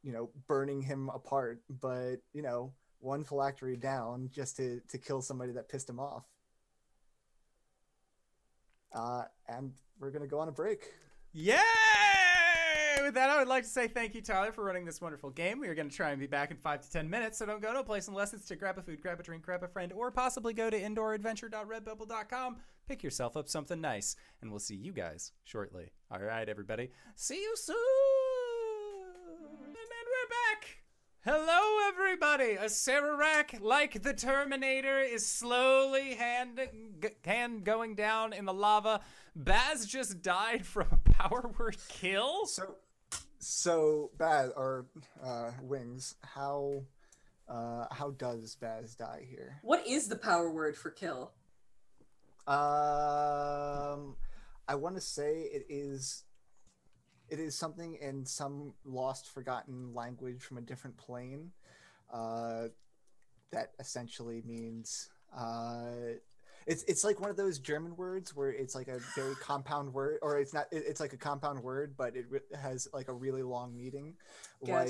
you 0.04 0.12
know, 0.12 0.30
burning 0.48 0.82
him 0.82 1.10
apart. 1.14 1.62
But 1.70 2.18
you 2.34 2.42
know, 2.42 2.74
one 3.00 3.24
phylactery 3.24 3.78
down 3.78 4.30
just 4.34 4.58
to 4.58 4.82
to 4.90 4.98
kill 4.98 5.22
somebody 5.22 5.52
that 5.54 5.70
pissed 5.70 5.90
him 5.90 6.00
off. 6.00 6.26
Uh, 8.94 9.24
and 9.48 9.72
we're 10.00 10.12
gonna 10.12 10.28
go 10.28 10.40
on 10.40 10.48
a 10.48 10.52
break. 10.52 10.94
Yay! 11.34 11.91
With 13.00 13.16
that, 13.16 13.30
I 13.30 13.40
would 13.40 13.48
like 13.48 13.64
to 13.64 13.70
say 13.70 13.88
thank 13.88 14.16
you, 14.16 14.22
Tyler, 14.22 14.52
for 14.52 14.64
running 14.64 14.86
this 14.86 15.02
wonderful 15.02 15.32
game. 15.32 15.60
We 15.60 15.68
are 15.68 15.76
going 15.76 15.90
to 15.90 15.96
try 15.96 16.12
and 16.12 16.20
be 16.20 16.28
back 16.28 16.50
in 16.52 16.58
five 16.58 16.82
to 16.82 16.90
ten 16.90 17.10
minutes, 17.10 17.38
so 17.38 17.46
don't 17.46 17.62
go 17.62 17.74
to 17.74 17.80
a 17.80 17.84
place 17.84 18.08
unless 18.08 18.34
it's 18.34 18.48
to 18.48 18.56
grab 18.56 18.78
a 18.78 18.82
food, 18.82 19.02
grab 19.02 19.20
a 19.20 19.24
drink, 19.24 19.44
grab 19.44 19.64
a 19.64 19.68
friend, 19.68 19.92
or 19.92 20.12
possibly 20.12 20.54
go 20.54 20.70
to 20.70 20.80
indooradventure.redbubble.com, 20.80 22.58
pick 22.88 23.04
yourself 23.04 23.36
up 23.36 23.50
something 23.50 23.82
nice, 23.82 24.16
and 24.42 24.50
we'll 24.50 24.60
see 24.60 24.76
you 24.76 24.94
guys 24.94 25.34
shortly. 25.44 25.92
All 26.10 26.20
right, 26.20 26.48
everybody. 26.48 26.92
See 27.16 27.42
you 27.42 27.54
soon. 27.58 27.76
And 29.66 29.76
we're 29.76 30.30
back. 30.30 30.82
Hello, 31.24 31.88
everybody. 31.90 32.56
Acererak, 32.56 33.62
like 33.62 34.02
the 34.02 34.14
Terminator, 34.14 35.00
is 35.00 35.26
slowly 35.28 36.16
hand, 36.16 36.60
hand 37.26 37.64
going 37.64 37.94
down 37.96 38.34
in 38.34 38.46
the 38.46 38.54
lava. 38.54 39.02
Baz 39.36 39.86
just 39.86 40.22
died 40.22 40.66
from 40.66 41.01
power 41.12 41.52
word 41.60 41.78
kill. 41.90 42.46
So, 42.46 42.76
so 43.40 44.12
Baz 44.18 44.52
or 44.56 44.86
uh, 45.24 45.52
Wings, 45.62 46.16
how 46.22 46.84
uh, 47.48 47.86
how 47.92 48.12
does 48.12 48.56
Baz 48.56 48.96
die 48.96 49.26
here? 49.30 49.60
What 49.62 49.86
is 49.86 50.08
the 50.08 50.16
power 50.16 50.50
word 50.50 50.78
for 50.78 50.90
kill? 50.90 51.32
Um, 52.48 54.16
I 54.68 54.76
want 54.76 54.96
to 54.96 55.02
say 55.02 55.42
it 55.42 55.66
is. 55.70 56.24
It 57.30 57.40
is 57.40 57.58
something 57.58 57.98
in 58.02 58.26
some 58.26 58.74
lost, 58.84 59.30
forgotten 59.30 59.94
language 59.94 60.42
from 60.42 60.58
a 60.58 60.62
different 60.62 60.98
plane. 60.98 61.52
Uh, 62.12 62.68
that 63.52 63.72
essentially 63.80 64.42
means 64.46 65.10
uh, 65.36 66.16
it's 66.66 66.84
it's 66.84 67.04
like 67.04 67.20
one 67.20 67.30
of 67.30 67.38
those 67.38 67.60
German 67.60 67.96
words 67.96 68.36
where 68.36 68.50
it's 68.50 68.76
like 68.76 68.88
a 68.88 69.00
very 69.16 69.36
compound 69.36 69.94
word, 69.94 70.20
or 70.22 70.40
it's 70.40 70.54
not. 70.54 70.68
It, 70.72 70.84
it's 70.88 71.00
like 71.00 71.14
a 71.14 71.18
compound 71.18 71.62
word, 71.64 71.96
but 71.98 72.16
it 72.16 72.26
re- 72.30 72.40
has 72.60 72.88
like 72.94 73.08
a 73.08 73.14
really 73.14 73.44
long 73.44 73.76
meaning. 73.76 74.16
Like 74.62 74.90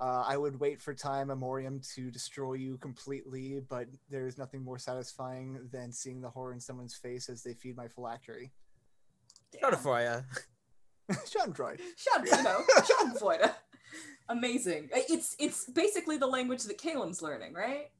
uh, 0.00 0.24
I 0.26 0.36
would 0.36 0.58
wait 0.58 0.80
for 0.80 0.94
time 0.94 1.28
memoriam 1.28 1.80
to 1.94 2.10
destroy 2.10 2.54
you 2.54 2.78
completely, 2.78 3.60
but 3.68 3.86
there 4.08 4.26
is 4.26 4.38
nothing 4.38 4.64
more 4.64 4.78
satisfying 4.78 5.68
than 5.70 5.92
seeing 5.92 6.22
the 6.22 6.30
horror 6.30 6.54
in 6.54 6.60
someone's 6.60 6.94
face 6.94 7.28
as 7.28 7.42
they 7.42 7.52
feed 7.52 7.76
my 7.76 7.86
phylactery. 7.86 8.50
Shut 9.60 9.74
it 9.74 9.78
for. 9.80 10.24
Schadenfreude. 11.10 11.80
Schaden, 11.96 12.36
you 12.36 12.42
know, 12.42 12.62
Schadenfreude. 12.78 13.52
Amazing. 14.28 14.88
It's 14.92 15.34
it's 15.38 15.68
basically 15.68 16.16
the 16.16 16.26
language 16.26 16.62
that 16.64 16.78
Kalem's 16.78 17.20
learning, 17.20 17.52
right? 17.52 17.90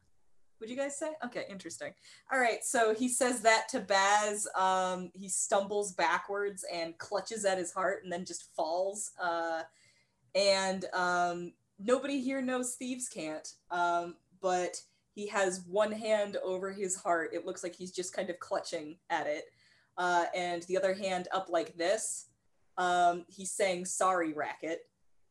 Would 0.61 0.69
you 0.69 0.77
guys 0.77 0.99
say? 0.99 1.13
Okay, 1.25 1.47
interesting. 1.49 1.93
All 2.31 2.39
right, 2.39 2.63
so 2.63 2.95
he 2.95 3.09
says 3.09 3.41
that 3.41 3.69
to 3.71 3.81
Baz. 3.81 4.47
Um, 4.55 5.11
he 5.15 5.29
stumbles 5.29 5.93
backwards 5.93 6.65
and 6.73 6.97
clutches 6.99 7.47
at 7.47 7.57
his 7.57 7.73
heart, 7.73 8.05
and 8.05 8.13
then 8.13 8.27
just 8.27 8.55
falls. 8.55 9.13
Uh, 9.21 9.63
and 10.35 10.85
um, 10.93 11.53
nobody 11.79 12.21
here 12.21 12.43
knows 12.43 12.75
thieves 12.75 13.09
can't. 13.09 13.55
Um, 13.71 14.17
but 14.43 14.77
he 15.15 15.27
has 15.29 15.65
one 15.67 15.93
hand 15.93 16.37
over 16.45 16.71
his 16.71 16.95
heart. 16.95 17.31
It 17.33 17.47
looks 17.47 17.63
like 17.63 17.75
he's 17.75 17.93
just 17.93 18.15
kind 18.15 18.29
of 18.29 18.39
clutching 18.39 18.97
at 19.09 19.27
it, 19.27 19.45
uh, 19.97 20.27
and 20.37 20.63
the 20.65 20.77
other 20.77 20.95
hand 20.95 21.29
up 21.33 21.49
like 21.49 21.77
this. 21.77 22.27
Um, 22.77 23.25
he's 23.29 23.51
saying 23.51 23.87
"sorry, 23.87 24.35
racket" 24.35 24.81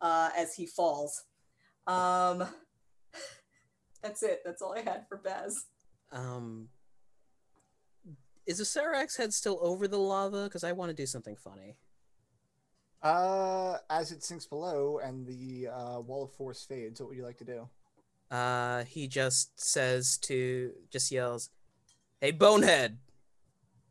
uh, 0.01 0.29
as 0.35 0.55
he 0.55 0.65
falls. 0.65 1.23
That's 4.01 4.23
it. 4.23 4.41
That's 4.45 4.61
all 4.61 4.73
I 4.73 4.81
had 4.81 5.05
for 5.07 5.17
Baz. 5.17 5.65
Um, 6.11 6.69
is 8.45 8.57
the 8.57 8.63
Acererak's 8.63 9.17
head 9.17 9.33
still 9.33 9.59
over 9.61 9.87
the 9.87 9.97
lava? 9.97 10.45
Because 10.45 10.63
I 10.63 10.71
want 10.71 10.89
to 10.89 10.95
do 10.95 11.05
something 11.05 11.35
funny. 11.35 11.77
Uh, 13.01 13.77
as 13.89 14.11
it 14.11 14.23
sinks 14.23 14.45
below 14.45 14.99
and 14.99 15.25
the 15.25 15.67
uh, 15.67 15.99
wall 15.99 16.23
of 16.23 16.33
force 16.33 16.65
fades, 16.65 16.99
what 16.99 17.09
would 17.09 17.17
you 17.17 17.23
like 17.23 17.37
to 17.37 17.45
do? 17.45 17.69
Uh, 18.29 18.83
he 18.83 19.07
just 19.07 19.59
says 19.59 20.17
to, 20.17 20.71
just 20.89 21.11
yells, 21.11 21.49
"Hey, 22.21 22.31
bonehead!" 22.31 22.99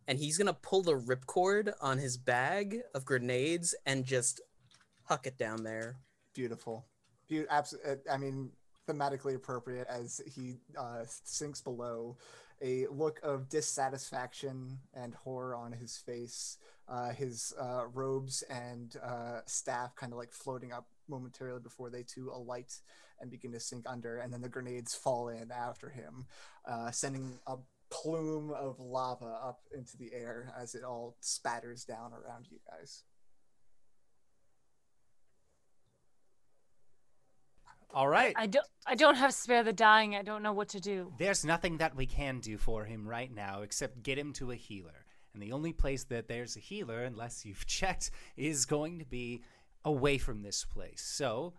And 0.06 0.18
he's 0.18 0.38
gonna 0.38 0.54
pull 0.54 0.82
the 0.82 0.96
ripcord 0.96 1.72
on 1.80 1.98
his 1.98 2.16
bag 2.16 2.80
of 2.94 3.04
grenades 3.04 3.74
and 3.86 4.04
just 4.04 4.40
huck 5.04 5.26
it 5.26 5.38
down 5.38 5.64
there. 5.64 5.96
Beautiful. 6.34 6.86
Be- 7.28 7.48
abs- 7.48 7.74
uh, 7.74 7.96
I 8.10 8.16
mean, 8.16 8.50
thematically 8.88 9.34
appropriate 9.34 9.86
as 9.88 10.20
he 10.26 10.54
uh, 10.78 11.04
sinks 11.24 11.60
below. 11.60 12.16
A 12.60 12.86
look 12.88 13.20
of 13.22 13.48
dissatisfaction 13.48 14.78
and 14.94 15.14
horror 15.14 15.54
on 15.54 15.72
his 15.72 15.96
face. 15.96 16.56
Uh, 16.88 17.10
his 17.10 17.52
uh, 17.60 17.84
robes 17.92 18.42
and 18.50 18.96
uh, 19.04 19.40
staff 19.46 19.94
kind 19.94 20.12
of 20.12 20.18
like 20.18 20.32
floating 20.32 20.72
up 20.72 20.86
momentarily 21.06 21.60
before 21.60 21.90
they 21.90 22.02
too 22.02 22.30
alight 22.32 22.80
and 23.20 23.30
begin 23.30 23.52
to 23.52 23.60
sink 23.60 23.84
under. 23.86 24.18
And 24.18 24.32
then 24.32 24.40
the 24.40 24.48
grenades 24.48 24.94
fall 24.94 25.28
in 25.28 25.52
after 25.52 25.90
him, 25.90 26.26
uh, 26.66 26.90
sending 26.90 27.38
a 27.46 27.56
plume 27.90 28.50
of 28.50 28.80
lava 28.80 29.38
up 29.42 29.60
into 29.76 29.96
the 29.96 30.12
air 30.12 30.52
as 30.58 30.74
it 30.74 30.82
all 30.82 31.16
spatters 31.20 31.84
down 31.84 32.12
around 32.12 32.46
you 32.50 32.58
guys. 32.70 33.04
All 37.94 38.08
right. 38.08 38.34
I 38.36 38.46
don't. 38.46 38.66
I 38.86 38.94
don't 38.94 39.16
have 39.16 39.32
spare 39.34 39.62
the 39.64 39.72
dying. 39.72 40.14
I 40.14 40.22
don't 40.22 40.42
know 40.42 40.52
what 40.52 40.68
to 40.70 40.80
do. 40.80 41.12
There's 41.18 41.44
nothing 41.44 41.78
that 41.78 41.94
we 41.96 42.06
can 42.06 42.40
do 42.40 42.56
for 42.58 42.84
him 42.84 43.06
right 43.06 43.32
now 43.34 43.62
except 43.62 44.02
get 44.02 44.18
him 44.18 44.32
to 44.34 44.50
a 44.50 44.54
healer. 44.54 45.04
And 45.34 45.42
the 45.42 45.52
only 45.52 45.72
place 45.72 46.04
that 46.04 46.26
there's 46.28 46.56
a 46.56 46.60
healer, 46.60 47.02
unless 47.04 47.44
you've 47.44 47.66
checked, 47.66 48.10
is 48.36 48.66
going 48.66 48.98
to 48.98 49.04
be 49.04 49.42
away 49.84 50.18
from 50.18 50.42
this 50.42 50.64
place. 50.64 51.02
So 51.02 51.54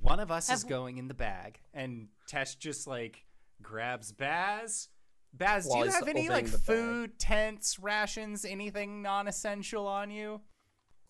one 0.00 0.20
of 0.20 0.30
us 0.30 0.50
is 0.50 0.62
Have- 0.62 0.68
going 0.68 0.98
in 0.98 1.08
the 1.08 1.14
bag, 1.14 1.60
and 1.72 2.08
Tesh 2.30 2.58
just 2.58 2.86
like 2.86 3.24
grabs 3.62 4.12
Baz. 4.12 4.88
Baz, 5.32 5.68
do 5.68 5.78
you 5.78 5.90
have 5.90 6.08
any 6.08 6.28
like 6.28 6.46
the 6.46 6.52
bag. 6.58 6.66
food, 6.66 7.18
tents, 7.18 7.78
rations, 7.78 8.44
anything 8.44 9.02
non-essential 9.02 9.86
on 9.86 10.10
you? 10.10 10.40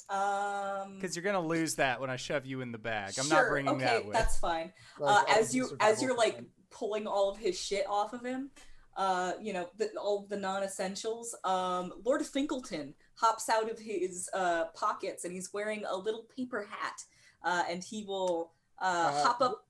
Um, 0.08 0.96
Because 0.96 1.16
you're 1.16 1.24
gonna 1.24 1.40
lose 1.40 1.74
that 1.76 2.00
when 2.00 2.10
I 2.10 2.16
shove 2.16 2.46
you 2.46 2.60
in 2.60 2.72
the 2.72 2.78
bag. 2.78 3.14
I'm 3.18 3.26
sure, 3.26 3.42
not 3.42 3.48
bringing 3.48 3.74
okay, 3.74 3.84
that 3.84 4.04
with. 4.04 4.14
that's 4.14 4.38
fine. 4.38 4.72
Like, 4.98 5.28
uh, 5.28 5.38
as 5.38 5.54
you 5.54 5.76
as 5.80 6.00
you're 6.02 6.16
like 6.16 6.34
plan. 6.34 6.46
pulling 6.70 7.06
all 7.06 7.30
of 7.30 7.38
his 7.38 7.58
shit 7.60 7.86
off 7.88 8.12
of 8.12 8.24
him 8.24 8.50
uh 8.96 9.32
you 9.42 9.52
know 9.52 9.68
the, 9.76 9.90
all 10.00 10.22
of 10.22 10.28
the 10.30 10.36
non-essentials 10.38 11.34
um 11.44 11.92
lord 12.02 12.24
finkelton 12.24 12.94
hops 13.14 13.50
out 13.50 13.70
of 13.70 13.78
his 13.78 14.26
uh 14.32 14.64
pockets 14.74 15.24
and 15.24 15.34
he's 15.34 15.52
wearing 15.52 15.84
a 15.84 15.94
little 15.94 16.24
paper 16.34 16.66
hat 16.70 17.02
uh 17.44 17.62
and 17.70 17.84
he 17.84 18.04
will 18.04 18.52
uh, 18.80 19.12
Uh, 19.14 19.22
hop 19.22 19.40
up 19.42 19.66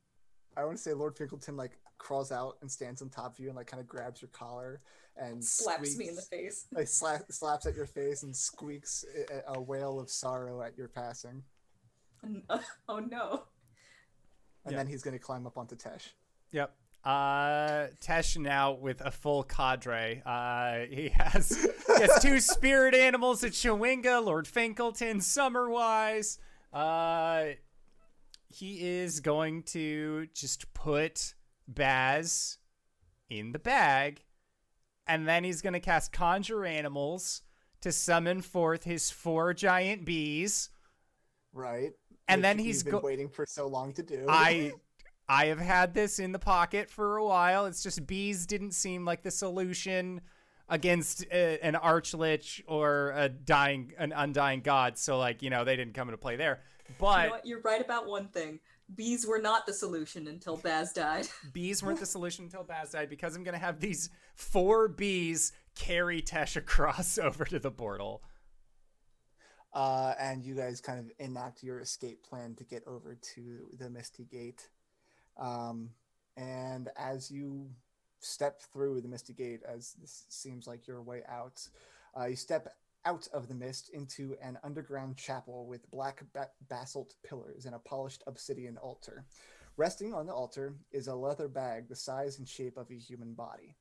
I 0.56 0.64
want 0.64 0.76
to 0.76 0.82
say 0.82 0.92
Lord 0.94 1.16
Finkelton 1.16 1.56
like 1.56 1.72
crawls 1.98 2.30
out 2.32 2.56
and 2.62 2.70
stands 2.70 3.02
on 3.02 3.08
top 3.10 3.32
of 3.34 3.40
you 3.40 3.48
and 3.48 3.56
like 3.56 3.66
kind 3.66 3.80
of 3.80 3.86
grabs 3.88 4.22
your 4.22 4.30
collar 4.30 4.80
and 5.18 5.44
slaps 5.44 5.97
me 5.97 6.09
in 6.09 6.14
the 6.14 6.22
face 6.22 6.66
Like 6.72 6.88
slap, 6.88 7.22
slaps 7.30 7.66
at 7.66 7.74
your 7.74 7.86
face 7.86 8.22
and 8.22 8.34
squeaks 8.36 9.05
a, 9.48 9.55
a 9.55 9.60
wail 9.60 9.98
of 9.98 10.10
sorrow 10.10 10.62
at 10.62 10.76
your 10.76 10.88
passing. 10.88 11.43
Uh, 12.51 12.59
oh 12.88 12.98
no 12.98 13.44
And 14.64 14.72
Yeah. 14.72 14.78
then 14.78 14.86
he's 14.86 15.02
gonna 15.02 15.18
climb 15.18 15.47
up 15.47 15.56
onto 15.59 15.76
Tesh. 15.76 16.10
Yep. 16.52 16.74
Uh, 17.05 17.86
Tesh 18.01 18.36
now 18.36 18.72
with 18.72 19.01
a 19.01 19.10
full 19.12 19.44
cadre. 19.44 20.22
Uh, 20.26 20.86
he 20.93 21.09
has 21.14 21.48
he 21.86 22.02
has 22.02 22.20
two 22.20 22.40
spirit 22.40 22.94
animals 22.94 23.44
at 23.44 23.52
Chewinga, 23.52 24.24
Lord 24.24 24.47
Finkelton, 24.48 25.18
Summerwise. 25.20 26.38
Uh, 26.72 27.55
he 28.48 28.86
is 28.98 29.20
going 29.20 29.62
to 29.64 30.26
just 30.34 30.72
put 30.74 31.34
Baz 31.68 32.59
in 33.30 33.52
the 33.52 33.59
bag, 33.59 34.22
and 35.07 35.27
then 35.27 35.45
he's 35.45 35.62
going 35.62 35.73
to 35.73 35.81
cast 35.81 36.12
Conjure 36.12 36.65
Animals 36.65 37.43
to 37.83 37.93
summon 37.93 38.43
forth 38.43 38.85
his 38.85 39.11
four 39.11 39.55
giant 39.55 40.05
bees. 40.05 40.70
Right. 41.53 41.93
And 42.28 42.41
Which 42.41 42.43
then 42.43 42.59
you've 42.59 42.66
he's 42.66 42.83
been 42.83 42.93
go- 42.93 43.01
waiting 43.01 43.28
for 43.28 43.47
so 43.47 43.66
long 43.69 43.93
to 43.95 44.03
do. 44.03 44.27
I 44.28 44.73
I 45.28 45.47
have 45.47 45.59
had 45.59 45.93
this 45.95 46.19
in 46.19 46.33
the 46.33 46.39
pocket 46.39 46.89
for 46.91 47.16
a 47.16 47.24
while. 47.24 47.66
It's 47.66 47.83
just 47.83 48.07
bees 48.07 48.47
didn't 48.47 48.73
seem 48.73 49.05
like 49.05 49.23
the 49.23 49.31
solution 49.31 50.20
against 50.69 51.24
uh, 51.33 51.37
an 51.37 51.74
archlich 51.74 52.61
or 52.66 53.12
a 53.16 53.28
dying 53.28 53.93
an 53.99 54.12
undying 54.15 54.61
god. 54.61 54.99
So 54.99 55.19
like, 55.19 55.43
you 55.43 55.51
know, 55.51 55.65
they 55.65 55.77
didn't 55.77 55.95
come 55.95 56.09
into 56.09 56.19
play 56.19 56.37
there. 56.37 56.62
you 56.89 56.95
But 56.99 57.24
know 57.27 57.31
what 57.31 57.47
you're 57.47 57.61
right 57.62 57.81
about 57.81 58.07
one 58.07 58.28
thing 58.28 58.61
bees 58.94 59.26
were 59.26 59.38
not 59.40 59.66
the 59.66 59.72
solution 59.72 60.28
until 60.28 60.56
baz 60.56 60.92
died 60.92 61.26
bees 61.52 61.82
weren't 61.82 61.98
the 62.00 62.06
solution 62.06 62.44
until 62.44 62.62
Baz 62.62 62.90
died 62.92 63.08
because 63.10 63.34
I'm 63.34 63.42
going 63.42 63.54
to 63.54 63.64
have 63.64 63.80
these 63.80 64.10
four 64.34 64.88
bees 64.88 65.52
carry 65.74 66.22
Tesh 66.22 66.56
across 66.56 67.18
over 67.22 67.44
to 67.44 67.58
the 67.58 67.70
portal. 67.70 68.22
uh, 69.72 70.14
and 70.18 70.42
you 70.44 70.54
guys 70.54 70.80
kind 70.80 70.98
of 70.98 71.10
enact 71.18 71.62
your 71.62 71.80
escape 71.80 72.22
plan 72.22 72.54
to 72.54 72.64
get 72.64 72.82
over 72.86 73.16
to 73.34 73.68
the 73.78 73.90
Misty 73.90 74.24
Gate. 74.24 74.68
Um, 75.38 75.90
and 76.36 76.88
as 76.96 77.30
you 77.30 77.68
step 78.20 78.62
through 78.72 79.00
the 79.00 79.08
Misty 79.08 79.32
Gate, 79.34 79.60
as 79.68 79.94
this 80.00 80.24
seems 80.28 80.66
like 80.66 80.86
your 80.86 81.02
way 81.02 81.22
out, 81.28 81.68
uh, 82.18 82.26
you 82.26 82.36
step 82.36 82.68
out 83.07 83.27
of 83.33 83.49
the 83.49 83.55
mist 83.55 83.89
into 83.95 84.37
an 84.43 84.59
underground 84.62 85.16
chapel 85.16 85.66
with 85.66 85.91
black 85.91 86.23
ba- 86.35 86.51
basalt 86.69 87.15
pillars 87.24 87.65
and 87.65 87.74
a 87.74 87.78
polished 87.78 88.23
obsidian 88.27 88.77
altar. 88.77 89.24
Resting 89.78 90.12
on 90.12 90.27
the 90.27 90.33
altar 90.35 90.74
is 90.93 91.07
a 91.07 91.15
leather 91.15 91.49
bag 91.49 91.89
the 91.89 91.97
size 91.97 92.39
and 92.39 92.49
shape 92.49 92.77
of 92.77 92.91
a 92.91 92.95
human 92.99 93.33
body, 93.35 93.77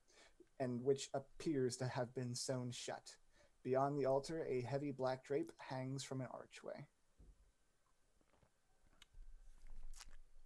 and 0.60 0.84
which 0.84 1.10
appears 1.14 1.76
to 1.78 1.88
have 1.88 2.14
been 2.14 2.36
sewn 2.36 2.72
shut. 2.72 3.16
Beyond 3.64 3.98
the 3.98 4.06
altar, 4.06 4.46
a 4.48 4.62
heavy 4.62 4.92
black 4.92 5.26
drape 5.26 5.52
hangs 5.58 6.04
from 6.04 6.22
an 6.22 6.28
archway. 6.32 6.86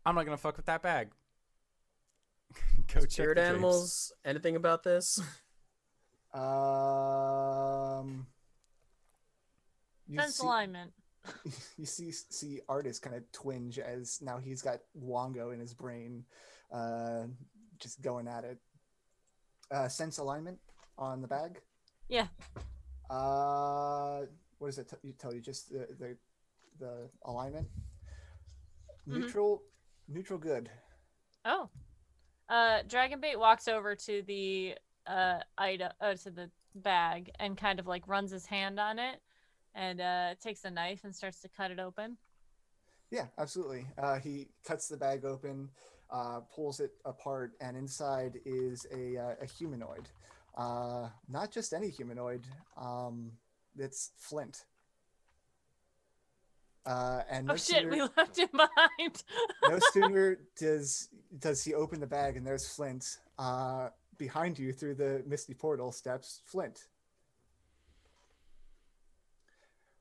I'm 0.05 0.15
not 0.15 0.23
gonna 0.25 0.37
fuck 0.37 0.55
with 0.55 0.67
that 0.67 0.81
bag. 0.81 1.09
Go 2.93 3.01
check 3.01 3.11
Spirit 3.11 3.35
the 3.35 3.41
drapes. 3.41 3.49
animals. 3.49 4.11
Anything 4.23 4.55
about 4.55 4.83
this? 4.83 5.19
Um, 6.33 8.27
you 10.09 10.19
Sense 10.19 10.37
see- 10.37 10.45
alignment. 10.45 10.91
you 11.77 11.85
see 11.85 12.11
see 12.11 12.61
Artis 12.69 12.97
kind 12.97 13.15
of 13.15 13.29
twinge 13.31 13.77
as 13.77 14.19
now 14.21 14.37
he's 14.37 14.61
got 14.61 14.79
Wongo 14.97 15.53
in 15.53 15.59
his 15.59 15.73
brain, 15.73 16.23
uh, 16.73 17.23
just 17.77 18.01
going 18.01 18.27
at 18.27 18.43
it. 18.45 18.57
Uh, 19.69 19.87
sense 19.87 20.17
alignment 20.17 20.57
on 20.97 21.21
the 21.21 21.27
bag. 21.27 21.59
Yeah. 22.07 22.27
Uh, 23.09 24.21
what 24.57 24.67
does 24.69 24.77
it 24.79 24.89
t- 24.89 24.95
you 25.07 25.13
tell 25.13 25.33
you? 25.33 25.41
Just 25.41 25.69
the 25.71 25.87
the, 25.99 26.17
the 26.79 27.09
alignment. 27.25 27.67
Mhm. 29.07 29.19
Neutral, 29.21 29.61
neutral, 30.07 30.39
good. 30.39 30.69
Oh. 31.45 31.69
Uh, 32.47 32.81
Dragonbait 32.87 33.37
walks 33.37 33.67
over 33.67 33.93
to 33.95 34.23
the 34.25 34.75
uh 35.05 35.39
item, 35.57 35.91
uh, 36.01 36.15
to 36.15 36.31
the 36.31 36.49
bag, 36.75 37.29
and 37.39 37.57
kind 37.57 37.79
of 37.79 37.87
like 37.87 38.07
runs 38.07 38.31
his 38.31 38.45
hand 38.45 38.79
on 38.79 38.99
it, 38.99 39.21
and 39.75 40.01
uh 40.01 40.35
takes 40.41 40.63
a 40.65 40.71
knife 40.71 41.01
and 41.03 41.15
starts 41.15 41.39
to 41.41 41.49
cut 41.49 41.71
it 41.71 41.79
open. 41.79 42.17
Yeah, 43.11 43.25
absolutely. 43.37 43.87
Uh, 43.97 44.19
he 44.19 44.49
cuts 44.65 44.87
the 44.87 44.97
bag 44.97 45.25
open, 45.25 45.69
uh, 46.11 46.41
pulls 46.53 46.79
it 46.79 46.91
apart, 47.05 47.53
and 47.59 47.75
inside 47.75 48.39
is 48.45 48.85
a, 48.93 49.17
uh, 49.17 49.35
a 49.41 49.45
humanoid. 49.45 50.07
Uh, 50.55 51.09
not 51.27 51.51
just 51.51 51.73
any 51.73 51.89
humanoid. 51.89 52.45
Um, 52.77 53.31
it's 53.77 54.11
Flint. 54.17 54.65
Uh, 56.85 57.21
and 57.29 57.47
no 57.47 57.53
Oh 57.53 57.55
shit, 57.55 57.77
sooner, 57.77 57.89
we 57.89 58.01
left 58.01 58.37
him 58.37 58.49
behind. 58.51 59.23
no 59.67 59.79
sooner 59.91 60.39
does 60.57 61.09
does 61.37 61.63
he 61.63 61.73
open 61.73 61.99
the 61.99 62.07
bag 62.07 62.37
and 62.37 62.45
there's 62.45 62.67
Flint. 62.67 63.19
Uh, 63.37 63.89
behind 64.17 64.59
you 64.59 64.73
through 64.73 64.95
the 64.95 65.23
misty 65.25 65.53
portal 65.53 65.91
steps 65.91 66.41
Flint. 66.45 66.87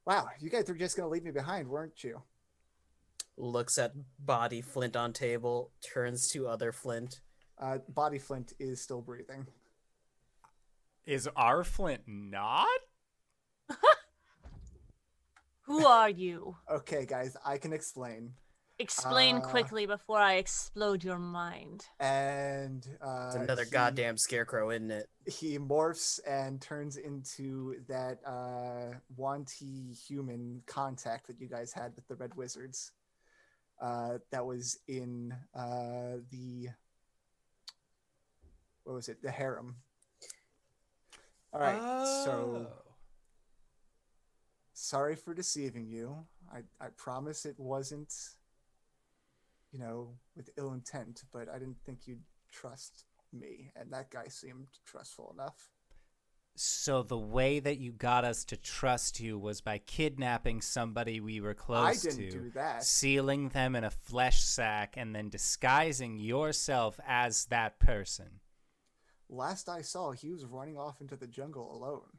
Wow, 0.09 0.31
you 0.41 0.49
guys 0.49 0.67
were 0.67 0.75
just 0.75 0.97
gonna 0.97 1.11
leave 1.11 1.23
me 1.23 1.33
behind, 1.33 1.69
weren't 1.69 2.03
you? 2.03 2.23
Looks 3.37 3.77
at 3.77 3.93
body 4.19 4.63
Flint 4.63 4.97
on 4.97 5.13
table, 5.13 5.71
turns 5.83 6.29
to 6.29 6.49
other 6.49 6.73
Flint. 6.73 7.21
Uh, 7.59 7.81
Body 7.91 8.19
Flint 8.19 8.55
is 8.59 8.81
still 8.81 9.03
breathing. 9.03 9.47
Is 11.05 11.29
our 11.37 11.63
Flint 11.63 12.05
not? 12.07 12.67
Who 15.65 15.85
are 15.85 16.09
you? 16.09 16.57
Okay, 16.71 17.05
guys, 17.05 17.37
I 17.45 17.59
can 17.59 17.75
explain. 17.75 18.33
Explain 18.81 19.37
Uh, 19.37 19.41
quickly 19.41 19.87
before 19.87 20.19
I 20.21 20.35
explode 20.35 21.03
your 21.03 21.19
mind. 21.19 21.87
And 21.99 22.87
uh, 23.01 23.25
It's 23.27 23.35
another 23.37 23.65
he- 23.65 23.71
goddamn 23.71 24.17
scarecrow, 24.17 24.71
isn't 24.71 24.91
it? 24.93 25.09
He 25.27 25.59
morphs 25.59 26.21
and 26.27 26.61
turns 26.61 26.97
into 26.97 27.81
that 27.89 28.21
uh, 28.25 28.95
wanty 29.19 29.93
human 30.07 30.63
contact 30.67 31.27
that 31.27 31.41
you 31.41 31.49
guys 31.49 31.73
had 31.73 31.95
with 31.97 32.07
the 32.07 32.15
Red 32.15 32.35
Wizards. 32.35 32.93
Uh, 33.81 34.19
that 34.31 34.45
was 34.47 34.79
in 34.89 35.35
uh, 35.55 36.19
the 36.31 36.69
what 38.85 38.95
was 38.95 39.09
it? 39.09 39.21
The 39.23 39.31
harem. 39.31 39.77
All 41.53 41.61
right, 41.61 42.25
so 42.25 42.67
Oh. 42.71 42.83
sorry 44.73 45.17
for 45.17 45.35
deceiving 45.35 45.87
you. 45.87 46.27
I, 46.53 46.59
I 46.81 46.89
promise 46.97 47.45
it 47.45 47.59
wasn't, 47.59 48.15
you 49.73 49.79
know, 49.79 50.15
with 50.37 50.51
ill 50.57 50.73
intent, 50.73 51.25
but 51.33 51.49
I 51.49 51.59
didn't 51.59 51.81
think 51.85 52.07
you'd 52.07 52.23
trust 52.51 53.05
me, 53.33 53.71
and 53.77 53.93
that 53.93 54.11
guy 54.11 54.29
seemed 54.29 54.69
trustful 54.85 55.35
enough. 55.35 55.71
So 56.61 57.05
the 57.05 57.19
way 57.19 57.61
that 57.61 57.79
you 57.79 57.93
got 57.93 58.25
us 58.25 58.45
to 58.47 58.57
trust 58.57 59.21
you 59.21 59.39
was 59.39 59.61
by 59.61 59.79
kidnapping 59.79 60.61
somebody 60.61 61.21
we 61.21 61.41
were 61.41 61.55
close 61.55 62.05
I 62.05 62.11
didn't 62.11 62.31
to, 62.31 62.31
do 62.31 62.51
that. 62.55 62.83
sealing 62.83 63.51
them 63.51 63.77
in 63.77 63.85
a 63.85 63.91
flesh 63.91 64.43
sack, 64.43 64.95
and 64.97 65.15
then 65.15 65.29
disguising 65.29 66.19
yourself 66.19 66.99
as 67.07 67.45
that 67.47 67.79
person. 67.79 68.41
Last 69.29 69.69
I 69.69 69.83
saw, 69.83 70.13
he 70.13 70.31
was 70.31 70.47
running 70.47 70.79
off 70.79 71.01
into 71.01 71.15
the 71.15 71.27
jungle 71.27 71.71
alone. 71.77 72.19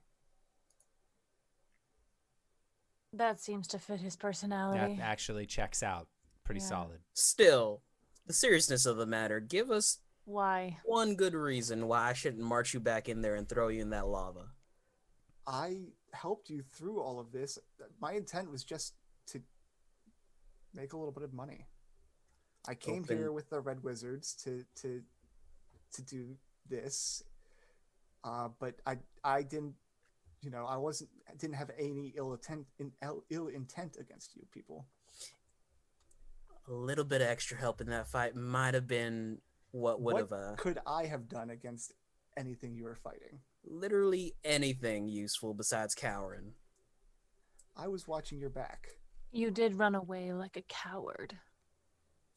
That 3.11 3.39
seems 3.41 3.67
to 3.69 3.79
fit 3.79 3.99
his 3.99 4.15
personality. 4.15 4.77
That 4.77 4.85
personality. 4.85 5.11
actually 5.11 5.45
checks 5.47 5.81
out 5.81 6.07
pretty 6.49 6.61
Yeah. 6.61 6.67
solid. 6.69 6.99
Still, 7.13 7.83
the 8.25 8.33
seriousness 8.33 8.87
of 8.87 8.97
the 8.97 9.05
matter, 9.05 9.39
give 9.39 9.69
us 9.69 9.99
Why? 10.25 10.79
one 10.83 11.15
good 11.15 11.35
reason 11.35 11.87
why 11.87 12.09
I 12.09 12.13
shouldn't 12.13 12.41
march 12.43 12.73
you 12.73 12.79
back 12.79 13.07
in 13.07 13.21
there 13.21 13.35
and 13.35 13.47
throw 13.47 13.67
you 13.67 13.83
in 13.83 13.91
that 13.91 14.07
lava. 14.07 14.49
I 15.45 15.93
helped 16.11 16.49
you 16.49 16.63
through 16.63 17.01
all 17.01 17.19
of 17.19 17.31
this. 17.31 17.59
My 17.99 18.13
intent 18.13 18.49
was 18.49 18.63
just 18.63 18.95
to 19.27 19.43
make 20.73 20.93
a 20.93 20.97
little 20.97 21.11
bit 21.11 21.21
of 21.23 21.33
money. 21.33 21.67
I 22.67 22.73
came 22.73 23.03
Open- 23.03 23.17
here 23.17 23.31
with 23.31 23.49
the 23.51 23.61
Red 23.61 23.83
Wizards 23.83 24.33
to 24.43 24.65
to 24.81 25.03
to 25.91 26.01
do 26.01 26.35
this, 26.67 27.21
uh, 28.23 28.49
but 28.59 28.81
I 28.87 28.97
I 29.23 29.43
didn't, 29.43 29.75
you 30.41 30.49
know, 30.49 30.65
I 30.65 30.77
wasn't 30.77 31.11
I 31.27 31.35
didn't 31.35 31.55
have 31.57 31.69
any 31.77 32.07
ill 32.17 32.33
intent 32.33 32.67
in 32.79 32.91
ill, 33.03 33.23
ill 33.29 33.47
intent 33.49 33.97
against 33.97 34.35
you 34.35 34.45
people. 34.51 34.87
A 36.67 36.73
little 36.73 37.05
bit 37.05 37.21
of 37.21 37.27
extra 37.27 37.57
help 37.57 37.81
in 37.81 37.87
that 37.87 38.07
fight 38.07 38.35
might 38.35 38.73
have 38.73 38.87
been 38.87 39.39
what 39.71 40.01
would 40.01 40.13
what 40.13 40.21
have 40.21 40.31
uh, 40.31 40.55
could 40.55 40.79
I 40.85 41.05
have 41.05 41.27
done 41.27 41.49
against 41.49 41.93
anything 42.37 42.75
you 42.75 42.83
were 42.83 42.95
fighting? 42.95 43.39
literally 43.65 44.35
anything 44.43 45.07
useful 45.07 45.53
besides 45.53 45.95
cowering. 45.95 46.53
I 47.75 47.87
was 47.87 48.07
watching 48.07 48.39
your 48.39 48.49
back. 48.49 48.87
You 49.31 49.51
did 49.51 49.77
run 49.77 49.95
away 49.95 50.33
like 50.33 50.57
a 50.57 50.63
coward. 50.63 51.37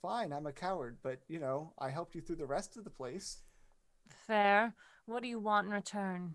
Fine, 0.03 0.33
I'm 0.33 0.47
a 0.47 0.53
coward, 0.53 0.99
but 1.03 1.21
you 1.29 1.39
know, 1.39 1.73
I 1.79 1.91
helped 1.91 2.15
you 2.15 2.21
through 2.21 2.37
the 2.37 2.47
rest 2.47 2.77
of 2.77 2.85
the 2.85 2.91
place. 2.91 3.39
Fair. 4.27 4.75
What 5.07 5.23
do 5.23 5.29
you 5.29 5.41
want 5.41 5.67
in 5.67 5.73
return? 5.73 6.35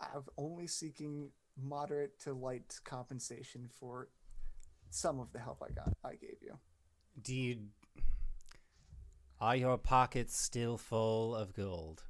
I'm 0.00 0.24
only 0.36 0.66
seeking 0.66 1.30
moderate 1.60 2.18
to 2.20 2.32
light 2.32 2.78
compensation 2.84 3.68
for 3.78 4.08
some 4.90 5.20
of 5.20 5.32
the 5.32 5.38
help 5.38 5.62
I 5.62 5.72
got 5.72 5.92
I 6.04 6.14
gave 6.14 6.36
you. 6.42 6.58
Do 7.22 7.34
you. 7.34 7.58
Are 9.40 9.56
your 9.56 9.76
pockets 9.78 10.36
still 10.38 10.78
full 10.78 11.34
of 11.34 11.54
gold? 11.54 12.02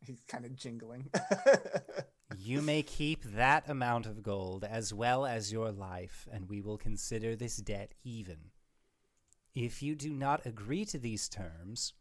He's 0.00 0.22
kind 0.28 0.44
of 0.44 0.56
jingling. 0.56 1.10
You 2.38 2.62
may 2.62 2.82
keep 2.84 3.24
that 3.24 3.68
amount 3.68 4.06
of 4.06 4.22
gold 4.22 4.62
as 4.64 4.94
well 4.94 5.26
as 5.26 5.52
your 5.52 5.72
life, 5.72 6.28
and 6.32 6.48
we 6.48 6.60
will 6.62 6.78
consider 6.78 7.34
this 7.34 7.56
debt 7.56 7.92
even. 8.04 8.36
If 9.52 9.82
you 9.82 9.96
do 9.96 10.10
not 10.12 10.46
agree 10.46 10.84
to 10.86 10.98
these 10.98 11.28
terms, 11.28 11.92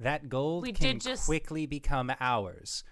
that 0.00 0.30
gold 0.30 0.62
We 0.62 0.72
can 0.72 0.98
just- 0.98 1.26
quickly 1.26 1.66
become 1.66 2.10
ours. 2.20 2.84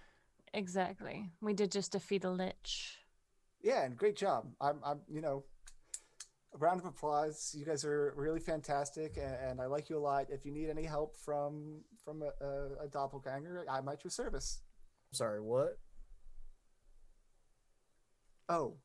Exactly. 0.53 1.31
We 1.41 1.55
did 1.55 1.73
just 1.73 1.93
defeat 1.93 2.23
a 2.25 2.31
lich. 2.31 2.99
yeah, 3.63 3.83
and 3.85 3.97
great 3.97 4.17
job. 4.17 4.53
I'm, 4.61 4.79
I'm, 4.85 5.01
you 5.09 5.23
know, 5.23 5.45
a 6.55 6.59
round 6.59 6.81
of 6.81 6.87
applause. 6.87 7.55
You 7.59 7.65
guys 7.65 7.85
are 7.85 8.13
really 8.17 8.41
fantastic, 8.41 9.17
and, 9.17 9.35
and 9.35 9.61
I 9.61 9.67
like 9.67 9.91
you 9.91 9.99
a 9.99 10.01
lot. 10.01 10.27
If 10.31 10.45
you 10.47 10.53
need 10.53 10.71
any 10.71 10.85
help 10.85 11.17
from 11.17 11.81
from 12.05 12.23
a, 12.23 12.45
a, 12.45 12.85
a 12.85 12.89
doppelganger, 12.89 13.65
I'm 13.71 13.89
at 13.89 14.05
your 14.05 14.11
service. 14.11 14.61
Sorry, 15.13 15.41
what? 15.41 15.79
Oh, 18.49 18.77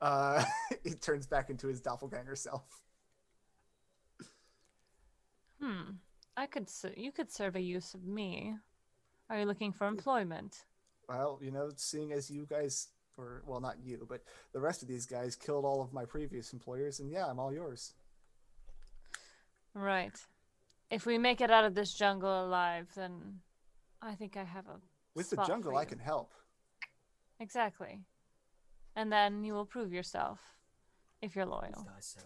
uh, 0.00 0.44
he 0.84 0.90
turns 0.94 1.26
back 1.26 1.50
into 1.50 1.68
his 1.68 1.80
doppelganger 1.80 2.36
self. 2.36 2.82
Hmm. 5.60 5.92
I 6.36 6.46
could. 6.46 6.64
s- 6.64 6.84
You 6.96 7.12
could 7.12 7.30
serve 7.30 7.56
a 7.56 7.60
use 7.60 7.94
of 7.94 8.04
me. 8.04 8.54
Are 9.30 9.38
you 9.38 9.46
looking 9.46 9.72
for 9.72 9.86
employment? 9.86 10.64
Well, 11.08 11.38
you 11.42 11.50
know, 11.50 11.70
seeing 11.76 12.12
as 12.12 12.30
you 12.30 12.46
guys, 12.46 12.88
or 13.18 13.42
well, 13.46 13.60
not 13.60 13.76
you, 13.82 14.06
but 14.08 14.22
the 14.52 14.60
rest 14.60 14.82
of 14.82 14.88
these 14.88 15.06
guys 15.06 15.36
killed 15.36 15.64
all 15.64 15.80
of 15.80 15.92
my 15.92 16.04
previous 16.04 16.52
employers, 16.52 17.00
and 17.00 17.10
yeah, 17.10 17.26
I'm 17.26 17.38
all 17.38 17.52
yours. 17.52 17.94
Right. 19.74 20.12
If 20.90 21.04
we 21.06 21.18
make 21.18 21.40
it 21.40 21.50
out 21.50 21.64
of 21.64 21.74
this 21.74 21.92
jungle 21.94 22.46
alive, 22.46 22.88
then 22.94 23.40
I 24.00 24.14
think 24.14 24.36
I 24.36 24.44
have 24.44 24.66
a 24.66 24.80
With 25.14 25.30
the 25.30 25.36
jungle, 25.46 25.72
for 25.72 25.78
I 25.78 25.84
can 25.84 25.98
help. 25.98 26.30
Exactly. 27.40 28.00
and 28.94 29.12
then 29.12 29.44
you 29.44 29.52
will 29.52 29.66
prove 29.66 29.92
yourself 29.92 30.40
if 31.20 31.36
you're 31.36 31.44
loyal. 31.46 31.86
Thyself. 31.94 32.24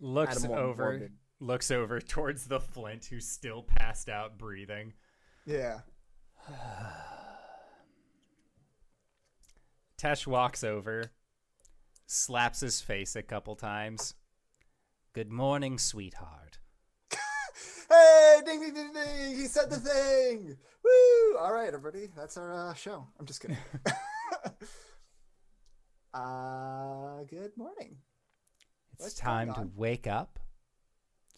Looks 0.00 0.44
Adam 0.44 0.56
over, 0.58 0.82
morbid. 0.92 1.12
Looks 1.40 1.70
over 1.70 2.00
towards 2.00 2.46
the 2.46 2.60
Flint, 2.60 3.06
who's 3.06 3.26
still 3.26 3.62
passed 3.62 4.08
out, 4.08 4.38
breathing. 4.38 4.92
Yeah. 5.46 5.80
Tesh 9.98 10.26
walks 10.26 10.64
over, 10.64 11.12
slaps 12.06 12.60
his 12.60 12.80
face 12.80 13.16
a 13.16 13.22
couple 13.22 13.54
times. 13.56 14.14
Good 15.12 15.30
morning, 15.30 15.78
sweetheart. 15.78 16.58
Hey, 17.90 18.40
ding, 18.46 18.60
ding, 18.60 18.72
ding, 18.72 18.92
ding! 18.92 19.36
He 19.36 19.46
said 19.46 19.68
the 19.68 19.76
thing. 19.76 20.56
Woo! 20.84 21.36
All 21.38 21.52
right, 21.52 21.74
everybody, 21.74 22.06
that's 22.16 22.36
our 22.36 22.70
uh, 22.70 22.74
show. 22.74 23.04
I'm 23.18 23.26
just 23.26 23.40
kidding. 23.40 23.56
uh, 26.14 27.24
good 27.28 27.56
morning. 27.56 27.96
It's 28.92 29.02
What's 29.02 29.14
time 29.14 29.52
to 29.54 29.60
on? 29.60 29.72
wake 29.74 30.06
up, 30.06 30.38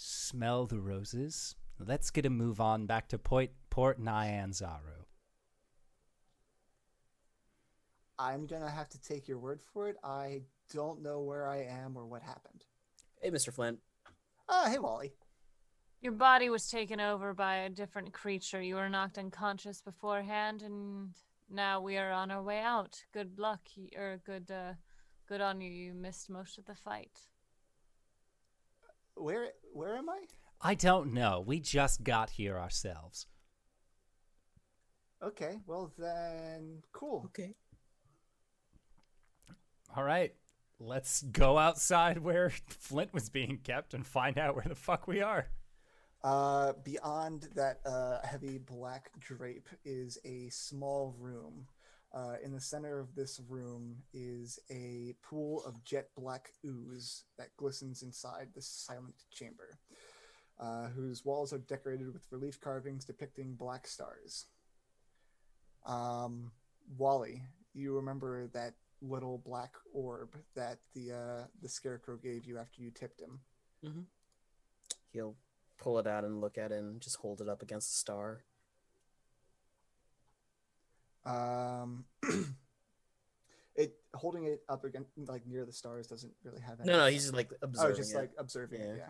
smell 0.03 0.67
the 0.67 0.81
roses. 0.81 1.55
Let's 1.79 2.11
get 2.11 2.27
a 2.27 2.31
move 2.31 2.61
on 2.61 2.87
back 2.87 3.09
to 3.09 3.19
Port, 3.19 3.51
Port 3.71 4.01
Nyanzaru. 4.01 5.07
I'm 8.19 8.47
gonna 8.47 8.71
have 8.71 8.89
to 8.91 9.01
take 9.01 9.27
your 9.27 9.39
word 9.39 9.61
for 9.73 9.89
it. 9.89 9.97
I 10.05 10.43
don't 10.73 11.03
know 11.03 11.21
where 11.21 11.49
I 11.49 11.63
am 11.65 11.97
or 11.97 12.07
what 12.07 12.23
happened. 12.23 12.65
Hey, 13.21 13.31
Mr. 13.31 13.53
Flint. 13.53 13.79
Ah, 14.49 14.69
hey, 14.69 14.79
Wally. 14.79 15.13
Your 16.01 16.13
body 16.13 16.51
was 16.51 16.69
taken 16.69 17.01
over 17.01 17.33
by 17.33 17.57
a 17.57 17.71
different 17.71 18.13
creature. 18.13 18.61
You 18.61 18.75
were 18.75 18.89
knocked 18.89 19.19
unconscious 19.19 19.81
beforehand, 19.81 20.63
and 20.63 21.15
now 21.49 21.81
we 21.81 21.97
are 21.97 22.11
on 22.11 22.31
our 22.31 22.43
way 22.43 22.61
out. 22.61 23.03
Good 23.13 23.39
luck, 23.39 23.61
y- 23.77 23.89
or 23.97 24.21
good, 24.25 24.51
uh, 24.51 24.75
good 25.29 25.41
on 25.41 25.61
you. 25.61 25.71
You 25.71 25.95
missed 25.95 26.29
most 26.29 26.59
of 26.59 26.65
the 26.67 26.75
fight. 26.75 27.21
Where 29.23 29.51
where 29.73 29.95
am 29.97 30.11
I? 30.11 30.25
I 30.61 30.75
don't 30.75 31.13
know. 31.13 31.45
We 31.47 31.61
just 31.61 32.03
got 32.03 32.31
here 32.31 32.59
ourselves. 32.59 33.27
Okay, 35.23 35.61
well 35.65 35.93
then, 35.97 36.83
cool. 36.93 37.23
Okay. 37.27 37.55
All 39.97 40.03
right, 40.03 40.35
let's 40.81 41.23
go 41.23 41.57
outside 41.57 42.19
where 42.25 42.51
Flint 42.67 43.15
was 43.15 43.31
being 43.31 43.59
kept 43.59 43.95
and 43.95 44.05
find 44.05 44.39
out 44.39 44.57
where 44.57 44.67
the 44.67 44.75
fuck 44.75 45.07
we 45.07 45.23
are. 45.23 45.47
Uh, 46.25 46.73
beyond 46.85 47.49
that 47.55 47.79
uh, 47.87 48.19
heavy 48.27 48.59
black 48.59 49.11
drape 49.21 49.69
is 49.85 50.19
a 50.25 50.49
small 50.49 51.15
room. 51.21 51.69
Uh, 52.15 52.35
in 52.45 52.53
the 52.53 52.61
center 52.61 53.01
of 53.01 53.15
this 53.15 53.41
room 53.49 53.97
is 54.13 54.59
a 54.71 55.15
pool 55.23 55.65
of 55.65 55.83
jet 55.83 56.09
black 56.15 56.51
ooze 56.65 57.25
that 57.39 57.57
glistens 57.57 58.03
inside 58.03 58.49
the 58.55 58.61
silent 58.61 59.15
chamber, 59.31 59.79
uh, 60.61 60.89
whose 60.89 61.25
walls 61.25 61.55
are 61.55 61.59
decorated 61.59 62.13
with 62.13 62.27
relief 62.31 62.61
carvings 62.61 63.07
depicting 63.07 63.55
black 63.55 63.87
stars. 63.87 64.47
Um, 65.87 66.53
Wally, 66.99 67.43
you 67.73 67.95
remember 67.97 68.47
that 68.49 68.75
little 69.01 69.39
black 69.39 69.73
orb 69.95 70.37
that 70.55 70.79
the 70.95 71.13
uh, 71.13 71.45
the 71.63 71.69
scarecrow 71.69 72.17
gave 72.17 72.45
you 72.45 72.59
after 72.59 72.83
you 72.83 72.91
tipped 72.91 73.21
him? 73.21 73.41
He'll 75.13 75.37
pull 75.79 75.99
it 75.99 76.07
out 76.07 76.25
and 76.25 76.41
look 76.41 76.59
at 76.59 76.73
it 76.73 76.79
and 76.79 77.01
just 77.01 77.17
hold 77.17 77.41
it 77.41 77.49
up 77.49 77.63
against 77.63 77.91
the 77.91 77.97
star. 77.97 78.43
Um, 81.25 82.05
it 83.77 83.95
holding 84.15 84.45
it 84.45 84.63
up 84.69 84.85
again 84.85 85.07
like 85.27 85.47
near 85.47 85.65
the 85.65 85.73
stars 85.73 86.07
doesn't 86.07 86.33
really 86.45 86.61
have 86.61 86.81
any. 86.81 86.91
No, 86.91 86.99
no, 86.99 87.07
he's 87.07 87.23
just 87.23 87.35
like 87.35 87.51
oh, 87.53 87.57
observing 87.63 87.97
just 87.97 88.15
it. 88.15 88.19
like 88.19 88.31
observing. 88.39 88.81
it, 88.81 88.87
Yeah. 88.89 88.97
Yeah. 88.97 89.09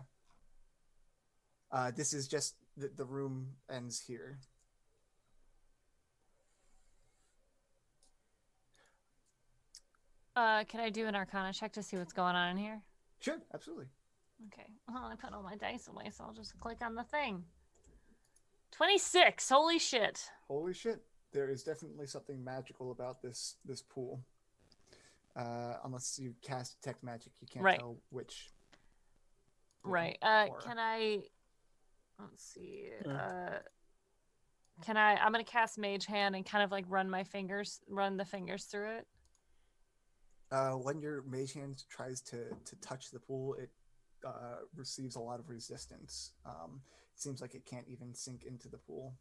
Uh, 1.71 1.91
this 1.91 2.13
is 2.13 2.27
just 2.27 2.55
the 2.77 2.91
the 2.95 3.05
room 3.05 3.47
ends 3.69 3.99
here. 3.99 4.39
Uh, 10.35 10.63
can 10.63 10.79
I 10.79 10.89
do 10.89 11.05
an 11.07 11.15
Arcana 11.15 11.53
check 11.53 11.73
to 11.73 11.83
see 11.83 11.95
what's 11.95 12.13
going 12.13 12.35
on 12.35 12.49
in 12.51 12.57
here? 12.57 12.81
Sure, 13.19 13.37
absolutely. 13.53 13.85
Okay. 14.47 14.67
Well, 14.91 15.05
I 15.05 15.15
put 15.15 15.31
all 15.33 15.43
my 15.43 15.55
dice 15.55 15.87
away, 15.87 16.09
so 16.11 16.23
I'll 16.23 16.33
just 16.33 16.59
click 16.59 16.79
on 16.83 16.95
the 16.95 17.03
thing. 17.03 17.43
Twenty-six. 18.71 19.49
Holy 19.49 19.77
shit. 19.77 20.29
Holy 20.47 20.73
shit! 20.73 21.03
There 21.33 21.49
is 21.49 21.63
definitely 21.63 22.05
something 22.07 22.43
magical 22.43 22.91
about 22.91 23.21
this 23.21 23.55
this 23.65 23.81
pool. 23.81 24.21
Uh, 25.35 25.77
unless 25.83 26.19
you 26.19 26.35
cast 26.43 26.79
detect 26.79 27.03
magic, 27.03 27.31
you 27.41 27.47
can't 27.47 27.65
Right. 27.65 27.79
tell 27.79 27.97
which. 28.11 28.51
Right. 29.83 30.17
Uh, 30.21 30.47
can 30.61 30.77
I? 30.77 31.23
Let's 32.19 32.43
see. 32.43 32.91
Yeah. 33.03 33.11
Uh, 33.11 33.59
can 34.83 34.95
I? 34.95 35.15
I'm 35.15 35.31
gonna 35.31 35.43
cast 35.43 35.79
Mage 35.79 36.05
Hand 36.05 36.35
and 36.35 36.45
kind 36.45 36.63
of 36.63 36.71
like 36.71 36.85
run 36.87 37.09
my 37.09 37.23
fingers, 37.23 37.81
run 37.87 38.15
the 38.15 38.25
fingers 38.25 38.65
through 38.65 38.97
it. 38.97 39.07
Uh, 40.51 40.73
when 40.73 41.01
your 41.01 41.23
mage 41.23 41.53
hand 41.53 41.83
tries 41.89 42.21
to 42.21 42.55
to 42.65 42.75
touch 42.75 43.09
the 43.09 43.19
pool, 43.19 43.55
it 43.55 43.71
uh, 44.23 44.59
receives 44.75 45.15
a 45.15 45.19
lot 45.19 45.39
of 45.39 45.49
resistance. 45.49 46.33
Um, 46.45 46.83
it 47.15 47.19
seems 47.19 47.41
like 47.41 47.55
it 47.55 47.65
can't 47.65 47.87
even 47.87 48.13
sink 48.13 48.43
into 48.43 48.69
the 48.69 48.77
pool. 48.77 49.15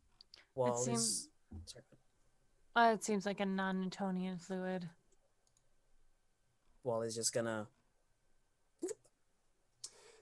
Well, 0.55 0.75
it 0.75 0.85
seems- 0.85 1.31
sorry. 1.65 1.85
Uh, 2.75 2.93
it 2.95 3.05
seems 3.05 3.27
like 3.27 3.41
a 3.41 3.47
non-Newtonian 3.47 4.39
fluid. 4.39 4.89
Wally's 6.85 7.15
just 7.15 7.35
gonna. 7.35 7.67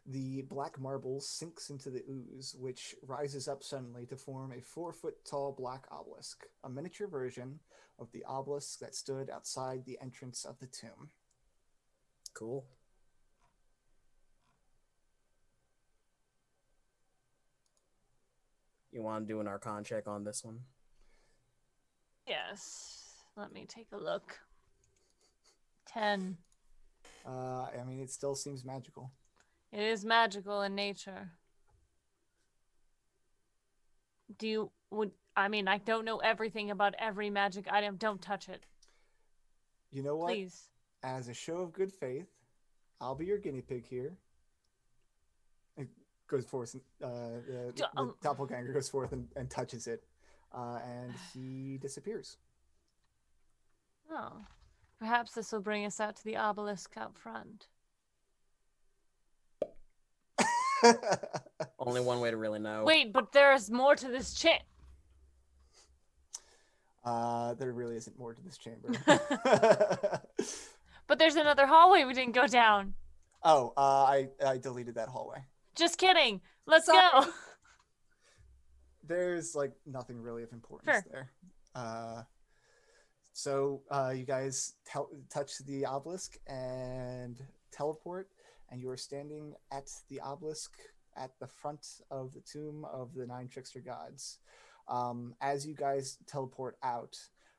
The 0.06 0.42
black 0.42 0.80
marble 0.80 1.20
sinks 1.20 1.70
into 1.70 1.90
the 1.90 2.02
ooze, 2.10 2.56
which 2.58 2.96
rises 3.06 3.46
up 3.46 3.62
suddenly 3.62 4.04
to 4.06 4.16
form 4.16 4.52
a 4.52 4.60
four 4.60 4.92
foot 4.92 5.24
tall 5.24 5.54
black 5.56 5.86
obelisk, 5.92 6.44
a 6.64 6.68
miniature 6.68 7.06
version 7.06 7.60
of 8.00 8.10
the 8.10 8.24
obelisk 8.24 8.80
that 8.80 8.96
stood 8.96 9.30
outside 9.30 9.84
the 9.84 9.98
entrance 10.02 10.44
of 10.44 10.58
the 10.58 10.66
tomb. 10.66 11.10
Cool. 12.34 12.64
You 18.90 19.02
want 19.02 19.28
to 19.28 19.32
do 19.32 19.40
an 19.40 19.46
Arcana 19.46 19.84
check 19.84 20.08
on 20.08 20.24
this 20.24 20.44
one? 20.44 20.60
Yes. 22.30 23.24
Let 23.36 23.52
me 23.52 23.66
take 23.66 23.88
a 23.92 23.96
look. 23.96 24.38
Ten. 25.84 26.36
Uh, 27.26 27.66
I 27.78 27.82
mean, 27.84 27.98
it 28.00 28.10
still 28.10 28.36
seems 28.36 28.64
magical. 28.64 29.10
It 29.72 29.80
is 29.82 30.04
magical 30.04 30.62
in 30.62 30.74
nature. 30.76 31.32
Do 34.38 34.46
you 34.46 34.70
would 34.90 35.10
I 35.36 35.48
mean 35.48 35.66
I 35.66 35.78
don't 35.78 36.04
know 36.04 36.18
everything 36.18 36.70
about 36.70 36.94
every 36.98 37.30
magic 37.30 37.66
item. 37.70 37.96
Don't 37.96 38.22
touch 38.22 38.48
it, 38.48 38.64
You 39.90 40.02
know 40.04 40.16
what? 40.16 40.28
please. 40.28 40.68
As 41.02 41.28
a 41.28 41.34
show 41.34 41.56
of 41.58 41.72
good 41.72 41.92
faith, 41.92 42.28
I'll 43.00 43.14
be 43.16 43.26
your 43.26 43.38
guinea 43.38 43.62
pig 43.62 43.86
here. 43.88 44.12
It 45.76 45.88
goes 46.28 46.44
forth, 46.44 46.74
and, 46.74 46.82
uh, 47.02 47.08
the, 47.46 47.72
the 47.74 47.88
um- 47.96 48.14
doppelganger 48.22 48.72
goes 48.72 48.88
forth 48.88 49.12
and, 49.12 49.26
and 49.34 49.50
touches 49.50 49.86
it, 49.88 50.04
uh, 50.52 50.78
and 50.84 51.12
he 51.32 51.78
disappears. 51.78 52.36
Oh. 54.10 54.32
Perhaps 54.98 55.32
this 55.32 55.50
will 55.52 55.60
bring 55.60 55.86
us 55.86 55.98
out 56.00 56.16
to 56.16 56.24
the 56.24 56.36
obelisk 56.36 56.94
out 56.96 57.16
front. 57.16 57.68
Only 61.78 62.00
one 62.00 62.20
way 62.20 62.30
to 62.30 62.36
really 62.36 62.58
know. 62.58 62.84
Wait, 62.84 63.12
but 63.12 63.32
there's 63.32 63.70
more 63.70 63.94
to 63.96 64.08
this 64.08 64.34
chit. 64.34 64.62
uh, 67.04 67.54
there 67.54 67.72
really 67.72 67.96
isn't 67.96 68.18
more 68.18 68.34
to 68.34 68.42
this 68.42 68.58
chamber. 68.58 68.90
But 71.06 71.18
there's 71.18 71.34
another 71.34 71.66
hallway 71.66 72.04
we 72.04 72.14
didn't 72.14 72.36
go 72.36 72.46
down. 72.46 72.94
oh, 73.42 73.72
uh, 73.76 73.80
I, 74.04 74.28
I 74.46 74.58
deleted 74.58 74.94
that 74.94 75.08
hallway. 75.08 75.38
Just 75.74 75.98
kidding. 75.98 76.40
Let's 76.66 76.86
Sorry. 76.86 77.00
go. 77.24 77.32
There's 79.10 79.56
like 79.56 79.72
nothing 79.86 80.22
really 80.22 80.44
of 80.44 80.52
importance 80.52 81.02
Sure. 81.02 81.04
there. 81.10 81.30
Uh, 81.74 82.22
so 83.32 83.82
uh, 83.90 84.12
you 84.14 84.24
guys 84.24 84.74
tel- 84.86 85.10
touch 85.28 85.58
the 85.66 85.84
obelisk 85.84 86.36
and 86.46 87.36
teleport, 87.72 88.28
and 88.70 88.80
you 88.80 88.88
are 88.88 88.96
standing 88.96 89.54
at 89.72 89.90
the 90.08 90.20
obelisk 90.20 90.70
at 91.16 91.32
the 91.40 91.48
front 91.48 91.84
of 92.12 92.32
the 92.32 92.40
tomb 92.40 92.84
of 92.84 93.12
the 93.14 93.26
nine 93.26 93.48
trickster 93.48 93.80
gods. 93.80 94.38
Um, 94.86 95.34
as 95.40 95.66
you 95.66 95.74
guys 95.74 96.18
teleport 96.28 96.76
out, 96.84 97.16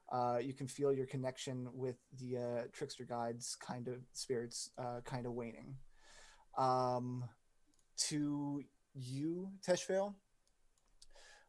uh, 0.10 0.40
you 0.42 0.54
can 0.54 0.68
feel 0.70 0.94
your 0.94 1.06
connection 1.06 1.68
with 1.74 1.98
the 2.18 2.38
uh, 2.38 2.62
trickster 2.72 3.04
gods, 3.04 3.58
kind 3.58 3.90
of 3.90 3.96
spirits, 4.14 4.70
uh, 4.78 5.02
kind 5.04 5.26
of 5.26 5.34
waning. 5.34 5.76
Um, 6.58 7.26
to 8.08 8.64
you, 8.94 9.50
Teshvale, 9.66 10.14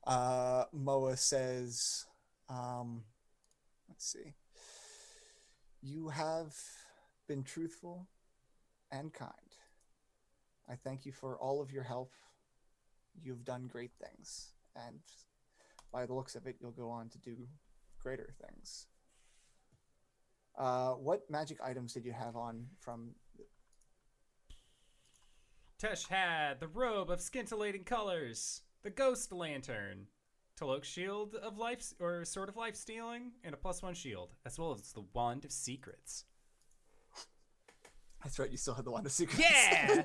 Uh, 0.05 0.65
Moa 0.73 1.17
says, 1.17 2.07
um, 2.49 3.05
let's 3.89 4.05
see. 4.05 4.35
You 5.81 6.09
have 6.09 6.55
been 7.29 7.43
truthful 7.43 8.09
and 8.91 9.13
kind. 9.13 9.33
I 10.69 10.75
thank 10.75 11.05
you 11.05 11.13
for 11.13 11.37
all 11.39 11.61
of 11.61 11.73
your 11.73 11.83
help. 11.83 12.13
You've 13.23 13.45
done 13.45 13.69
great 13.71 13.93
things. 14.01 14.53
And 14.75 15.01
by 15.93 16.07
the 16.07 16.15
looks 16.15 16.35
of 16.35 16.47
it, 16.47 16.57
you'll 16.61 16.71
go 16.71 16.91
on 16.91 17.09
to 17.11 17.19
do 17.19 17.49
greater 18.01 18.35
things. 18.41 18.87
Uh, 20.59 20.93
what 20.93 21.29
magic 21.31 21.59
items 21.65 21.93
did 21.93 22.05
you 22.05 22.13
have 22.13 22.37
on 22.37 22.67
from? 22.81 23.11
Tesh 25.81 26.09
had 26.09 26.61
the 26.61 26.69
robe 26.69 27.11
of 27.11 27.21
scintillating 27.21 27.85
colors, 27.85 28.63
the 28.83 28.91
ghost 28.91 29.33
lantern, 29.33 30.07
Talok's 30.61 30.89
shield 30.89 31.35
of 31.35 31.59
life 31.59 31.93
or 32.01 32.25
sword 32.25 32.49
of 32.49 32.57
life 32.57 32.77
stealing, 32.77 33.33
and 33.45 33.55
a 33.55 33.57
plus 33.57 33.83
one 33.83 33.95
shield, 33.95 34.35
as 34.45 34.59
well 34.59 34.73
as 34.73 34.93
the 34.93 35.05
wand 35.15 35.45
of 35.45 35.53
secrets. 35.53 36.25
That's 38.23 38.39
right. 38.39 38.51
You 38.51 38.57
still 38.57 38.75
had 38.75 38.85
the 38.85 38.91
wand 38.93 39.07
of 39.07 39.13
secrets. 39.13 39.41
Yeah! 39.41 40.03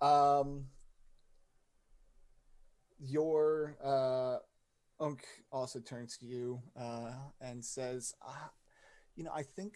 um. 0.00 0.66
Your 3.04 3.76
uh, 3.82 4.38
Unkh 5.04 5.24
also 5.50 5.80
turns 5.80 6.16
to 6.18 6.26
you 6.26 6.62
uh, 6.78 7.10
and 7.40 7.64
says, 7.64 8.14
uh, 8.24 8.48
"You 9.16 9.24
know, 9.24 9.32
I 9.34 9.42
think 9.42 9.74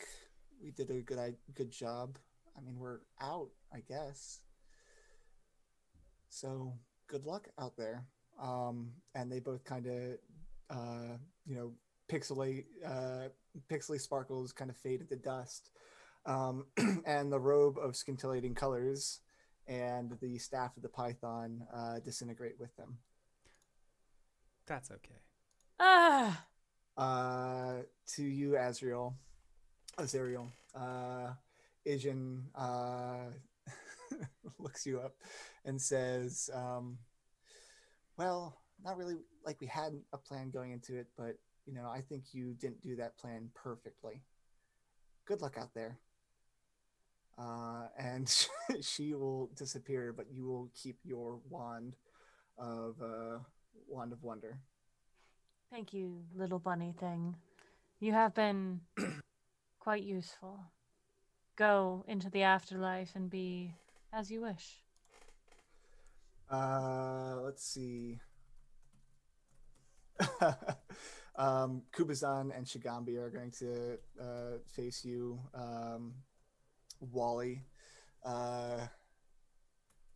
we 0.62 0.70
did 0.70 0.90
a 0.90 1.00
good 1.02 1.18
i- 1.18 1.34
good 1.54 1.72
job. 1.72 2.18
I 2.56 2.60
mean, 2.60 2.78
we're 2.78 3.00
out, 3.20 3.50
I 3.72 3.80
guess. 3.80 4.40
So 6.28 6.74
good 7.08 7.24
luck 7.24 7.48
out 7.58 7.76
there." 7.76 8.04
Um, 8.40 8.92
and 9.14 9.30
they 9.32 9.40
both 9.40 9.64
kind 9.64 9.86
of, 9.86 10.18
uh, 10.68 11.16
you 11.46 11.56
know, 11.56 11.72
pixelate, 12.08 12.66
uh, 12.84 13.28
pixely 13.70 14.00
sparkles 14.00 14.52
kind 14.52 14.70
of 14.70 14.76
fade 14.76 15.00
into 15.00 15.16
dust 15.16 15.70
um, 16.26 16.66
and 17.06 17.32
the 17.32 17.38
robe 17.38 17.78
of 17.78 17.96
scintillating 17.96 18.54
colors 18.54 19.20
and 19.66 20.16
the 20.20 20.38
staff 20.38 20.76
of 20.76 20.82
the 20.82 20.88
python 20.88 21.66
uh, 21.74 21.98
disintegrate 22.00 22.58
with 22.58 22.74
them. 22.76 22.98
That's 24.66 24.90
okay. 24.90 25.20
Ah, 25.80 26.44
Uh, 26.96 27.82
to 28.14 28.22
you, 28.24 28.56
Azrael, 28.56 29.14
Azariel, 29.98 30.48
uh, 30.74 31.32
I'jin 31.86 32.42
uh, 32.54 33.30
looks 34.58 34.86
you 34.86 35.00
up 35.00 35.14
and 35.64 35.80
says, 35.80 36.50
um, 36.54 36.98
"Well, 38.16 38.58
not 38.82 38.96
really 38.96 39.16
like 39.44 39.60
we 39.60 39.66
had 39.66 39.92
a 40.12 40.18
plan 40.18 40.50
going 40.50 40.72
into 40.72 40.96
it, 40.96 41.08
but 41.16 41.36
you 41.66 41.74
know, 41.74 41.88
I 41.88 42.00
think 42.00 42.32
you 42.32 42.54
didn't 42.54 42.82
do 42.82 42.96
that 42.96 43.18
plan 43.18 43.50
perfectly. 43.54 44.22
Good 45.26 45.40
luck 45.40 45.56
out 45.58 45.74
there." 45.74 45.98
Uh, 47.38 47.88
and 47.98 48.46
she 48.80 49.14
will 49.14 49.50
disappear, 49.54 50.12
but 50.12 50.26
you 50.30 50.46
will 50.46 50.70
keep 50.74 50.98
your 51.04 51.38
wand 51.50 51.96
of 52.58 52.96
uh, 53.02 53.38
wand 53.86 54.12
of 54.12 54.22
wonder. 54.22 54.58
thank 55.70 55.92
you, 55.92 56.22
little 56.34 56.58
bunny 56.58 56.94
thing. 56.98 57.36
You 58.00 58.12
have 58.12 58.34
been 58.34 58.80
quite 59.80 60.02
useful. 60.02 60.60
Go 61.56 62.04
into 62.06 62.30
the 62.30 62.42
afterlife 62.42 63.12
and 63.14 63.30
be 63.30 63.74
as 64.12 64.30
you 64.30 64.42
wish. 64.42 64.82
Uh, 66.50 67.36
let's 67.42 67.64
see. 67.64 68.18
um, 71.36 71.82
Kubazan 71.92 72.56
and 72.56 72.66
Shagambi 72.66 73.16
are 73.18 73.30
going 73.30 73.50
to 73.58 73.98
uh, 74.20 74.58
face 74.74 75.04
you. 75.04 75.38
Um, 75.54 76.14
Wally. 77.00 77.62
Uh, 78.24 78.86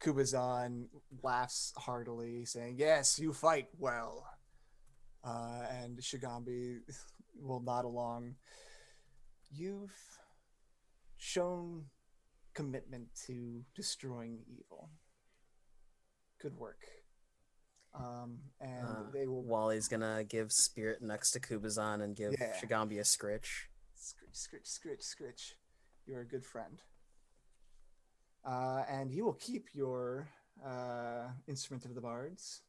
Kubazan 0.01 0.87
laughs 1.23 1.73
heartily, 1.77 2.45
saying, 2.45 2.77
Yes, 2.79 3.19
you 3.19 3.33
fight 3.33 3.69
well. 3.79 4.27
Uh, 5.23 5.63
and 5.83 5.99
Shagambi 5.99 6.79
will 7.41 7.61
nod 7.61 7.85
along. 7.85 8.37
You've 9.53 9.95
shown 11.19 11.85
commitment 12.55 13.09
to 13.27 13.65
destroying 13.75 14.45
evil 14.49 14.91
good 16.41 16.57
work. 16.57 16.87
Um, 17.93 18.41
and 18.61 18.87
Uh, 18.87 19.11
they 19.11 19.27
will 19.27 19.43
Wally's 19.43 19.89
gonna 19.89 20.25
give 20.25 20.53
Spirit 20.53 21.03
next 21.03 21.33
to 21.33 21.41
Kubazan 21.41 22.03
and 22.03 22.17
give 22.17 22.33
Yeah. 22.39 22.59
Shagambi 22.61 22.99
a 22.99 23.05
scritch. 23.05 23.69
scritch, 23.95 24.35
scritch, 24.35 24.67
scritch, 24.67 25.03
scritch. 25.03 25.59
You're 26.07 26.23
a 26.23 26.27
good 26.27 26.47
friend. 26.47 26.83
Uh, 28.45 28.85
and 28.89 29.13
you 29.13 29.25
will 29.25 29.35
keep 29.35 29.75
your 29.75 30.29
uh, 30.65 31.29
instrument 31.47 31.85
of 31.85 31.95
the 31.95 32.01
bards. 32.01 32.63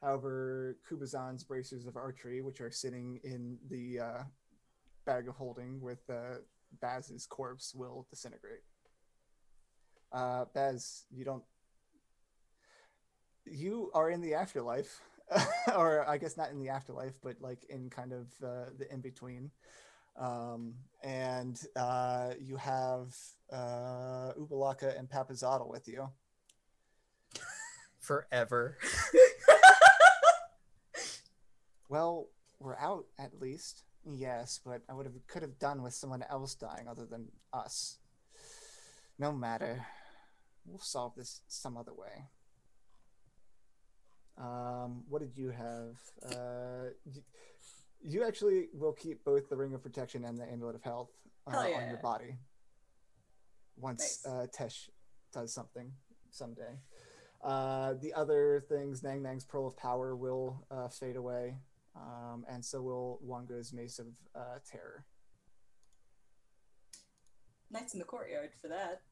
However, 0.00 0.78
Kubazan's 0.88 1.42
bracers 1.42 1.86
of 1.86 1.96
archery, 1.96 2.42
which 2.42 2.60
are 2.60 2.70
sitting 2.70 3.16
in 3.24 3.58
the 3.68 3.98
uh, 4.00 4.24
bag 5.04 5.26
of 5.28 5.34
holding 5.36 5.80
with 5.80 6.08
uh, 6.08 6.38
Baz's 6.80 7.26
corpse, 7.26 7.74
will 7.74 8.06
disintegrate. 8.10 8.62
Uh, 10.12 10.44
Baz, 10.54 11.04
you 11.10 11.24
don't. 11.24 11.44
You 13.44 13.90
are 13.94 14.10
in 14.10 14.20
the 14.20 14.34
afterlife, 14.34 15.00
or 15.76 16.08
I 16.08 16.18
guess 16.18 16.36
not 16.36 16.50
in 16.50 16.58
the 16.58 16.70
afterlife, 16.70 17.14
but 17.22 17.36
like 17.40 17.64
in 17.68 17.90
kind 17.90 18.12
of 18.12 18.26
uh, 18.42 18.70
the 18.76 18.92
in 18.92 19.00
between 19.00 19.50
um, 20.18 20.74
and 21.02 21.60
uh, 21.76 22.30
you 22.40 22.56
have 22.56 23.14
uh, 23.52 24.32
Obo'laka 24.38 24.98
and 24.98 25.08
Papazotl 25.08 25.68
with 25.70 25.88
you. 25.88 26.08
Forever. 28.00 28.78
Well, 31.88 32.30
we're 32.58 32.76
out 32.76 33.06
at 33.18 33.40
least. 33.40 33.84
Yes, 34.04 34.60
but 34.64 34.82
I 34.88 34.94
would 34.94 35.06
have 35.06 35.14
could 35.26 35.42
have 35.42 35.58
done 35.58 35.82
with 35.82 35.94
someone 35.94 36.24
else 36.28 36.54
dying 36.54 36.88
other 36.88 37.06
than 37.06 37.28
us. 37.52 37.98
No 39.18 39.32
matter. 39.32 39.86
We'll 40.64 40.78
solve 40.78 41.14
this 41.16 41.40
some 41.48 41.76
other 41.76 41.94
way. 41.94 42.24
Um, 44.38 45.04
what 45.08 45.22
did 45.22 45.36
you 45.36 45.50
have? 45.50 45.96
Uh, 46.34 46.90
you 48.02 48.24
actually 48.24 48.66
will 48.74 48.92
keep 48.92 49.24
both 49.24 49.48
the 49.48 49.56
Ring 49.56 49.74
of 49.74 49.82
Protection 49.82 50.24
and 50.24 50.38
the 50.38 50.44
Amulet 50.44 50.74
of 50.74 50.82
Health 50.82 51.10
uh, 51.46 51.52
Hell 51.52 51.74
on 51.74 51.88
your 51.88 51.98
body. 52.02 52.36
Once 53.76 54.22
Nice. 54.24 54.34
uh, 54.34 54.46
Tesh 54.54 54.88
does 55.32 55.52
something 55.54 55.92
someday. 56.30 56.80
Uh, 57.42 57.94
the 57.94 58.12
other 58.14 58.64
things, 58.68 59.02
Nangnang's 59.02 59.44
Pearl 59.44 59.66
of 59.66 59.76
Power 59.76 60.16
will 60.16 60.66
uh, 60.70 60.88
fade 60.88 61.16
away, 61.16 61.58
um, 61.94 62.44
and 62.48 62.64
so 62.64 62.82
will 62.82 63.20
Wongo's 63.24 63.72
Mace 63.72 63.98
of 63.98 64.06
uh, 64.34 64.58
Terror. 64.70 65.04
Knights 67.70 67.94
in 67.94 67.98
the 67.98 68.04
courtyard 68.04 68.50
for 68.60 68.68
that. 68.68 69.02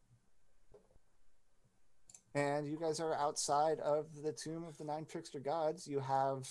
And 2.35 2.67
you 2.67 2.79
guys 2.81 2.99
are 3.01 3.15
outside 3.15 3.79
of 3.81 4.07
the 4.23 4.33
Tomb 4.33 4.65
of 4.65 4.77
the 4.77 4.85
Nine 4.85 5.07
Trickster 5.07 5.41
Gods. 5.41 5.87
You 5.87 6.01
have 6.01 6.49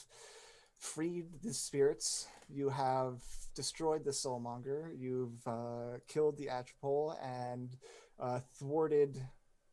freed 0.79 1.25
the 1.43 1.53
spirits. 1.53 2.27
You 2.49 2.69
have 2.69 3.21
destroyed 3.55 4.05
the 4.05 4.11
Soulmonger. 4.11 4.91
You've 4.97 5.45
uh, 5.45 5.99
killed 6.07 6.37
the 6.37 6.47
Atropal 6.47 7.15
and 7.21 7.75
uh, 8.19 8.39
thwarted 8.57 9.21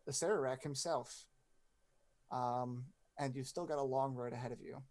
the 0.07 0.13
Acererak 0.13 0.63
himself. 0.63 1.27
Um, 2.33 2.85
and 3.19 3.35
you've 3.35 3.49
still 3.49 3.67
got 3.67 3.79
a 3.79 3.83
long 3.83 4.15
road 4.15 4.33
ahead 4.33 4.53
of 4.53 4.61
you. 4.61 4.83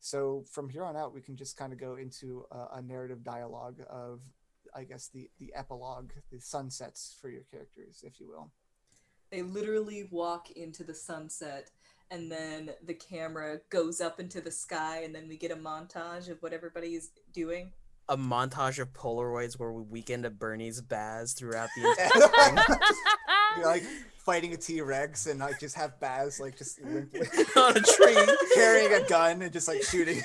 So 0.00 0.44
from 0.50 0.68
here 0.68 0.84
on 0.84 0.96
out, 0.96 1.14
we 1.14 1.20
can 1.20 1.36
just 1.36 1.56
kind 1.56 1.72
of 1.72 1.78
go 1.78 1.96
into 1.96 2.44
a, 2.50 2.78
a 2.78 2.82
narrative 2.82 3.22
dialogue 3.22 3.80
of, 3.90 4.20
I 4.74 4.84
guess, 4.84 5.08
the 5.12 5.30
the 5.38 5.52
epilogue, 5.54 6.12
the 6.30 6.40
sunsets 6.40 7.16
for 7.20 7.28
your 7.28 7.42
characters, 7.50 8.02
if 8.04 8.20
you 8.20 8.28
will. 8.28 8.50
They 9.30 9.42
literally 9.42 10.08
walk 10.10 10.50
into 10.50 10.84
the 10.84 10.94
sunset 10.94 11.70
and 12.10 12.30
then 12.30 12.70
the 12.84 12.92
camera 12.92 13.60
goes 13.70 14.02
up 14.02 14.20
into 14.20 14.42
the 14.42 14.50
sky 14.50 15.00
and 15.04 15.14
then 15.14 15.26
we 15.26 15.38
get 15.38 15.50
a 15.50 15.56
montage 15.56 16.28
of 16.28 16.42
what 16.42 16.52
everybody's 16.52 17.10
doing. 17.32 17.72
A 18.10 18.16
montage 18.16 18.78
of 18.78 18.92
Polaroids 18.92 19.58
where 19.58 19.72
we 19.72 19.82
weekend 19.82 20.26
at 20.26 20.38
Bernie's 20.38 20.82
Baz 20.82 21.32
throughout 21.32 21.70
the 21.74 21.88
entire 21.90 22.28
thing. 22.28 22.76
You're 23.56 23.66
like 23.66 23.84
fighting 24.18 24.52
a 24.52 24.58
T 24.58 24.82
Rex 24.82 25.26
and 25.26 25.40
like 25.40 25.58
just 25.58 25.74
have 25.76 25.98
Baz 25.98 26.38
like 26.38 26.58
just 26.58 26.78
on 26.82 27.76
a 27.76 27.80
tree. 27.80 28.36
carrying 28.54 28.92
a 28.92 29.08
gun 29.08 29.40
and 29.40 29.50
just 29.52 29.66
like 29.66 29.82
shooting. 29.82 30.20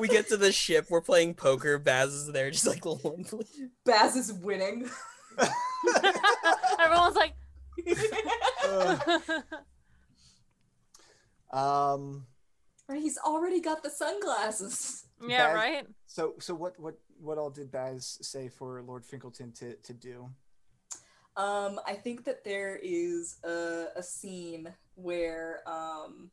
We 0.00 0.08
get 0.08 0.28
to 0.28 0.36
the 0.36 0.50
ship, 0.50 0.86
we're 0.88 1.02
playing 1.02 1.34
poker, 1.34 1.78
Baz 1.78 2.14
is 2.14 2.32
there 2.32 2.50
just 2.50 2.66
like 2.66 2.84
limply. 2.86 3.46
Baz 3.84 4.16
is 4.16 4.32
winning. 4.32 4.88
Everyone's 6.80 7.16
like, 7.16 7.34
um, 11.52 12.26
Right, 12.88 13.00
He's 13.02 13.18
already 13.18 13.60
got 13.60 13.82
the 13.82 13.90
sunglasses. 13.90 15.04
Yeah, 15.24 15.48
Baz- 15.48 15.54
right? 15.54 15.86
So 16.06 16.34
so 16.40 16.54
what 16.54 16.78
what 16.80 16.94
what 17.20 17.38
all 17.38 17.50
did 17.50 17.70
Baz 17.70 18.18
say 18.22 18.48
for 18.48 18.82
Lord 18.82 19.04
Finkelton 19.04 19.52
to 19.52 19.76
to 19.76 19.92
do? 19.92 20.28
Um, 21.36 21.78
I 21.86 21.94
think 21.94 22.24
that 22.24 22.42
there 22.42 22.80
is 22.82 23.36
a, 23.44 23.86
a 23.96 24.02
scene 24.02 24.74
where 24.96 25.60
um, 25.66 26.30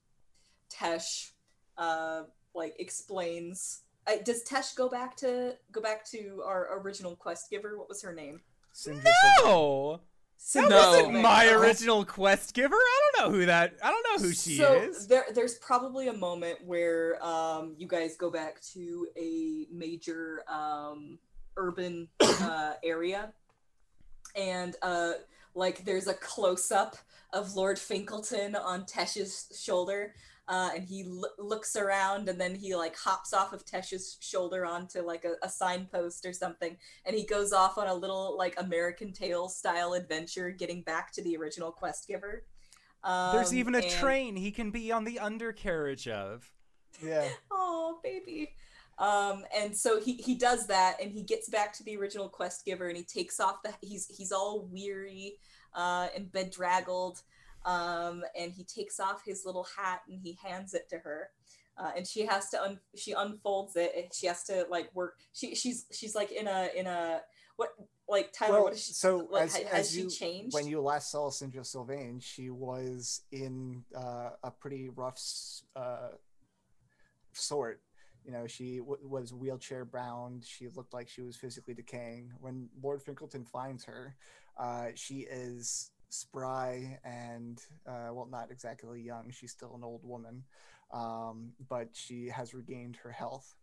Tesh 0.72 1.32
uh, 1.78 2.24
like 2.56 2.76
explains. 2.80 3.82
Uh, 4.06 4.14
does 4.24 4.44
Tesh 4.44 4.76
go 4.76 4.90
back 4.90 5.16
to 5.18 5.56
go 5.72 5.82
back 5.82 6.06
to 6.12 6.42
our 6.46 6.80
original 6.80 7.16
quest 7.16 7.50
giver? 7.50 7.78
What 7.78 7.90
was 7.90 8.02
her 8.02 8.14
name? 8.14 8.42
Syndra 8.74 9.04
Silvane- 9.04 9.44
No, 9.44 9.92
that 9.98 10.02
Cindy 10.38 10.74
wasn't 10.74 11.06
Sylvain. 11.06 11.22
my 11.24 11.50
original 11.50 12.06
quest 12.06 12.54
giver. 12.54 12.76
I 12.76 13.02
don't 13.18 13.32
know 13.32 13.38
who 13.38 13.46
that. 13.48 13.74
I 13.84 13.90
don't 13.92 14.06
know 14.12 14.28
who 14.28 14.34
she 14.34 14.58
so 14.58 14.74
is. 14.74 15.08
There, 15.08 15.26
there's 15.34 15.56
probably 15.56 16.08
a 16.10 16.14
moment 16.14 16.60
where 16.64 17.24
um, 17.26 17.76
you 17.78 17.88
guys 17.88 18.16
go 18.16 18.30
back 18.30 18.62
to 18.74 19.08
a 19.18 19.66
major 19.72 20.44
um, 20.48 21.18
urban 21.58 22.08
uh, 22.20 22.74
area, 22.84 23.34
and 24.36 24.76
uh, 24.84 25.14
like 25.56 25.84
there's 25.86 26.08
a 26.08 26.14
close 26.14 26.72
up 26.72 26.98
of 27.34 27.56
Lord 27.56 27.78
Finkelton 27.80 28.56
on 28.56 28.84
Tesh's 28.84 29.48
shoulder. 29.60 30.14
Uh, 30.50 30.70
and 30.76 30.86
he 30.86 31.04
l- 31.04 31.30
looks 31.38 31.76
around 31.76 32.30
and 32.30 32.40
then 32.40 32.56
he 32.56 32.74
like 32.74 32.96
hops 32.96 33.34
off 33.34 33.52
of 33.52 33.66
Tesh's 33.66 34.16
shoulder 34.22 34.66
onto 34.66 35.02
like 35.02 35.26
a, 35.26 35.34
a 35.46 35.50
signpost 35.50 36.26
or 36.26 36.32
something 36.32 36.78
and 37.06 37.14
he 37.18 37.26
goes 37.26 37.52
off 37.52 37.78
on 37.78 37.88
a 37.88 37.94
little 37.94 38.38
like 38.38 38.56
American 38.58 39.12
Tail 39.12 39.50
style 39.50 39.92
adventure 39.92 40.50
getting 40.52 40.84
back 40.84 41.12
to 41.12 41.22
the 41.22 41.36
original 41.36 41.72
quest 41.72 42.08
giver. 42.08 42.46
There's 43.04 43.50
Um, 43.52 43.58
even 43.58 43.76
a 43.76 43.80
and- 43.80 43.90
train 43.92 44.36
he 44.38 44.52
can 44.52 44.72
be 44.72 44.90
on 44.92 45.04
the 45.04 45.20
undercarriage 45.20 46.08
of. 46.08 46.50
Yeah. 47.04 47.28
oh 47.52 48.00
baby 48.02 48.54
um 49.00 49.44
and 49.56 49.76
so 49.78 50.00
he 50.02 50.14
he 50.14 50.34
does 50.34 50.66
that 50.68 50.96
and 51.02 51.12
he 51.12 51.22
gets 51.24 51.50
back 51.50 51.72
to 51.74 51.84
the 51.84 51.96
original 51.98 52.28
quest 52.30 52.66
giver 52.66 52.88
and 52.88 52.98
he 52.98 53.04
takes 53.04 53.40
off 53.40 53.62
the 53.64 53.72
he's 53.82 54.08
he's 54.18 54.32
all 54.32 54.68
weary 54.72 55.38
uh 55.76 56.08
and 56.16 56.32
bedraggled 56.32 57.22
um 57.66 58.24
and 58.38 58.52
he 58.52 58.64
takes 58.64 59.00
off 59.00 59.22
his 59.26 59.44
little 59.46 59.68
hat 59.78 60.02
and 60.08 60.20
he 60.22 60.38
hands 60.44 60.74
it 60.74 60.88
to 60.90 60.98
her 61.00 61.30
uh, 61.78 61.92
and 61.96 62.08
she 62.08 62.26
has 62.26 62.50
to 62.50 62.62
un- 62.62 62.80
she 62.96 63.12
unfolds 63.12 63.76
it 63.76 63.92
and 63.96 64.06
she 64.14 64.28
has 64.28 64.44
to 64.44 64.66
like 64.70 64.90
work 64.94 65.18
she 65.34 65.54
she's 65.54 65.86
she's 65.92 66.16
like 66.16 66.32
in 66.32 66.48
a 66.48 66.70
in 66.76 66.88
a 66.88 67.22
what 67.58 67.70
like 68.08 68.32
Tyler 68.32 68.54
Well, 68.54 68.64
what 68.66 68.74
is 68.74 68.86
she 68.86 68.94
so 68.94 69.28
like, 69.32 69.44
as, 69.44 69.56
ha- 69.56 69.64
as 69.64 69.72
has 69.72 69.98
you, 69.98 70.10
she 70.10 70.18
changed 70.18 70.54
when 70.54 70.68
you 70.68 70.82
last 70.82 71.12
saw 71.12 71.30
Syndra 71.30 71.62
Silvane, 71.62 72.22
she 72.22 72.50
was 72.50 73.22
in 73.32 73.84
uh, 73.96 74.30
a 74.44 74.52
pretty 74.52 74.90
rough 74.90 75.20
uh, 75.76 76.10
sort. 77.34 77.82
You 78.24 78.32
know, 78.32 78.48
she 78.48 78.78
w- 78.80 79.08
was 79.08 79.34
wheelchair 79.34 79.86
bound. 79.86 80.44
She 80.46 80.68
looked 80.68 80.94
like 80.94 81.08
she 81.10 81.22
was 81.22 81.36
physically 81.36 81.74
decaying. 81.74 82.32
When 82.40 82.70
Lord 82.82 83.02
Finkelton 83.02 83.46
finds 83.46 83.86
her, 83.86 84.16
uh, 84.58 84.88
she 84.96 85.20
is 85.22 85.92
spry 86.10 87.00
and, 87.04 87.60
uh, 87.88 88.10
well, 88.12 88.28
not 88.30 88.52
exactly 88.52 89.02
young. 89.02 89.32
She's 89.32 89.52
still 89.52 89.76
an 89.76 89.84
old 89.84 90.04
woman, 90.04 90.44
um, 90.94 91.54
but 91.70 91.90
she 91.94 92.28
has 92.28 92.54
regained 92.54 92.98
her 92.98 93.12
health. 93.12 93.56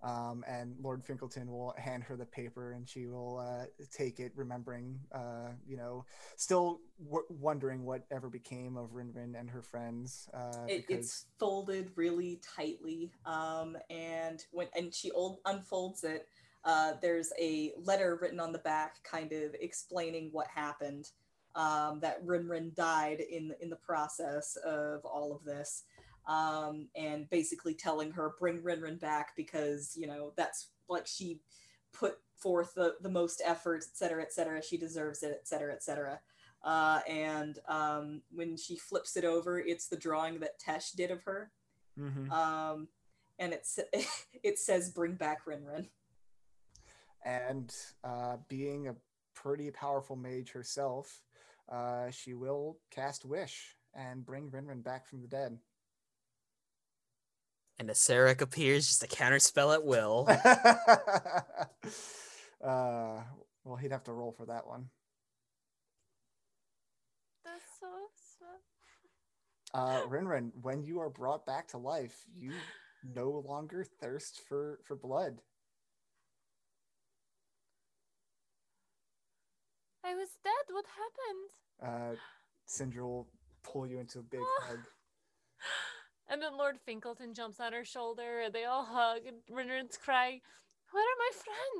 Um, 0.00 0.44
and 0.46 0.76
Lord 0.80 1.04
Finkelton 1.04 1.50
will 1.50 1.74
hand 1.76 2.04
her 2.04 2.16
the 2.16 2.24
paper, 2.24 2.70
and 2.72 2.88
she 2.88 3.08
will 3.08 3.38
uh, 3.38 3.64
take 3.92 4.20
it, 4.20 4.30
remembering, 4.36 5.00
uh, 5.12 5.48
you 5.66 5.76
know, 5.76 6.04
still 6.36 6.80
w- 7.04 7.26
wondering 7.28 7.84
whatever 7.84 8.28
became 8.28 8.76
of 8.76 8.90
Rinrin 8.90 9.38
and 9.38 9.50
her 9.50 9.62
friends. 9.62 10.28
Uh, 10.32 10.66
it, 10.68 10.86
because 10.86 11.04
it's 11.04 11.24
folded 11.40 11.90
really 11.96 12.40
tightly 12.56 13.10
um, 13.26 13.76
and 13.90 14.44
when 14.52 14.68
and 14.76 14.94
she 14.94 15.10
old, 15.10 15.38
unfolds 15.46 16.04
it 16.04 16.28
uh, 16.64 16.92
there's 17.00 17.32
a 17.40 17.72
letter 17.82 18.18
written 18.20 18.40
on 18.40 18.52
the 18.52 18.58
back 18.58 19.02
kind 19.04 19.32
of 19.32 19.54
explaining 19.60 20.28
what 20.32 20.46
happened 20.48 21.10
um, 21.54 22.00
that 22.00 22.24
Rinrin 22.26 22.74
died 22.74 23.20
in 23.20 23.54
in 23.60 23.70
the 23.70 23.76
process 23.76 24.56
of 24.64 25.04
all 25.04 25.32
of 25.34 25.44
this 25.44 25.84
um, 26.26 26.88
and 26.94 27.28
basically 27.30 27.74
telling 27.74 28.10
her 28.12 28.34
bring 28.38 28.60
Rinrin 28.62 29.00
back 29.00 29.34
because 29.36 29.96
you 29.96 30.06
know 30.06 30.32
that's 30.36 30.68
like 30.88 31.06
she 31.06 31.40
put 31.92 32.18
forth 32.36 32.74
the, 32.74 32.94
the 33.00 33.08
most 33.08 33.42
effort 33.44 33.82
et 33.88 33.96
cetera 33.96 34.22
et 34.22 34.32
cetera 34.32 34.62
she 34.62 34.76
deserves 34.76 35.22
it 35.22 35.32
et 35.40 35.48
cetera 35.48 35.72
et 35.72 35.82
cetera 35.82 36.20
uh, 36.64 37.00
and 37.08 37.60
um, 37.68 38.20
when 38.32 38.56
she 38.56 38.74
flips 38.76 39.16
it 39.16 39.24
over, 39.24 39.60
it's 39.60 39.86
the 39.86 39.96
drawing 39.96 40.40
that 40.40 40.58
Tesh 40.60 40.90
did 40.92 41.12
of 41.12 41.22
her, 41.22 41.52
Mhm. 41.96 42.28
um, 42.32 42.88
and 43.38 43.52
it 43.52 43.64
sa- 43.64 43.82
it 44.42 44.58
says 44.58 44.90
"Bring 44.90 45.14
back 45.14 45.46
Rinrin." 45.46 45.86
And 47.24 47.74
uh, 48.04 48.36
being 48.48 48.88
a 48.88 48.94
pretty 49.34 49.70
powerful 49.70 50.16
mage 50.16 50.52
herself, 50.52 51.22
uh, 51.70 52.10
she 52.10 52.34
will 52.34 52.78
cast 52.90 53.24
Wish 53.24 53.76
and 53.94 54.24
bring 54.24 54.50
Rinrin 54.50 54.82
back 54.82 55.06
from 55.06 55.20
the 55.20 55.28
dead. 55.28 55.58
And 57.78 57.90
Acererak 57.90 58.40
appears 58.40 58.88
just 58.88 59.02
to 59.02 59.08
counterspell 59.08 59.74
at 59.74 59.84
will. 59.84 60.26
uh, 62.64 63.22
well, 63.64 63.76
he'd 63.80 63.92
have 63.92 64.04
to 64.04 64.12
roll 64.12 64.32
for 64.32 64.46
that 64.46 64.66
one. 64.66 64.86
That's 67.44 67.62
so 67.80 67.86
sad. 68.38 68.48
Uh, 69.74 70.00
Rinrin, 70.08 70.50
when 70.62 70.82
you 70.82 70.98
are 71.00 71.10
brought 71.10 71.44
back 71.46 71.68
to 71.68 71.78
life, 71.78 72.24
you 72.36 72.52
no 73.14 73.44
longer 73.46 73.84
thirst 74.00 74.40
for 74.48 74.80
for 74.84 74.96
blood. 74.96 75.40
I 80.04 80.14
was 80.14 80.28
dead. 80.44 80.52
What 80.70 80.84
happened? 81.82 82.16
Uh, 82.16 82.16
Syndra 82.68 83.02
will 83.02 83.28
pull 83.62 83.86
you 83.86 83.98
into 83.98 84.18
a 84.20 84.22
big 84.22 84.40
hug. 84.62 84.78
And 86.30 86.42
then 86.42 86.56
Lord 86.56 86.76
Finkelton 86.86 87.34
jumps 87.34 87.58
on 87.60 87.72
her 87.72 87.84
shoulder, 87.84 88.40
and 88.40 88.52
they 88.54 88.64
all 88.64 88.84
hug, 88.84 89.22
and 89.26 89.38
Rinrin's 89.50 89.96
crying, 89.96 90.40
Where 90.92 91.02
are 91.02 91.18
my 91.18 91.30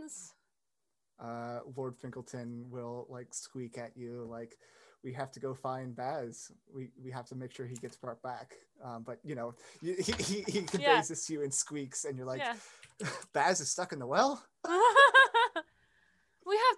friends? 0.00 0.34
Uh, 1.20 1.60
Lord 1.76 1.96
Finkelton 1.98 2.64
will 2.70 3.06
like 3.10 3.34
squeak 3.34 3.76
at 3.76 3.96
you 3.96 4.26
like, 4.30 4.56
"We 5.02 5.12
have 5.14 5.32
to 5.32 5.40
go 5.40 5.52
find 5.52 5.94
Baz. 5.94 6.52
We 6.72 6.90
we 7.02 7.10
have 7.10 7.26
to 7.26 7.34
make 7.34 7.52
sure 7.52 7.66
he 7.66 7.74
gets 7.74 7.96
brought 7.96 8.22
back." 8.22 8.54
Um, 8.84 9.02
but 9.04 9.18
you 9.24 9.34
know, 9.34 9.54
you, 9.82 9.96
he 9.98 10.12
he, 10.12 10.42
he 10.42 10.62
conveys 10.62 10.80
Yeah. 10.80 11.02
this 11.02 11.26
to 11.26 11.32
you 11.32 11.42
in 11.42 11.50
squeaks, 11.50 12.04
and 12.04 12.16
you're 12.16 12.26
like, 12.26 12.40
yeah. 12.40 12.54
"Baz 13.32 13.60
is 13.60 13.68
stuck 13.68 13.92
in 13.92 13.98
the 13.98 14.06
well." 14.06 14.42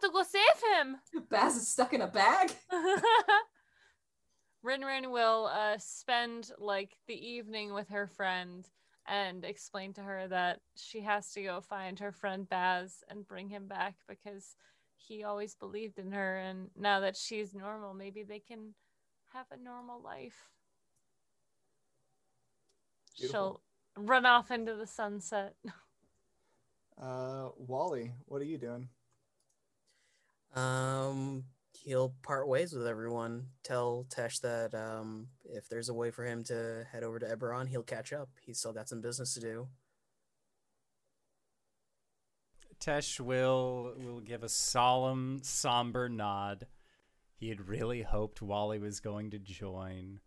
we 0.01 0.07
have 0.07 0.13
to 0.13 0.17
go 0.17 0.23
save 0.23 0.79
him. 0.79 0.97
Baz 1.31 1.57
is 1.57 1.69
stuck 1.69 1.93
in 1.93 2.03
a 2.03 2.07
bag. 2.07 2.53
Rin 4.63 4.83
Rin 4.83 5.11
will 5.11 5.51
uh, 5.53 5.79
spend 5.79 6.51
like 6.59 6.97
the 7.07 7.15
evening 7.15 7.73
with 7.73 7.89
her 7.89 8.07
friend 8.07 8.69
and 9.07 9.45
explain 9.45 9.95
to 9.95 10.03
her 10.03 10.29
that 10.29 10.61
she 10.77 11.01
has 11.01 11.33
to 11.33 11.43
go 11.43 11.61
find 11.61 11.99
her 11.99 12.13
friend 12.13 12.49
Baz 12.49 13.03
and 13.09 13.27
bring 13.27 13.49
him 13.49 13.67
back 13.67 13.97
because 14.09 14.55
he 14.97 15.25
always 15.25 15.55
believed 15.55 15.99
in 15.99 16.13
her. 16.13 16.37
And 16.37 16.69
now 16.79 17.01
that 17.01 17.17
she's 17.17 17.55
normal, 17.55 17.95
maybe 17.95 18.23
they 18.23 18.39
can 18.39 18.75
have 19.33 19.47
a 19.51 19.57
normal 19.57 20.03
life. 20.03 20.51
Beautiful. 23.19 23.63
She'll 23.97 24.05
run 24.05 24.27
off 24.27 24.51
into 24.51 24.75
the 24.75 24.87
sunset. 24.87 25.55
Uh, 27.01 27.49
Wally, 27.57 28.13
what 28.27 28.43
are 28.43 28.45
you 28.45 28.59
doing? 28.59 28.87
Um, 30.55 31.45
he'll 31.85 32.15
part 32.23 32.49
ways 32.49 32.73
with 32.73 32.87
everyone. 32.87 33.47
Tell 33.63 34.07
Tesh 34.09 34.41
that 34.41 34.75
um, 34.75 35.29
if 35.45 35.69
there's 35.69 35.89
a 35.89 35.95
way 35.95 36.11
for 36.11 36.25
him 36.25 36.45
to 36.45 36.87
head 36.91 37.03
over 37.03 37.19
to 37.19 37.27
Eberron, 37.27 37.69
he'll 37.69 37.83
catch 37.83 38.13
up. 38.13 38.29
He's 38.43 38.59
still 38.59 38.73
got 38.73 38.89
some 38.89 39.01
business 39.01 39.35
to 39.35 39.41
do. 39.41 39.69
Tesh 42.81 43.21
will 43.21 43.93
will 43.99 44.21
give 44.21 44.43
a 44.43 44.49
solemn, 44.49 45.41
somber 45.43 46.09
nod. 46.09 46.67
He 47.37 47.49
had 47.49 47.69
really 47.69 48.03
hoped 48.03 48.43
Wally 48.43 48.79
was 48.79 49.01
going 49.01 49.31
to 49.31 49.39
join. 49.39 50.21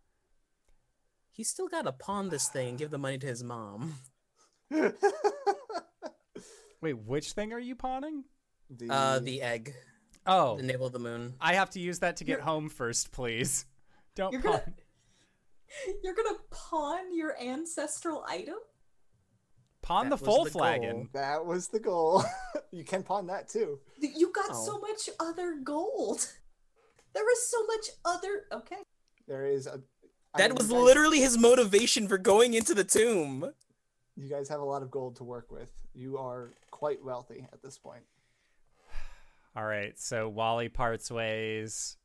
He's 1.31 1.49
still 1.49 1.67
got 1.67 1.83
to 1.83 1.91
pawn 1.91 2.29
this 2.29 2.47
thing 2.47 2.69
and 2.69 2.77
give 2.77 2.91
the 2.91 2.99
money 2.99 3.17
to 3.17 3.25
his 3.25 3.43
mom. 3.43 3.95
Wait, 4.71 4.93
which 6.93 7.31
thing 7.31 7.53
are 7.53 7.59
you 7.59 7.75
pawning? 7.75 8.23
the, 8.69 8.87
Uh, 8.89 9.19
the 9.19 9.41
egg, 9.41 9.73
Oh, 10.25 10.57
the 10.57 10.63
navel 10.63 10.87
of 10.87 10.93
the 10.93 10.99
moon. 10.99 11.33
I 11.41 11.53
have 11.55 11.69
to 11.71 11.79
use 11.79 11.99
that 11.99 12.17
to 12.17 12.23
get 12.23 12.33
You're- 12.33 12.43
home 12.43 12.69
first, 12.69 13.11
please. 13.11 13.65
Don't 14.15 14.31
You're 14.31 14.41
pawn. 14.41 14.51
gonna 14.51 14.73
you're 16.03 16.13
gonna 16.13 16.37
pawn 16.51 17.15
your 17.17 17.35
ancestral 17.41 18.23
item. 18.27 18.55
Pawn 19.81 20.09
That 20.09 20.19
the 20.19 20.25
full 20.25 20.43
the 20.45 20.51
flagon. 20.51 20.91
goal. 20.95 21.07
that 21.13 21.45
was 21.45 21.67
the 21.69 21.79
goal. 21.79 22.23
you 22.71 22.83
can 22.83 23.03
pawn 23.03 23.27
that 23.27 23.49
too. 23.49 23.79
You 23.99 24.31
got 24.31 24.45
Oh. 24.51 24.65
so 24.65 24.77
much 24.79 25.09
other 25.19 25.55
gold. 25.63 26.27
There 27.13 27.31
is 27.31 27.49
so 27.49 27.65
much 27.65 27.85
other. 28.05 28.43
Okay. 28.51 28.77
There 29.27 29.45
is 29.47 29.67
a 29.67 29.81
I 30.35 30.37
That 30.39 30.49
mean, 30.51 30.57
was 30.57 30.67
guys- 30.67 30.81
literally 30.81 31.19
his 31.19 31.37
motivation 31.37 32.07
for 32.07 32.17
going 32.17 32.53
into 32.53 32.73
the 32.73 32.83
tomb. 32.83 33.51
You 34.15 34.29
guys 34.29 34.47
have 34.49 34.61
a 34.61 34.65
lot 34.65 34.83
of 34.83 34.91
gold 34.91 35.15
to 35.17 35.23
work 35.23 35.51
with. 35.51 35.69
You 35.95 36.17
are 36.19 36.53
quite 36.71 37.03
wealthy 37.03 37.47
at 37.51 37.61
this 37.63 37.77
point. 37.77 38.03
All 39.55 39.65
right, 39.65 39.97
so 39.99 40.29
Wally 40.29 40.69
parts 40.69 41.11
ways. 41.11 41.97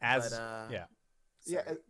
As 0.00 0.30
but, 0.30 0.40
uh, 0.40 0.66
yeah, 0.70 0.84
Yeah, 1.46 1.62
sorry. 1.64 1.76
it- 1.76 1.84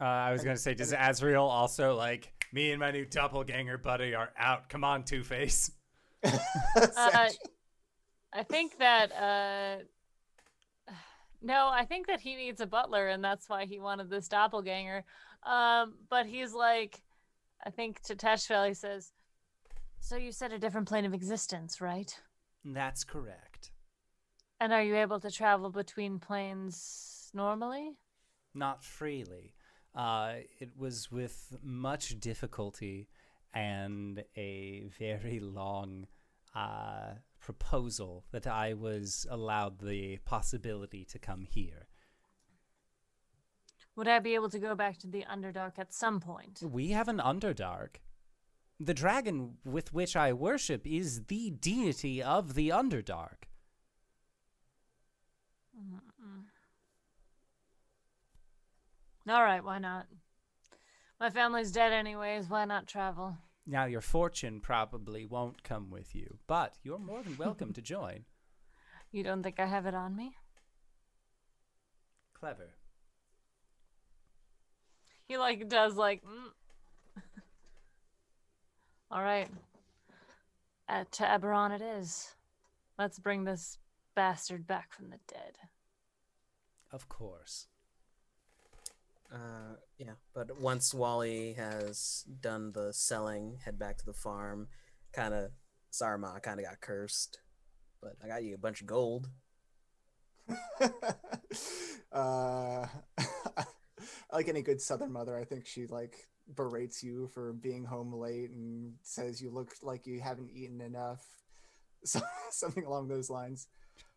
uh, 0.00 0.04
I 0.04 0.32
was 0.32 0.42
gonna 0.42 0.56
say, 0.56 0.74
does 0.74 0.94
Azrael 0.96 1.44
also 1.44 1.94
like 1.94 2.32
me 2.52 2.70
and 2.72 2.80
my 2.80 2.90
new 2.90 3.04
doppelganger 3.04 3.76
buddy 3.78 4.14
are 4.14 4.30
out? 4.38 4.68
Come 4.68 4.82
on, 4.82 5.04
Two 5.04 5.22
Face. 5.22 5.70
Uh, 6.96 7.28
I 8.32 8.42
think 8.44 8.78
that 8.78 9.12
uh 9.12 9.82
no, 11.42 11.68
I 11.68 11.84
think 11.84 12.06
that 12.06 12.20
he 12.20 12.36
needs 12.36 12.60
a 12.60 12.66
butler 12.66 13.08
and 13.08 13.24
that's 13.24 13.48
why 13.48 13.64
he 13.66 13.78
wanted 13.80 14.08
this 14.10 14.28
doppelganger. 14.28 15.04
Um 15.44 15.94
but 16.08 16.26
he's 16.26 16.52
like 16.54 17.02
I 17.64 17.70
think 17.70 18.00
to 18.02 18.14
Teshfel 18.14 18.68
he 18.68 18.74
says 18.74 19.12
so 20.00 20.16
you 20.16 20.32
said 20.32 20.52
a 20.52 20.58
different 20.58 20.88
plane 20.88 21.04
of 21.04 21.12
existence, 21.14 21.80
right? 21.80 22.18
That's 22.64 23.04
correct. 23.04 23.72
And 24.60 24.72
are 24.72 24.82
you 24.82 24.96
able 24.96 25.20
to 25.20 25.30
travel 25.30 25.70
between 25.70 26.18
planes 26.18 27.30
normally? 27.32 27.92
Not 28.54 28.84
freely. 28.84 29.54
Uh, 29.94 30.34
it 30.58 30.70
was 30.76 31.10
with 31.10 31.56
much 31.62 32.20
difficulty 32.20 33.08
and 33.54 34.22
a 34.36 34.84
very 34.98 35.40
long 35.40 36.06
uh, 36.54 37.14
proposal 37.40 38.24
that 38.32 38.46
I 38.46 38.74
was 38.74 39.26
allowed 39.30 39.80
the 39.80 40.18
possibility 40.18 41.04
to 41.06 41.18
come 41.18 41.44
here. 41.44 41.88
Would 43.96 44.08
I 44.08 44.18
be 44.18 44.34
able 44.34 44.50
to 44.50 44.58
go 44.58 44.74
back 44.74 44.98
to 44.98 45.06
the 45.06 45.24
Underdark 45.30 45.78
at 45.78 45.92
some 45.92 46.20
point? 46.20 46.62
We 46.62 46.90
have 46.90 47.08
an 47.08 47.18
Underdark. 47.18 47.96
The 48.82 48.94
dragon 48.94 49.58
with 49.62 49.92
which 49.92 50.16
I 50.16 50.32
worship 50.32 50.86
is 50.86 51.24
the 51.26 51.50
deity 51.50 52.22
of 52.22 52.54
the 52.54 52.70
Underdark. 52.70 53.44
All 59.28 59.42
right, 59.42 59.62
why 59.62 59.78
not? 59.78 60.06
My 61.20 61.28
family's 61.28 61.70
dead 61.70 61.92
anyways, 61.92 62.48
why 62.48 62.64
not 62.64 62.86
travel? 62.86 63.36
Now, 63.66 63.84
your 63.84 64.00
fortune 64.00 64.60
probably 64.60 65.26
won't 65.26 65.62
come 65.62 65.90
with 65.90 66.14
you, 66.14 66.38
but 66.46 66.74
you're 66.82 66.98
more 66.98 67.22
than 67.22 67.36
welcome 67.36 67.74
to 67.74 67.82
join. 67.82 68.24
You 69.12 69.22
don't 69.22 69.42
think 69.42 69.60
I 69.60 69.66
have 69.66 69.84
it 69.84 69.94
on 69.94 70.16
me? 70.16 70.34
Clever. 72.32 72.70
He 75.28 75.36
like 75.36 75.68
does 75.68 75.94
like. 75.96 76.24
Mm. 76.24 76.52
All 79.10 79.22
right. 79.22 79.48
Uh, 80.88 81.04
to 81.10 81.24
Eberron 81.24 81.72
it 81.74 81.82
is. 81.82 82.34
Let's 82.96 83.18
bring 83.18 83.44
this 83.44 83.78
bastard 84.14 84.66
back 84.66 84.92
from 84.92 85.10
the 85.10 85.18
dead. 85.26 85.56
Of 86.92 87.08
course. 87.08 87.66
Uh, 89.32 89.76
yeah, 89.98 90.12
but 90.32 90.60
once 90.60 90.94
Wally 90.94 91.54
has 91.54 92.24
done 92.40 92.72
the 92.72 92.92
selling, 92.92 93.58
head 93.64 93.78
back 93.78 93.98
to 93.98 94.06
the 94.06 94.12
farm. 94.12 94.68
Kind 95.12 95.34
of, 95.34 95.50
Sarma 95.90 96.38
kind 96.40 96.60
of 96.60 96.66
got 96.66 96.80
cursed, 96.80 97.40
but 98.00 98.14
I 98.22 98.28
got 98.28 98.44
you 98.44 98.54
a 98.54 98.58
bunch 98.58 98.80
of 98.80 98.86
gold. 98.86 99.28
uh, 102.12 102.86
like 104.32 104.48
any 104.48 104.62
good 104.62 104.80
Southern 104.80 105.12
mother, 105.12 105.36
I 105.36 105.44
think 105.44 105.66
she 105.66 105.86
like 105.86 106.29
berates 106.56 107.02
you 107.02 107.28
for 107.28 107.52
being 107.52 107.84
home 107.84 108.12
late 108.12 108.50
and 108.50 108.94
says 109.02 109.40
you 109.40 109.50
look 109.50 109.70
like 109.82 110.06
you 110.06 110.20
haven't 110.20 110.50
eaten 110.50 110.80
enough, 110.80 111.24
so 112.04 112.20
something 112.50 112.84
along 112.84 113.08
those 113.08 113.30
lines. 113.30 113.66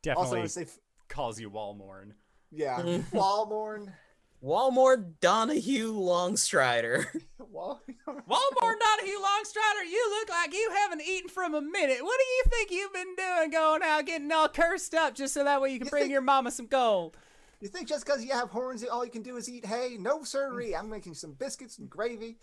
Also, 0.07 0.11
I 0.11 0.13
Definitely 0.15 0.41
would 0.41 0.51
say, 0.51 0.65
calls 1.09 1.39
you 1.39 1.49
Walmorn. 1.49 2.11
yeah, 2.51 2.79
Walmorn. 3.13 3.93
Walmore 4.41 4.97
Donahue 5.21 5.93
Longstrider. 5.93 7.05
Wal- 7.39 7.81
Walmorn 8.05 8.25
Donahue 8.27 9.17
Longstrider, 9.19 9.89
you 9.89 10.05
look 10.19 10.29
like 10.29 10.53
you 10.53 10.69
haven't 10.75 11.01
eaten 11.01 11.29
from 11.29 11.53
a 11.55 11.61
minute. 11.61 11.99
What 12.01 12.19
do 12.19 12.25
you 12.25 12.43
think 12.49 12.69
you've 12.71 12.91
been 12.93 13.15
doing 13.15 13.51
going 13.51 13.81
out 13.83 14.05
getting 14.05 14.29
all 14.33 14.49
cursed 14.49 14.93
up 14.93 15.15
just 15.15 15.33
so 15.33 15.45
that 15.45 15.61
way 15.61 15.71
you 15.71 15.79
can 15.79 15.85
You 15.87 15.91
bring 15.91 16.03
think- 16.03 16.11
your 16.11 16.21
mama 16.21 16.51
some 16.51 16.67
gold? 16.67 17.15
You 17.63 17.69
think 17.69 17.87
just 17.87 18.05
because 18.05 18.25
you 18.25 18.33
have 18.33 18.49
horns, 18.49 18.83
all 18.83 19.05
you 19.05 19.09
can 19.09 19.21
do 19.21 19.37
is 19.37 19.49
eat 19.49 19.65
hay? 19.65 19.95
No, 19.97 20.25
sirree. 20.25 20.75
I'm 20.75 20.89
making 20.89 21.13
some 21.13 21.31
biscuits 21.31 21.79
and 21.79 21.89
gravy. 21.89 22.35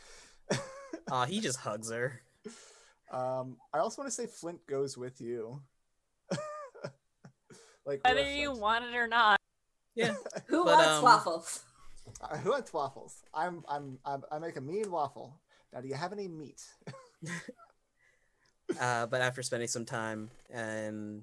Aw, 1.11 1.27
he 1.27 1.41
just 1.41 1.59
hugs 1.59 1.91
her. 1.91 2.23
Um, 3.13 3.59
I 3.75 3.81
also 3.81 4.01
want 4.01 4.11
to 4.11 4.15
say 4.15 4.27
Flint 4.27 4.67
goes 4.67 4.97
with 4.97 5.21
you. 5.21 5.61
like 7.85 8.03
Whether 8.03 8.23
real 8.23 8.35
you 8.35 8.53
want 8.53 8.87
it 8.87 8.97
or 8.97 9.07
not. 9.07 9.39
Yeah. 9.95 10.15
Who 10.47 10.65
But, 10.65 10.77
wants 10.77 10.89
um, 10.89 11.03
waffles? 11.03 11.65
Uh, 12.23 12.39
who 12.39 12.51
wants 12.53 12.73
waffles? 12.73 13.23
I'm, 13.35 13.63
I'm, 13.69 13.99
I'm, 14.07 14.23
I 14.33 14.39
make 14.39 14.57
a 14.57 14.63
mean 14.63 14.91
waffle. 14.91 15.39
Now, 15.71 15.83
do 15.83 15.89
you 15.89 15.97
have 15.97 16.15
any 16.15 16.29
meat? 16.29 16.63
Uh, 18.81 19.05
but 19.07 19.21
after 19.21 19.43
spending 19.43 19.69
some 19.69 19.85
time 19.85 20.31
and 20.49 21.23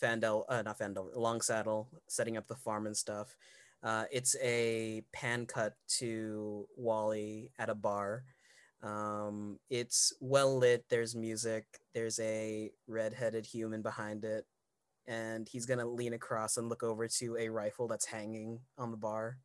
Fandel, 0.00 0.44
uh, 0.48 0.62
not 0.62 0.78
Fandel, 0.78 1.14
Longsaddle, 1.14 1.86
setting 2.06 2.36
up 2.36 2.46
the 2.46 2.56
farm 2.56 2.86
and 2.86 2.96
stuff, 2.96 3.36
uh, 3.82 4.04
it's 4.10 4.36
a 4.42 5.02
pan 5.12 5.46
cut 5.46 5.74
to 5.98 6.66
Wally 6.76 7.50
at 7.58 7.70
a 7.70 7.74
bar. 7.74 8.24
Um, 8.82 9.58
it's 9.70 10.12
well 10.20 10.58
lit. 10.58 10.84
There's 10.88 11.14
music. 11.14 11.64
There's 11.94 12.18
a 12.18 12.70
red-headed 12.86 13.46
human 13.46 13.82
behind 13.82 14.24
it, 14.24 14.44
and 15.06 15.48
he's 15.48 15.66
gonna 15.66 15.86
lean 15.86 16.12
across 16.12 16.56
and 16.56 16.68
look 16.68 16.82
over 16.82 17.08
to 17.08 17.36
a 17.36 17.48
rifle 17.48 17.88
that's 17.88 18.06
hanging 18.06 18.60
on 18.76 18.90
the 18.90 18.96
bar. 18.96 19.38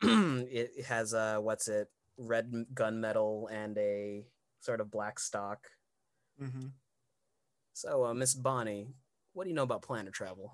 it 0.02 0.84
has 0.86 1.12
a 1.14 1.38
what's 1.40 1.68
it? 1.68 1.88
Red 2.16 2.52
gunmetal 2.74 3.50
and 3.50 3.76
a 3.78 4.24
sort 4.60 4.80
of 4.80 4.90
black 4.90 5.18
stock. 5.18 5.68
Mm-hmm. 6.40 6.66
So, 7.74 8.04
uh, 8.06 8.14
Miss 8.14 8.34
Bonnie, 8.34 8.86
what 9.32 9.44
do 9.44 9.50
you 9.50 9.56
know 9.56 9.64
about 9.64 9.82
planet 9.82 10.12
travel? 10.14 10.52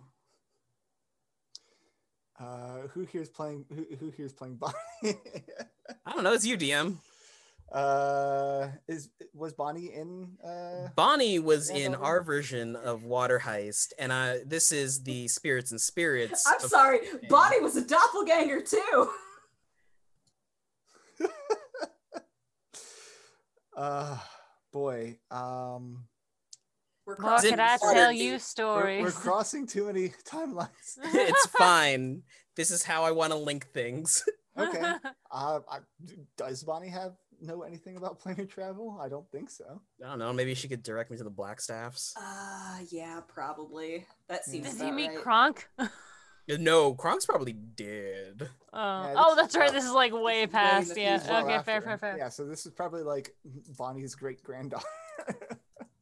Uh, 2.38 2.88
who 2.94 3.04
here's 3.04 3.28
playing? 3.28 3.66
Who, 3.68 3.84
who 3.98 4.10
here's 4.16 4.32
playing 4.32 4.56
Bonnie? 4.56 4.74
I 6.06 6.12
don't 6.12 6.24
know. 6.24 6.32
It's 6.32 6.46
you, 6.46 6.56
DM. 6.56 6.96
uh, 7.70 8.68
is 8.88 9.10
was 9.34 9.52
Bonnie 9.52 9.92
in? 9.92 10.38
Uh, 10.42 10.88
Bonnie 10.96 11.38
was 11.38 11.68
in 11.68 11.92
Bonnie. 11.92 12.02
our 12.04 12.22
version 12.22 12.74
of 12.76 13.04
Water 13.04 13.38
Heist, 13.44 13.92
and 13.98 14.10
uh, 14.10 14.36
this 14.46 14.72
is 14.72 15.02
the 15.02 15.28
Spirits 15.28 15.70
and 15.72 15.80
Spirits. 15.80 16.46
I'm 16.48 16.56
of- 16.56 16.70
sorry, 16.70 17.00
Bonnie 17.28 17.60
was 17.60 17.76
a 17.76 17.84
doppelganger 17.86 18.62
too. 18.62 19.10
uh, 23.76 24.16
boy. 24.72 25.18
Um, 25.30 26.04
We're 27.10 27.16
What 27.16 27.18
crossing 27.18 27.50
could 27.50 27.58
I 27.60 27.76
tell 27.76 28.12
Gate. 28.12 28.20
you 28.22 28.32
we're, 28.34 28.38
stories? 28.38 29.02
we're 29.02 29.10
crossing 29.30 29.66
too 29.66 29.86
many 29.86 30.10
timelines. 30.24 30.68
it's 31.02 31.46
fine. 31.46 32.22
This 32.54 32.70
is 32.70 32.84
how 32.84 33.02
I 33.02 33.10
want 33.10 33.32
to 33.32 33.38
link 33.38 33.66
things. 33.66 34.22
Okay. 34.58 34.82
Uh, 35.30 35.60
I, 35.70 35.78
does 36.36 36.64
Bonnie 36.64 36.88
have 36.88 37.14
know 37.40 37.62
anything 37.62 37.96
about 37.96 38.20
planar 38.20 38.46
travel? 38.50 38.98
I 39.00 39.08
don't 39.08 39.30
think 39.30 39.48
so. 39.48 39.80
I 40.04 40.08
don't 40.10 40.18
know. 40.18 40.32
Maybe 40.32 40.54
she 40.54 40.68
could 40.68 40.82
direct 40.82 41.10
me 41.10 41.16
to 41.16 41.24
the 41.24 41.30
Blackstaffs. 41.30 42.12
Uh, 42.16 42.80
yeah, 42.90 43.20
probably. 43.26 44.06
That 44.28 44.44
seems. 44.44 44.66
Does 44.66 44.76
about 44.76 44.84
he 44.86 44.90
meet 44.90 45.08
right. 45.10 45.18
Kronk? 45.22 45.68
oh, 45.78 45.88
No, 46.58 46.92
Kronk's 46.94 47.24
probably 47.24 47.52
dead. 47.54 48.50
oh, 48.74 49.34
that's 49.36 49.56
right. 49.56 49.72
This 49.72 49.84
is 49.84 49.92
like 49.92 50.12
way 50.12 50.20
way 50.20 50.46
past. 50.48 50.94
the 50.94 51.00
Yeah. 51.00 51.22
Well 51.26 51.44
Okay, 51.46 51.62
fair, 51.64 51.80
fair, 51.80 51.96
fair. 51.96 52.18
Yeah, 52.18 52.28
so 52.28 52.44
this 52.44 52.66
is 52.66 52.72
probably 52.72 53.04
like 53.04 53.34
Bonnie's 53.78 54.16
great 54.16 54.42
granddaughter, 54.42 54.84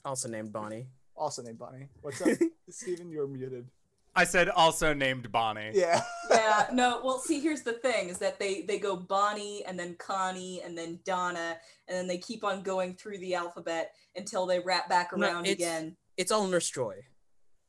Also 0.06 0.28
named 0.28 0.52
Bonnie. 0.52 0.88
Also 1.18 1.42
named 1.42 1.58
Bonnie. 1.58 1.88
What's 2.00 2.20
up, 2.22 2.28
Steven? 2.70 3.10
You're 3.10 3.26
muted. 3.26 3.68
I 4.16 4.24
said 4.24 4.48
also 4.48 4.94
named 4.94 5.30
Bonnie. 5.30 5.70
Yeah. 5.74 6.02
yeah, 6.30 6.66
no. 6.72 7.00
Well, 7.04 7.18
see, 7.18 7.40
here's 7.40 7.62
the 7.62 7.74
thing: 7.74 8.08
is 8.08 8.18
that 8.18 8.38
they 8.38 8.62
they 8.62 8.78
go 8.78 8.96
Bonnie 8.96 9.64
and 9.66 9.78
then 9.78 9.94
Connie 9.96 10.62
and 10.64 10.76
then 10.76 10.98
Donna, 11.04 11.56
and 11.86 11.96
then 11.96 12.06
they 12.06 12.18
keep 12.18 12.42
on 12.44 12.62
going 12.62 12.94
through 12.94 13.18
the 13.18 13.34
alphabet 13.34 13.92
until 14.16 14.46
they 14.46 14.58
wrap 14.60 14.88
back 14.88 15.16
No, 15.16 15.26
around 15.26 15.46
it's- 15.46 15.54
again. 15.56 15.96
It's 16.16 16.32
all 16.32 16.46
Nurse 16.48 16.68
Joy. 16.70 16.96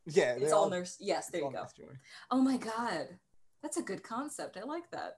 Yeah. 0.07 0.34
It's 0.34 0.45
they 0.45 0.51
all 0.51 0.69
nurse. 0.71 0.97
Yes, 0.99 1.30
there 1.30 1.41
you 1.41 1.51
go. 1.51 1.59
nurse 1.61 1.73
joy. 1.73 1.85
Oh 2.31 2.41
my 2.41 2.57
god, 2.57 3.19
that's 3.61 3.77
a 3.77 3.84
good 3.84 4.01
concept. 4.01 4.57
I 4.57 4.63
like 4.63 4.89
that. 4.91 5.17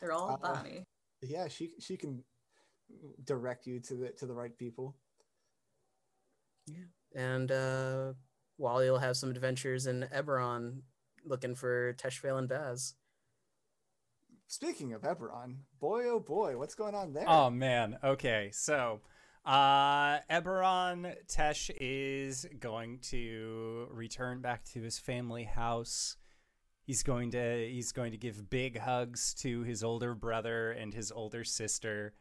They're 0.00 0.12
all 0.12 0.30
Uh, 0.42 0.54
Bonnie. 0.54 0.86
Yeah, 1.20 1.48
she 1.48 1.72
she 1.80 1.98
can 1.98 2.24
direct 3.24 3.66
you 3.66 3.78
to 3.80 3.94
the 3.94 4.08
to 4.18 4.24
the 4.26 4.32
right 4.32 4.56
people. 4.56 4.96
And 7.14 7.50
uh, 7.50 8.12
Wally 8.58 8.90
will 8.90 8.98
have 8.98 9.16
some 9.16 9.30
adventures 9.30 9.86
in 9.86 10.08
Eberron 10.14 10.82
looking 11.24 11.54
for 11.54 11.92
Teshvale 11.94 12.38
and 12.38 12.48
Baz. 12.48 12.94
speaking 14.46 14.92
of 14.92 15.02
Eberron, 15.02 15.56
boy 15.80 16.04
oh 16.06 16.20
boy, 16.20 16.58
what's 16.58 16.74
going 16.74 16.94
on 16.94 17.12
there? 17.12 17.28
Oh 17.28 17.50
man. 17.50 17.98
Okay. 18.02 18.50
So, 18.52 19.00
uh, 19.44 20.18
Eberron 20.30 21.14
Tesh 21.26 21.70
is 21.80 22.46
going 22.60 22.98
to 23.10 23.88
return 23.90 24.40
back 24.40 24.64
to 24.66 24.82
his 24.82 24.98
family 24.98 25.44
house. 25.44 26.16
He's 26.84 27.02
going 27.02 27.30
to 27.32 27.68
he's 27.68 27.92
going 27.92 28.12
to 28.12 28.18
give 28.18 28.50
big 28.50 28.78
hugs 28.78 29.34
to 29.34 29.62
his 29.62 29.82
older 29.84 30.14
brother 30.14 30.72
and 30.72 30.92
his 30.92 31.12
older 31.12 31.44
sister. 31.44 32.14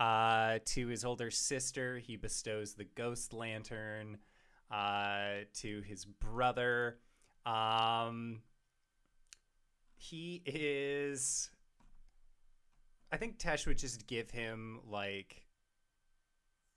Uh, 0.00 0.58
to 0.64 0.88
his 0.88 1.04
older 1.04 1.30
sister, 1.30 1.98
he 1.98 2.16
bestows 2.16 2.74
the 2.74 2.84
ghost 2.84 3.32
lantern. 3.32 4.18
Uh, 4.72 5.44
to 5.52 5.82
his 5.82 6.06
brother, 6.06 6.96
um, 7.44 8.40
he 9.96 10.42
is. 10.46 11.50
I 13.12 13.18
think 13.18 13.38
Tesh 13.38 13.66
would 13.66 13.76
just 13.76 14.06
give 14.06 14.30
him 14.30 14.80
like 14.88 15.44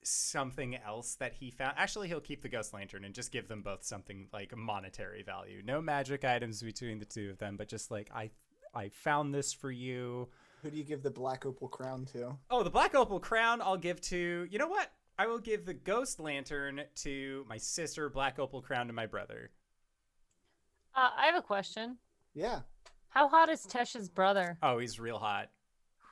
something 0.04 0.76
else 0.76 1.16
that 1.16 1.34
he 1.34 1.52
found. 1.52 1.76
Actually, 1.78 2.10
he'll 2.10 2.20
keep 2.20 2.42
the 2.42 2.50
ghost 2.50 2.74
lantern 2.74 3.06
and 3.06 3.16
just 3.16 3.32
give 3.32 3.48
them 3.48 3.62
both 3.62 3.84
something 3.84 4.28
like 4.34 4.56
monetary 4.56 5.24
value. 5.24 5.62
No 5.64 5.82
magic 5.82 6.26
items 6.26 6.62
between 6.62 7.00
the 7.00 7.06
two 7.06 7.30
of 7.30 7.38
them, 7.38 7.56
but 7.58 7.68
just 7.70 7.92
like 7.92 8.10
I 8.14 8.30
I 8.74 8.90
found 8.90 9.34
this 9.34 9.54
for 9.54 9.72
you. 9.72 10.28
Who 10.62 10.70
do 10.70 10.78
you 10.78 10.84
give 10.84 11.02
the 11.02 11.12
black 11.12 11.46
opal 11.46 11.68
crown 11.68 12.06
to? 12.14 12.36
Oh, 12.50 12.64
the 12.64 12.70
black 12.70 12.94
opal 12.94 13.20
crown 13.20 13.62
I'll 13.62 13.78
give 13.78 14.02
to. 14.02 14.48
You 14.50 14.60
know 14.60 14.68
what? 14.68 14.92
I 15.18 15.28
will 15.28 15.40
give 15.40 15.66
the 15.66 15.74
ghost 15.74 16.20
lantern 16.20 16.82
to 17.04 17.46
my 17.48 17.58
sister, 17.58 18.10
black 18.10 18.38
opal 18.40 18.62
crown 18.62 18.88
to 18.88 18.94
my 18.94 19.06
brother. 19.06 19.52
Uh, 20.96 21.10
I 21.18 21.26
have 21.28 21.36
a 21.36 21.42
question. 21.42 21.98
Yeah. 22.34 22.60
How 23.10 23.30
hot 23.30 23.50
is 23.50 23.66
Tesh's 23.66 24.10
brother? 24.10 24.58
Oh, 24.62 24.78
he's 24.78 25.00
real 25.00 25.18
hot. 25.20 25.50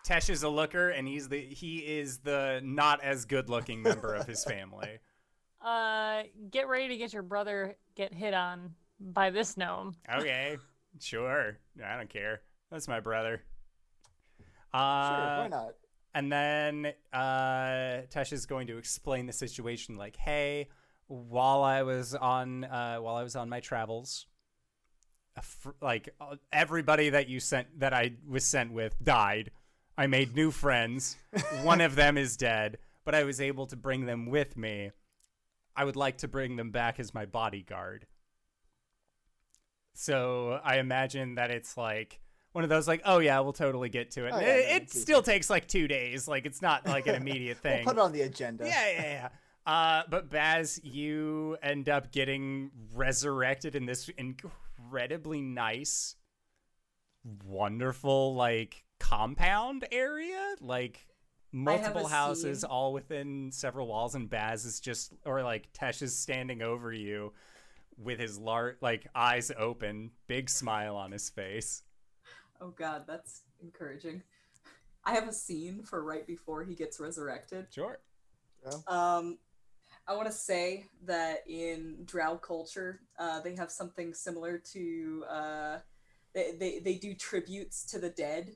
Tesh 0.05 0.29
is 0.29 0.43
a 0.43 0.49
looker, 0.49 0.89
and 0.89 1.07
he's 1.07 1.29
the 1.29 1.39
he 1.41 1.77
is 1.79 2.19
the 2.19 2.59
not 2.63 3.01
as 3.01 3.23
good 3.25 3.49
looking 3.49 3.81
member 3.81 4.13
of 4.15 4.25
his 4.27 4.43
family. 4.43 4.99
Uh, 5.63 6.23
get 6.51 6.67
ready 6.67 6.89
to 6.89 6.97
get 6.97 7.13
your 7.13 7.23
brother 7.23 7.77
get 7.95 8.13
hit 8.13 8.33
on 8.33 8.75
by 8.99 9.29
this 9.29 9.55
gnome. 9.55 9.95
Okay, 10.13 10.57
sure. 10.99 11.57
I 11.81 11.95
don't 11.95 12.09
care. 12.09 12.41
That's 12.69 12.89
my 12.89 12.99
brother. 12.99 13.41
Uh, 14.73 15.07
Sure, 15.07 15.17
Uh, 15.29 15.37
why 15.43 15.47
not? 15.47 15.75
And 16.15 16.31
then 16.31 16.93
uh, 17.11 18.05
Tesh 18.11 18.31
is 18.31 18.45
going 18.45 18.67
to 18.67 18.77
explain 18.77 19.25
the 19.25 19.33
situation. 19.33 19.95
Like, 19.95 20.15
hey, 20.15 20.67
while 21.07 21.63
I 21.63 21.83
was 21.83 22.13
on 22.13 22.63
uh, 22.65 22.97
while 22.97 23.15
I 23.15 23.23
was 23.23 23.35
on 23.35 23.49
my 23.49 23.59
travels, 23.59 24.27
fr- 25.41 25.71
like 25.81 26.09
uh, 26.21 26.35
everybody 26.51 27.09
that 27.09 27.27
you 27.27 27.39
sent 27.39 27.79
that 27.79 27.93
I 27.93 28.13
was 28.27 28.45
sent 28.45 28.71
with 28.71 28.95
died. 29.03 29.51
I 29.97 30.07
made 30.07 30.35
new 30.35 30.51
friends. 30.51 31.17
One 31.61 31.81
of 31.81 31.95
them 31.95 32.17
is 32.17 32.37
dead, 32.37 32.77
but 33.05 33.13
I 33.15 33.23
was 33.23 33.39
able 33.39 33.67
to 33.67 33.75
bring 33.75 34.05
them 34.05 34.27
with 34.27 34.57
me. 34.57 34.91
I 35.75 35.85
would 35.85 35.95
like 35.95 36.17
to 36.19 36.27
bring 36.27 36.55
them 36.55 36.71
back 36.71 36.99
as 36.99 37.13
my 37.13 37.25
bodyguard. 37.25 38.05
So 39.93 40.59
I 40.63 40.77
imagine 40.77 41.35
that 41.35 41.51
it's 41.51 41.77
like 41.77 42.19
one 42.53 42.63
of 42.63 42.69
those 42.69 42.87
like, 42.87 43.01
oh 43.05 43.19
yeah, 43.19 43.39
we'll 43.41 43.53
totally 43.53 43.89
get 43.89 44.11
to 44.11 44.25
it. 44.25 44.33
Oh, 44.33 44.39
yeah, 44.39 44.47
it, 44.47 44.47
no, 44.69 44.75
it 44.75 44.81
it's- 44.83 45.01
still 45.01 45.21
takes 45.21 45.49
like 45.49 45.67
two 45.67 45.87
days. 45.87 46.27
Like 46.27 46.45
it's 46.45 46.61
not 46.61 46.87
like 46.87 47.05
an 47.07 47.15
immediate 47.15 47.57
We'll 47.63 47.73
thing. 47.73 47.85
put 47.85 47.93
it 47.97 47.99
on 47.99 48.11
the 48.13 48.21
agenda. 48.21 48.65
yeah, 48.67 48.89
yeah, 48.91 49.01
yeah. 49.03 49.29
Uh, 49.65 50.03
but 50.09 50.29
Baz, 50.29 50.79
you 50.83 51.57
end 51.63 51.87
up 51.89 52.11
getting 52.11 52.69
resurrected 52.95 53.75
in 53.75 53.85
this 53.85 54.09
incredibly 54.17 55.41
nice, 55.41 56.15
wonderful 57.45 58.35
like 58.35 58.83
compound 58.99 59.85
area, 59.91 60.55
like 60.61 61.07
multiple 61.51 62.07
houses 62.07 62.61
scene. 62.61 62.69
all 62.69 62.93
within 62.93 63.51
several 63.51 63.87
walls, 63.87 64.15
and 64.15 64.29
Baz 64.29 64.65
is 64.65 64.79
just 64.79 65.13
or 65.25 65.41
like 65.43 65.71
Tesh 65.73 66.01
is 66.01 66.17
standing 66.17 66.61
over 66.61 66.91
you 66.91 67.33
with 67.97 68.19
his 68.19 68.37
lar- 68.37 68.75
like 68.81 69.07
eyes 69.15 69.51
open, 69.57 70.11
big 70.27 70.49
smile 70.49 70.95
on 70.95 71.11
his 71.11 71.29
face. 71.29 71.83
Oh 72.63 72.73
god, 72.77 73.03
that's 73.05 73.41
encouraging. 73.61 74.23
I 75.03 75.13
have 75.13 75.27
a 75.27 75.33
scene 75.33 75.83
for 75.83 76.01
right 76.01 76.25
before 76.25 76.63
he 76.63 76.75
gets 76.75 76.97
resurrected. 76.99 77.67
Sure. 77.69 77.99
Um, 78.87 79.37
I 80.07 80.15
want 80.15 80.27
to 80.27 80.33
say 80.33 80.85
that 81.05 81.43
in 81.47 81.97
Drow 82.05 82.37
culture, 82.37 83.01
uh, 83.19 83.41
they 83.41 83.55
have 83.57 83.69
something 83.69 84.13
similar 84.13 84.57
to 84.71 85.25
uh, 85.29 85.77
they, 86.33 86.53
they 86.57 86.79
they 86.79 86.95
do 86.95 87.13
tributes 87.13 87.85
to 87.87 87.99
the 87.99 88.09
dead, 88.09 88.55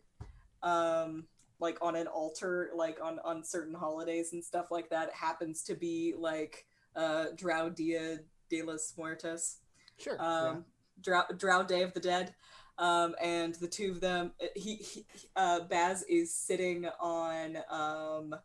um, 0.63 1.25
like 1.59 1.77
on 1.81 1.97
an 1.97 2.07
altar, 2.07 2.71
like 2.73 2.99
on 3.03 3.19
on 3.25 3.43
certain 3.43 3.73
holidays 3.75 4.31
and 4.31 4.41
stuff 4.41 4.71
like 4.71 4.89
that. 4.89 5.09
It 5.09 5.15
happens 5.15 5.63
to 5.63 5.75
be 5.75 6.13
like 6.17 6.65
uh, 6.95 7.25
Drow 7.35 7.69
Dia 7.69 8.19
de 8.49 8.61
los 8.61 8.93
Muertos 8.97 9.57
Sure. 9.97 10.15
um, 10.21 10.63
Drow, 11.01 11.23
Drow 11.37 11.63
Day 11.63 11.81
of 11.83 11.93
the 11.93 11.99
Dead. 11.99 12.33
Um, 12.79 13.15
and 13.21 13.55
the 13.55 13.67
two 13.67 13.91
of 13.91 14.01
them, 14.01 14.31
uh, 14.41 14.47
he, 14.55 14.75
he 14.75 15.05
uh, 15.35 15.61
Baz 15.61 16.03
is 16.03 16.33
sitting 16.33 16.87
on 16.99 17.57
um, 17.69 18.35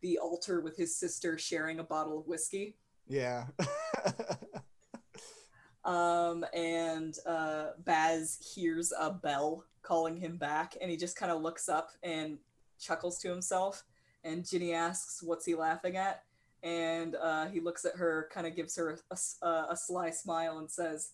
the 0.00 0.18
altar 0.18 0.60
with 0.60 0.76
his 0.76 0.94
sister, 0.96 1.36
sharing 1.38 1.80
a 1.80 1.84
bottle 1.84 2.18
of 2.18 2.26
whiskey. 2.26 2.76
yeah. 3.08 3.46
Um, 5.84 6.44
and 6.52 7.16
uh, 7.26 7.68
Baz 7.78 8.38
hears 8.54 8.92
a 8.98 9.10
bell 9.10 9.64
calling 9.82 10.16
him 10.16 10.36
back, 10.36 10.76
and 10.80 10.90
he 10.90 10.96
just 10.96 11.16
kind 11.16 11.32
of 11.32 11.42
looks 11.42 11.68
up 11.68 11.90
and 12.02 12.38
chuckles 12.78 13.18
to 13.20 13.30
himself. 13.30 13.84
And 14.22 14.46
Ginny 14.46 14.74
asks, 14.74 15.22
"What's 15.22 15.46
he 15.46 15.54
laughing 15.54 15.96
at?" 15.96 16.24
And 16.62 17.16
uh, 17.16 17.46
he 17.46 17.60
looks 17.60 17.84
at 17.84 17.96
her, 17.96 18.28
kind 18.32 18.46
of 18.46 18.54
gives 18.54 18.76
her 18.76 18.98
a 19.10 19.76
sly 19.76 20.10
smile, 20.10 20.58
and 20.58 20.70
says, 20.70 21.12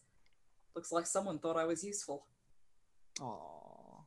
"Looks 0.74 0.90
like 0.90 1.06
someone 1.06 1.38
thought 1.38 1.56
I 1.56 1.64
was 1.64 1.84
useful." 1.84 2.26
Aw. 3.20 4.00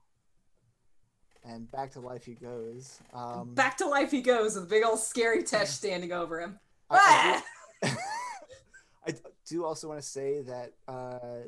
And 1.45 1.71
back 1.71 1.91
to 1.91 1.99
life 1.99 2.25
he 2.25 2.33
goes. 2.35 2.99
Um, 3.13 3.53
Back 3.55 3.77
to 3.77 3.87
life 3.87 4.11
he 4.11 4.21
goes 4.21 4.55
with 4.55 4.65
a 4.65 4.67
big 4.67 4.83
old 4.83 4.99
scary 4.99 5.41
Tesh 5.43 5.67
standing 5.81 6.11
over 6.11 6.39
him. 6.41 6.59
I- 6.89 6.95
I 6.97 6.99
Ah! 7.01 7.43
do- 7.81 7.87
I 9.07 9.11
d- 9.11 9.17
do 9.47 9.65
also 9.65 9.87
want 9.87 9.99
to 10.01 10.05
say 10.07 10.41
that 10.41 10.73
uh, 10.87 11.47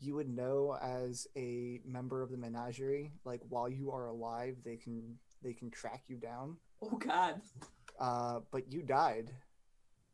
you 0.00 0.14
would 0.14 0.28
know 0.28 0.76
as 0.80 1.26
a 1.36 1.80
member 1.84 2.22
of 2.22 2.30
the 2.30 2.36
menagerie, 2.38 3.12
like 3.24 3.40
while 3.48 3.68
you 3.68 3.90
are 3.90 4.06
alive, 4.06 4.56
they 4.64 4.76
can 4.76 5.18
they 5.42 5.52
can 5.52 5.70
track 5.70 6.04
you 6.06 6.16
down. 6.16 6.56
Oh 6.80 6.96
God. 6.96 7.40
Uh, 7.98 8.40
but 8.50 8.72
you 8.72 8.82
died, 8.82 9.30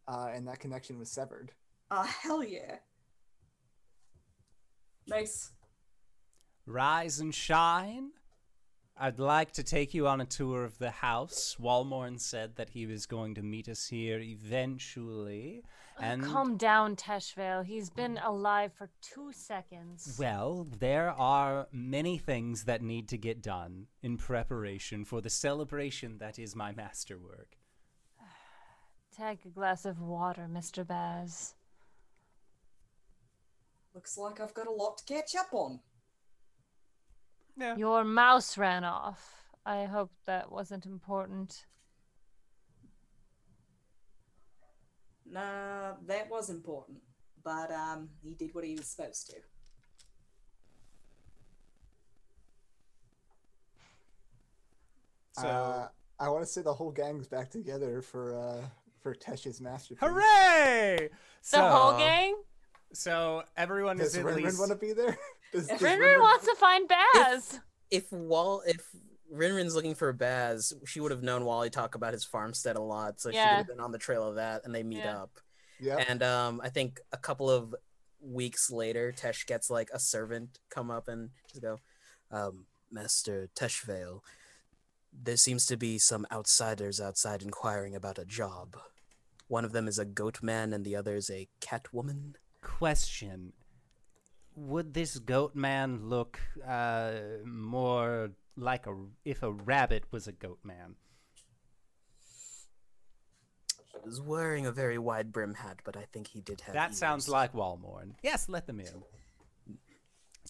uh, 0.09 0.31
and 0.35 0.49
that 0.49 0.59
connection 0.59 0.99
was 0.99 1.11
severed. 1.11 1.53
Ah, 1.91 2.05
hell 2.23 2.43
yeah. 2.43 2.77
Nice. 5.07 5.51
Rise 6.69 7.19
and 7.19 7.35
shine. 7.35 8.11
I'd 9.01 9.19
like 9.19 9.53
to 9.53 9.63
take 9.63 9.95
you 9.95 10.07
on 10.07 10.21
a 10.21 10.27
tour 10.27 10.65
of 10.65 10.77
the 10.79 10.91
house. 10.91 11.57
Walmorn 11.59 12.21
said 12.21 12.57
that 12.57 12.71
he 12.71 12.85
was 12.85 13.07
going 13.07 13.37
to 13.37 13.43
meet 13.43 13.69
us 13.69 13.87
here 13.87 14.19
eventually. 14.19 15.63
Oh, 15.99 16.03
and 16.03 16.23
Calm 16.23 16.59
down, 16.59 16.95
Teshvale. 16.95 17.65
He's 17.65 17.89
been 17.89 18.19
alive 18.19 18.73
for 18.77 18.91
two 19.01 19.33
seconds. 19.33 20.17
well, 20.19 20.67
there 20.79 21.11
are 21.13 21.69
many 21.73 22.19
things 22.19 22.65
that 22.65 22.83
need 22.83 23.09
to 23.09 23.17
get 23.17 23.41
done 23.41 23.87
in 24.03 24.19
preparation 24.19 25.07
for 25.07 25.23
the 25.23 25.31
celebration 25.31 26.19
that 26.19 26.39
is 26.39 26.55
my 26.55 26.73
masterwork. 26.73 27.57
Take 29.17 29.47
a 29.47 29.49
glass 29.49 29.87
of 29.87 30.03
water, 30.03 30.47
Mr. 30.53 30.87
Baz. 30.87 31.55
Looks 33.95 34.19
like 34.19 34.39
I've 34.39 34.55
got 34.55 34.67
a 34.67 34.73
lot 34.73 34.99
to 34.99 35.05
catch 35.05 35.35
up 35.35 35.49
on. 35.53 35.81
Yeah. 37.59 37.77
Your 37.77 38.05
mouse 38.05 38.57
ran 38.57 38.85
off. 38.85 39.51
I 39.67 39.85
hope 39.85 40.13
that 40.27 40.51
wasn't 40.51 40.87
important. 40.87 41.67
Nah, 45.31 45.95
that 46.07 46.31
was 46.31 46.51
important. 46.51 46.99
But 47.45 47.71
um 47.73 48.11
he 48.23 48.35
did 48.35 48.55
what 48.55 48.65
he 48.65 48.77
was 48.77 48.87
supposed 48.87 49.31
to. 49.31 49.37
So 55.33 55.47
Uh, 55.47 55.89
I 56.21 56.29
want 56.29 56.43
to 56.45 56.51
say 56.51 56.63
the 56.63 56.75
whole 56.75 56.91
gang's 56.91 57.29
back 57.29 57.51
together 57.51 58.03
for 58.03 58.37
uh, 58.37 58.65
for 59.03 59.15
Tesh's 59.15 59.61
masterpiece. 59.61 60.01
hooray! 60.01 61.11
So, 61.43 61.59
The 61.59 61.69
whole 61.69 61.99
gang? 61.99 62.37
So 62.93 63.45
everyone 63.57 63.99
Does 63.99 64.09
is 64.09 64.17
at 64.19 64.25
Rin 64.25 64.37
least 64.37 64.59
want 64.59 64.71
to 64.71 64.77
be 64.77 64.93
there? 64.93 65.17
Does, 65.53 65.67
does 65.67 65.81
Rinrin 65.81 65.83
Rin-Rin- 66.01 66.21
wants 66.21 66.45
to 66.47 66.55
find 66.57 66.89
Baz. 66.89 67.61
If 67.91 68.11
Wall, 68.13 68.63
if 68.67 68.87
Rinrin's 69.33 69.75
looking 69.75 69.95
for 69.95 70.13
Baz, 70.13 70.73
she 70.87 71.01
would 71.01 71.11
have 71.11 71.23
known 71.23 71.45
Wally 71.45 71.71
talk 71.71 71.95
about 71.95 72.13
his 72.13 72.25
farmstead 72.25 72.77
a 72.77 72.81
lot, 72.83 73.21
so 73.21 73.31
she 73.31 73.37
would 73.39 73.45
have 73.45 73.67
been 73.67 73.81
on 73.81 73.93
the 73.93 73.99
trail 73.99 74.23
of 74.23 74.37
that, 74.37 74.63
and 74.65 74.75
they 74.75 74.83
meet 74.83 74.99
Yeah. 74.99 75.23
up. 75.23 75.41
Yeah. 75.81 75.97
And 76.09 76.23
um, 76.23 76.61
I 76.63 76.69
think 76.71 77.01
a 77.13 77.17
couple 77.17 77.49
of 77.49 77.75
weeks 78.21 78.71
later, 78.71 79.13
Tesh 79.17 79.47
gets 79.47 79.71
like 79.71 79.91
a 79.93 79.99
servant 79.99 80.59
come 80.71 80.91
up 80.91 81.09
and 81.09 81.31
just 81.49 81.63
go, 81.63 81.79
um, 82.31 82.67
Master 82.91 83.49
Teshvale. 83.55 84.21
There 85.13 85.37
seems 85.37 85.67
to 85.67 85.77
be 85.77 85.99
some 85.99 86.27
outsiders 86.33 87.01
outside 87.01 87.43
inquiring 87.43 87.95
about 87.95 88.19
a 88.19 88.25
job. 88.25 88.77
One 89.47 89.65
of 89.65 89.73
them 89.73 89.89
is 89.89 89.99
a 89.99 90.05
goat 90.05 90.43
man 90.43 90.73
and 90.73 90.85
the 90.85 90.97
other 90.97 91.15
is 91.17 91.31
a 91.31 91.49
cat 91.61 91.93
woman. 91.93 92.37
Question: 92.61 93.53
Would 94.67 94.93
this 94.93 95.19
goat 95.19 95.55
man 95.55 96.09
look 96.09 96.41
uh, 96.67 97.13
more 97.45 98.31
like 98.57 98.87
a 98.87 98.97
if 99.25 99.43
a 99.45 99.53
rabbit 99.53 100.05
was 100.11 100.27
a 100.27 100.33
goat 100.33 100.59
man? 100.65 100.97
He 103.93 103.99
was 104.05 104.21
wearing 104.21 104.67
a 104.67 104.73
very 104.73 104.99
wide 104.99 105.33
brim 105.33 105.55
hat, 105.55 105.81
but 105.85 105.97
I 105.97 106.03
think 106.13 106.29
he 106.29 106.41
did 106.41 106.61
have 106.63 106.75
That 106.75 106.95
sounds 106.95 107.27
ears. 107.27 107.33
like 107.33 107.53
Walmorn. 107.53 108.15
Yes, 108.23 108.49
let 108.49 108.67
them 108.67 108.81
in. 108.81 109.03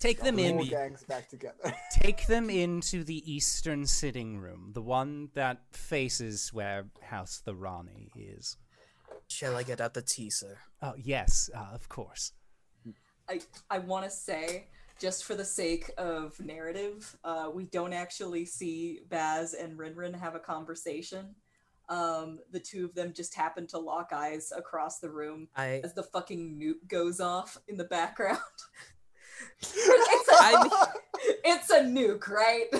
Take 0.01 0.21
them 0.21 0.39
in. 0.39 0.57
whole 0.57 0.65
gang's 0.65 1.03
back 1.05 1.29
together. 1.29 1.75
Take 1.93 2.27
them 2.29 2.49
into 2.49 3.03
the 3.05 3.31
eastern 3.31 3.85
sitting 3.85 4.39
room, 4.39 4.71
the 4.73 4.83
one 4.83 5.31
that 5.35 5.63
faces 5.73 6.53
where 6.53 6.87
House 7.03 7.43
the 7.45 7.55
Rani 7.55 8.11
is. 8.15 8.57
Shall 9.27 9.57
I 9.57 9.65
get 9.65 9.81
out 9.81 9.95
the 9.95 10.03
tea, 10.03 10.31
sir? 10.31 10.59
Oh, 10.81 10.95
yes, 10.97 11.51
uh, 11.55 11.75
of 11.75 11.89
course. 11.89 12.33
I 13.29 13.41
I 13.71 13.79
want 13.79 14.05
to 14.05 14.11
say 14.11 14.69
just 15.01 15.25
for 15.25 15.35
the 15.35 15.45
sake 15.45 15.91
of 15.97 16.39
narrative, 16.41 17.17
uh, 17.23 17.51
we 17.53 17.65
don't 17.65 17.93
actually 17.93 18.45
see 18.45 19.01
Baz 19.09 19.55
and 19.55 19.79
Rinrin 19.79 20.19
have 20.19 20.35
a 20.35 20.41
conversation. 20.41 21.35
Um, 21.89 22.41
the 22.51 22.61
two 22.61 22.85
of 22.85 22.95
them 22.95 23.15
just 23.15 23.35
happen 23.35 23.67
to 23.69 23.79
lock 23.79 24.11
eyes 24.13 24.53
across 24.55 24.99
the 24.99 25.09
room 25.09 25.49
I 25.57 25.81
as 25.85 25.95
the 25.95 26.03
fucking 26.03 26.61
nuke 26.61 26.87
goes 26.89 27.21
off 27.21 27.57
in 27.69 27.77
the 27.77 27.85
background. 27.85 28.39
it's, 29.61 30.29
a, 30.29 30.35
I 30.35 30.63
mean- 30.63 30.73
it's 31.45 31.71
a 31.71 31.81
nuke, 31.81 32.29
right? 32.29 32.67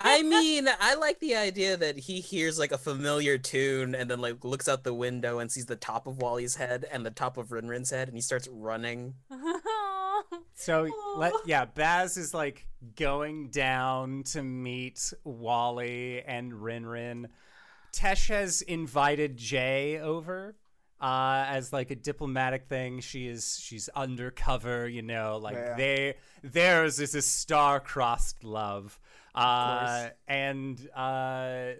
I 0.00 0.22
mean, 0.22 0.68
I 0.80 0.94
like 0.94 1.20
the 1.20 1.36
idea 1.36 1.76
that 1.76 1.98
he 1.98 2.20
hears 2.20 2.58
like 2.58 2.72
a 2.72 2.78
familiar 2.78 3.38
tune 3.38 3.94
and 3.94 4.10
then 4.10 4.20
like 4.20 4.44
looks 4.44 4.68
out 4.68 4.84
the 4.84 4.94
window 4.94 5.38
and 5.38 5.50
sees 5.50 5.66
the 5.66 5.76
top 5.76 6.06
of 6.06 6.18
Wally's 6.18 6.56
head 6.56 6.86
and 6.90 7.04
the 7.04 7.10
top 7.10 7.36
of 7.36 7.48
Rinrin's 7.48 7.90
head 7.90 8.08
and 8.08 8.16
he 8.16 8.22
starts 8.22 8.48
running. 8.48 9.14
So 10.54 10.86
let 11.16 11.32
oh. 11.34 11.42
yeah, 11.46 11.64
Baz 11.64 12.18
is 12.18 12.34
like 12.34 12.66
going 12.94 13.48
down 13.48 14.24
to 14.24 14.42
meet 14.42 15.14
Wally 15.24 16.22
and 16.22 16.52
Rinrin. 16.52 17.26
Tesh 17.94 18.28
has 18.28 18.60
invited 18.60 19.38
Jay 19.38 19.98
over 19.98 20.54
uh, 21.00 21.44
as 21.48 21.72
like 21.72 21.90
a 21.90 21.96
diplomatic 21.96 22.66
thing. 22.66 23.00
She 23.00 23.26
is 23.26 23.58
she's 23.62 23.88
undercover, 23.90 24.88
you 24.88 25.02
know, 25.02 25.38
like 25.38 25.56
Yeah. 25.56 25.74
they 25.76 26.14
theirs 26.42 27.00
is 27.00 27.14
a 27.14 27.22
star-crossed 27.22 28.44
love. 28.44 28.98
Uh, 29.34 30.08
and 30.28 30.90
uh, 30.94 31.72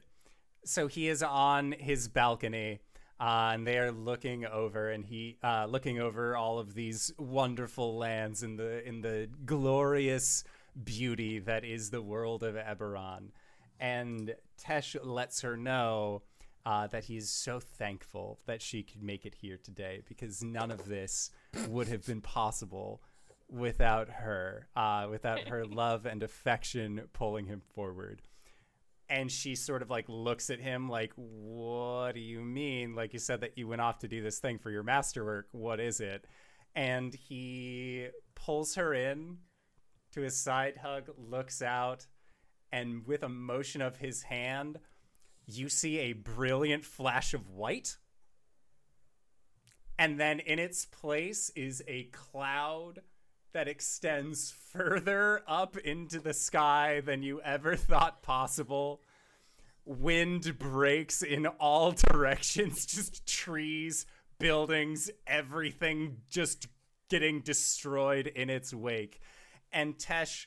so 0.65 0.87
he 0.87 1.09
is 1.09 1.23
on 1.23 1.73
his 1.73 2.09
balcony. 2.09 2.81
Uh, 3.19 3.51
and 3.53 3.67
they 3.67 3.77
are 3.77 3.93
looking 3.93 4.47
over, 4.47 4.89
and 4.89 5.05
he 5.05 5.37
uh, 5.45 5.67
looking 5.67 6.01
over 6.01 6.35
all 6.35 6.59
of 6.59 6.73
these 6.73 7.13
wonderful 7.19 7.99
lands 7.99 8.43
in 8.43 8.57
the 8.57 8.83
in 8.89 9.03
the 9.03 9.29
glorious 9.45 10.43
beauty 10.85 11.39
that 11.39 11.63
is 11.63 11.91
the 11.91 12.01
world 12.01 12.43
of 12.43 12.55
Eberron. 12.55 13.33
And 13.79 14.35
Tesh 14.59 14.97
lets 15.03 15.43
her 15.43 15.55
know 15.55 16.23
uh, 16.71 16.87
that 16.87 17.03
he's 17.03 17.29
so 17.29 17.59
thankful 17.59 18.39
that 18.47 18.63
she 18.63 18.85
could 18.85 19.03
make 19.03 19.27
it 19.27 19.35
here 19.35 19.59
today 19.61 20.03
because 20.09 20.41
none 20.41 20.71
of 20.71 20.85
this 20.85 21.33
would 21.69 21.89
have 21.89 22.07
been 22.07 22.21
possible 22.21 23.03
without 23.49 24.09
her, 24.09 24.69
uh, 24.77 25.09
without 25.11 25.49
her 25.49 25.65
love 25.67 26.07
and 26.07 26.23
affection 26.23 27.01
pulling 27.13 27.47
him 27.47 27.61
forward. 27.75 28.23
And 29.09 29.33
she 29.33 29.57
sort 29.57 29.83
of 29.83 29.91
like 29.91 30.05
looks 30.07 30.49
at 30.49 30.61
him 30.61 30.89
like 30.89 31.11
what 31.17 32.13
do 32.15 32.21
you 32.21 32.41
mean? 32.41 32.95
Like 32.95 33.13
you 33.15 33.19
said 33.19 33.41
that 33.41 33.59
you 33.59 33.67
went 33.67 33.81
off 33.81 33.99
to 33.99 34.09
do 34.09 34.23
this 34.23 34.39
thing 34.39 34.61
for 34.61 34.71
your 34.71 34.85
masterwork. 34.85 35.49
What 35.51 35.81
is 35.81 35.99
it? 35.99 36.25
And 36.77 37.13
he 37.13 38.11
pulls 38.37 38.77
her 38.77 38.95
in 38.95 39.39
to 40.13 40.21
his 40.21 40.37
side 40.37 40.77
hug 40.77 41.11
looks 41.19 41.63
out 41.63 42.07
and 42.71 43.05
with 43.09 43.25
a 43.25 43.29
motion 43.29 43.83
of 43.83 43.97
his 43.97 44.23
hand 44.23 44.79
you 45.59 45.69
see 45.69 45.99
a 45.99 46.13
brilliant 46.13 46.85
flash 46.85 47.35
of 47.35 47.49
white 47.51 47.97
and 50.01 50.19
then 50.19 50.41
in 50.41 50.59
its 50.59 50.87
place 50.87 51.51
is 51.55 51.83
a 51.87 52.05
cloud 52.05 53.01
that 53.53 53.69
extends 53.69 54.51
further 54.51 55.43
up 55.47 55.77
into 55.77 56.21
the 56.21 56.33
sky 56.33 57.03
than 57.05 57.23
you 57.23 57.43
ever 57.43 57.77
thought 57.77 58.23
possible. 58.23 59.03
Wind 59.85 60.59
breaks 60.59 61.21
in 61.21 61.47
all 61.47 61.93
directions, 62.11 62.87
just 62.87 63.27
trees, 63.27 64.07
buildings, 64.39 65.11
everything 65.27 66.17
just 66.31 66.67
getting 67.11 67.43
destroyed 67.43 68.27
in 68.27 68.49
its 68.49 68.73
wake. 68.73 69.21
And 69.71 69.99
Tesh 69.99 70.47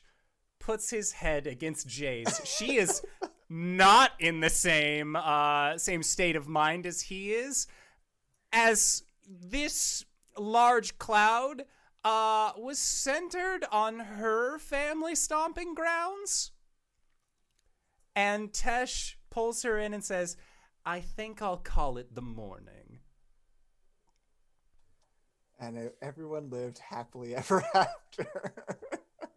puts 0.58 0.90
his 0.90 1.12
head 1.12 1.46
against 1.46 1.86
Jay's. 1.86 2.40
She 2.44 2.78
is 2.78 3.02
not 3.48 4.12
in 4.18 4.40
the 4.40 4.50
same 4.50 5.16
uh, 5.16 5.76
same 5.78 6.02
state 6.02 6.36
of 6.36 6.48
mind 6.48 6.86
as 6.86 7.02
he 7.02 7.32
is. 7.32 7.66
As 8.52 9.02
this 9.28 10.04
large 10.38 10.98
cloud 10.98 11.64
uh, 12.04 12.52
was 12.56 12.78
centered 12.78 13.64
on 13.72 13.98
her 13.98 14.58
family 14.58 15.14
stomping 15.14 15.74
grounds. 15.74 16.52
And 18.16 18.52
Tesh 18.52 19.14
pulls 19.30 19.62
her 19.62 19.78
in 19.78 19.92
and 19.94 20.04
says, 20.04 20.36
I 20.86 21.00
think 21.00 21.42
I'll 21.42 21.56
call 21.56 21.96
it 21.98 22.14
the 22.14 22.22
Mourning. 22.22 23.00
and 25.58 25.90
everyone 26.02 26.50
lived 26.50 26.78
happily 26.78 27.34
ever 27.34 27.64
after. 27.74 28.52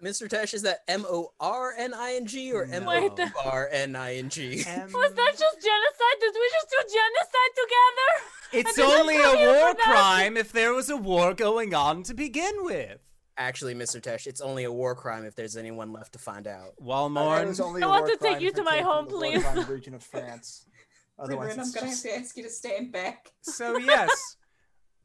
Mr. 0.03 0.27
Tesh, 0.29 0.53
is 0.53 0.61
that 0.61 0.79
M 0.87 1.05
O 1.07 1.31
R 1.39 1.73
N 1.77 1.93
I 1.93 2.13
N 2.15 2.25
G 2.27 2.53
or 2.53 2.63
M 2.65 2.83
No. 2.83 2.91
O 2.91 3.01
Wait, 3.01 3.15
the- 3.15 3.31
R 3.43 3.67
N 3.71 3.95
I 3.95 4.15
N 4.17 4.29
G? 4.29 4.57
Was 4.57 4.63
that 4.65 5.31
just 5.31 5.57
genocide? 5.61 6.17
Did 6.19 6.33
we 6.35 6.51
just 6.51 6.69
do 6.69 6.77
genocide 6.93 7.53
together? 7.55 8.69
it's 8.69 8.79
only 8.99 9.15
a 9.17 9.47
war 9.51 9.73
crime 9.75 10.37
if 10.37 10.51
there 10.51 10.73
was 10.73 10.89
a 10.89 10.97
war 10.97 11.33
going 11.33 11.73
on 11.73 12.03
to 12.03 12.13
begin 12.13 12.63
with. 12.63 12.99
Actually, 13.39 13.75
Mr. 13.75 14.01
Tesh, 14.01 14.25
it's 14.25 14.41
only 14.41 14.63
a 14.63 14.71
war 14.71 14.95
crime 14.95 15.23
if 15.25 15.35
there's 15.35 15.55
anyone 15.57 15.91
left 15.93 16.13
to 16.13 16.19
find 16.19 16.47
out. 16.47 16.73
I 16.79 16.83
Walmart. 16.83 17.47
was 17.47 17.59
only 17.59 17.83
I 17.83 17.85
a 17.85 17.89
want 17.89 18.05
war 18.05 18.11
to 18.15 18.17
take 18.17 18.41
you 18.41 18.51
to 18.51 18.63
my 18.63 18.77
home, 18.81 19.05
please. 19.07 19.43
war-crime 19.43 19.69
region 19.71 19.93
of 19.93 20.01
France. 20.03 20.65
Otherwise, 21.19 21.55
Rinrin, 21.55 21.59
I'm 21.65 21.71
gonna 21.71 21.89
have 21.89 22.01
to 22.01 22.15
ask 22.15 22.37
you 22.37 22.43
to 22.43 22.49
stand 22.49 22.91
back. 22.91 23.31
So 23.41 23.77
yes, 23.77 24.37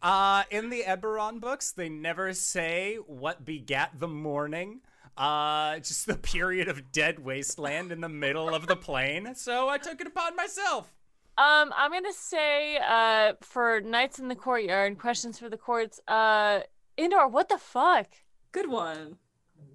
uh, 0.02 0.42
in 0.50 0.70
the 0.70 0.82
Eberron 0.82 1.40
books, 1.40 1.72
they 1.72 1.88
never 1.88 2.32
say 2.34 2.96
what 3.06 3.44
begat 3.44 3.92
the 3.98 4.08
Mourning. 4.08 4.80
Uh, 5.16 5.78
just 5.78 6.06
the 6.06 6.14
period 6.16 6.68
of 6.68 6.90
dead 6.90 7.18
wasteland 7.18 7.92
in 7.92 8.00
the 8.00 8.08
middle 8.08 8.54
of 8.54 8.66
the 8.66 8.76
plain. 8.76 9.34
So 9.34 9.68
I 9.68 9.78
took 9.78 10.00
it 10.00 10.06
upon 10.06 10.34
myself. 10.36 10.92
Um, 11.38 11.72
I'm 11.76 11.92
gonna 11.92 12.12
say, 12.12 12.78
uh, 12.78 13.34
for 13.40 13.80
Nights 13.80 14.18
in 14.18 14.28
the 14.28 14.34
Courtyard, 14.34 14.98
questions 14.98 15.38
for 15.38 15.48
the 15.48 15.56
courts, 15.56 16.00
uh, 16.08 16.60
Indoor, 16.96 17.28
what 17.28 17.48
the 17.48 17.58
fuck? 17.58 18.06
Good 18.52 18.68
one. 18.68 19.16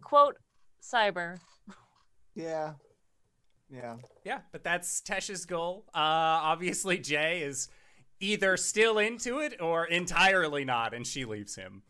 Quote, 0.02 0.38
Khyber. 0.82 1.40
Yeah. 2.36 2.74
Yeah. 3.70 3.96
Yeah, 4.24 4.40
but 4.52 4.64
that's 4.64 5.02
Tesh's 5.02 5.46
goal. 5.46 5.86
Uh, 5.94 5.98
obviously 5.98 7.00
Jay 7.00 7.42
is 7.42 7.70
either 8.20 8.58
still 8.58 8.98
into 8.98 9.40
it 9.40 9.60
or 9.62 9.86
entirely 9.86 10.66
not, 10.66 10.94
and 10.94 11.06
she 11.06 11.26
leaves 11.26 11.56
him. 11.56 11.84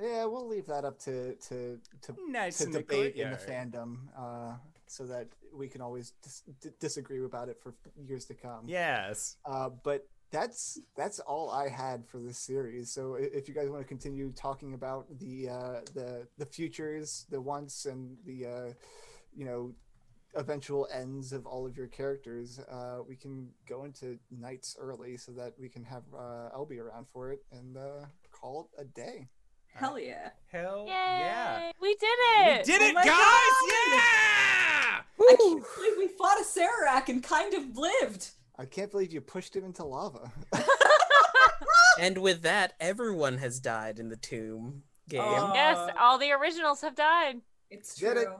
Yeah, 0.00 0.24
we'll 0.24 0.48
leave 0.48 0.66
that 0.66 0.84
up 0.84 0.98
to 1.00 1.34
to 1.34 1.78
to, 2.02 2.16
Nice 2.28 2.58
to 2.58 2.70
debate 2.70 3.16
in 3.16 3.30
the 3.30 3.36
fandom, 3.36 3.98
uh, 4.18 4.54
so 4.86 5.04
that 5.04 5.28
we 5.52 5.68
can 5.68 5.82
always 5.82 6.14
dis- 6.22 6.42
d- 6.60 6.70
disagree 6.80 7.22
about 7.24 7.48
it 7.48 7.58
for 7.62 7.74
years 7.96 8.24
to 8.26 8.34
come. 8.34 8.64
Yes. 8.66 9.36
Uh, 9.44 9.68
but 9.68 10.06
that's 10.30 10.80
that's 10.96 11.18
all 11.18 11.50
I 11.50 11.68
had 11.68 12.06
for 12.06 12.18
this 12.18 12.38
series. 12.38 12.92
So 12.92 13.14
if 13.14 13.48
you 13.48 13.54
guys 13.54 13.68
want 13.68 13.82
to 13.82 13.88
continue 13.88 14.32
talking 14.32 14.74
about 14.74 15.06
the 15.18 15.48
uh, 15.48 15.80
the 15.92 16.26
the 16.38 16.46
futures, 16.46 17.26
the 17.30 17.40
once, 17.40 17.84
and 17.84 18.16
the 18.24 18.46
uh, 18.46 18.72
you 19.36 19.44
know 19.44 19.72
eventual 20.34 20.88
ends 20.92 21.32
of 21.32 21.46
all 21.46 21.66
of 21.66 21.76
your 21.76 21.86
characters, 21.88 22.58
uh, 22.70 22.98
we 23.06 23.16
can 23.16 23.48
go 23.68 23.84
into 23.84 24.18
nights 24.30 24.76
early 24.78 25.16
so 25.16 25.32
that 25.32 25.54
we 25.58 25.68
can 25.68 25.84
have 25.84 26.02
uh, 26.16 26.50
LB 26.56 26.78
around 26.80 27.06
for 27.12 27.32
it 27.32 27.40
and 27.52 27.76
uh, 27.76 28.06
call 28.30 28.68
it 28.76 28.80
a 28.82 28.84
day. 28.84 29.28
Hell 29.74 29.98
yeah. 29.98 30.30
Hell 30.50 30.84
Yay! 30.86 30.92
yeah. 30.92 31.72
We 31.80 31.94
did 31.94 32.06
it! 32.06 32.66
We 32.66 32.72
did 32.72 32.82
Oh 32.82 32.86
it, 32.86 32.94
my 32.94 33.04
guys! 33.04 33.14
Yeah! 33.92 35.00
I 35.20 35.36
can't 35.38 35.64
believe 35.76 35.94
we 35.98 36.08
fought 36.08 36.38
Acererak 36.38 37.08
and 37.08 37.22
kind 37.22 37.54
of 37.54 37.76
lived. 37.76 38.30
I 38.58 38.64
can't 38.64 38.90
believe 38.90 39.12
you 39.12 39.20
pushed 39.20 39.54
him 39.54 39.64
into 39.64 39.84
lava. 39.84 40.32
And 41.98 42.18
with 42.18 42.42
that, 42.42 42.74
everyone 42.80 43.38
has 43.38 43.60
died 43.60 43.98
in 43.98 44.08
the 44.08 44.16
tomb 44.16 44.84
game. 45.08 45.20
Oh. 45.22 45.52
Yes, 45.54 45.90
all 45.98 46.18
the 46.18 46.30
originals 46.32 46.80
have 46.80 46.94
died. 46.94 47.42
It's 47.68 48.00
Get 48.00 48.16
it. 48.16 48.24
true. 48.24 48.36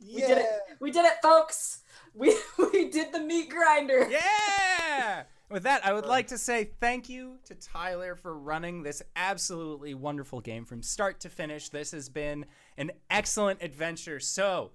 We 0.00 0.20
did 0.20 0.38
it. 0.38 0.46
We 0.80 0.90
did 0.90 1.04
it, 1.04 1.14
folks. 1.22 1.80
We 2.14 2.36
we 2.72 2.90
did 2.90 3.12
the 3.12 3.20
meat 3.20 3.50
grinder. 3.50 4.08
Yeah! 4.10 5.24
With 5.48 5.62
that, 5.62 5.86
I 5.86 5.92
would 5.92 6.04
uh. 6.04 6.08
like 6.08 6.28
to 6.28 6.38
say 6.38 6.70
thank 6.80 7.08
you 7.08 7.38
to 7.44 7.54
Tyler 7.54 8.16
for 8.16 8.36
running 8.36 8.82
this 8.82 9.02
absolutely 9.14 9.94
wonderful 9.94 10.40
game 10.40 10.64
from 10.64 10.82
start 10.82 11.20
to 11.20 11.28
finish. 11.28 11.68
This 11.68 11.92
has 11.92 12.08
been 12.08 12.46
an 12.76 12.90
excellent 13.10 13.62
adventure. 13.62 14.18
So, 14.18 14.72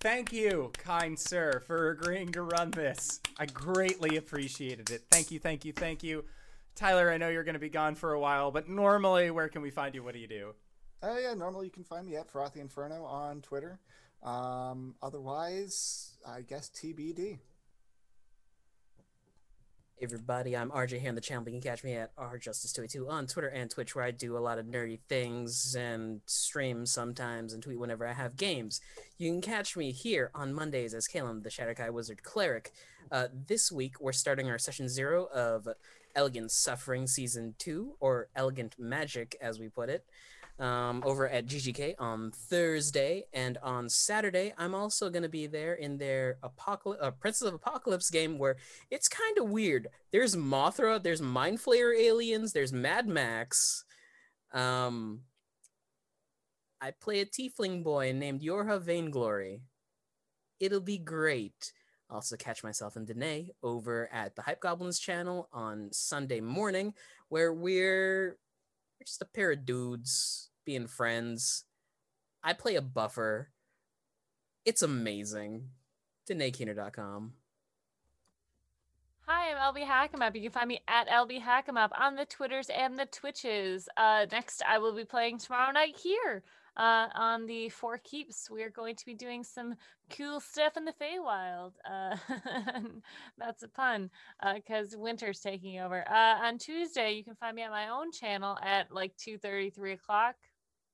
thank 0.00 0.32
you, 0.32 0.72
kind 0.78 1.18
sir, 1.18 1.62
for 1.66 1.90
agreeing 1.90 2.32
to 2.32 2.42
run 2.42 2.70
this. 2.70 3.20
I 3.38 3.46
greatly 3.46 4.16
appreciated 4.16 4.90
it. 4.90 5.02
Thank 5.10 5.30
you, 5.30 5.38
thank 5.38 5.64
you, 5.64 5.72
thank 5.72 6.02
you. 6.02 6.24
Tyler, 6.74 7.10
I 7.10 7.18
know 7.18 7.28
you're 7.28 7.44
going 7.44 7.54
to 7.54 7.58
be 7.58 7.70
gone 7.70 7.94
for 7.94 8.12
a 8.12 8.20
while, 8.20 8.50
but 8.50 8.68
normally, 8.68 9.30
where 9.30 9.48
can 9.48 9.62
we 9.62 9.70
find 9.70 9.94
you? 9.94 10.02
What 10.02 10.14
do 10.14 10.20
you 10.20 10.28
do? 10.28 10.54
Oh 11.08 11.18
yeah, 11.18 11.34
normally 11.34 11.66
you 11.66 11.70
can 11.70 11.84
find 11.84 12.04
me 12.04 12.16
at 12.16 12.28
Frothy 12.28 12.58
Inferno 12.58 13.04
on 13.04 13.40
Twitter. 13.40 13.78
Um, 14.24 14.96
otherwise, 15.00 16.16
I 16.26 16.40
guess 16.40 16.68
TBD. 16.68 17.38
Everybody, 20.02 20.56
I'm 20.56 20.70
RJ 20.70 20.98
here 20.98 21.10
on 21.10 21.14
the 21.14 21.20
channel. 21.20 21.44
You 21.46 21.52
can 21.52 21.60
catch 21.60 21.84
me 21.84 21.94
at 21.94 22.14
rjustice282 22.16 23.08
on 23.08 23.28
Twitter 23.28 23.46
and 23.48 23.70
Twitch, 23.70 23.94
where 23.94 24.04
I 24.04 24.10
do 24.10 24.36
a 24.36 24.40
lot 24.40 24.58
of 24.58 24.66
nerdy 24.66 24.98
things 25.08 25.76
and 25.76 26.22
stream 26.26 26.84
sometimes 26.84 27.52
and 27.52 27.62
tweet 27.62 27.78
whenever 27.78 28.04
I 28.04 28.12
have 28.12 28.36
games. 28.36 28.80
You 29.16 29.30
can 29.30 29.40
catch 29.40 29.76
me 29.76 29.92
here 29.92 30.32
on 30.34 30.52
Mondays 30.52 30.92
as 30.92 31.06
Kalen, 31.06 31.44
the 31.44 31.50
Shatterkai 31.50 31.92
Wizard 31.92 32.24
Cleric. 32.24 32.72
Uh, 33.12 33.28
this 33.46 33.70
week, 33.70 34.00
we're 34.00 34.12
starting 34.12 34.50
our 34.50 34.58
session 34.58 34.88
zero 34.88 35.28
of 35.32 35.68
Elegant 36.16 36.50
Suffering 36.50 37.06
Season 37.06 37.54
2, 37.58 37.94
or 38.00 38.28
Elegant 38.34 38.74
Magic, 38.78 39.36
as 39.40 39.60
we 39.60 39.68
put 39.68 39.88
it 39.88 40.04
um, 40.58 41.02
over 41.04 41.28
at 41.28 41.46
GGK 41.46 41.94
on 41.98 42.30
Thursday, 42.30 43.24
and 43.32 43.58
on 43.62 43.88
Saturday 43.88 44.54
I'm 44.56 44.74
also 44.74 45.10
going 45.10 45.22
to 45.22 45.28
be 45.28 45.46
there 45.46 45.74
in 45.74 45.98
their 45.98 46.38
Apocalypse, 46.42 47.02
uh, 47.02 47.10
Princes 47.10 47.48
of 47.48 47.54
Apocalypse 47.54 48.10
game 48.10 48.38
where 48.38 48.56
it's 48.90 49.08
kind 49.08 49.38
of 49.38 49.50
weird. 49.50 49.88
There's 50.12 50.34
Mothra, 50.34 51.02
there's 51.02 51.20
Mind 51.20 51.58
Flayer 51.58 51.98
aliens, 51.98 52.52
there's 52.52 52.72
Mad 52.72 53.06
Max. 53.06 53.84
Um, 54.52 55.20
I 56.80 56.92
play 56.92 57.20
a 57.20 57.26
Tiefling 57.26 57.82
boy 57.82 58.12
named 58.14 58.42
Yorha 58.42 58.80
Vainglory. 58.80 59.62
It'll 60.60 60.80
be 60.80 60.98
great. 60.98 61.72
Also, 62.08 62.36
catch 62.36 62.62
myself 62.62 62.96
and 62.96 63.06
Danae 63.06 63.50
over 63.62 64.08
at 64.12 64.36
the 64.36 64.42
Hype 64.42 64.60
Goblins 64.60 65.00
channel 65.00 65.48
on 65.52 65.88
Sunday 65.92 66.40
morning, 66.40 66.94
where 67.28 67.52
we're 67.52 68.38
we're 68.98 69.04
just 69.04 69.22
a 69.22 69.26
pair 69.26 69.52
of 69.52 69.66
dudes 69.66 70.50
being 70.64 70.86
friends. 70.86 71.64
I 72.42 72.52
play 72.52 72.76
a 72.76 72.82
buffer. 72.82 73.50
It's 74.64 74.82
amazing. 74.82 75.68
DanaeKeener.com. 76.28 77.32
Hi, 79.26 79.50
I'm 79.50 79.74
LB 79.74 79.84
Hackemup. 79.84 80.36
You 80.36 80.42
can 80.42 80.52
find 80.52 80.68
me 80.68 80.80
at 80.86 81.08
LB 81.08 81.42
Hackemup 81.42 81.90
on 81.98 82.14
the 82.14 82.24
Twitters 82.24 82.70
and 82.70 82.98
the 82.98 83.06
Twitches. 83.06 83.88
Uh, 83.96 84.26
next, 84.30 84.62
I 84.66 84.78
will 84.78 84.94
be 84.94 85.04
playing 85.04 85.38
tomorrow 85.38 85.72
night 85.72 85.96
here 85.96 86.42
uh, 86.76 87.08
on 87.14 87.46
the 87.46 87.68
Four 87.68 87.98
Keeps. 87.98 88.50
We 88.50 88.62
are 88.62 88.70
going 88.70 88.96
to 88.96 89.06
be 89.06 89.14
doing 89.14 89.42
some 89.42 89.74
cool 90.16 90.40
stuff 90.40 90.76
in 90.76 90.84
the 90.84 90.92
Feywild. 90.92 91.72
Uh, 91.88 92.16
that's 93.38 93.62
a 93.62 93.68
pun 93.68 94.10
because 94.54 94.94
uh, 94.94 94.98
winter's 94.98 95.40
taking 95.40 95.80
over. 95.80 96.04
Uh, 96.08 96.46
on 96.46 96.58
Tuesday, 96.58 97.12
you 97.12 97.24
can 97.24 97.34
find 97.34 97.56
me 97.56 97.62
at 97.62 97.70
my 97.70 97.88
own 97.88 98.12
channel 98.12 98.58
at 98.62 98.92
like 98.92 99.16
2 99.16 99.38
3 99.38 99.92
o'clock 99.92 100.36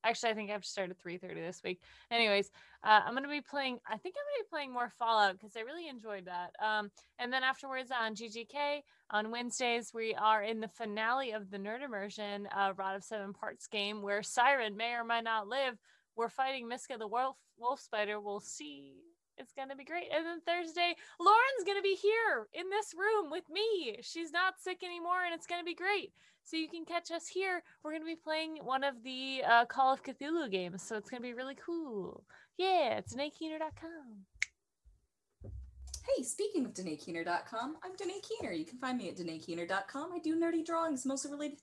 actually 0.05 0.31
i 0.31 0.35
think 0.35 0.51
i've 0.51 0.65
started 0.65 0.97
3.30 0.99 1.35
this 1.37 1.63
week 1.65 1.81
anyways 2.11 2.51
uh, 2.85 3.01
i'm 3.05 3.15
to 3.23 3.29
be 3.29 3.41
playing 3.41 3.79
i 3.87 3.97
think 3.97 4.15
i'm 4.17 4.43
to 4.43 4.45
be 4.45 4.49
playing 4.51 4.73
more 4.73 4.93
fallout 4.99 5.33
because 5.33 5.57
i 5.57 5.61
really 5.61 5.89
enjoyed 5.89 6.27
that 6.27 6.53
um, 6.65 6.91
and 7.19 7.33
then 7.33 7.43
afterwards 7.43 7.91
on 7.91 8.15
ggk 8.15 8.83
on 9.11 9.31
wednesdays 9.31 9.93
we 9.95 10.15
are 10.15 10.43
in 10.43 10.61
the 10.61 10.69
finale 10.69 11.33
of 11.33 11.51
the 11.51 11.59
nerd 11.59 11.83
immersion 11.83 12.47
uh, 12.57 12.73
rod 12.77 12.97
of 12.97 13.05
seven 13.05 13.33
parts 13.33 13.67
game 13.67 14.03
where 14.03 14.23
siren 14.23 14.77
may 14.77 14.93
or 14.93 15.05
might 15.05 15.25
not 15.25 15.49
live 15.49 15.79
we're 16.17 16.29
fighting 16.29 16.69
miska 16.69 16.97
the 16.99 17.07
wolf 17.07 17.37
wolf 17.59 17.81
spider 17.81 18.21
we'll 18.21 18.41
see 18.41 18.95
it's 19.39 19.53
to 19.71 19.77
be 19.77 19.85
great. 19.85 20.09
And 20.15 20.25
then 20.27 20.41
Thursday, 20.47 20.95
Lauren's 21.19 21.65
to 21.77 21.83
be 21.83 21.97
here 21.97 22.49
in 22.53 22.69
this 22.71 22.95
room 22.95 23.31
with 23.31 23.45
me. 23.51 23.99
She's 24.03 24.31
not 24.31 24.61
sick 24.61 24.83
anymore, 24.85 25.25
and 25.25 25.35
it's 25.35 25.47
to 25.61 25.65
be 25.65 25.75
great. 25.75 26.13
So 26.45 26.57
you 26.57 26.69
can 26.69 26.85
catch 26.85 27.11
us 27.11 27.27
here. 27.29 27.63
We're 27.83 27.93
going 27.93 28.03
to 28.03 28.07
be 28.07 28.17
playing 28.17 28.59
one 28.63 28.85
of 28.85 29.03
the 29.05 29.43
uh, 29.49 29.65
Call 29.67 29.93
of 29.93 30.03
Cthulhu 30.03 30.51
games. 30.51 30.83
So 30.83 30.97
it's 30.97 31.09
going 31.09 31.23
to 31.23 31.27
be 31.29 31.35
really 31.35 31.57
cool. 31.65 32.25
Yeah, 32.59 32.99
it's 32.99 33.15
DanaeKeener.com. 33.15 34.27
Hey, 36.05 36.23
speaking 36.25 36.67
of 36.67 36.75
DanaeKeener.com, 36.75 37.77
I'm 37.85 37.97
Danae 37.97 38.21
Keener. 38.23 38.53
You 38.53 38.65
can 38.65 38.79
find 38.79 38.99
me 38.99 39.09
at 39.09 39.17
DanaeKeener.com. 39.17 40.11
I 40.13 40.19
do 40.19 40.39
nerdy 40.39 40.67
drawings, 40.67 41.07
mostly 41.07 41.31
related 41.31 41.59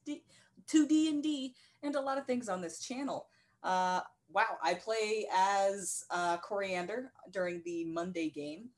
to 0.68 0.88
D&D, 0.88 1.56
and 1.84 1.96
a 1.96 2.02
lot 2.02 2.18
of 2.18 2.26
things 2.26 2.48
on 2.48 2.62
this 2.62 2.80
channel. 2.80 3.28
Uh, 3.64 4.00
wow, 4.32 4.58
I 4.64 4.76
play 4.76 5.28
as 5.36 6.06
uh, 6.10 6.38
Coriander 6.38 7.12
during 7.32 7.62
the 7.66 7.84
Monday 7.86 8.30
game. 8.30 8.70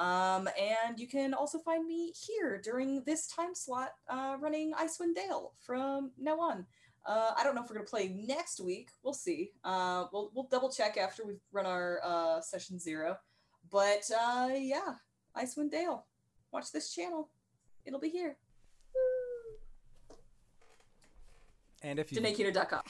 Um, 0.00 0.48
and 0.58 0.98
you 0.98 1.06
can 1.06 1.34
also 1.34 1.58
find 1.58 1.86
me 1.86 2.14
here 2.26 2.58
during 2.64 3.04
this 3.04 3.26
time 3.26 3.54
slot 3.54 3.90
uh, 4.08 4.36
running 4.40 4.72
Icewind 4.72 5.14
Dale 5.14 5.52
from 5.60 6.10
now 6.18 6.40
on. 6.40 6.64
Uh, 7.06 7.32
I 7.36 7.44
don't 7.44 7.54
know 7.54 7.62
if 7.62 7.68
we're 7.68 7.76
going 7.76 7.86
to 7.86 7.90
play 7.90 8.08
next 8.08 8.60
week. 8.60 8.88
We'll 9.02 9.12
see. 9.12 9.50
Uh, 9.62 10.06
we'll, 10.10 10.30
we'll 10.34 10.48
double 10.50 10.70
check 10.70 10.96
after 10.96 11.24
we've 11.26 11.42
run 11.52 11.66
our 11.66 12.00
uh, 12.02 12.40
session 12.40 12.78
zero. 12.78 13.18
But 13.70 14.10
uh, 14.18 14.48
yeah, 14.56 14.94
Icewind 15.36 15.70
Dale. 15.70 16.06
Watch 16.50 16.72
this 16.72 16.94
channel. 16.94 17.28
It'll 17.84 18.00
be 18.00 18.08
here. 18.08 18.38
And 21.82 21.98
if 21.98 22.10
you 22.10 22.20
DanaeKeener.com. 22.20 22.82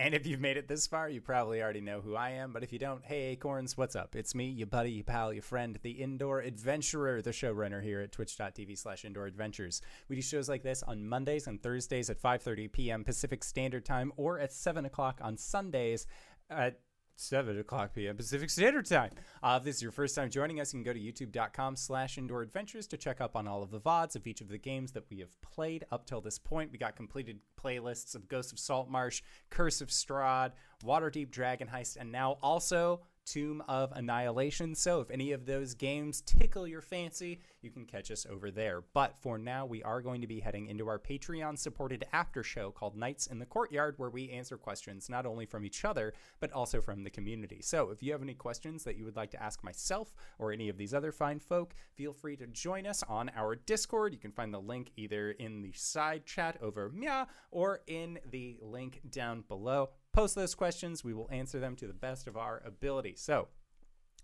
And 0.00 0.14
if 0.14 0.28
you've 0.28 0.40
made 0.40 0.56
it 0.56 0.68
this 0.68 0.86
far, 0.86 1.10
you 1.10 1.20
probably 1.20 1.60
already 1.60 1.80
know 1.80 2.00
who 2.00 2.14
I 2.14 2.30
am. 2.30 2.52
But 2.52 2.62
if 2.62 2.72
you 2.72 2.78
don't, 2.78 3.04
hey 3.04 3.32
Acorns, 3.32 3.76
what's 3.76 3.96
up? 3.96 4.14
It's 4.14 4.32
me, 4.32 4.46
your 4.46 4.68
buddy, 4.68 4.92
your 4.92 5.02
pal, 5.02 5.32
your 5.32 5.42
friend, 5.42 5.76
the 5.82 5.90
Indoor 5.90 6.40
Adventurer, 6.40 7.20
the 7.20 7.30
showrunner 7.30 7.82
here 7.82 8.00
at 8.00 8.12
twitch.tv 8.12 8.78
slash 8.78 9.04
indoor 9.04 9.26
adventures. 9.26 9.82
We 10.08 10.14
do 10.14 10.22
shows 10.22 10.48
like 10.48 10.62
this 10.62 10.84
on 10.84 11.04
Mondays 11.04 11.48
and 11.48 11.60
Thursdays 11.60 12.10
at 12.10 12.22
5.30 12.22 12.70
p.m. 12.70 13.02
Pacific 13.02 13.42
Standard 13.42 13.84
Time 13.84 14.12
or 14.16 14.38
at 14.38 14.52
7 14.52 14.84
o'clock 14.84 15.18
on 15.20 15.36
Sundays 15.36 16.06
at 16.48 16.78
7 17.18 17.58
o'clock 17.58 17.94
p.m. 17.94 18.16
Pacific 18.16 18.48
Standard 18.48 18.86
Time. 18.86 19.10
Uh, 19.42 19.56
if 19.58 19.64
this 19.64 19.76
is 19.76 19.82
your 19.82 19.90
first 19.90 20.14
time 20.14 20.30
joining 20.30 20.60
us, 20.60 20.72
you 20.72 20.78
can 20.78 20.84
go 20.84 20.92
to 20.92 21.00
youtube.com 21.00 21.74
slash 21.74 22.16
indoor 22.16 22.42
adventures 22.42 22.86
to 22.86 22.96
check 22.96 23.20
up 23.20 23.34
on 23.34 23.48
all 23.48 23.62
of 23.62 23.72
the 23.72 23.80
VODs 23.80 24.14
of 24.14 24.26
each 24.26 24.40
of 24.40 24.48
the 24.48 24.56
games 24.56 24.92
that 24.92 25.04
we 25.10 25.18
have 25.18 25.40
played 25.42 25.84
up 25.90 26.06
till 26.06 26.20
this 26.20 26.38
point. 26.38 26.70
We 26.70 26.78
got 26.78 26.94
completed 26.94 27.40
playlists 27.60 28.14
of 28.14 28.28
Ghost 28.28 28.52
of 28.52 28.58
Saltmarsh, 28.58 29.22
Curse 29.50 29.80
of 29.80 29.88
Strahd, 29.88 30.52
Waterdeep 30.84 31.30
Dragon 31.30 31.66
Heist, 31.66 31.96
and 31.96 32.12
now 32.12 32.38
also 32.40 33.00
Tomb 33.28 33.62
of 33.68 33.92
Annihilation. 33.92 34.74
So 34.74 35.00
if 35.00 35.10
any 35.10 35.32
of 35.32 35.44
those 35.44 35.74
games 35.74 36.22
tickle 36.22 36.66
your 36.66 36.80
fancy, 36.80 37.40
you 37.60 37.70
can 37.70 37.84
catch 37.84 38.10
us 38.10 38.26
over 38.28 38.50
there. 38.50 38.82
But 38.94 39.16
for 39.18 39.36
now, 39.36 39.66
we 39.66 39.82
are 39.82 40.00
going 40.00 40.22
to 40.22 40.26
be 40.26 40.40
heading 40.40 40.68
into 40.68 40.88
our 40.88 40.98
Patreon 40.98 41.58
supported 41.58 42.06
after 42.12 42.42
show 42.42 42.70
called 42.70 42.96
Nights 42.96 43.26
in 43.26 43.38
the 43.38 43.46
Courtyard, 43.46 43.94
where 43.98 44.08
we 44.08 44.30
answer 44.30 44.56
questions 44.56 45.10
not 45.10 45.26
only 45.26 45.44
from 45.44 45.66
each 45.66 45.84
other, 45.84 46.14
but 46.40 46.52
also 46.52 46.80
from 46.80 47.04
the 47.04 47.10
community. 47.10 47.60
So 47.60 47.90
if 47.90 48.02
you 48.02 48.12
have 48.12 48.22
any 48.22 48.34
questions 48.34 48.84
that 48.84 48.96
you 48.96 49.04
would 49.04 49.16
like 49.16 49.30
to 49.32 49.42
ask 49.42 49.62
myself 49.62 50.14
or 50.38 50.52
any 50.52 50.68
of 50.68 50.78
these 50.78 50.94
other 50.94 51.12
fine 51.12 51.38
folk, 51.38 51.74
feel 51.94 52.14
free 52.14 52.36
to 52.36 52.46
join 52.46 52.86
us 52.86 53.02
on 53.08 53.30
our 53.36 53.56
Discord. 53.56 54.14
You 54.14 54.20
can 54.20 54.32
find 54.32 54.54
the 54.54 54.60
link 54.60 54.90
either 54.96 55.32
in 55.32 55.60
the 55.60 55.72
side 55.72 56.24
chat 56.24 56.56
over 56.62 56.88
Mia 56.88 57.26
or 57.50 57.80
in 57.86 58.18
the 58.30 58.56
link 58.62 59.00
down 59.10 59.44
below 59.48 59.90
post 60.18 60.34
those 60.34 60.56
questions. 60.56 61.04
We 61.04 61.14
will 61.14 61.28
answer 61.30 61.60
them 61.60 61.76
to 61.76 61.86
the 61.86 61.92
best 61.92 62.26
of 62.26 62.36
our 62.36 62.60
ability. 62.66 63.14
So, 63.16 63.46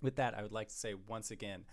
with 0.02 0.16
that, 0.16 0.36
I 0.36 0.42
would 0.42 0.50
like 0.50 0.66
to 0.66 0.74
say 0.74 0.94
once 0.94 1.30
again, 1.30 1.66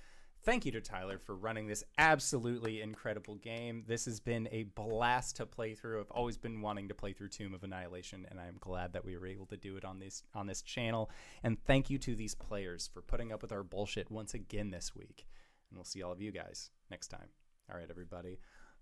thank 0.43 0.63
you 0.63 0.71
to 0.73 0.79
Tyler 0.79 1.17
for 1.17 1.35
running 1.35 1.65
this 1.65 1.83
absolutely 1.97 2.81
incredible 2.81 3.37
game. 3.37 3.83
This 3.87 4.05
has 4.05 4.19
been 4.19 4.47
a 4.51 4.65
blast 4.75 5.37
to 5.37 5.47
play 5.47 5.73
through. 5.73 6.01
I've 6.01 6.11
always 6.11 6.37
been 6.37 6.61
wanting 6.61 6.87
to 6.89 6.93
play 6.93 7.13
through 7.13 7.29
Tomb 7.29 7.55
of 7.55 7.63
Annihilation, 7.63 8.27
and 8.29 8.39
I 8.39 8.45
am 8.45 8.57
glad 8.59 8.93
that 8.93 9.03
we 9.03 9.17
were 9.17 9.25
able 9.25 9.47
to 9.47 9.57
do 9.57 9.75
it 9.75 9.83
on 9.83 9.97
this 9.97 10.21
on 10.35 10.45
this 10.45 10.61
channel. 10.61 11.09
And 11.41 11.57
thank 11.65 11.89
you 11.89 11.97
to 11.97 12.15
these 12.15 12.35
players 12.35 12.87
for 12.93 13.01
putting 13.01 13.31
up 13.31 13.41
with 13.41 13.51
our 13.51 13.63
bullshit 13.63 14.11
once 14.11 14.35
again 14.35 14.69
this 14.69 14.95
week. 14.95 15.25
And 15.71 15.79
we'll 15.79 15.83
see 15.83 16.03
all 16.03 16.11
of 16.11 16.21
you 16.21 16.31
guys 16.31 16.69
next 16.91 17.07
time. 17.07 17.29
All 17.71 17.79
right, 17.79 17.89
everybody. 17.89 18.37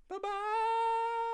Bye 0.09 0.17
bye. 0.21 1.28